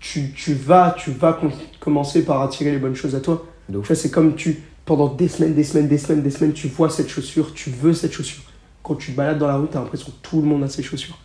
tu, 0.00 0.32
tu 0.32 0.54
vas, 0.54 0.94
tu 0.98 1.10
vas 1.10 1.32
com- 1.32 1.52
commencer 1.80 2.24
par 2.24 2.42
attirer 2.42 2.70
les 2.72 2.78
bonnes 2.78 2.94
choses 2.94 3.14
à 3.14 3.20
toi. 3.20 3.46
Tu 3.70 3.76
vois, 3.78 3.96
c'est 3.96 4.10
comme 4.10 4.34
tu, 4.34 4.62
pendant 4.84 5.08
des 5.08 5.28
semaines, 5.28 5.54
des 5.54 5.64
semaines, 5.64 5.88
des 5.88 5.98
semaines, 5.98 6.22
des 6.22 6.30
semaines, 6.30 6.52
tu 6.52 6.68
vois 6.68 6.90
cette 6.90 7.08
chaussure, 7.08 7.52
tu 7.54 7.70
veux 7.70 7.92
cette 7.92 8.12
chaussure. 8.12 8.42
Quand 8.82 8.94
tu 8.94 9.12
te 9.12 9.16
balades 9.16 9.38
dans 9.38 9.48
la 9.48 9.56
rue, 9.56 9.66
t'as 9.70 9.80
l'impression 9.80 10.06
que 10.10 10.28
tout 10.28 10.40
le 10.40 10.46
monde 10.46 10.62
a 10.62 10.68
ces 10.68 10.82
chaussures. 10.82 11.18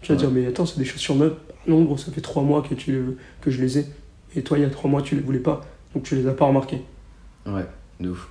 Tu 0.00 0.08
vas 0.12 0.14
Ouais. 0.14 0.20
dire, 0.20 0.30
mais 0.30 0.46
attends, 0.46 0.66
c'est 0.66 0.78
des 0.78 0.84
chaussures 0.84 1.14
neuves. 1.16 1.36
Non, 1.66 1.82
gros, 1.82 1.96
ça 1.96 2.10
fait 2.12 2.20
trois 2.20 2.42
mois 2.42 2.62
que, 2.62 2.74
tu 2.74 3.00
que 3.40 3.50
je 3.50 3.60
les 3.60 3.78
ai. 3.78 3.86
Et 4.36 4.42
toi, 4.42 4.58
il 4.58 4.62
y 4.62 4.64
a 4.64 4.70
trois 4.70 4.90
mois, 4.90 5.02
tu 5.02 5.14
les 5.14 5.20
voulais 5.20 5.38
pas. 5.38 5.60
Donc 5.94 6.02
tu 6.04 6.14
les 6.16 6.26
as 6.28 6.32
pas 6.32 6.46
remarquées. 6.46 6.82
Ouais, 7.46 7.66
de 8.00 8.10
ouf. 8.10 8.28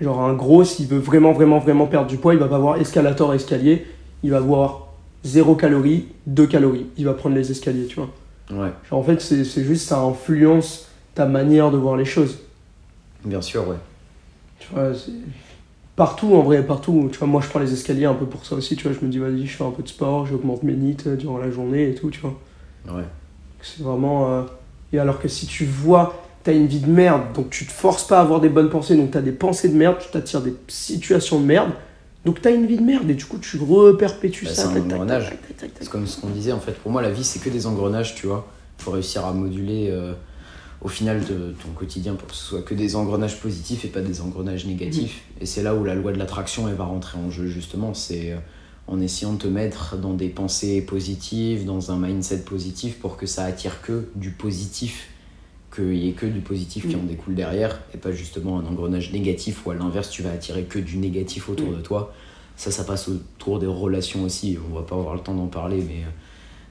Genre 0.00 0.20
un 0.20 0.34
gros, 0.34 0.64
s'il 0.64 0.86
veut 0.88 0.98
vraiment, 0.98 1.32
vraiment, 1.32 1.58
vraiment 1.58 1.86
perdre 1.86 2.08
du 2.08 2.16
poids, 2.16 2.34
il 2.34 2.40
va 2.40 2.48
pas 2.48 2.58
voir 2.58 2.76
escalator, 2.76 3.32
escalier. 3.34 3.86
Il 4.22 4.30
va 4.30 4.40
voir 4.40 4.88
0 5.24 5.54
calories, 5.54 6.06
2 6.26 6.46
calories. 6.46 6.86
Il 6.96 7.04
va 7.04 7.14
prendre 7.14 7.34
les 7.36 7.50
escaliers, 7.50 7.86
tu 7.86 7.96
vois. 7.96 8.08
Ouais, 8.50 8.70
Genre 8.90 8.98
en 8.98 9.02
fait, 9.02 9.20
c'est 9.20 9.44
juste, 9.64 9.88
ça 9.88 10.00
influence 10.00 10.88
ta 11.14 11.26
manière 11.26 11.70
de 11.70 11.76
voir 11.78 11.96
les 11.96 12.04
choses. 12.04 12.38
bien 13.24 13.40
sûr, 13.40 13.66
ouais. 13.68 13.76
Tu 14.58 14.68
vois, 14.72 14.94
c'est... 14.94 15.12
Partout, 15.96 16.34
en 16.34 16.42
vrai, 16.42 16.62
partout. 16.64 17.08
Tu 17.12 17.18
vois, 17.18 17.28
moi, 17.28 17.40
je 17.40 17.48
prends 17.48 17.60
les 17.60 17.72
escaliers 17.72 18.04
un 18.06 18.14
peu 18.14 18.26
pour 18.26 18.44
ça 18.44 18.56
aussi. 18.56 18.74
Tu 18.74 18.88
vois, 18.88 18.96
je 18.98 19.04
me 19.06 19.10
dis, 19.10 19.18
vas-y, 19.18 19.46
je 19.46 19.56
fais 19.56 19.64
un 19.64 19.70
peu 19.70 19.82
de 19.82 19.88
sport, 19.88 20.26
j'augmente 20.26 20.62
mes 20.64 20.72
nits 20.74 20.96
euh, 21.06 21.14
durant 21.16 21.38
la 21.38 21.50
journée 21.50 21.90
et 21.90 21.94
tout, 21.94 22.10
tu 22.10 22.20
vois. 22.20 22.34
Ouais. 22.88 23.04
C'est 23.62 23.82
vraiment... 23.82 24.32
euh, 24.32 24.42
Et 24.92 24.98
alors 24.98 25.20
que 25.20 25.28
si 25.28 25.46
tu 25.46 25.64
vois, 25.64 26.23
t'as 26.44 26.52
une 26.52 26.66
vie 26.66 26.80
de 26.80 26.90
merde, 26.90 27.22
donc 27.34 27.50
tu 27.50 27.66
te 27.66 27.72
forces 27.72 28.06
pas 28.06 28.18
à 28.18 28.20
avoir 28.20 28.40
des 28.40 28.48
bonnes 28.50 28.70
pensées, 28.70 28.96
donc 28.96 29.10
t'as 29.10 29.20
des 29.22 29.32
pensées 29.32 29.68
de 29.68 29.74
merde, 29.76 29.96
tu 30.00 30.08
t'attires 30.10 30.42
des 30.42 30.54
situations 30.68 31.40
de 31.40 31.46
merde, 31.46 31.70
donc 32.24 32.40
t'as 32.40 32.52
une 32.54 32.66
vie 32.66 32.76
de 32.76 32.82
merde, 32.82 33.08
et 33.10 33.14
du 33.14 33.24
coup, 33.24 33.38
tu 33.38 33.58
reperpétues 33.58 34.44
Bah, 34.44 34.50
ça. 34.54 34.70
c'est 34.72 34.78
un 34.78 34.82
engrenage. 34.82 35.32
comme 35.90 36.06
ce 36.06 36.20
qu'on 36.20 36.28
disait, 36.28 36.52
en 36.52 36.60
fait, 36.60 36.72
pour 36.72 36.92
moi, 36.92 37.02
la 37.02 37.10
vie, 37.10 37.24
c'est 37.24 37.38
que 37.40 37.48
des 37.50 37.66
engrenages, 37.66 38.14
tu 38.14 38.26
vois. 38.26 38.46
faut 38.78 38.90
réussir 38.90 39.24
à 39.24 39.32
moduler 39.32 39.88
euh, 39.90 40.12
au 40.82 40.88
final 40.88 41.20
de 41.20 41.54
ton 41.62 41.70
quotidien 41.74 42.14
pour 42.14 42.28
que 42.28 42.34
ce 42.34 42.42
soit 42.44 42.62
que 42.62 42.74
des 42.74 42.94
engrenages 42.96 43.40
positifs 43.40 43.84
et 43.84 43.88
pas 43.88 44.00
des 44.00 44.20
engrenages 44.20 44.66
négatifs. 44.66 45.22
Et 45.40 45.46
c'est 45.46 45.62
là 45.62 45.74
où 45.74 45.82
la 45.84 45.94
loi 45.94 46.12
de 46.12 46.18
l'attraction, 46.18 46.68
elle 46.68 46.74
va 46.74 46.84
rentrer 46.84 47.18
en 47.18 47.30
jeu, 47.30 47.46
justement. 47.46 47.94
C'est 47.94 48.32
euh, 48.32 48.36
en 48.86 49.00
essayant 49.00 49.32
de 49.32 49.38
te 49.38 49.46
mettre 49.48 49.96
dans 49.96 50.12
des 50.12 50.28
pensées 50.28 50.82
positives, 50.82 51.64
dans 51.64 51.90
un 51.90 51.96
mindset 51.96 52.40
positif 52.40 52.98
pour 52.98 53.16
que 53.16 53.24
ça 53.26 53.44
attire 53.44 53.80
que 53.80 54.08
du 54.14 54.30
positif, 54.30 55.08
qu'il 55.74 55.94
y 55.94 56.08
ait 56.08 56.12
que 56.12 56.26
du 56.26 56.40
positif 56.40 56.88
qui 56.88 56.96
en 56.96 57.02
découle 57.02 57.34
derrière 57.34 57.80
et 57.92 57.98
pas 57.98 58.12
justement 58.12 58.58
un 58.58 58.66
engrenage 58.66 59.12
négatif 59.12 59.66
où 59.66 59.70
à 59.70 59.74
l'inverse, 59.74 60.10
tu 60.10 60.22
vas 60.22 60.30
attirer 60.30 60.64
que 60.64 60.78
du 60.78 60.98
négatif 60.98 61.48
autour 61.48 61.72
de 61.72 61.80
toi. 61.80 62.12
Ça, 62.56 62.70
ça 62.70 62.84
passe 62.84 63.08
autour 63.08 63.58
des 63.58 63.66
relations 63.66 64.22
aussi. 64.22 64.58
On 64.70 64.74
va 64.74 64.82
pas 64.82 64.94
avoir 64.94 65.14
le 65.14 65.20
temps 65.20 65.34
d'en 65.34 65.46
parler, 65.46 65.82
mais, 65.86 66.04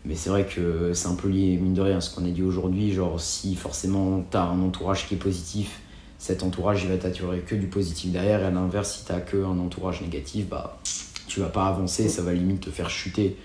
mais 0.06 0.16
c'est 0.16 0.30
vrai 0.30 0.46
que 0.46 0.94
c'est 0.94 1.08
un 1.08 1.16
peu 1.16 1.28
lié, 1.28 1.58
mine 1.58 1.74
de 1.74 1.82
rien, 1.82 1.98
à 1.98 2.02
ce 2.02 2.16
qu'on 2.16 2.26
a 2.26 2.30
dit 2.30 2.44
aujourd'hui. 2.44 2.94
Genre, 2.94 3.20
si 3.20 3.56
forcément 3.56 4.24
t'as 4.30 4.44
un 4.44 4.62
entourage 4.62 5.08
qui 5.08 5.16
est 5.16 5.18
positif, 5.18 5.82
cet 6.18 6.42
entourage 6.42 6.84
il 6.84 6.90
va 6.90 6.98
t'attirer 6.98 7.40
que 7.40 7.56
du 7.56 7.68
positif 7.68 8.12
derrière. 8.12 8.42
Et 8.42 8.46
à 8.46 8.52
l'inverse, 8.52 9.00
si 9.00 9.06
t'as 9.06 9.20
que 9.20 9.38
un 9.38 9.60
entourage 9.60 10.02
négatif, 10.02 10.48
bah 10.48 10.80
tu 11.28 11.40
vas 11.40 11.50
pas 11.50 11.66
avancer, 11.66 12.08
ça 12.08 12.22
va 12.22 12.34
limite 12.34 12.62
te 12.62 12.70
faire 12.70 12.90
chuter. 12.90 13.36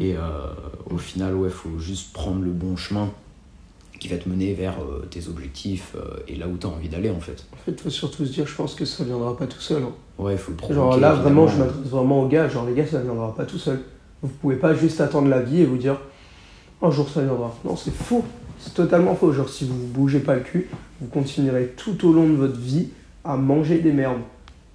Et 0.00 0.16
euh, 0.16 0.20
au 0.90 0.98
final, 0.98 1.36
ouais, 1.36 1.50
faut 1.50 1.78
juste 1.78 2.12
prendre 2.12 2.42
le 2.42 2.50
bon 2.50 2.76
chemin 2.76 3.12
qui 3.98 4.08
va 4.08 4.16
te 4.16 4.28
mener 4.28 4.52
vers 4.54 4.74
euh, 4.80 5.06
tes 5.10 5.28
objectifs 5.28 5.94
euh, 5.96 6.16
et 6.28 6.36
là 6.36 6.46
où 6.48 6.56
t'as 6.56 6.68
envie 6.68 6.88
d'aller 6.88 7.10
en 7.10 7.20
fait. 7.20 7.44
En 7.52 7.56
fait, 7.64 7.80
faut 7.80 7.90
surtout 7.90 8.24
se 8.26 8.32
dire, 8.32 8.46
je 8.46 8.54
pense 8.54 8.74
que 8.74 8.84
ça 8.84 9.04
viendra 9.04 9.36
pas 9.36 9.46
tout 9.46 9.60
seul. 9.60 9.82
hein. 9.82 9.92
Ouais, 10.18 10.36
faut 10.36 10.50
le 10.52 10.56
provoquer. 10.56 10.76
Genre 10.76 10.96
là, 10.98 11.12
vraiment, 11.14 11.46
je 11.48 11.58
m'adresse 11.58 11.86
vraiment 11.90 12.22
aux 12.22 12.28
gars. 12.28 12.48
Genre, 12.48 12.64
les 12.66 12.74
gars, 12.74 12.86
ça 12.86 13.00
viendra 13.00 13.34
pas 13.34 13.44
tout 13.44 13.58
seul. 13.58 13.80
Vous 14.22 14.28
pouvez 14.28 14.56
pas 14.56 14.74
juste 14.74 15.00
attendre 15.00 15.28
la 15.28 15.40
vie 15.42 15.60
et 15.62 15.66
vous 15.66 15.76
dire 15.76 15.98
un 16.82 16.90
jour 16.90 17.08
ça 17.08 17.22
viendra. 17.22 17.54
Non, 17.64 17.76
c'est 17.76 17.94
faux. 17.94 18.24
C'est 18.58 18.74
totalement 18.74 19.14
faux. 19.14 19.32
Genre, 19.32 19.48
si 19.48 19.64
vous 19.66 19.78
vous 19.78 19.86
bougez 19.88 20.20
pas 20.20 20.34
le 20.34 20.40
cul, 20.40 20.68
vous 21.00 21.08
continuerez 21.08 21.72
tout 21.76 22.06
au 22.08 22.12
long 22.12 22.28
de 22.28 22.34
votre 22.34 22.58
vie 22.58 22.88
à 23.24 23.36
manger 23.36 23.78
des 23.78 23.92
merdes. 23.92 24.20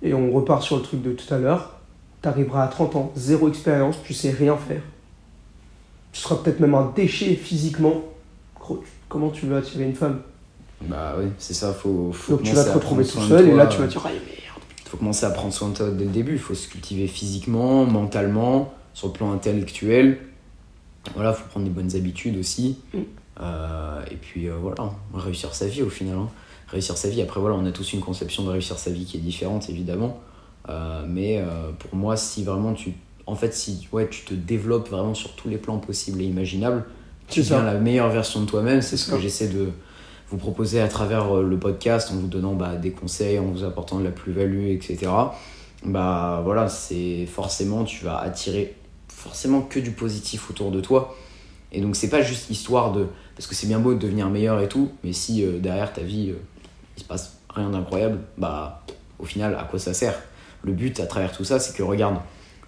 Et 0.04 0.14
on 0.14 0.32
repart 0.32 0.62
sur 0.64 0.78
le 0.78 0.82
truc 0.84 1.02
de 1.02 1.12
tout 1.14 1.32
à 1.34 1.38
l'heure. 1.38 1.80
T'arriveras 2.22 2.64
à 2.64 2.68
30 2.68 2.96
ans, 2.96 3.12
zéro 3.16 3.48
expérience, 3.50 3.98
tu 4.04 4.14
sais 4.14 4.30
rien 4.32 4.56
faire. 4.58 4.82
Tu 6.12 6.22
seras 6.22 6.36
peut-être 6.36 6.60
même 6.60 6.76
un 6.76 6.92
déchet 6.96 7.36
physiquement. 7.36 8.02
Comment 9.12 9.30
tu 9.30 9.46
veux 9.46 9.58
attirer 9.58 9.84
une 9.84 9.96
femme? 9.96 10.22
Bah 10.82 11.16
oui, 11.20 11.26
c'est 11.38 11.54
ça, 11.54 11.74
faut, 11.74 12.12
faut 12.14 12.38
Donc 12.38 12.44
tu 12.44 12.56
vas 12.56 12.64
te 12.64 12.70
retrouver 12.70 13.06
tout 13.06 13.20
seul 13.20 13.50
et 13.50 13.56
là 13.56 13.68
tu 13.68 13.78
vas 13.78 13.88
dire 13.88 14.02
Ah 14.06 14.10
merde 14.10 14.42
faut 14.92 14.98
commencer 14.98 15.26
à 15.26 15.30
prendre 15.30 15.54
soin 15.54 15.70
de 15.70 15.76
toi 15.76 15.90
dès 15.90 16.04
le 16.04 16.12
début. 16.12 16.34
Il 16.34 16.40
faut 16.40 16.54
se 16.54 16.68
cultiver 16.68 17.08
physiquement, 17.08 17.86
mentalement, 17.86 18.74
sur 18.94 19.08
le 19.08 19.14
plan 19.14 19.32
intellectuel. 19.32 20.20
Voilà, 21.16 21.32
faut 21.32 21.48
prendre 21.48 21.66
des 21.66 21.72
bonnes 21.72 21.96
habitudes 21.96 22.38
aussi. 22.38 22.78
Mm. 22.94 23.00
Euh, 23.40 24.04
et 24.12 24.16
puis 24.16 24.50
euh, 24.50 24.56
voilà, 24.62 24.92
réussir 25.14 25.56
sa 25.56 25.68
vie 25.68 25.82
au 25.82 25.90
final. 25.90 26.18
hein. 26.18 26.28
Réussir 26.68 26.98
sa 26.98 27.08
vie, 27.08 27.22
après 27.22 27.40
voilà, 27.40 27.56
on 27.56 27.66
a 27.66 27.72
tous 27.72 27.94
une 27.94 28.02
conception 28.02 28.44
de 28.44 28.50
réussir 28.50 28.78
sa 28.78 28.92
vie 28.92 29.06
qui 29.06 29.16
est 29.16 29.22
différente 29.22 29.70
évidemment. 29.70 30.20
Euh, 30.68 31.06
mais 31.08 31.42
pour 31.80 31.96
moi, 31.96 32.18
si 32.18 32.44
vraiment 32.44 32.74
tu. 32.74 32.94
En 33.28 33.36
fait, 33.36 33.54
si 33.54 33.88
ouais, 33.94 34.10
tu 34.10 34.26
te 34.26 34.34
développes 34.34 34.90
vraiment 34.90 35.14
sur 35.14 35.36
tous 35.36 35.48
les 35.48 35.58
plans 35.58 35.78
possibles 35.78 36.22
et 36.22 36.26
imaginables, 36.26 36.84
tu 37.32 37.40
deviens 37.40 37.64
la 37.64 37.76
meilleure 37.76 38.10
version 38.10 38.42
de 38.42 38.46
toi-même. 38.46 38.82
C'est 38.82 38.98
ce 38.98 39.10
que 39.10 39.20
j'essaie 39.20 39.48
de 39.48 39.70
vous 40.30 40.38
proposer 40.38 40.80
à 40.80 40.88
travers 40.88 41.38
euh, 41.38 41.44
le 41.44 41.58
podcast 41.58 42.12
en 42.12 42.16
vous 42.16 42.28
donnant 42.28 42.54
bah, 42.54 42.76
des 42.76 42.92
conseils, 42.92 43.40
en 43.40 43.46
vous 43.46 43.64
apportant 43.64 44.00
de 44.00 44.04
la 44.04 44.12
plus-value, 44.12 44.70
etc. 44.70 45.12
Bah 45.84 46.42
voilà, 46.44 46.70
c'est 46.70 47.26
forcément, 47.26 47.84
tu 47.84 48.06
vas 48.06 48.18
attirer 48.18 48.76
forcément 49.08 49.62
que 49.62 49.80
du 49.80 49.92
positif 49.92 50.50
autour 50.50 50.72
de 50.72 50.80
toi. 50.80 51.16
Et 51.72 51.82
donc, 51.82 51.96
c'est 51.96 52.10
pas 52.10 52.22
juste 52.22 52.50
histoire 52.50 52.92
de. 52.92 53.08
Parce 53.36 53.48
que 53.48 53.56
c'est 53.56 53.68
bien 53.68 53.80
beau 53.80 53.94
de 53.94 54.00
devenir 54.00 54.30
meilleur 54.30 54.60
et 54.62 54.68
tout, 54.68 54.92
mais 55.04 55.14
si 55.14 55.44
euh, 55.44 55.58
derrière 55.60 55.92
ta 55.94 56.02
vie, 56.02 56.32
euh, 56.32 56.40
il 56.98 57.04
se 57.04 57.08
passe 57.08 57.38
rien 57.50 57.70
d'incroyable, 57.70 58.20
bah 58.38 58.84
au 59.20 59.26
final, 59.26 59.56
à 59.56 59.64
quoi 59.64 59.80
ça 59.80 59.94
sert? 59.94 60.16
Le 60.64 60.74
but 60.74 61.00
à 61.00 61.08
travers 61.08 61.36
tout 61.36 61.44
ça, 61.44 61.60
c'est 61.60 61.76
que 61.76 61.82
regarde, 61.82 62.18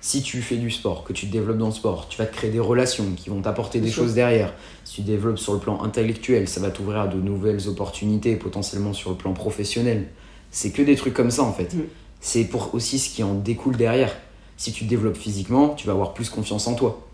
si 0.04 0.22
tu 0.22 0.42
fais 0.42 0.58
du 0.58 0.70
sport, 0.70 1.06
que 1.06 1.14
tu 1.14 1.28
te 1.28 1.32
développes 1.32 1.58
dans 1.58 1.68
le 1.68 1.72
sport, 1.72 2.10
tu 2.10 2.18
vas 2.18 2.26
te 2.26 2.36
créer 2.36 2.52
des 2.52 2.60
relations 2.60 3.06
qui 3.16 3.30
vont 3.30 3.42
t'apporter 3.42 3.80
des 3.80 3.90
sûr. 3.90 4.04
choses 4.04 4.14
derrière. 4.14 4.54
Si 4.84 4.96
tu 4.96 5.02
développes 5.04 5.40
sur 5.40 5.54
le 5.54 5.60
plan 5.60 5.82
intellectuel, 5.82 6.50
ça 6.50 6.60
va 6.60 6.72
t'ouvrir 6.72 7.00
à 7.00 7.08
de 7.08 7.16
nouvelles 7.16 7.70
opportunités, 7.70 8.36
potentiellement 8.36 8.92
sur 8.92 9.12
le 9.12 9.16
plan 9.16 9.32
professionnel. 9.32 10.10
C'est 10.52 10.72
que 10.72 10.82
des 10.82 10.98
trucs 10.98 11.14
comme 11.14 11.32
ça 11.32 11.44
en 11.44 11.54
fait. 11.54 11.74
Mm. 11.74 11.84
C'est 12.20 12.44
pour 12.44 12.76
aussi 12.76 13.00
ce 13.00 13.16
qui 13.16 13.24
en 13.24 13.34
découle 13.34 13.78
derrière. 13.78 14.14
Si 14.58 14.74
tu 14.74 14.84
te 14.84 14.90
développes 14.90 15.16
physiquement, 15.16 15.70
tu 15.70 15.88
vas 15.88 15.94
avoir 15.94 16.14
plus 16.14 16.30
confiance 16.30 16.68
en 16.68 16.76
toi. 16.76 17.08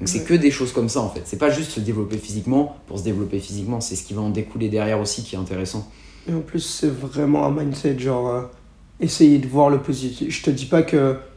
Donc 0.00 0.08
c'est 0.08 0.24
que 0.24 0.34
des 0.34 0.50
choses 0.50 0.72
comme 0.72 0.88
ça 0.88 1.00
en 1.00 1.10
fait. 1.10 1.22
C'est 1.26 1.38
pas 1.38 1.50
juste 1.50 1.70
se 1.70 1.78
développer 1.78 2.18
physiquement 2.18 2.76
pour 2.88 2.98
se 2.98 3.04
développer 3.04 3.38
physiquement, 3.38 3.80
c'est 3.80 3.94
ce 3.94 4.02
qui 4.02 4.14
va 4.14 4.22
en 4.22 4.30
découler 4.30 4.68
derrière 4.68 4.98
aussi 4.98 5.22
qui 5.22 5.36
est 5.36 5.38
intéressant. 5.38 5.88
Et 6.28 6.34
en 6.34 6.40
plus, 6.40 6.60
c'est 6.60 6.90
vraiment 6.90 7.46
un 7.46 7.52
mindset, 7.52 8.00
genre, 8.00 8.28
euh, 8.28 8.42
essayer 8.98 9.38
de 9.38 9.46
voir 9.46 9.70
le 9.70 9.80
positif. 9.80 10.36
Je 10.36 10.42
te 10.42 10.50
dis 10.50 10.66
pas 10.66 10.82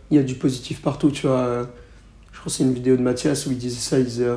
qu'il 0.07 0.17
y 0.17 0.19
a 0.19 0.23
du 0.23 0.35
positif 0.35 0.81
partout, 0.81 1.11
tu 1.11 1.27
vois. 1.27 1.67
Je 2.31 2.39
crois 2.39 2.45
que 2.45 2.57
c'est 2.57 2.63
une 2.63 2.73
vidéo 2.73 2.95
de 2.97 3.01
Mathias 3.01 3.45
où 3.45 3.51
il 3.51 3.57
disait 3.57 3.79
ça, 3.79 3.97
il 3.99 4.05
disait, 4.05 4.27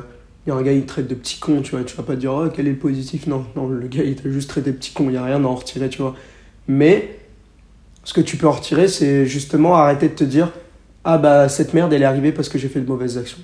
il 0.45 0.49
y 0.49 0.51
a 0.51 0.55
un 0.55 0.61
gars, 0.61 0.71
il 0.71 0.81
te 0.83 0.87
traite 0.87 1.07
de 1.07 1.15
petit 1.15 1.39
con, 1.39 1.61
tu 1.61 1.71
vois. 1.71 1.83
Tu 1.83 1.95
vas 1.95 2.03
pas 2.03 2.15
dire, 2.15 2.33
oh, 2.33 2.47
quel 2.53 2.67
est 2.67 2.71
le 2.71 2.77
positif? 2.77 3.27
Non, 3.27 3.45
non, 3.55 3.67
le 3.67 3.87
gars, 3.87 4.03
il 4.03 4.15
t'a 4.15 4.29
juste 4.29 4.49
traité 4.49 4.71
de 4.71 4.77
petit 4.77 4.93
con, 4.93 5.09
il 5.09 5.13
y 5.13 5.17
a 5.17 5.23
rien 5.23 5.43
à 5.43 5.47
en 5.47 5.55
retirer, 5.55 5.89
tu 5.89 6.01
vois. 6.01 6.15
Mais, 6.67 7.19
ce 8.03 8.13
que 8.13 8.21
tu 8.21 8.37
peux 8.37 8.47
en 8.47 8.51
retirer, 8.51 8.87
c'est 8.87 9.25
justement 9.25 9.75
arrêter 9.75 10.07
de 10.09 10.15
te 10.15 10.23
dire, 10.23 10.51
ah 11.03 11.17
bah, 11.17 11.49
cette 11.49 11.73
merde, 11.73 11.91
elle 11.93 12.01
est 12.01 12.05
arrivée 12.05 12.31
parce 12.31 12.49
que 12.49 12.57
j'ai 12.57 12.69
fait 12.69 12.81
de 12.81 12.87
mauvaises 12.87 13.17
actions. 13.17 13.39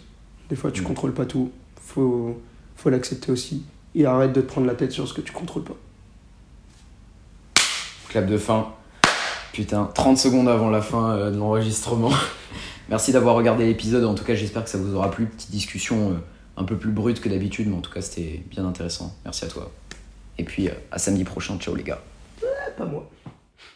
Des 0.49 0.55
fois, 0.55 0.71
tu 0.71 0.82
Mm. 0.82 0.86
contrôles 0.86 1.13
pas 1.13 1.26
tout. 1.26 1.51
Faut, 1.82 2.39
faut 2.76 2.89
l'accepter 2.89 3.32
aussi. 3.32 3.63
Et 3.93 4.05
arrête 4.05 4.34
de 4.34 4.41
te 4.41 4.45
prendre 4.47 4.67
la 4.67 4.73
tête 4.76 4.91
sur 4.91 5.07
ce 5.07 5.13
que 5.13 5.21
tu 5.21 5.32
contrôles 5.32 5.63
pas. 5.63 5.76
Clap 8.09 8.26
de 8.28 8.38
fin. 8.38 8.73
Putain, 9.56 9.89
30 9.95 10.18
secondes 10.18 10.49
avant 10.49 10.70
la 10.70 10.82
fin 10.82 11.12
euh, 11.12 11.32
de 11.32 11.38
l'enregistrement. 11.38 12.12
Merci 12.89 13.14
d'avoir 13.14 13.36
regardé 13.36 13.66
l'épisode. 13.66 14.03
En 14.03 14.14
tout 14.14 14.26
cas, 14.26 14.36
j'espère 14.36 14.66
que 14.66 14.70
ça 14.70 14.78
vous 14.78 14.93
aura 14.95 15.10
plu. 15.10 15.28
Petite 15.28 15.49
discussion 15.49 16.10
euh, 16.10 16.14
un 16.58 16.66
peu 16.66 16.76
plus 16.76 16.91
brute 16.91 17.22
que 17.22 17.30
d'habitude, 17.30 17.70
mais 17.70 17.78
en 17.78 17.80
tout 17.80 17.89
cas, 17.89 18.01
c'était 18.01 18.43
bien 18.49 18.66
intéressant. 18.66 19.16
Merci 19.24 19.45
à 19.45 19.47
toi. 19.47 19.72
Et 20.38 20.43
puis, 20.43 20.68
euh, 20.68 20.74
à 20.91 20.99
samedi 20.99 21.24
prochain. 21.24 21.58
Ciao 21.58 21.74
les 21.74 21.84
gars. 21.84 22.01
Pas 22.78 22.84
moi. 22.84 23.10